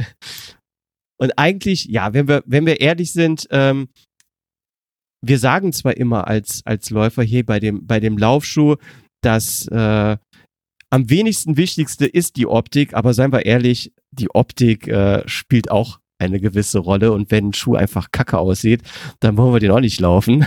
und 1.18 1.38
eigentlich, 1.38 1.86
ja, 1.86 2.14
wenn 2.14 2.28
wir, 2.28 2.44
wenn 2.46 2.66
wir 2.66 2.80
ehrlich 2.80 3.12
sind, 3.12 3.48
ähm, 3.52 3.90
wir 5.22 5.40
sagen 5.40 5.74
zwar 5.74 5.98
immer 5.98 6.28
als, 6.28 6.62
als 6.66 6.90
Läufer 6.90 7.24
hier 7.24 7.46
bei 7.46 7.60
dem, 7.60 7.86
bei 7.86 8.00
dem 8.00 8.18
Laufschuh, 8.18 8.76
dass 9.22 9.68
äh, 9.68 10.18
am 10.90 11.10
wenigsten 11.10 11.58
wichtigste 11.58 12.06
ist 12.06 12.38
die 12.38 12.48
Optik, 12.48 12.94
aber 12.94 13.14
seien 13.14 13.32
wir 13.32 13.46
ehrlich, 13.46 13.92
die 14.12 14.30
Optik 14.30 14.88
äh, 14.88 15.28
spielt 15.28 15.72
auch 15.72 16.00
eine 16.18 16.40
gewisse 16.40 16.80
Rolle 16.80 17.12
und 17.12 17.32
wenn 17.32 17.50
ein 17.50 17.54
Schuh 17.54 17.76
einfach 17.76 18.12
kacke 18.12 18.38
aussieht, 18.38 18.82
dann 19.20 19.38
wollen 19.38 19.54
wir 19.54 19.60
den 19.60 19.72
auch 19.72 19.80
nicht 19.80 20.00
laufen. 20.00 20.46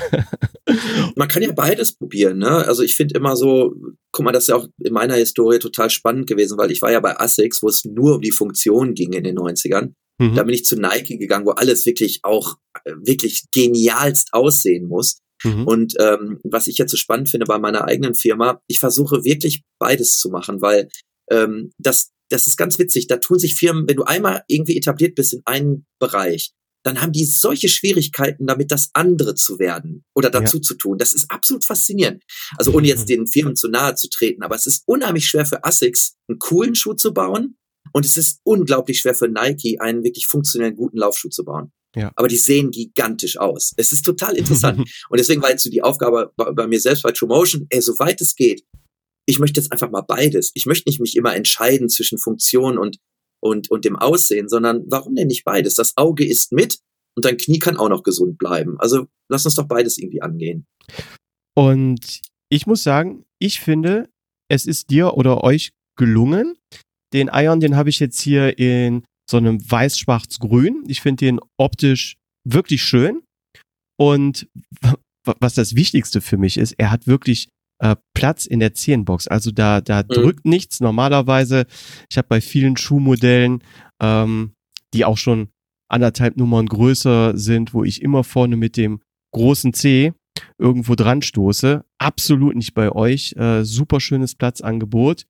Man 1.17 1.29
kann 1.29 1.43
ja 1.43 1.53
beides 1.53 1.97
probieren, 1.97 2.39
ne? 2.39 2.49
Also 2.49 2.83
ich 2.83 2.97
finde 2.97 3.19
immer 3.19 3.37
so, 3.37 3.75
guck 4.13 4.25
mal, 4.25 4.33
das 4.33 4.45
ist 4.45 4.49
ja 4.49 4.57
auch 4.57 4.67
in 4.83 4.93
meiner 4.93 5.15
Historie 5.15 5.59
total 5.59 5.91
spannend 5.91 6.27
gewesen, 6.27 6.59
weil 6.59 6.71
ich 6.71 6.81
war 6.83 6.91
ja 6.91 7.01
bei 7.01 7.19
Asics, 7.19 7.63
wo 7.63 7.69
es 7.69 7.85
nur 7.85 8.17
um 8.17 8.21
die 8.21 8.31
Funktion 8.31 8.95
ging 8.95 9.13
in 9.13 9.25
den 9.25 9.39
90ern. 9.39 9.93
Mhm. 10.19 10.35
Da 10.35 10.43
bin 10.43 10.55
ich 10.55 10.65
zu 10.65 10.77
Nike 10.77 11.19
gegangen, 11.19 11.47
wo 11.47 11.51
alles 11.51 11.87
wirklich 11.87 12.21
auch 12.23 12.57
äh, 12.85 12.93
wirklich 13.03 13.45
genialst 13.53 14.31
aussehen 14.33 14.89
muss. 14.89 15.21
Mhm. 15.45 15.67
Und 15.67 15.95
ähm, 16.01 16.41
was 16.45 16.67
ich 16.67 16.79
jetzt 16.79 16.91
so 16.91 16.97
spannend 16.97 17.31
finde 17.31 17.47
bei 17.47 17.59
meiner 17.59 17.85
eigenen 17.85 18.15
Firma, 18.15 18.61
ich 18.67 18.81
versuche 18.81 19.25
wirklich 19.25 19.63
beides 19.79 20.17
zu 20.17 20.31
machen, 20.31 20.61
weil 20.61 20.89
ähm, 21.31 21.71
das, 21.79 22.11
das 22.29 22.47
ist 22.47 22.57
ganz 22.57 22.79
witzig. 22.79 23.07
Da 23.07 23.17
tun 23.17 23.39
sich 23.39 23.55
Firmen, 23.55 23.89
wenn 23.89 23.97
du 23.97 24.05
einmal 24.05 24.43
irgendwie 24.49 24.77
etabliert 24.77 25.15
bist 25.15 25.33
in 25.33 25.43
einem 25.45 25.87
Bereich, 25.99 26.53
dann 26.85 27.01
haben 27.01 27.13
die 27.13 27.25
solche 27.25 27.69
Schwierigkeiten, 27.69 28.47
damit 28.47 28.71
das 28.71 28.91
andere 28.93 29.35
zu 29.35 29.59
werden 29.59 30.05
oder 30.15 30.31
dazu 30.31 30.59
ja. 30.59 30.63
zu 30.63 30.75
tun. 30.75 30.99
Das 30.99 31.13
ist 31.13 31.31
absolut 31.31 31.65
faszinierend. 31.65 32.23
Also 32.57 32.73
ohne 32.73 32.87
jetzt 32.87 33.03
mhm. 33.03 33.07
den 33.07 33.27
Firmen 33.27 33.57
zu 33.57 33.69
nahe 33.69 33.95
zu 33.95 34.09
treten, 34.09 34.43
aber 34.43 34.55
es 34.55 34.67
ist 34.67 34.85
unheimlich 34.87 35.29
schwer 35.29 35.45
für 35.45 35.65
Asics, 35.65 36.17
einen 36.29 36.39
coolen 36.39 36.75
Schuh 36.75 36.95
zu 36.95 37.13
bauen. 37.13 37.57
Und 37.93 38.05
es 38.05 38.17
ist 38.17 38.41
unglaublich 38.45 39.01
schwer 39.01 39.15
für 39.15 39.29
Nike, 39.29 39.81
einen 39.81 40.05
wirklich 40.05 40.27
funktionellen, 40.27 40.77
guten 40.77 40.99
Laufschuh 40.99 41.31
zu 41.31 41.45
bauen. 41.45 41.73
Ja. 41.97 42.13
Aber 42.17 42.29
die 42.29 42.37
sehen 42.37 42.71
gigantisch 42.71 43.39
aus. 43.39 43.73
Es 43.77 43.93
ist 43.93 44.05
total 44.05 44.37
interessant. 44.37 44.79
und 45.09 45.19
deswegen 45.19 45.43
war 45.43 45.51
jetzt 45.51 45.65
so 45.65 45.71
die 45.71 45.83
Aufgabe 45.83 46.33
bei, 46.37 46.53
bei 46.53 46.67
mir 46.67 46.81
selbst 46.81 47.03
bei 47.03 47.13
True 47.13 47.29
Motion, 47.29 47.67
ey, 47.71 47.81
soweit 47.81 48.21
es 48.21 48.35
geht, 48.35 48.63
ich 49.29 49.39
möchte 49.39 49.61
jetzt 49.61 49.71
einfach 49.71 49.91
mal 49.91 50.01
beides. 50.01 50.51
Ich 50.55 50.65
möchte 50.65 50.89
nicht 50.89 51.01
mich 51.01 51.15
immer 51.15 51.37
entscheiden 51.37 51.91
zwischen 51.91 52.19
Funktion 52.19 52.79
und, 52.79 52.99
und, 53.41 53.71
und 53.71 53.85
dem 53.85 53.95
Aussehen, 53.97 54.49
sondern 54.49 54.85
warum 54.89 55.15
denn 55.15 55.27
nicht 55.27 55.45
beides? 55.45 55.75
Das 55.75 55.97
Auge 55.99 56.27
ist 56.27 56.51
mit 56.51 56.79
und 57.15 57.27
dein 57.27 57.37
Knie 57.37 57.59
kann 57.59 57.77
auch 57.77 57.91
noch 57.91 58.03
gesund 58.03 58.39
bleiben. 58.39 58.77
Also 58.81 59.07
lass 59.31 59.45
uns 59.45 59.55
doch 59.55 59.69
beides 59.69 59.99
irgendwie 59.99 60.23
angehen. 60.23 60.67
Und 61.55 62.23
ich 62.49 62.67
muss 62.67 62.83
sagen, 62.83 63.27
ich 63.39 63.61
finde, 63.61 64.09
es 64.51 64.65
ist 64.65 64.89
dir 64.89 65.15
oder 65.15 65.45
euch 65.45 65.73
gelungen. 65.99 66.57
Den 67.13 67.29
Ion, 67.31 67.61
den 67.61 67.77
habe 67.77 67.91
ich 67.91 68.01
jetzt 68.01 68.21
hier 68.21 68.59
in 68.59 69.05
so 69.31 69.37
einem 69.37 69.61
weiß-schwarz-grün. 69.71 70.85
Ich 70.89 71.03
finde 71.03 71.27
den 71.27 71.41
optisch 71.59 72.17
wirklich 72.45 72.83
schön. 72.83 73.23
Und 74.01 74.49
was 75.23 75.53
das 75.53 75.75
Wichtigste 75.75 76.23
für 76.23 76.39
mich 76.39 76.57
ist, 76.57 76.73
er 76.79 76.91
hat 76.91 77.07
wirklich 77.07 77.51
äh, 77.81 77.97
Platz 78.15 78.47
in 78.47 78.61
der 78.61 78.75
Zehenbox. 78.75 79.29
Also 79.29 79.51
da, 79.51 79.81
da 79.81 80.03
mhm. 80.03 80.09
drückt 80.09 80.45
nichts. 80.45 80.81
Normalerweise, 80.81 81.67
ich 82.11 82.19
habe 82.19 82.29
bei 82.29 82.41
vielen 82.41 82.77
Schuhmodellen, 82.77 83.63
ähm, 84.01 84.53
die 84.95 85.05
auch 85.05 85.19
schon 85.19 85.49
anderthalb 85.89 86.37
Nummern 86.37 86.67
größer 86.67 87.37
sind, 87.37 87.75
wo 87.75 87.85
ich 87.85 88.03
immer 88.03 88.25
vorne 88.25 88.57
mit 88.57 88.77
dem 88.77 89.01
großen 89.33 89.73
C 89.73 90.13
irgendwo 90.59 90.95
dran 90.95 91.23
stoße. 91.23 91.85
Absolut 91.99 92.57
nicht 92.57 92.75
bei 92.75 92.93
euch. 92.93 93.33
Äh, 93.37 93.65
super 93.65 94.01
schönes 94.01 94.35
Platzangebot. 94.35 95.27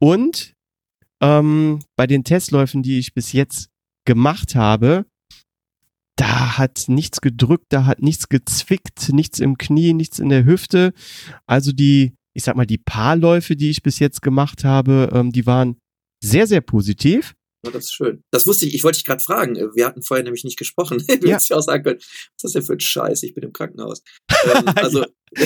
Und 0.00 0.54
ähm, 1.22 1.80
bei 1.96 2.06
den 2.06 2.24
Testläufen, 2.24 2.82
die 2.82 2.98
ich 2.98 3.14
bis 3.14 3.32
jetzt 3.32 3.68
gemacht 4.06 4.54
habe, 4.54 5.06
da 6.16 6.58
hat 6.58 6.84
nichts 6.88 7.20
gedrückt, 7.20 7.66
da 7.68 7.84
hat 7.84 8.00
nichts 8.00 8.28
gezwickt, 8.28 9.10
nichts 9.12 9.38
im 9.38 9.58
Knie, 9.58 9.92
nichts 9.92 10.18
in 10.18 10.30
der 10.30 10.44
Hüfte. 10.44 10.92
Also 11.46 11.72
die, 11.72 12.14
ich 12.34 12.42
sag 12.42 12.56
mal, 12.56 12.66
die 12.66 12.78
Paarläufe, 12.78 13.54
die 13.54 13.70
ich 13.70 13.82
bis 13.82 13.98
jetzt 13.98 14.22
gemacht 14.22 14.64
habe, 14.64 15.10
ähm, 15.12 15.30
die 15.30 15.46
waren 15.46 15.76
sehr, 16.22 16.46
sehr 16.46 16.62
positiv. 16.62 17.34
Ja, 17.64 17.70
das 17.70 17.84
ist 17.84 17.92
schön. 17.92 18.22
Das 18.30 18.46
wusste 18.46 18.66
ich, 18.66 18.74
ich 18.74 18.84
wollte 18.84 18.98
dich 18.98 19.04
gerade 19.04 19.22
fragen. 19.22 19.56
Wir 19.74 19.86
hatten 19.86 20.02
vorher 20.02 20.24
nämlich 20.24 20.44
nicht 20.44 20.58
gesprochen. 20.58 20.98
Du 21.06 21.26
ja. 21.26 21.34
hättest 21.34 21.50
ja 21.50 21.56
auch 21.56 21.62
sagen 21.62 21.82
können, 21.82 21.98
was 21.98 22.06
ist 22.06 22.44
das 22.44 22.52
denn 22.52 22.62
für 22.62 22.72
ein 22.74 22.80
Scheiß? 22.80 23.22
Ich 23.22 23.34
bin 23.34 23.44
im 23.44 23.52
Krankenhaus. 23.52 24.02
ähm, 24.44 24.64
also, 24.76 25.04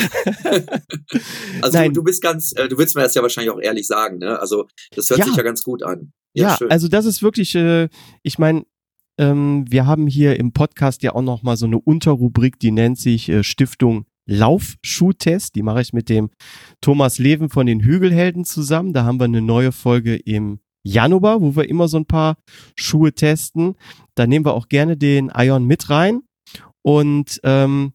also 1.62 1.78
Nein. 1.78 1.94
du 1.94 2.02
bist 2.02 2.22
ganz, 2.22 2.52
äh, 2.56 2.68
du 2.68 2.78
willst 2.78 2.94
mir 2.94 3.02
das 3.02 3.14
ja 3.14 3.22
wahrscheinlich 3.22 3.52
auch 3.52 3.60
ehrlich 3.60 3.86
sagen, 3.86 4.18
ne? 4.18 4.38
Also, 4.38 4.68
das 4.94 5.10
hört 5.10 5.20
ja. 5.20 5.26
sich 5.26 5.36
ja 5.36 5.42
ganz 5.42 5.62
gut 5.62 5.82
an. 5.82 6.12
Ja, 6.34 6.56
ja 6.60 6.66
also 6.68 6.88
das 6.88 7.06
ist 7.06 7.22
wirklich, 7.22 7.54
äh, 7.54 7.88
ich 8.22 8.38
meine, 8.38 8.64
ähm, 9.20 9.66
wir 9.68 9.86
haben 9.86 10.06
hier 10.06 10.40
im 10.40 10.52
Podcast 10.52 11.02
ja 11.02 11.14
auch 11.14 11.22
noch 11.22 11.42
mal 11.42 11.56
so 11.56 11.66
eine 11.66 11.78
Unterrubrik, 11.78 12.58
die 12.58 12.70
nennt 12.70 12.98
sich 12.98 13.28
äh, 13.28 13.44
Stiftung 13.44 14.06
Laufschuhtest. 14.26 15.54
Die 15.54 15.62
mache 15.62 15.82
ich 15.82 15.92
mit 15.92 16.08
dem 16.08 16.30
Thomas 16.80 17.18
Leven 17.18 17.50
von 17.50 17.66
den 17.66 17.80
Hügelhelden 17.80 18.44
zusammen. 18.44 18.92
Da 18.92 19.04
haben 19.04 19.20
wir 19.20 19.24
eine 19.24 19.42
neue 19.42 19.72
Folge 19.72 20.16
im 20.16 20.60
Januar, 20.82 21.42
wo 21.42 21.54
wir 21.54 21.68
immer 21.68 21.86
so 21.88 21.98
ein 21.98 22.06
paar 22.06 22.38
Schuhe 22.76 23.12
testen. 23.12 23.74
Da 24.14 24.26
nehmen 24.26 24.46
wir 24.46 24.54
auch 24.54 24.68
gerne 24.68 24.96
den 24.96 25.30
Ion 25.36 25.66
mit 25.66 25.90
rein. 25.90 26.22
Und 26.82 27.40
ähm, 27.44 27.92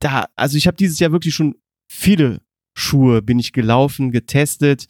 da, 0.00 0.26
also 0.34 0.56
ich 0.56 0.66
habe 0.66 0.78
dieses 0.78 0.98
Jahr 0.98 1.12
wirklich 1.12 1.34
schon 1.34 1.56
viele 1.92 2.40
Schuhe 2.78 3.20
bin 3.20 3.38
ich 3.38 3.52
gelaufen, 3.52 4.12
getestet 4.12 4.86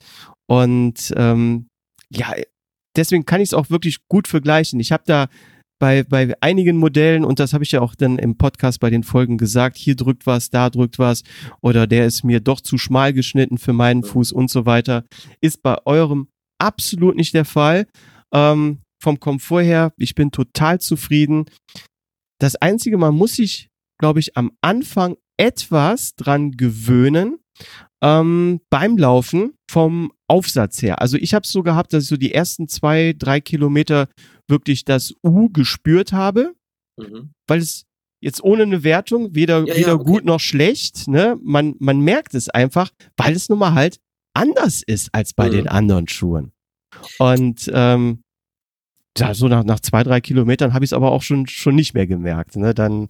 und 0.47 1.13
ähm, 1.17 1.69
ja, 2.11 2.35
deswegen 2.97 3.27
kann 3.27 3.41
ich 3.41 3.51
es 3.51 3.55
auch 3.55 3.71
wirklich 3.71 3.99
gut 4.09 4.29
vergleichen. 4.29 4.81
Ich 4.81 4.93
habe 4.93 5.05
da 5.07 5.29
bei, 5.79 6.05
bei 6.05 6.35
einigen 6.41 6.79
Modellen, 6.79 7.25
und 7.25 7.39
das 7.39 7.53
habe 7.53 7.65
ich 7.65 7.73
ja 7.73 7.81
auch 7.81 7.95
dann 7.95 8.19
im 8.19 8.37
Podcast 8.37 8.81
bei 8.81 8.91
den 8.91 9.03
Folgen 9.03 9.37
gesagt, 9.37 9.77
hier 9.77 9.95
drückt 9.95 10.27
was, 10.27 10.51
da 10.51 10.71
drückt 10.71 10.99
was, 10.99 11.23
oder 11.61 11.87
der 11.87 12.07
ist 12.07 12.25
mir 12.25 12.41
doch 12.41 12.61
zu 12.61 12.79
schmal 12.79 13.13
geschnitten 13.13 13.59
für 13.59 13.73
meinen 13.73 14.03
Fuß 14.03 14.33
und 14.33 14.51
so 14.51 14.65
weiter, 14.65 15.05
ist 15.41 15.63
bei 15.63 15.77
eurem 15.85 16.29
absolut 16.59 17.17
nicht 17.17 17.35
der 17.35 17.45
Fall. 17.45 17.87
Ähm, 18.33 18.81
vom 19.03 19.21
Komfort 19.21 19.63
her, 19.63 19.93
ich 19.99 20.15
bin 20.15 20.31
total 20.31 20.81
zufrieden. 20.81 21.45
Das 22.41 22.57
Einzige, 22.57 22.97
man 22.97 23.15
muss 23.15 23.35
sich, 23.35 23.69
glaube 23.99 24.21
ich, 24.21 24.37
am 24.37 24.53
Anfang 24.63 25.17
etwas 25.39 26.15
dran 26.17 26.53
gewöhnen, 26.53 27.39
ähm, 28.03 28.61
beim 28.71 28.97
Laufen 28.97 29.56
vom 29.71 30.13
Aufsatz 30.29 30.81
her. 30.83 31.01
Also 31.01 31.17
ich 31.17 31.35
habe 31.35 31.45
es 31.45 31.53
so 31.53 31.63
gehabt, 31.63 31.93
dass 31.93 32.05
ich 32.05 32.09
so 32.09 32.17
die 32.17 32.33
ersten 32.33 32.69
zwei, 32.69 33.15
drei 33.17 33.41
Kilometer 33.41 34.09
wirklich 34.49 34.85
das 34.85 35.15
U 35.25 35.49
gespürt 35.51 36.13
habe, 36.13 36.55
mhm. 36.97 37.31
weil 37.47 37.59
es 37.59 37.85
jetzt 38.21 38.43
ohne 38.43 38.63
eine 38.63 38.83
Wertung 38.85 39.35
weder, 39.35 39.67
ja, 39.67 39.77
weder 39.77 39.89
ja, 39.89 39.95
okay. 39.95 40.05
gut 40.05 40.25
noch 40.25 40.41
schlecht, 40.41 41.09
ne? 41.09 41.39
Man, 41.43 41.75
man 41.79 42.01
merkt 42.01 42.35
es 42.35 42.49
einfach, 42.49 42.91
weil 43.17 43.35
es 43.35 43.49
nun 43.49 43.59
mal 43.59 43.75
halt 43.75 43.99
anders 44.35 44.83
ist 44.83 45.11
als 45.13 45.35
bei 45.35 45.49
mhm. 45.49 45.53
den 45.53 45.69
anderen 45.69 46.09
Schuhen. 46.09 46.53
Und 47.19 47.71
ähm, 47.75 48.23
ja, 49.19 49.35
so 49.35 49.49
nach, 49.49 49.65
nach 49.65 49.81
zwei, 49.81 50.03
drei 50.03 50.21
Kilometern 50.21 50.75
habe 50.75 50.85
ich 50.85 50.91
es 50.91 50.93
aber 50.93 51.11
auch 51.11 51.23
schon, 51.23 51.47
schon 51.47 51.75
nicht 51.75 51.95
mehr 51.95 52.07
gemerkt. 52.07 52.57
Ne? 52.57 52.75
Dann 52.75 53.09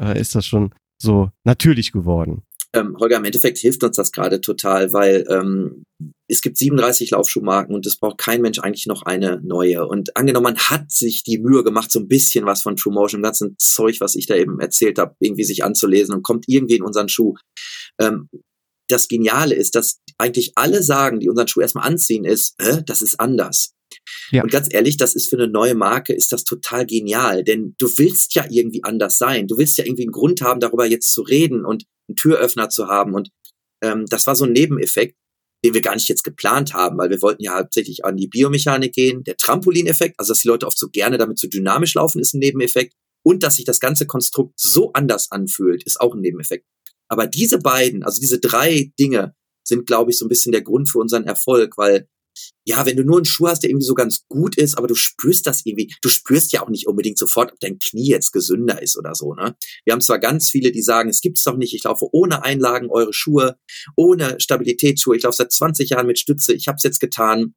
äh, 0.00 0.18
ist 0.18 0.34
das 0.34 0.46
schon 0.46 0.74
so 1.00 1.30
natürlich 1.44 1.92
geworden 1.92 2.43
ähm, 2.74 2.96
Holger, 2.98 3.16
im 3.16 3.24
Endeffekt 3.24 3.58
hilft 3.58 3.82
uns 3.84 3.96
das 3.96 4.12
gerade 4.12 4.40
total, 4.40 4.92
weil 4.92 5.24
ähm, 5.30 5.84
es 6.28 6.42
gibt 6.42 6.58
37 6.58 7.10
Laufschuhmarken 7.10 7.74
und 7.74 7.86
es 7.86 7.98
braucht 7.98 8.18
kein 8.18 8.40
Mensch 8.40 8.58
eigentlich 8.58 8.86
noch 8.86 9.02
eine 9.02 9.40
neue. 9.42 9.86
Und 9.86 10.16
angenommen, 10.16 10.44
man 10.44 10.58
hat 10.58 10.90
sich 10.90 11.22
die 11.22 11.38
Mühe 11.38 11.62
gemacht, 11.62 11.90
so 11.92 12.00
ein 12.00 12.08
bisschen 12.08 12.46
was 12.46 12.62
von 12.62 12.76
True 12.76 12.92
Motion, 12.92 13.22
ganzen 13.22 13.56
Zeug, 13.58 14.00
was 14.00 14.16
ich 14.16 14.26
da 14.26 14.34
eben 14.34 14.60
erzählt 14.60 14.98
habe, 14.98 15.14
irgendwie 15.20 15.44
sich 15.44 15.64
anzulesen 15.64 16.14
und 16.14 16.22
kommt 16.22 16.44
irgendwie 16.48 16.76
in 16.76 16.82
unseren 16.82 17.08
Schuh. 17.08 17.34
Ähm, 18.00 18.28
das 18.88 19.08
Geniale 19.08 19.54
ist, 19.54 19.74
dass 19.74 20.00
eigentlich 20.18 20.52
alle 20.56 20.82
sagen, 20.82 21.20
die 21.20 21.28
unseren 21.28 21.48
Schuh 21.48 21.60
erstmal 21.60 21.88
anziehen, 21.88 22.24
ist, 22.24 22.54
äh, 22.58 22.82
das 22.84 23.02
ist 23.02 23.18
anders. 23.20 23.72
Ja. 24.30 24.42
Und 24.42 24.50
ganz 24.50 24.68
ehrlich, 24.70 24.96
das 24.96 25.14
ist 25.14 25.30
für 25.30 25.36
eine 25.36 25.48
neue 25.48 25.74
Marke, 25.74 26.12
ist 26.12 26.32
das 26.32 26.44
total 26.44 26.86
genial, 26.86 27.44
denn 27.44 27.74
du 27.78 27.86
willst 27.98 28.34
ja 28.34 28.46
irgendwie 28.50 28.84
anders 28.84 29.18
sein. 29.18 29.46
Du 29.46 29.58
willst 29.58 29.78
ja 29.78 29.84
irgendwie 29.84 30.04
einen 30.04 30.12
Grund 30.12 30.40
haben, 30.42 30.60
darüber 30.60 30.86
jetzt 30.86 31.12
zu 31.12 31.22
reden 31.22 31.64
und 31.64 31.84
einen 32.08 32.16
Türöffner 32.16 32.68
zu 32.68 32.88
haben. 32.88 33.14
Und 33.14 33.30
ähm, 33.82 34.06
das 34.06 34.26
war 34.26 34.36
so 34.36 34.44
ein 34.44 34.52
Nebeneffekt, 34.52 35.16
den 35.64 35.74
wir 35.74 35.80
gar 35.80 35.94
nicht 35.94 36.08
jetzt 36.08 36.24
geplant 36.24 36.74
haben, 36.74 36.98
weil 36.98 37.10
wir 37.10 37.22
wollten 37.22 37.42
ja 37.42 37.58
hauptsächlich 37.58 38.04
an 38.04 38.16
die 38.16 38.28
Biomechanik 38.28 38.92
gehen. 38.92 39.24
Der 39.24 39.36
Trampolineffekt, 39.36 40.18
also 40.18 40.32
dass 40.32 40.40
die 40.40 40.48
Leute 40.48 40.66
oft 40.66 40.78
so 40.78 40.88
gerne 40.88 41.16
damit 41.16 41.38
so 41.38 41.48
dynamisch 41.48 41.94
laufen, 41.94 42.20
ist 42.20 42.34
ein 42.34 42.40
Nebeneffekt. 42.40 42.94
Und 43.26 43.42
dass 43.42 43.56
sich 43.56 43.64
das 43.64 43.80
ganze 43.80 44.06
Konstrukt 44.06 44.54
so 44.60 44.92
anders 44.92 45.30
anfühlt, 45.30 45.82
ist 45.84 46.00
auch 46.00 46.14
ein 46.14 46.20
Nebeneffekt. 46.20 46.66
Aber 47.08 47.26
diese 47.26 47.58
beiden, 47.58 48.02
also 48.02 48.20
diese 48.20 48.38
drei 48.38 48.92
Dinge, 48.98 49.34
sind, 49.66 49.86
glaube 49.86 50.10
ich, 50.10 50.18
so 50.18 50.26
ein 50.26 50.28
bisschen 50.28 50.52
der 50.52 50.62
Grund 50.62 50.90
für 50.90 50.98
unseren 50.98 51.24
Erfolg, 51.24 51.78
weil 51.78 52.06
ja, 52.64 52.86
wenn 52.86 52.96
du 52.96 53.04
nur 53.04 53.16
einen 53.16 53.24
Schuh 53.24 53.48
hast, 53.48 53.62
der 53.62 53.70
irgendwie 53.70 53.86
so 53.86 53.94
ganz 53.94 54.24
gut 54.28 54.56
ist, 54.56 54.76
aber 54.76 54.86
du 54.86 54.94
spürst 54.94 55.46
das 55.46 55.62
irgendwie, 55.64 55.92
du 56.02 56.08
spürst 56.08 56.52
ja 56.52 56.62
auch 56.62 56.68
nicht 56.68 56.86
unbedingt 56.86 57.18
sofort, 57.18 57.52
ob 57.52 57.60
dein 57.60 57.78
Knie 57.78 58.08
jetzt 58.08 58.32
gesünder 58.32 58.82
ist 58.82 58.96
oder 58.96 59.14
so, 59.14 59.34
ne? 59.34 59.56
Wir 59.84 59.92
haben 59.92 60.00
zwar 60.00 60.18
ganz 60.18 60.50
viele, 60.50 60.72
die 60.72 60.82
sagen, 60.82 61.08
es 61.08 61.20
gibt's 61.20 61.44
doch 61.44 61.56
nicht, 61.56 61.74
ich 61.74 61.84
laufe 61.84 62.06
ohne 62.12 62.42
Einlagen 62.42 62.90
eure 62.90 63.12
Schuhe, 63.12 63.56
ohne 63.96 64.40
Stabilitätsschuhe, 64.40 65.16
ich 65.16 65.22
laufe 65.22 65.36
seit 65.36 65.52
20 65.52 65.90
Jahren 65.90 66.06
mit 66.06 66.18
Stütze, 66.18 66.54
ich 66.54 66.68
habe 66.68 66.76
es 66.76 66.82
jetzt 66.82 67.00
getan, 67.00 67.54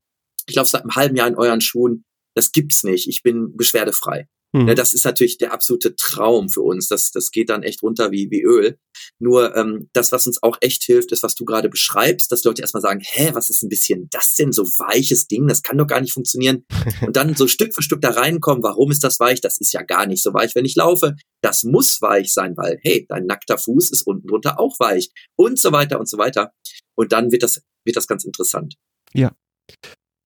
ich 0.47 0.55
laufe 0.55 0.69
seit 0.69 0.81
einem 0.81 0.95
halben 0.95 1.15
Jahr 1.15 1.27
in 1.27 1.35
euren 1.35 1.61
Schuhen, 1.61 2.05
das 2.35 2.51
gibt's 2.51 2.83
nicht, 2.83 3.07
ich 3.07 3.23
bin 3.23 3.55
beschwerdefrei. 3.55 4.27
Mhm. 4.53 4.65
Ne, 4.65 4.75
das 4.75 4.93
ist 4.93 5.03
natürlich 5.03 5.37
der 5.37 5.53
absolute 5.53 5.95
Traum 5.95 6.49
für 6.49 6.61
uns. 6.61 6.87
Das, 6.87 7.11
das 7.11 7.31
geht 7.31 7.49
dann 7.49 7.63
echt 7.63 7.83
runter 7.83 8.11
wie, 8.11 8.29
wie 8.31 8.41
Öl. 8.43 8.77
Nur 9.19 9.55
ähm, 9.55 9.89
das, 9.93 10.11
was 10.11 10.25
uns 10.25 10.41
auch 10.41 10.57
echt 10.61 10.83
hilft, 10.83 11.11
ist, 11.11 11.23
was 11.23 11.35
du 11.35 11.45
gerade 11.45 11.69
beschreibst, 11.69 12.31
dass 12.31 12.43
Leute 12.43 12.61
erstmal 12.61 12.81
sagen, 12.81 13.01
hä, 13.03 13.31
was 13.33 13.49
ist 13.49 13.63
ein 13.63 13.69
bisschen 13.69 14.07
das 14.09 14.35
denn? 14.35 14.51
So 14.51 14.63
weiches 14.63 15.27
Ding, 15.27 15.47
das 15.47 15.61
kann 15.61 15.77
doch 15.77 15.87
gar 15.87 16.01
nicht 16.01 16.13
funktionieren. 16.13 16.65
Und 17.05 17.15
dann 17.15 17.35
so 17.35 17.47
Stück 17.47 17.75
für 17.75 17.81
Stück 17.81 18.01
da 18.01 18.11
reinkommen, 18.11 18.63
warum 18.63 18.91
ist 18.91 19.03
das 19.03 19.19
weich? 19.19 19.41
Das 19.41 19.59
ist 19.59 19.73
ja 19.73 19.83
gar 19.83 20.05
nicht 20.05 20.23
so 20.23 20.33
weich, 20.33 20.55
wenn 20.55 20.65
ich 20.65 20.75
laufe. 20.75 21.15
Das 21.41 21.63
muss 21.63 22.01
weich 22.01 22.33
sein, 22.33 22.55
weil, 22.55 22.79
hey, 22.81 23.05
dein 23.09 23.25
nackter 23.25 23.57
Fuß 23.57 23.91
ist 23.91 24.03
unten 24.03 24.27
drunter 24.27 24.59
auch 24.59 24.79
weich. 24.79 25.09
Und 25.35 25.59
so 25.59 25.71
weiter 25.71 25.99
und 25.99 26.09
so 26.09 26.17
weiter. 26.17 26.53
Und 26.95 27.11
dann 27.11 27.31
wird 27.31 27.43
das, 27.43 27.61
wird 27.85 27.97
das 27.97 28.07
ganz 28.07 28.23
interessant. 28.23 28.75
Ja. 29.13 29.35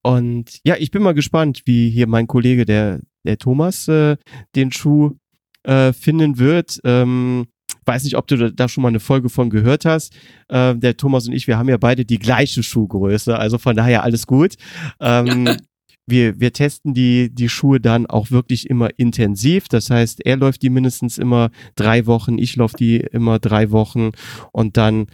Und 0.03 0.59
ja, 0.63 0.77
ich 0.77 0.91
bin 0.91 1.03
mal 1.03 1.13
gespannt, 1.13 1.61
wie 1.65 1.89
hier 1.89 2.07
mein 2.07 2.27
Kollege, 2.27 2.65
der, 2.65 3.01
der 3.25 3.37
Thomas, 3.37 3.87
äh, 3.87 4.17
den 4.55 4.71
Schuh 4.71 5.15
äh, 5.63 5.93
finden 5.93 6.37
wird. 6.37 6.79
Ähm, 6.83 7.47
weiß 7.85 8.03
nicht, 8.03 8.17
ob 8.17 8.27
du 8.27 8.51
da 8.51 8.67
schon 8.67 8.83
mal 8.83 8.89
eine 8.89 8.99
Folge 8.99 9.29
von 9.29 9.49
gehört 9.49 9.85
hast. 9.85 10.13
Äh, 10.49 10.75
der 10.75 10.97
Thomas 10.97 11.27
und 11.27 11.33
ich, 11.33 11.47
wir 11.47 11.57
haben 11.57 11.69
ja 11.69 11.77
beide 11.77 12.05
die 12.05 12.19
gleiche 12.19 12.63
Schuhgröße, 12.63 13.37
also 13.37 13.57
von 13.57 13.75
daher 13.75 14.03
alles 14.03 14.27
gut. 14.27 14.55
Ähm, 14.99 15.49
wir, 16.07 16.39
wir 16.39 16.53
testen 16.53 16.93
die, 16.93 17.33
die 17.33 17.49
Schuhe 17.49 17.79
dann 17.79 18.05
auch 18.05 18.31
wirklich 18.31 18.69
immer 18.69 18.89
intensiv. 18.97 19.67
Das 19.67 19.89
heißt, 19.89 20.25
er 20.25 20.37
läuft 20.37 20.61
die 20.61 20.69
mindestens 20.69 21.17
immer 21.17 21.49
drei 21.75 22.05
Wochen, 22.05 22.37
ich 22.37 22.55
laufe 22.55 22.75
die 22.77 22.97
immer 22.97 23.39
drei 23.39 23.71
Wochen 23.71 24.11
und 24.51 24.77
dann, 24.77 25.07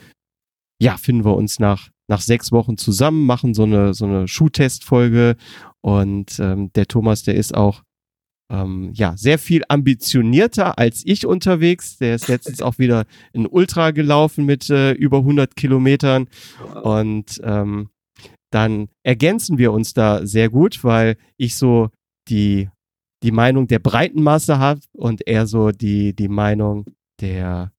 ja, 0.82 0.98
finden 0.98 1.26
wir 1.26 1.36
uns 1.36 1.60
nach 1.60 1.90
nach 2.10 2.22
sechs 2.22 2.52
Wochen 2.52 2.78
zusammen, 2.78 3.26
machen 3.26 3.54
so 3.54 3.64
eine, 3.64 3.94
so 3.94 4.06
eine 4.06 4.28
Schuhtestfolge 4.28 5.36
und 5.82 6.40
ähm, 6.40 6.72
der 6.74 6.88
Thomas, 6.88 7.24
der 7.24 7.36
ist 7.36 7.54
auch 7.54 7.84
ähm, 8.50 8.92
ja, 8.94 9.16
sehr 9.18 9.40
viel 9.40 9.64
ambitionierter 9.68 10.78
als 10.78 11.02
ich 11.06 11.26
unterwegs. 11.26 11.98
Der 11.98 12.16
ist 12.16 12.28
letztens 12.28 12.62
auch 12.62 12.80
wieder 12.80 13.06
in 13.34 13.46
Ultra 13.46 13.92
gelaufen 13.92 14.46
mit 14.46 14.70
äh, 14.70 14.92
über 14.94 15.20
100 15.20 15.56
Kilometern. 15.56 16.28
Und 16.84 17.42
ähm, 17.44 17.90
dann 18.52 18.88
ergänzen 19.04 19.58
wir 19.58 19.72
uns 19.72 19.94
da 19.94 20.26
sehr 20.26 20.50
gut, 20.50 20.84
weil 20.84 21.18
ich 21.36 21.56
so 21.56 21.90
die, 22.30 22.70
die 23.24 23.32
Meinung 23.32 23.68
der 23.68 23.80
breiten 23.80 24.24
Masse 24.24 24.60
habe 24.60 24.82
und 24.94 25.28
er 25.28 25.48
so 25.48 25.72
die, 25.72 26.16
die 26.16 26.30
Meinung 26.30 26.86
der 27.20 27.72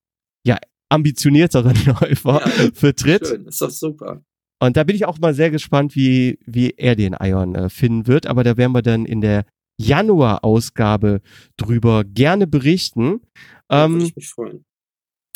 ja, 0.45 0.59
ambitionierteren 0.91 1.77
Läufer 1.87 2.43
ja, 2.45 2.71
vertritt. 2.75 3.27
Schön, 3.27 3.47
ist 3.47 3.63
doch 3.63 3.71
super. 3.71 4.23
Und 4.61 4.77
da 4.77 4.85
bin 4.85 4.97
ich 4.97 5.07
auch 5.07 5.19
mal 5.19 5.35
sehr 5.35 5.51
gespannt, 5.51 5.95
wie, 5.95 6.39
wie 6.45 6.75
er 6.77 6.97
den 6.97 7.15
Ion 7.21 7.55
äh, 7.55 7.69
finden 7.69 8.07
wird. 8.07 8.27
Aber 8.27 8.43
da 8.43 8.57
werden 8.57 8.73
wir 8.73 8.83
dann 8.83 9.05
in 9.05 9.21
der 9.21 9.45
Januar-Ausgabe 9.79 11.21
drüber 11.57 12.05
gerne 12.05 12.47
berichten. 12.47 13.21
Ähm, 13.71 13.95
würde 13.95 14.05
ich 14.07 14.17
mich 14.17 14.29
freuen. 14.29 14.65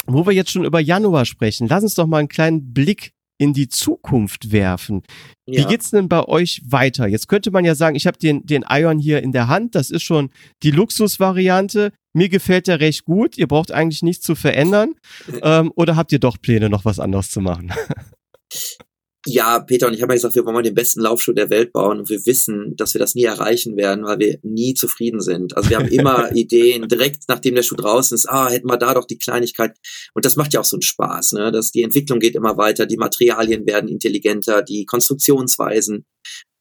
Wo 0.06 0.26
wir 0.26 0.32
jetzt 0.32 0.50
schon 0.50 0.64
über 0.64 0.80
Januar 0.80 1.24
sprechen, 1.24 1.68
lass 1.68 1.84
uns 1.84 1.94
doch 1.94 2.06
mal 2.06 2.18
einen 2.18 2.28
kleinen 2.28 2.72
Blick 2.72 3.12
in 3.38 3.52
die 3.52 3.68
Zukunft 3.68 4.52
werfen. 4.52 5.02
Ja. 5.46 5.62
Wie 5.62 5.68
geht's 5.68 5.90
denn 5.90 6.08
bei 6.08 6.24
euch 6.24 6.62
weiter? 6.64 7.08
Jetzt 7.08 7.28
könnte 7.28 7.50
man 7.50 7.64
ja 7.64 7.74
sagen, 7.74 7.96
ich 7.96 8.06
habe 8.06 8.18
den, 8.18 8.46
den 8.46 8.64
Ion 8.68 8.98
hier 8.98 9.22
in 9.22 9.32
der 9.32 9.48
Hand. 9.48 9.74
Das 9.74 9.90
ist 9.90 10.02
schon 10.02 10.30
die 10.62 10.70
Luxusvariante. 10.70 11.92
Mir 12.12 12.28
gefällt 12.28 12.68
der 12.68 12.78
recht 12.78 13.04
gut. 13.04 13.36
Ihr 13.38 13.48
braucht 13.48 13.72
eigentlich 13.72 14.02
nichts 14.02 14.24
zu 14.24 14.34
verändern. 14.34 14.94
ähm, 15.42 15.72
oder 15.74 15.96
habt 15.96 16.12
ihr 16.12 16.20
doch 16.20 16.40
Pläne, 16.40 16.68
noch 16.70 16.84
was 16.84 17.00
anderes 17.00 17.30
zu 17.30 17.40
machen? 17.40 17.72
Ja, 19.24 19.60
Peter 19.60 19.86
und 19.86 19.94
ich 19.94 20.02
haben 20.02 20.10
ja 20.10 20.16
gesagt, 20.16 20.34
wir 20.34 20.44
wollen 20.44 20.54
mal 20.54 20.62
den 20.62 20.74
besten 20.74 21.00
Laufschuh 21.00 21.32
der 21.32 21.48
Welt 21.48 21.72
bauen 21.72 22.00
und 22.00 22.08
wir 22.08 22.26
wissen, 22.26 22.74
dass 22.76 22.92
wir 22.94 22.98
das 22.98 23.14
nie 23.14 23.22
erreichen 23.22 23.76
werden, 23.76 24.04
weil 24.04 24.18
wir 24.18 24.38
nie 24.42 24.74
zufrieden 24.74 25.20
sind. 25.20 25.56
Also 25.56 25.70
wir 25.70 25.78
haben 25.78 25.88
immer 25.90 26.34
Ideen, 26.34 26.88
direkt 26.88 27.24
nachdem 27.28 27.54
der 27.54 27.62
Schuh 27.62 27.76
draußen 27.76 28.16
ist, 28.16 28.28
ah, 28.28 28.48
hätten 28.48 28.68
wir 28.68 28.78
da 28.78 28.94
doch 28.94 29.04
die 29.04 29.18
Kleinigkeit. 29.18 29.76
Und 30.14 30.24
das 30.24 30.34
macht 30.34 30.54
ja 30.54 30.60
auch 30.60 30.64
so 30.64 30.76
einen 30.76 30.82
Spaß, 30.82 31.32
ne? 31.32 31.52
Dass 31.52 31.70
die 31.70 31.82
Entwicklung 31.82 32.18
geht 32.18 32.34
immer 32.34 32.56
weiter, 32.56 32.84
die 32.84 32.96
Materialien 32.96 33.64
werden 33.64 33.88
intelligenter, 33.88 34.62
die 34.62 34.86
Konstruktionsweisen 34.86 36.04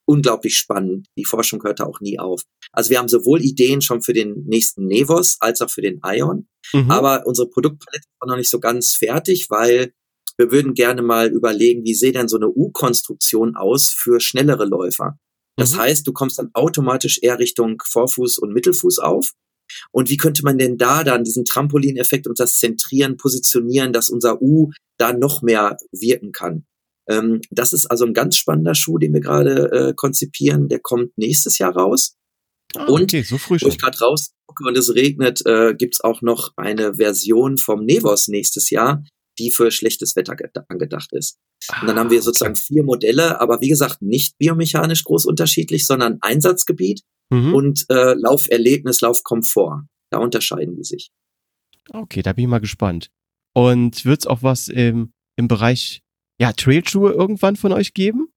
unglaublich 0.05 0.57
spannend. 0.57 1.07
Die 1.17 1.25
Forschung 1.25 1.63
hört 1.63 1.79
da 1.79 1.85
auch 1.85 2.01
nie 2.01 2.19
auf. 2.19 2.43
Also 2.73 2.89
wir 2.89 2.99
haben 2.99 3.07
sowohl 3.07 3.41
Ideen 3.41 3.81
schon 3.81 4.01
für 4.01 4.13
den 4.13 4.43
nächsten 4.45 4.85
Nevos 4.85 5.37
als 5.39 5.61
auch 5.61 5.69
für 5.69 5.81
den 5.81 6.01
Ion. 6.05 6.47
Mhm. 6.73 6.91
Aber 6.91 7.25
unsere 7.25 7.49
Produktpalette 7.49 8.07
ist 8.07 8.27
noch 8.27 8.35
nicht 8.35 8.49
so 8.49 8.59
ganz 8.59 8.93
fertig, 8.93 9.47
weil 9.49 9.93
wir 10.37 10.51
würden 10.51 10.73
gerne 10.73 11.01
mal 11.01 11.29
überlegen, 11.29 11.83
wie 11.83 11.93
sieht 11.93 12.15
denn 12.15 12.27
so 12.27 12.37
eine 12.37 12.49
U-Konstruktion 12.49 13.55
aus 13.55 13.93
für 13.95 14.19
schnellere 14.19 14.65
Läufer? 14.65 15.17
Das 15.57 15.73
mhm. 15.73 15.79
heißt, 15.79 16.07
du 16.07 16.13
kommst 16.13 16.39
dann 16.39 16.49
automatisch 16.53 17.19
eher 17.21 17.39
Richtung 17.39 17.81
Vorfuß 17.85 18.39
und 18.39 18.53
Mittelfuß 18.53 18.99
auf. 18.99 19.31
Und 19.91 20.09
wie 20.09 20.17
könnte 20.17 20.43
man 20.43 20.57
denn 20.57 20.77
da 20.77 21.03
dann 21.03 21.23
diesen 21.23 21.45
Trampolineffekt 21.45 22.27
und 22.27 22.39
das 22.39 22.55
Zentrieren 22.55 23.17
positionieren, 23.17 23.93
dass 23.93 24.09
unser 24.09 24.41
U 24.41 24.71
da 24.97 25.13
noch 25.13 25.41
mehr 25.41 25.77
wirken 25.91 26.31
kann? 26.31 26.65
Ähm, 27.09 27.41
das 27.49 27.73
ist 27.73 27.85
also 27.85 28.05
ein 28.05 28.13
ganz 28.13 28.35
spannender 28.35 28.75
Schuh, 28.75 28.97
den 28.97 29.13
wir 29.13 29.21
gerade 29.21 29.71
äh, 29.71 29.93
konzipieren. 29.95 30.67
Der 30.67 30.79
kommt 30.79 31.17
nächstes 31.17 31.57
Jahr 31.57 31.75
raus. 31.75 32.15
Ah, 32.75 32.85
und 32.85 33.03
okay, 33.03 33.23
so 33.23 33.37
früh 33.37 33.59
schon. 33.59 33.67
wo 33.67 33.73
ich 33.73 33.79
gerade 33.79 33.97
rausgucke 33.99 34.65
und 34.65 34.77
es 34.77 34.93
regnet, 34.95 35.45
äh, 35.45 35.73
gibt's 35.77 36.01
auch 36.01 36.21
noch 36.21 36.53
eine 36.55 36.95
Version 36.95 37.57
vom 37.57 37.83
Nevos 37.85 38.27
nächstes 38.27 38.69
Jahr, 38.69 39.03
die 39.41 39.51
für 39.51 39.71
schlechtes 39.71 40.15
Wetter 40.15 40.35
angedacht 40.67 41.09
ist. 41.13 41.37
und 41.81 41.87
dann 41.87 41.97
haben 41.97 42.11
wir 42.11 42.19
ah, 42.19 42.23
sozusagen 42.23 42.55
vier 42.55 42.83
Modelle, 42.83 43.39
aber 43.41 43.61
wie 43.61 43.69
gesagt, 43.69 44.01
nicht 44.01 44.37
biomechanisch 44.37 45.03
groß 45.03 45.25
unterschiedlich, 45.25 45.87
sondern 45.87 46.17
Einsatzgebiet 46.21 47.01
mhm. 47.31 47.53
und 47.53 47.85
äh, 47.89 48.13
Lauferlebnis, 48.13 49.01
Laufkomfort. 49.01 49.83
Da 50.11 50.19
unterscheiden 50.19 50.75
die 50.75 50.83
sich. 50.83 51.09
Okay, 51.89 52.21
da 52.21 52.33
bin 52.33 52.43
ich 52.43 52.49
mal 52.49 52.59
gespannt. 52.59 53.09
Und 53.53 54.05
wird 54.05 54.21
es 54.21 54.27
auch 54.27 54.43
was 54.43 54.67
im, 54.67 55.13
im 55.37 55.47
Bereich 55.47 56.01
ja, 56.39 56.53
Trailschuhe 56.53 57.11
irgendwann 57.11 57.55
von 57.55 57.71
euch 57.71 57.93
geben? 57.93 58.27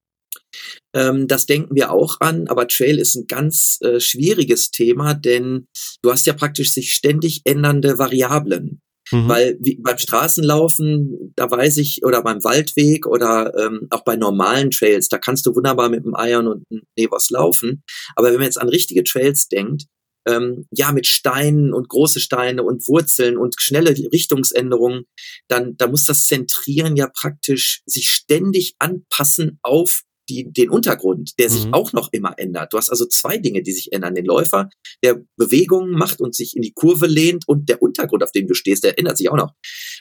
Ähm, 0.95 1.29
das 1.29 1.47
denken 1.47 1.75
wir 1.75 1.93
auch 1.93 2.21
an, 2.21 2.49
aber 2.49 2.69
Trail 2.69 2.99
ist 2.99 3.15
ein 3.15 3.27
ganz 3.27 3.79
äh, 3.83 4.01
schwieriges 4.01 4.71
Thema, 4.71 5.15
denn 5.15 5.67
du 6.03 6.11
hast 6.11 6.27
ja 6.27 6.33
praktisch 6.33 6.73
sich 6.73 6.93
ständig 6.93 7.43
ändernde 7.45 7.99
Variablen. 7.99 8.81
Mhm. 9.15 9.29
Weil 9.29 9.57
wie, 9.61 9.79
beim 9.81 9.97
Straßenlaufen, 9.97 11.33
da 11.37 11.49
weiß 11.49 11.77
ich, 11.77 12.05
oder 12.05 12.23
beim 12.23 12.43
Waldweg 12.43 13.07
oder 13.07 13.53
ähm, 13.57 13.87
auch 13.91 14.03
bei 14.03 14.17
normalen 14.17 14.73
Trails, 14.73 15.09
da 15.09 15.19
kannst 15.19 15.47
du 15.47 15.55
wunderbar 15.55 15.89
mit 15.89 16.05
dem 16.05 16.15
Iron 16.19 16.49
und 16.49 16.65
einem 16.69 16.83
Nevos 16.99 17.31
laufen. 17.31 17.85
Aber 18.17 18.29
wenn 18.29 18.37
man 18.37 18.45
jetzt 18.45 18.61
an 18.61 18.69
richtige 18.69 19.05
Trails 19.05 19.47
denkt, 19.47 19.85
ähm, 20.27 20.67
ja, 20.71 20.91
mit 20.91 21.07
Steinen 21.07 21.73
und 21.73 21.89
große 21.89 22.19
Steine 22.19 22.63
und 22.65 22.89
Wurzeln 22.89 23.37
und 23.37 23.55
schnelle 23.59 23.91
Richtungsänderungen, 23.91 25.05
dann 25.49 25.77
da 25.77 25.87
muss 25.87 26.05
das 26.05 26.25
Zentrieren 26.25 26.97
ja 26.97 27.09
praktisch 27.09 27.83
sich 27.87 28.09
ständig 28.09 28.75
anpassen 28.79 29.59
auf 29.63 30.03
die, 30.29 30.53
den 30.53 30.71
Untergrund, 30.71 31.33
der 31.39 31.51
sich 31.51 31.67
mhm. 31.67 31.75
auch 31.75 31.93
noch 31.93 32.09
immer 32.13 32.35
ändert. 32.39 32.73
Du 32.73 32.79
hast 32.79 32.91
also 32.91 33.07
zwei 33.07 33.39
Dinge, 33.39 33.63
die 33.63 33.73
sich 33.73 33.93
ändern. 33.93 34.15
Den 34.15 34.25
Läufer, 34.25 34.69
der 35.03 35.23
Bewegungen 35.37 35.93
macht 35.93 36.21
und 36.21 36.35
sich 36.35 36.57
in 36.57 36.63
die 36.63 36.73
Kurve 36.73 37.07
lehnt 37.07 37.45
und 37.47 37.69
der 37.69 37.83
Untergrund, 37.83 38.23
auf 38.23 38.33
dem 38.33 38.47
du 38.47 38.55
stehst, 38.55 38.85
der 38.85 38.99
ändert 38.99 39.19
sich 39.19 39.31
auch 39.31 39.37
noch. 39.37 39.53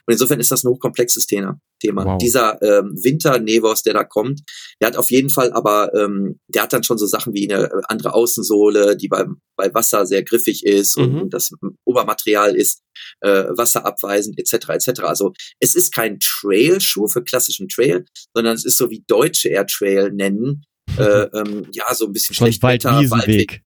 Und 0.05 0.13
insofern 0.13 0.39
ist 0.39 0.51
das 0.51 0.63
ein 0.63 0.69
hochkomplexes 0.69 1.25
Thema. 1.27 1.59
Thema. 1.83 2.05
Wow. 2.05 2.17
Dieser 2.17 2.61
ähm, 2.61 2.95
Winter-Nevos, 3.01 3.83
der 3.83 3.93
da 3.93 4.03
kommt, 4.03 4.41
der 4.81 4.87
hat 4.87 4.97
auf 4.97 5.11
jeden 5.11 5.29
Fall 5.29 5.51
aber, 5.51 5.93
ähm, 5.93 6.39
der 6.47 6.63
hat 6.63 6.73
dann 6.73 6.83
schon 6.83 6.97
so 6.97 7.05
Sachen 7.05 7.33
wie 7.33 7.51
eine 7.51 7.69
andere 7.89 8.13
Außensohle, 8.13 8.95
die 8.95 9.09
beim, 9.09 9.41
bei 9.57 9.73
Wasser 9.73 10.05
sehr 10.05 10.23
griffig 10.23 10.65
ist 10.65 10.97
mhm. 10.97 11.21
und 11.23 11.33
das 11.33 11.51
Obermaterial 11.85 12.55
ist 12.55 12.81
äh, 13.21 13.45
wasserabweisend 13.49 14.39
etc. 14.39 14.69
etc. 14.69 15.01
Also 15.01 15.33
es 15.59 15.75
ist 15.75 15.93
kein 15.93 16.19
Trail-Schuh 16.19 17.07
für 17.07 17.23
klassischen 17.23 17.67
Trail, 17.67 18.05
sondern 18.33 18.55
es 18.55 18.65
ist 18.65 18.77
so 18.77 18.89
wie 18.89 19.03
deutsche 19.07 19.49
Air 19.49 19.67
Trail 19.67 20.11
nennen. 20.15 20.65
Äh, 20.97 21.27
ähm, 21.33 21.67
ja, 21.71 21.93
so 21.93 22.05
ein 22.05 22.13
bisschen 22.13 22.35
schlecht 22.35 22.61
Waldweg. 22.61 23.63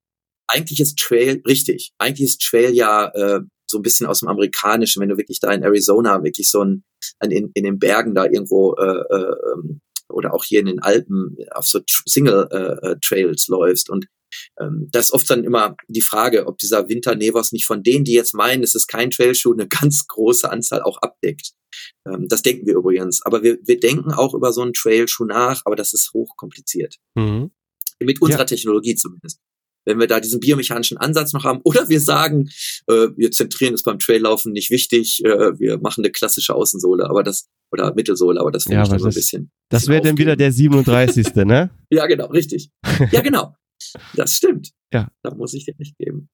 Eigentlich 0.48 0.80
ist 0.80 0.98
Trail, 0.98 1.42
richtig, 1.46 1.92
eigentlich 1.98 2.28
ist 2.28 2.42
Trail 2.42 2.74
ja 2.74 3.08
äh, 3.14 3.42
so 3.70 3.80
ein 3.80 3.82
bisschen 3.82 4.08
aus 4.08 4.22
dem 4.22 4.30
Amerikanischen, 4.30 5.02
wenn 5.02 5.10
du 5.10 5.18
wirklich 5.18 5.40
da 5.40 5.52
in 5.52 5.64
Arizona 5.64 6.24
wirklich 6.24 6.50
so 6.50 6.64
ein, 6.64 6.84
in, 7.22 7.52
in 7.54 7.64
den 7.64 7.80
Bergen 7.80 8.16
da 8.16 8.26
irgendwo 8.26 8.76
äh, 8.76 8.86
äh, 8.86 9.36
ähm, 9.54 9.82
oder 10.10 10.34
auch 10.34 10.46
hier 10.46 10.62
in 10.62 10.68
den 10.68 10.80
Alpen 10.80 11.36
auf 11.52 11.66
so 11.66 11.82
Single 11.86 12.48
äh, 12.52 12.92
äh, 12.92 12.96
Trails 13.04 13.48
läufst. 13.50 13.90
Und 13.90 14.08
ähm, 14.60 14.88
das 14.92 15.06
ist 15.06 15.12
oft 15.12 15.30
dann 15.30 15.44
immer 15.44 15.76
die 15.88 16.02
Frage, 16.02 16.48
ob 16.48 16.58
dieser 16.58 16.88
Winter 16.90 17.16
Nevos 17.16 17.52
nicht 17.52 17.66
von 17.66 17.84
denen, 17.84 18.04
die 18.04 18.14
jetzt 18.14 18.34
meinen, 18.34 18.64
es 18.64 18.76
ist 18.76 18.88
kein 18.88 19.12
Trailschuh, 19.12 19.54
eine 19.54 19.68
ganz 19.68 20.08
große 20.08 20.50
Anzahl 20.50 20.82
auch 20.82 20.98
abdeckt. 21.02 21.54
Ähm, 22.08 22.28
das 22.28 22.42
denken 22.42 22.66
wir 22.68 22.76
übrigens. 22.76 23.22
Aber 23.24 23.44
wir, 23.44 23.58
wir 23.64 23.80
denken 23.80 24.12
auch 24.12 24.34
über 24.34 24.52
so 24.54 24.62
einen 24.62 24.74
Trailschuh 24.74 25.26
nach, 25.26 25.62
aber 25.66 25.76
das 25.76 25.94
ist 25.94 26.12
hochkompliziert. 26.14 26.98
Mhm. 27.16 27.52
Mit 28.00 28.22
unserer 28.22 28.42
ja. 28.42 28.46
Technologie 28.46 28.96
zumindest 28.96 29.40
wenn 29.88 30.00
wir 30.00 30.08
da 30.08 30.20
diesen 30.20 30.40
biomechanischen 30.42 30.98
Ansatz 30.98 31.34
noch 31.34 31.46
haben. 31.46 31.62
Oder 31.64 31.88
wir 31.90 32.02
sagen, 32.02 32.50
äh, 32.88 33.08
wir 33.16 33.32
zentrieren 33.32 33.74
es 33.74 33.84
beim 33.84 34.00
Traillaufen 34.00 34.52
nicht 34.52 34.70
wichtig, 34.70 35.24
äh, 35.24 35.58
wir 35.58 35.80
machen 35.80 36.04
eine 36.04 36.12
klassische 36.12 36.54
Außensohle, 36.54 37.10
aber 37.10 37.24
das, 37.24 37.48
oder 37.72 37.94
Mittelsohle, 37.96 38.40
aber 38.40 38.52
das 38.52 38.64
finde 38.64 38.78
ja, 38.78 38.84
ich 38.84 38.90
dann 38.90 39.00
so 39.00 39.08
ein 39.08 39.14
bisschen. 39.14 39.52
Das 39.70 39.88
wäre 39.88 40.02
dann 40.02 40.18
wieder 40.18 40.36
der 40.36 40.52
37. 40.52 41.34
ne? 41.36 41.70
ja, 41.90 42.06
genau, 42.06 42.28
richtig. 42.28 42.70
Ja, 43.12 43.22
genau. 43.22 43.56
Das 44.16 44.34
stimmt. 44.34 44.72
Ja. 44.94 45.10
Da 45.24 45.34
muss 45.34 45.54
ich 45.54 45.66
dir 45.66 45.76
nicht 45.78 45.98
geben. 45.98 46.30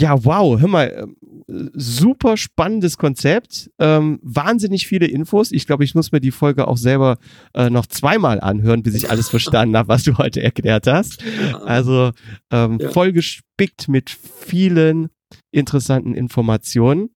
Ja, 0.00 0.24
wow, 0.24 0.58
hör 0.58 0.68
mal, 0.68 1.08
ähm, 1.46 1.70
super 1.74 2.38
spannendes 2.38 2.96
Konzept, 2.96 3.70
ähm, 3.78 4.18
wahnsinnig 4.22 4.86
viele 4.86 5.06
Infos. 5.06 5.52
Ich 5.52 5.66
glaube, 5.66 5.84
ich 5.84 5.94
muss 5.94 6.10
mir 6.10 6.20
die 6.20 6.30
Folge 6.30 6.66
auch 6.68 6.78
selber 6.78 7.18
äh, 7.52 7.68
noch 7.68 7.84
zweimal 7.84 8.40
anhören, 8.40 8.82
bis 8.82 8.94
ich 8.94 9.10
alles 9.10 9.28
verstanden 9.30 9.76
habe, 9.76 9.88
was 9.88 10.04
du 10.04 10.16
heute 10.16 10.42
erklärt 10.42 10.86
hast. 10.86 11.22
Also 11.66 12.12
ähm, 12.50 12.78
ja. 12.80 12.90
voll 12.90 13.12
gespickt 13.12 13.88
mit 13.88 14.08
vielen 14.08 15.10
interessanten 15.52 16.14
Informationen, 16.14 17.10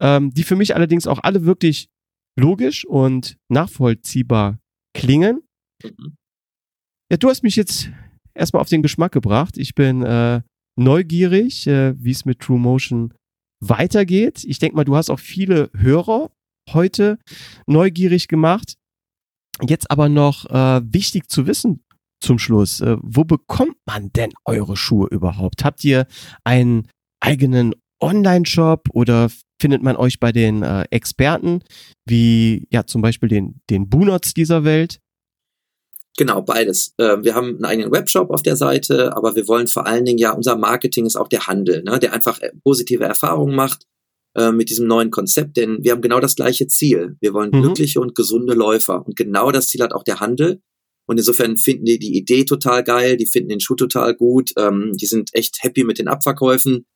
ähm, 0.00 0.30
die 0.32 0.44
für 0.44 0.56
mich 0.56 0.74
allerdings 0.74 1.06
auch 1.06 1.18
alle 1.22 1.44
wirklich 1.44 1.90
logisch 2.38 2.86
und 2.86 3.36
nachvollziehbar 3.50 4.58
klingen. 4.94 5.42
Mhm. 5.84 6.16
Ja, 7.10 7.18
du 7.18 7.28
hast 7.28 7.42
mich 7.42 7.56
jetzt 7.56 7.90
erstmal 8.40 8.62
auf 8.62 8.68
den 8.68 8.82
Geschmack 8.82 9.12
gebracht. 9.12 9.58
Ich 9.58 9.74
bin 9.74 10.02
äh, 10.02 10.40
neugierig, 10.76 11.66
äh, 11.66 11.94
wie 12.02 12.10
es 12.10 12.24
mit 12.24 12.40
True 12.40 12.58
Motion 12.58 13.14
weitergeht. 13.60 14.42
Ich 14.44 14.58
denke 14.58 14.76
mal, 14.76 14.84
du 14.84 14.96
hast 14.96 15.10
auch 15.10 15.20
viele 15.20 15.70
Hörer 15.76 16.30
heute 16.72 17.18
neugierig 17.66 18.28
gemacht. 18.28 18.74
Jetzt 19.62 19.90
aber 19.90 20.08
noch 20.08 20.46
äh, 20.46 20.80
wichtig 20.84 21.28
zu 21.28 21.46
wissen 21.46 21.84
zum 22.22 22.38
Schluss, 22.38 22.80
äh, 22.80 22.96
wo 23.02 23.24
bekommt 23.24 23.76
man 23.86 24.10
denn 24.12 24.30
eure 24.44 24.76
Schuhe 24.76 25.08
überhaupt? 25.10 25.64
Habt 25.64 25.84
ihr 25.84 26.06
einen 26.44 26.88
eigenen 27.20 27.74
Online-Shop 28.00 28.88
oder 28.92 29.30
findet 29.60 29.82
man 29.82 29.96
euch 29.96 30.20
bei 30.20 30.32
den 30.32 30.62
äh, 30.62 30.84
Experten, 30.90 31.60
wie 32.06 32.66
ja 32.70 32.86
zum 32.86 33.02
Beispiel 33.02 33.28
den, 33.28 33.60
den 33.68 33.88
Boonots 33.88 34.32
dieser 34.32 34.64
Welt? 34.64 35.00
Genau, 36.16 36.42
beides. 36.42 36.94
Ähm, 36.98 37.24
wir 37.24 37.34
haben 37.34 37.56
einen 37.56 37.64
eigenen 37.64 37.92
Webshop 37.92 38.30
auf 38.30 38.42
der 38.42 38.56
Seite, 38.56 39.16
aber 39.16 39.36
wir 39.36 39.48
wollen 39.48 39.68
vor 39.68 39.86
allen 39.86 40.04
Dingen 40.04 40.18
ja, 40.18 40.32
unser 40.32 40.56
Marketing 40.56 41.06
ist 41.06 41.16
auch 41.16 41.28
der 41.28 41.46
Handel, 41.46 41.82
ne, 41.82 41.98
der 41.98 42.12
einfach 42.12 42.40
äh, 42.40 42.50
positive 42.62 43.04
Erfahrungen 43.04 43.54
macht 43.54 43.86
äh, 44.36 44.52
mit 44.52 44.70
diesem 44.70 44.86
neuen 44.86 45.10
Konzept, 45.10 45.56
denn 45.56 45.82
wir 45.82 45.92
haben 45.92 46.02
genau 46.02 46.20
das 46.20 46.36
gleiche 46.36 46.66
Ziel. 46.66 47.16
Wir 47.20 47.32
wollen 47.32 47.50
mhm. 47.52 47.62
glückliche 47.62 48.00
und 48.00 48.14
gesunde 48.14 48.54
Läufer. 48.54 49.04
Und 49.06 49.16
genau 49.16 49.50
das 49.50 49.68
Ziel 49.68 49.82
hat 49.82 49.92
auch 49.92 50.04
der 50.04 50.20
Handel. 50.20 50.60
Und 51.10 51.18
insofern 51.18 51.56
finden 51.56 51.86
die 51.86 51.98
die 51.98 52.16
Idee 52.16 52.44
total 52.44 52.84
geil, 52.84 53.16
die 53.16 53.26
finden 53.26 53.48
den 53.48 53.58
Schuh 53.58 53.74
total 53.74 54.14
gut, 54.14 54.52
ähm, 54.56 54.92
die 54.96 55.06
sind 55.06 55.30
echt 55.32 55.60
happy 55.60 55.82
mit 55.82 55.98
den 55.98 56.06
Abverkäufen. 56.06 56.86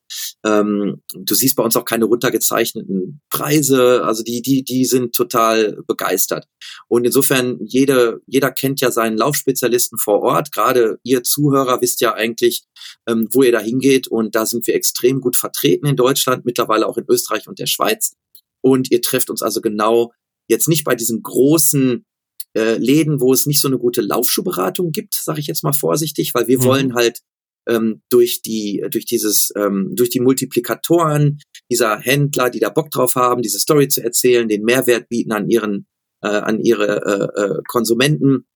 Ähm, 0.45 1.03
du 1.17 1.35
siehst 1.35 1.57
bei 1.57 1.65
uns 1.65 1.75
auch 1.75 1.85
keine 1.85 2.05
runtergezeichneten 2.05 3.23
Preise, 3.29 4.05
also 4.05 4.23
die, 4.23 4.41
die, 4.41 4.63
die 4.63 4.85
sind 4.85 5.17
total 5.17 5.83
begeistert. 5.89 6.47
Und 6.87 7.05
insofern, 7.05 7.59
jede, 7.65 8.21
jeder 8.29 8.53
kennt 8.53 8.81
ja 8.81 8.93
seinen 8.93 9.19
Laufspezialisten 9.19 9.99
vor 9.99 10.23
Ort. 10.23 10.53
Gerade 10.53 11.01
ihr 11.03 11.25
Zuhörer 11.25 11.81
wisst 11.81 12.01
ja 12.01 12.15
eigentlich, 12.15 12.63
ähm, 13.09 13.27
wo 13.33 13.43
ihr 13.43 13.51
da 13.51 13.59
hingeht. 13.59 14.07
Und 14.07 14.37
da 14.37 14.47
sind 14.47 14.69
wir 14.69 14.77
extrem 14.77 15.21
gut 15.21 15.35
vertreten 15.35 15.89
in 15.89 15.97
Deutschland, 15.97 16.45
mittlerweile 16.45 16.87
auch 16.87 16.99
in 16.99 17.07
Österreich 17.09 17.49
und 17.49 17.59
der 17.59 17.67
Schweiz. 17.67 18.15
Und 18.61 18.93
ihr 18.93 19.03
trefft 19.03 19.29
uns 19.29 19.43
also 19.43 19.61
genau 19.61 20.13
jetzt 20.49 20.69
nicht 20.69 20.85
bei 20.85 20.95
diesen 20.95 21.21
großen 21.21 22.05
äh, 22.57 22.77
Läden, 22.77 23.21
wo 23.21 23.33
es 23.33 23.47
nicht 23.47 23.61
so 23.61 23.69
eine 23.69 23.79
gute 23.79 24.01
Laufschuhberatung 24.01 24.93
gibt, 24.93 25.15
sage 25.15 25.41
ich 25.41 25.47
jetzt 25.47 25.65
mal 25.65 25.73
vorsichtig, 25.73 26.35
weil 26.35 26.47
wir 26.47 26.59
mhm. 26.59 26.65
wollen 26.65 26.95
halt 26.95 27.21
ähm, 27.69 28.03
durch 28.11 28.43
die 28.43 28.85
durch 28.91 29.07
dieses 29.07 29.53
ähm, 29.57 29.93
durch 29.95 30.11
die 30.11 30.21
Multiplikatoren 30.21 31.41
dieser 31.71 31.99
Händler, 31.99 32.51
die 32.51 32.61
da 32.61 32.69
Bock 32.69 32.91
drauf 32.91 33.15
haben, 33.17 33.43
diese 33.43 33.59
Story 33.59 33.89
zu 33.89 34.03
erzählen, 34.03 34.49
den 34.49 34.65
Mehrwert 34.65 35.09
bieten 35.09 35.33
an 35.33 35.49
ihren 35.49 35.87
äh, 36.23 36.29
an 36.29 36.61
ihre 36.61 37.33
äh, 37.37 37.43
äh, 37.43 37.63
Konsumenten 37.67 38.47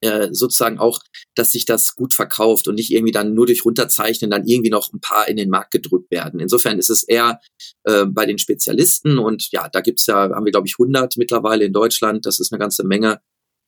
äh, 0.00 0.30
sozusagen 0.32 0.78
auch, 0.78 1.00
dass 1.36 1.52
sich 1.52 1.64
das 1.64 1.94
gut 1.94 2.12
verkauft 2.12 2.66
und 2.66 2.74
nicht 2.74 2.90
irgendwie 2.90 3.12
dann 3.12 3.34
nur 3.34 3.46
durch 3.46 3.64
runterzeichnen 3.64 4.30
dann 4.30 4.46
irgendwie 4.46 4.70
noch 4.70 4.92
ein 4.92 5.00
paar 5.00 5.28
in 5.28 5.36
den 5.36 5.48
Markt 5.48 5.70
gedrückt 5.70 6.10
werden. 6.10 6.40
Insofern 6.40 6.78
ist 6.78 6.90
es 6.90 7.04
eher 7.04 7.40
äh, 7.84 8.04
bei 8.06 8.26
den 8.26 8.38
Spezialisten 8.38 9.18
und 9.18 9.50
ja, 9.52 9.68
da 9.68 9.80
gibt's 9.80 10.06
ja, 10.06 10.30
haben 10.30 10.44
wir 10.44 10.52
glaube 10.52 10.66
ich 10.66 10.74
100 10.74 11.16
mittlerweile 11.18 11.64
in 11.64 11.72
Deutschland, 11.72 12.26
das 12.26 12.40
ist 12.40 12.52
eine 12.52 12.58
ganze 12.58 12.84
Menge, 12.84 13.20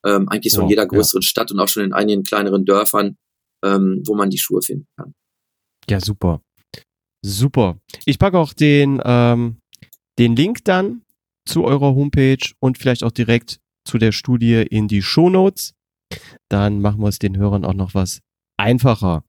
ähm, 0.05 0.29
eigentlich 0.29 0.53
so 0.53 0.63
in 0.63 0.69
jeder 0.69 0.87
größeren 0.87 1.23
ja. 1.23 1.27
Stadt 1.27 1.51
und 1.51 1.59
auch 1.59 1.69
schon 1.69 1.85
in 1.85 1.93
einigen 1.93 2.23
kleineren 2.23 2.65
Dörfern, 2.65 3.17
ähm, 3.65 4.03
wo 4.07 4.15
man 4.15 4.31
die 4.31 4.39
Schuhe 4.39 4.63
finden 4.63 4.87
kann. 4.97 5.15
Ja, 5.89 6.01
super. 6.01 6.41
Super. 7.25 7.79
Ich 8.05 8.19
packe 8.19 8.39
auch 8.39 8.53
den, 8.53 9.01
ähm, 9.05 9.59
den 10.19 10.37
Link 10.37 10.65
dann 10.65 11.03
zu 11.47 11.65
eurer 11.65 11.95
Homepage 11.95 12.53
und 12.61 12.79
vielleicht 12.79 13.03
auch 13.03 13.11
direkt 13.11 13.61
zu 13.87 13.99
der 13.99 14.13
Studie 14.13 14.67
in 14.69 14.89
die 14.89 15.03
Show 15.03 15.31
Notes. 15.31 15.75
Dann 16.51 16.81
machen 16.81 17.01
wir 17.01 17.09
es 17.09 17.19
den 17.19 17.37
Hörern 17.37 17.65
auch 17.65 17.75
noch 17.75 17.95
was 17.95 18.21
einfacher. 18.59 19.25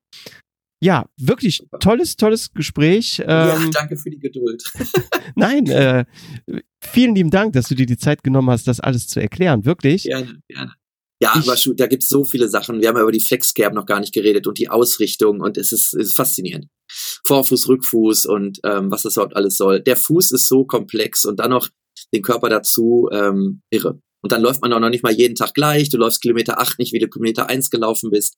Ja, 0.82 1.06
wirklich 1.18 1.66
tolles, 1.80 2.16
tolles 2.16 2.54
Gespräch. 2.54 3.20
ja, 3.20 3.56
ähm, 3.56 3.72
danke 3.72 3.98
für 3.98 4.10
die 4.10 4.20
Geduld. 4.20 4.64
Nein, 5.36 5.68
äh, 5.68 6.06
vielen 6.82 7.16
lieben 7.16 7.32
Dank, 7.32 7.54
dass 7.54 7.68
du 7.68 7.76
dir 7.76 7.86
die 7.86 7.98
Zeit 7.98 8.24
genommen 8.24 8.50
hast, 8.50 8.68
das 8.68 8.80
alles 8.80 9.08
zu 9.08 9.20
erklären. 9.20 9.66
Wirklich. 9.66 10.04
Gerne, 10.04 10.42
gerne. 10.48 10.74
Ja, 11.22 11.34
ich, 11.40 11.50
aber 11.50 11.76
da 11.76 11.88
gibt's 11.88 12.10
so 12.10 12.26
viele 12.26 12.50
Sachen. 12.50 12.82
Wir 12.82 12.90
haben 12.90 12.98
ja 12.98 13.02
über 13.04 13.12
die 13.12 13.22
Flexcap 13.22 13.74
noch 13.74 13.86
gar 13.86 14.02
nicht 14.02 14.14
geredet 14.14 14.48
und 14.48 14.60
die 14.60 14.68
Ausrichtung 14.68 15.40
und 15.40 15.58
es 15.58 15.72
ist, 15.72 15.94
es 15.94 16.10
ist 16.10 16.18
faszinierend. 16.18 16.68
Vorfuß, 17.26 17.70
Rückfuß 17.70 18.26
und 18.26 18.60
ähm, 18.64 18.92
was 18.92 19.04
das 19.04 19.16
überhaupt 19.16 19.36
alles 19.36 19.56
soll. 19.56 19.82
Der 19.82 19.96
Fuß 19.96 20.32
ist 20.32 20.48
so 20.48 20.66
komplex 20.66 21.24
und 21.24 21.40
dann 21.40 21.52
noch 21.52 21.70
den 22.14 22.22
Körper 22.22 22.50
dazu, 22.50 23.08
ähm, 23.12 23.62
irre. 23.72 24.02
Und 24.22 24.32
dann 24.32 24.42
läuft 24.42 24.62
man 24.62 24.74
auch 24.74 24.80
noch 24.80 24.90
nicht 24.90 25.04
mal 25.04 25.14
jeden 25.14 25.36
Tag 25.36 25.54
gleich. 25.54 25.90
Du 25.90 25.98
läufst 25.98 26.22
Kilometer 26.22 26.60
acht 26.60 26.80
nicht, 26.80 26.94
wie 26.94 27.00
du 27.00 27.08
Kilometer 27.08 27.48
eins 27.48 27.70
gelaufen 27.70 28.10
bist. 28.10 28.36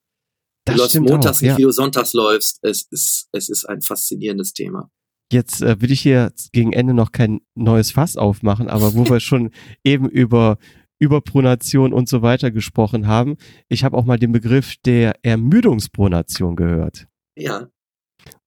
Du 0.67 0.77
das 0.77 0.93
läufst 0.93 0.99
montags 0.99 1.37
auch, 1.37 1.41
ja. 1.41 1.47
nicht, 1.49 1.59
wie 1.59 1.63
du 1.63 1.71
sonntags 1.71 2.13
läufst. 2.13 2.59
Es 2.61 2.87
ist, 2.91 3.27
es 3.31 3.49
ist 3.49 3.65
ein 3.65 3.81
faszinierendes 3.81 4.53
Thema. 4.53 4.89
Jetzt 5.31 5.61
äh, 5.61 5.81
will 5.81 5.91
ich 5.91 6.01
hier 6.01 6.31
gegen 6.53 6.73
Ende 6.73 6.93
noch 6.93 7.11
kein 7.11 7.41
neues 7.55 7.91
Fass 7.91 8.15
aufmachen, 8.15 8.69
aber 8.69 8.93
wo 8.93 9.09
wir 9.09 9.19
schon 9.19 9.51
eben 9.83 10.09
über 10.09 10.57
Überpronation 10.99 11.93
und 11.93 12.09
so 12.09 12.21
weiter 12.21 12.51
gesprochen 12.51 13.07
haben, 13.07 13.37
ich 13.69 13.83
habe 13.83 13.97
auch 13.97 14.05
mal 14.05 14.17
den 14.17 14.31
Begriff 14.31 14.75
der 14.85 15.15
Ermüdungspronation 15.21 16.55
gehört. 16.55 17.07
Ja. 17.35 17.69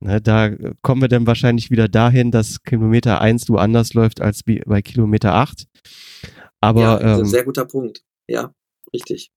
Ne, 0.00 0.20
da 0.20 0.50
kommen 0.82 1.00
wir 1.00 1.08
dann 1.08 1.26
wahrscheinlich 1.26 1.70
wieder 1.70 1.88
dahin, 1.88 2.30
dass 2.30 2.62
Kilometer 2.62 3.20
eins 3.20 3.44
du 3.44 3.56
anders 3.56 3.94
läuft 3.94 4.20
als 4.20 4.42
bei 4.42 4.82
Kilometer 4.82 5.34
acht. 5.34 5.66
Aber 6.60 6.80
ja, 6.80 7.18
ähm, 7.18 7.24
sehr 7.24 7.44
guter 7.44 7.64
Punkt. 7.64 8.04
Ja, 8.26 8.52
richtig. 8.92 9.32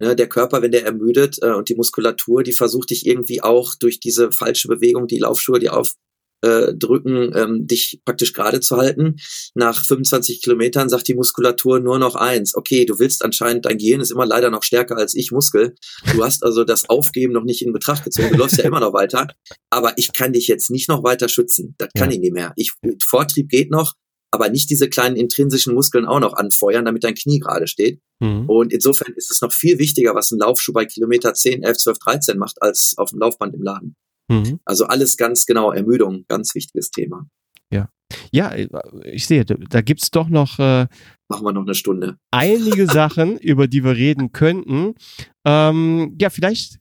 Ja, 0.00 0.14
der 0.14 0.28
Körper, 0.28 0.62
wenn 0.62 0.70
der 0.70 0.84
ermüdet 0.84 1.38
äh, 1.42 1.52
und 1.52 1.68
die 1.68 1.74
Muskulatur, 1.74 2.42
die 2.42 2.52
versucht 2.52 2.90
dich 2.90 3.06
irgendwie 3.06 3.42
auch 3.42 3.74
durch 3.74 3.98
diese 3.98 4.30
falsche 4.30 4.68
Bewegung, 4.68 5.06
die 5.08 5.18
Laufschuhe, 5.18 5.58
die 5.58 5.70
auf 5.70 5.94
äh, 6.40 6.74
drücken, 6.74 7.32
ähm, 7.34 7.66
dich 7.66 8.00
praktisch 8.04 8.32
gerade 8.32 8.60
zu 8.60 8.76
halten. 8.76 9.16
Nach 9.54 9.84
25 9.84 10.42
Kilometern 10.42 10.88
sagt 10.88 11.08
die 11.08 11.14
Muskulatur 11.14 11.80
nur 11.80 11.98
noch 11.98 12.14
eins. 12.14 12.54
Okay, 12.54 12.84
du 12.84 12.98
willst 12.98 13.24
anscheinend, 13.24 13.66
dein 13.66 13.78
Gehirn 13.78 14.00
ist 14.00 14.12
immer 14.12 14.26
leider 14.26 14.50
noch 14.50 14.62
stärker 14.62 14.96
als 14.96 15.14
ich 15.14 15.32
Muskel. 15.32 15.74
Du 16.14 16.24
hast 16.24 16.44
also 16.44 16.64
das 16.64 16.88
Aufgeben 16.88 17.32
noch 17.32 17.44
nicht 17.44 17.62
in 17.62 17.72
Betracht 17.72 18.04
gezogen. 18.04 18.30
Du 18.32 18.38
läufst 18.38 18.58
ja 18.58 18.64
immer 18.64 18.80
noch 18.80 18.92
weiter. 18.92 19.26
Aber 19.70 19.94
ich 19.96 20.12
kann 20.12 20.32
dich 20.32 20.46
jetzt 20.46 20.70
nicht 20.70 20.88
noch 20.88 21.02
weiter 21.02 21.28
schützen. 21.28 21.74
Das 21.78 21.88
kann 21.96 22.10
ja. 22.10 22.16
ich 22.16 22.20
nicht 22.20 22.32
mehr. 22.32 22.52
Ich, 22.56 22.72
Vortrieb 23.04 23.48
geht 23.48 23.70
noch, 23.70 23.94
aber 24.30 24.50
nicht 24.50 24.70
diese 24.70 24.88
kleinen 24.88 25.16
intrinsischen 25.16 25.74
Muskeln 25.74 26.06
auch 26.06 26.20
noch 26.20 26.34
anfeuern, 26.34 26.84
damit 26.84 27.04
dein 27.04 27.14
Knie 27.14 27.38
gerade 27.38 27.66
steht. 27.66 28.00
Mhm. 28.20 28.48
Und 28.48 28.72
insofern 28.72 29.14
ist 29.14 29.30
es 29.30 29.40
noch 29.40 29.52
viel 29.52 29.78
wichtiger, 29.78 30.14
was 30.14 30.30
ein 30.30 30.38
Laufschuh 30.38 30.72
bei 30.72 30.84
Kilometer 30.84 31.34
10, 31.34 31.62
11, 31.62 31.78
12, 31.78 31.98
13 31.98 32.38
macht, 32.38 32.60
als 32.60 32.94
auf 32.96 33.10
dem 33.10 33.20
Laufband 33.20 33.54
im 33.54 33.62
Laden. 33.62 33.96
Mhm. 34.28 34.60
Also 34.64 34.86
alles 34.86 35.16
ganz 35.16 35.46
genau, 35.46 35.72
Ermüdung, 35.72 36.24
ganz 36.28 36.54
wichtiges 36.54 36.90
Thema. 36.90 37.26
Ja. 37.72 37.88
Ja, 38.32 38.54
ich 39.04 39.26
sehe, 39.26 39.44
da 39.44 39.80
gibt's 39.82 40.10
doch 40.10 40.28
noch. 40.28 40.58
Äh, 40.58 40.86
Machen 41.28 41.44
wir 41.44 41.52
noch 41.52 41.64
eine 41.64 41.74
Stunde. 41.74 42.16
Einige 42.30 42.86
Sachen, 42.86 43.36
über 43.38 43.68
die 43.68 43.84
wir 43.84 43.96
reden 43.96 44.32
könnten. 44.32 44.94
Ähm, 45.46 46.16
ja, 46.18 46.30
vielleicht 46.30 46.78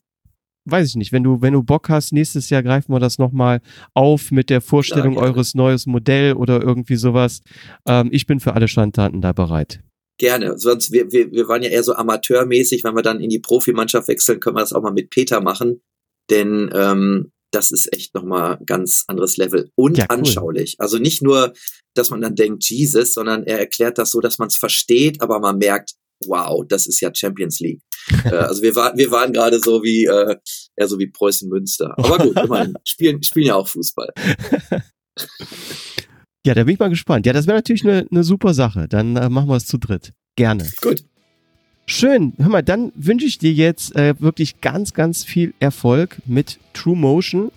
weiß 0.70 0.88
ich 0.90 0.96
nicht, 0.96 1.12
wenn 1.12 1.24
du, 1.24 1.42
wenn 1.42 1.54
du 1.54 1.64
Bock 1.64 1.90
hast, 1.90 2.14
nächstes 2.14 2.50
Jahr 2.50 2.64
greifen 2.64 2.92
wir 2.94 3.00
das 3.00 3.18
nochmal 3.18 3.62
auf 3.94 4.32
mit 4.32 4.50
der 4.50 4.62
Vorstellung 4.62 5.14
ja, 5.16 5.22
eures 5.22 5.56
neues 5.56 5.86
Modell 5.86 6.34
oder 6.34 6.62
irgendwie 6.62 6.96
sowas. 6.96 7.42
Ähm, 7.88 8.10
ich 8.12 8.26
bin 8.28 8.40
für 8.40 8.54
alle 8.54 8.68
Schandtaten 8.68 9.22
da 9.22 9.34
bereit. 9.34 9.82
Gerne. 10.20 10.58
Sonst, 10.58 10.92
wir, 10.92 11.12
wir, 11.12 11.32
wir 11.32 11.48
waren 11.48 11.62
ja 11.62 11.70
eher 11.70 11.84
so 11.84 11.94
amateurmäßig. 11.94 12.84
Wenn 12.84 12.96
wir 12.96 13.04
dann 13.04 13.20
in 13.20 13.30
die 13.30 13.40
Profimannschaft 13.40 14.08
wechseln, 14.08 14.40
können 14.40 14.56
wir 14.56 14.62
das 14.62 14.74
auch 14.74 14.82
mal 14.82 14.94
mit 14.94 15.10
Peter 15.10 15.42
machen. 15.42 15.82
denn 16.30 16.70
ähm, 16.74 17.32
das 17.52 17.72
ist 17.72 17.94
echt 17.94 18.14
nochmal 18.14 18.60
ganz 18.66 19.06
anderes 19.08 19.38
Level 19.38 19.72
und 19.76 19.98
Ja, 19.98 20.06
cool. 20.10 20.18
anschaulich. 20.18 20.76
Also 20.80 20.98
nicht 20.98 21.22
nur, 21.22 21.54
dass 21.94 22.10
man 22.10 22.20
dann 22.22 22.36
denkt, 22.36 22.70
Jesus, 22.70 23.14
sondern 23.14 23.44
er 23.44 23.60
erklärt 23.60 23.98
das 23.98 24.12
so, 24.12 24.20
dass 24.20 24.38
man 24.38 24.50
es 24.50 24.58
versteht, 24.58 25.22
aber 25.22 25.40
man 25.40 25.58
merkt, 25.58 25.94
wow, 26.26 26.64
das 26.68 26.88
ist 26.88 27.00
ja 27.02 27.14
Champions 27.14 27.60
League. 27.60 27.82
äh, 28.26 28.30
also 28.30 28.62
wir 28.62 28.76
waren, 28.76 28.98
wir 28.98 29.12
waren 29.12 29.34
gerade 29.34 29.60
so 29.60 29.84
wie, 29.84 30.06
äh, 30.06 30.36
eher 30.76 30.88
so 30.88 30.98
wie 31.00 31.08
Preußen 31.08 31.50
Münster. 31.50 31.94
Aber 31.98 32.18
gut, 32.18 32.38
immerhin, 32.44 32.74
spielen, 32.84 33.22
spielen 33.24 33.48
ja 33.48 33.56
auch 33.56 33.68
Fußball. 33.68 34.14
Ja, 36.46 36.54
da 36.54 36.64
bin 36.64 36.76
ich 36.76 36.80
mal 36.80 36.90
gespannt. 36.90 37.26
Ja, 37.26 37.34
das 37.34 37.46
wäre 37.46 37.58
natürlich 37.58 37.84
eine 37.84 38.08
eine 38.10 38.24
super 38.24 38.54
Sache. 38.54 38.88
Dann 38.88 39.18
äh, 39.18 39.28
machen 39.28 39.50
wir 39.50 39.58
es 39.58 39.66
zu 39.66 39.78
dritt. 39.78 40.14
Gerne. 40.38 40.66
Gut. 40.82 41.04
Schön. 41.86 42.36
Hör 42.38 42.48
mal, 42.48 42.64
dann 42.64 42.94
wünsche 42.96 43.26
ich 43.26 43.38
dir 43.38 43.52
jetzt 43.52 43.94
äh, 43.98 44.16
wirklich 44.20 44.62
ganz, 44.62 44.94
ganz 44.94 45.26
viel 45.26 45.54
Erfolg 45.60 46.22
mit 46.26 46.58
True 46.72 46.96
Motion 46.96 47.52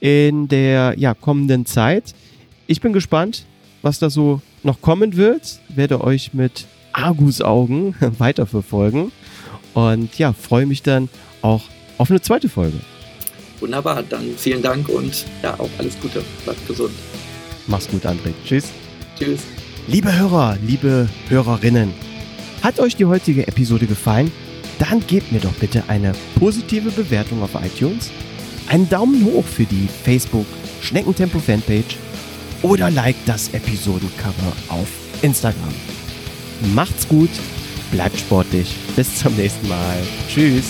in 0.00 0.48
der 0.48 0.94
ja, 0.98 1.14
kommenden 1.14 1.64
Zeit. 1.64 2.14
Ich 2.66 2.82
bin 2.82 2.92
gespannt, 2.92 3.46
was 3.80 3.98
da 3.98 4.10
so 4.10 4.42
noch 4.62 4.82
kommen 4.82 5.16
wird. 5.16 5.60
Werde 5.70 6.02
euch 6.02 6.34
mit 6.34 6.66
Argusaugen 6.94 7.94
weiterverfolgen. 8.18 9.12
Und 9.74 10.16
ja, 10.18 10.32
freue 10.32 10.66
mich 10.66 10.82
dann 10.82 11.08
auch 11.42 11.62
auf 11.98 12.10
eine 12.10 12.22
zweite 12.22 12.48
Folge. 12.48 12.78
Wunderbar, 13.60 14.02
dann 14.02 14.34
vielen 14.36 14.62
Dank 14.62 14.88
und 14.88 15.26
ja, 15.42 15.54
auch 15.58 15.70
alles 15.78 15.98
Gute. 16.00 16.24
Bleibt 16.44 16.66
gesund. 16.66 16.92
Mach's 17.66 17.88
gut, 17.88 18.04
André. 18.06 18.32
Tschüss. 18.44 18.70
Tschüss. 19.18 19.40
Liebe 19.86 20.16
Hörer, 20.16 20.56
liebe 20.66 21.08
Hörerinnen, 21.28 21.92
hat 22.62 22.80
euch 22.80 22.96
die 22.96 23.04
heutige 23.04 23.46
Episode 23.46 23.86
gefallen? 23.86 24.32
Dann 24.78 25.06
gebt 25.06 25.30
mir 25.30 25.40
doch 25.40 25.52
bitte 25.52 25.84
eine 25.88 26.12
positive 26.38 26.90
Bewertung 26.90 27.42
auf 27.42 27.54
iTunes, 27.54 28.10
einen 28.68 28.88
Daumen 28.88 29.24
hoch 29.24 29.44
für 29.44 29.64
die 29.64 29.88
Facebook 30.04 30.46
Schneckentempo 30.80 31.38
Fanpage 31.38 31.98
oder 32.62 32.90
liked 32.90 33.26
das 33.26 33.52
Episodencover 33.52 34.52
auf 34.68 34.88
Instagram. 35.22 35.74
Macht's 36.74 37.08
gut, 37.08 37.30
bleibt 37.90 38.18
sportlich, 38.18 38.76
bis 38.96 39.16
zum 39.16 39.34
nächsten 39.36 39.68
Mal. 39.68 39.96
Tschüss. 40.28 40.66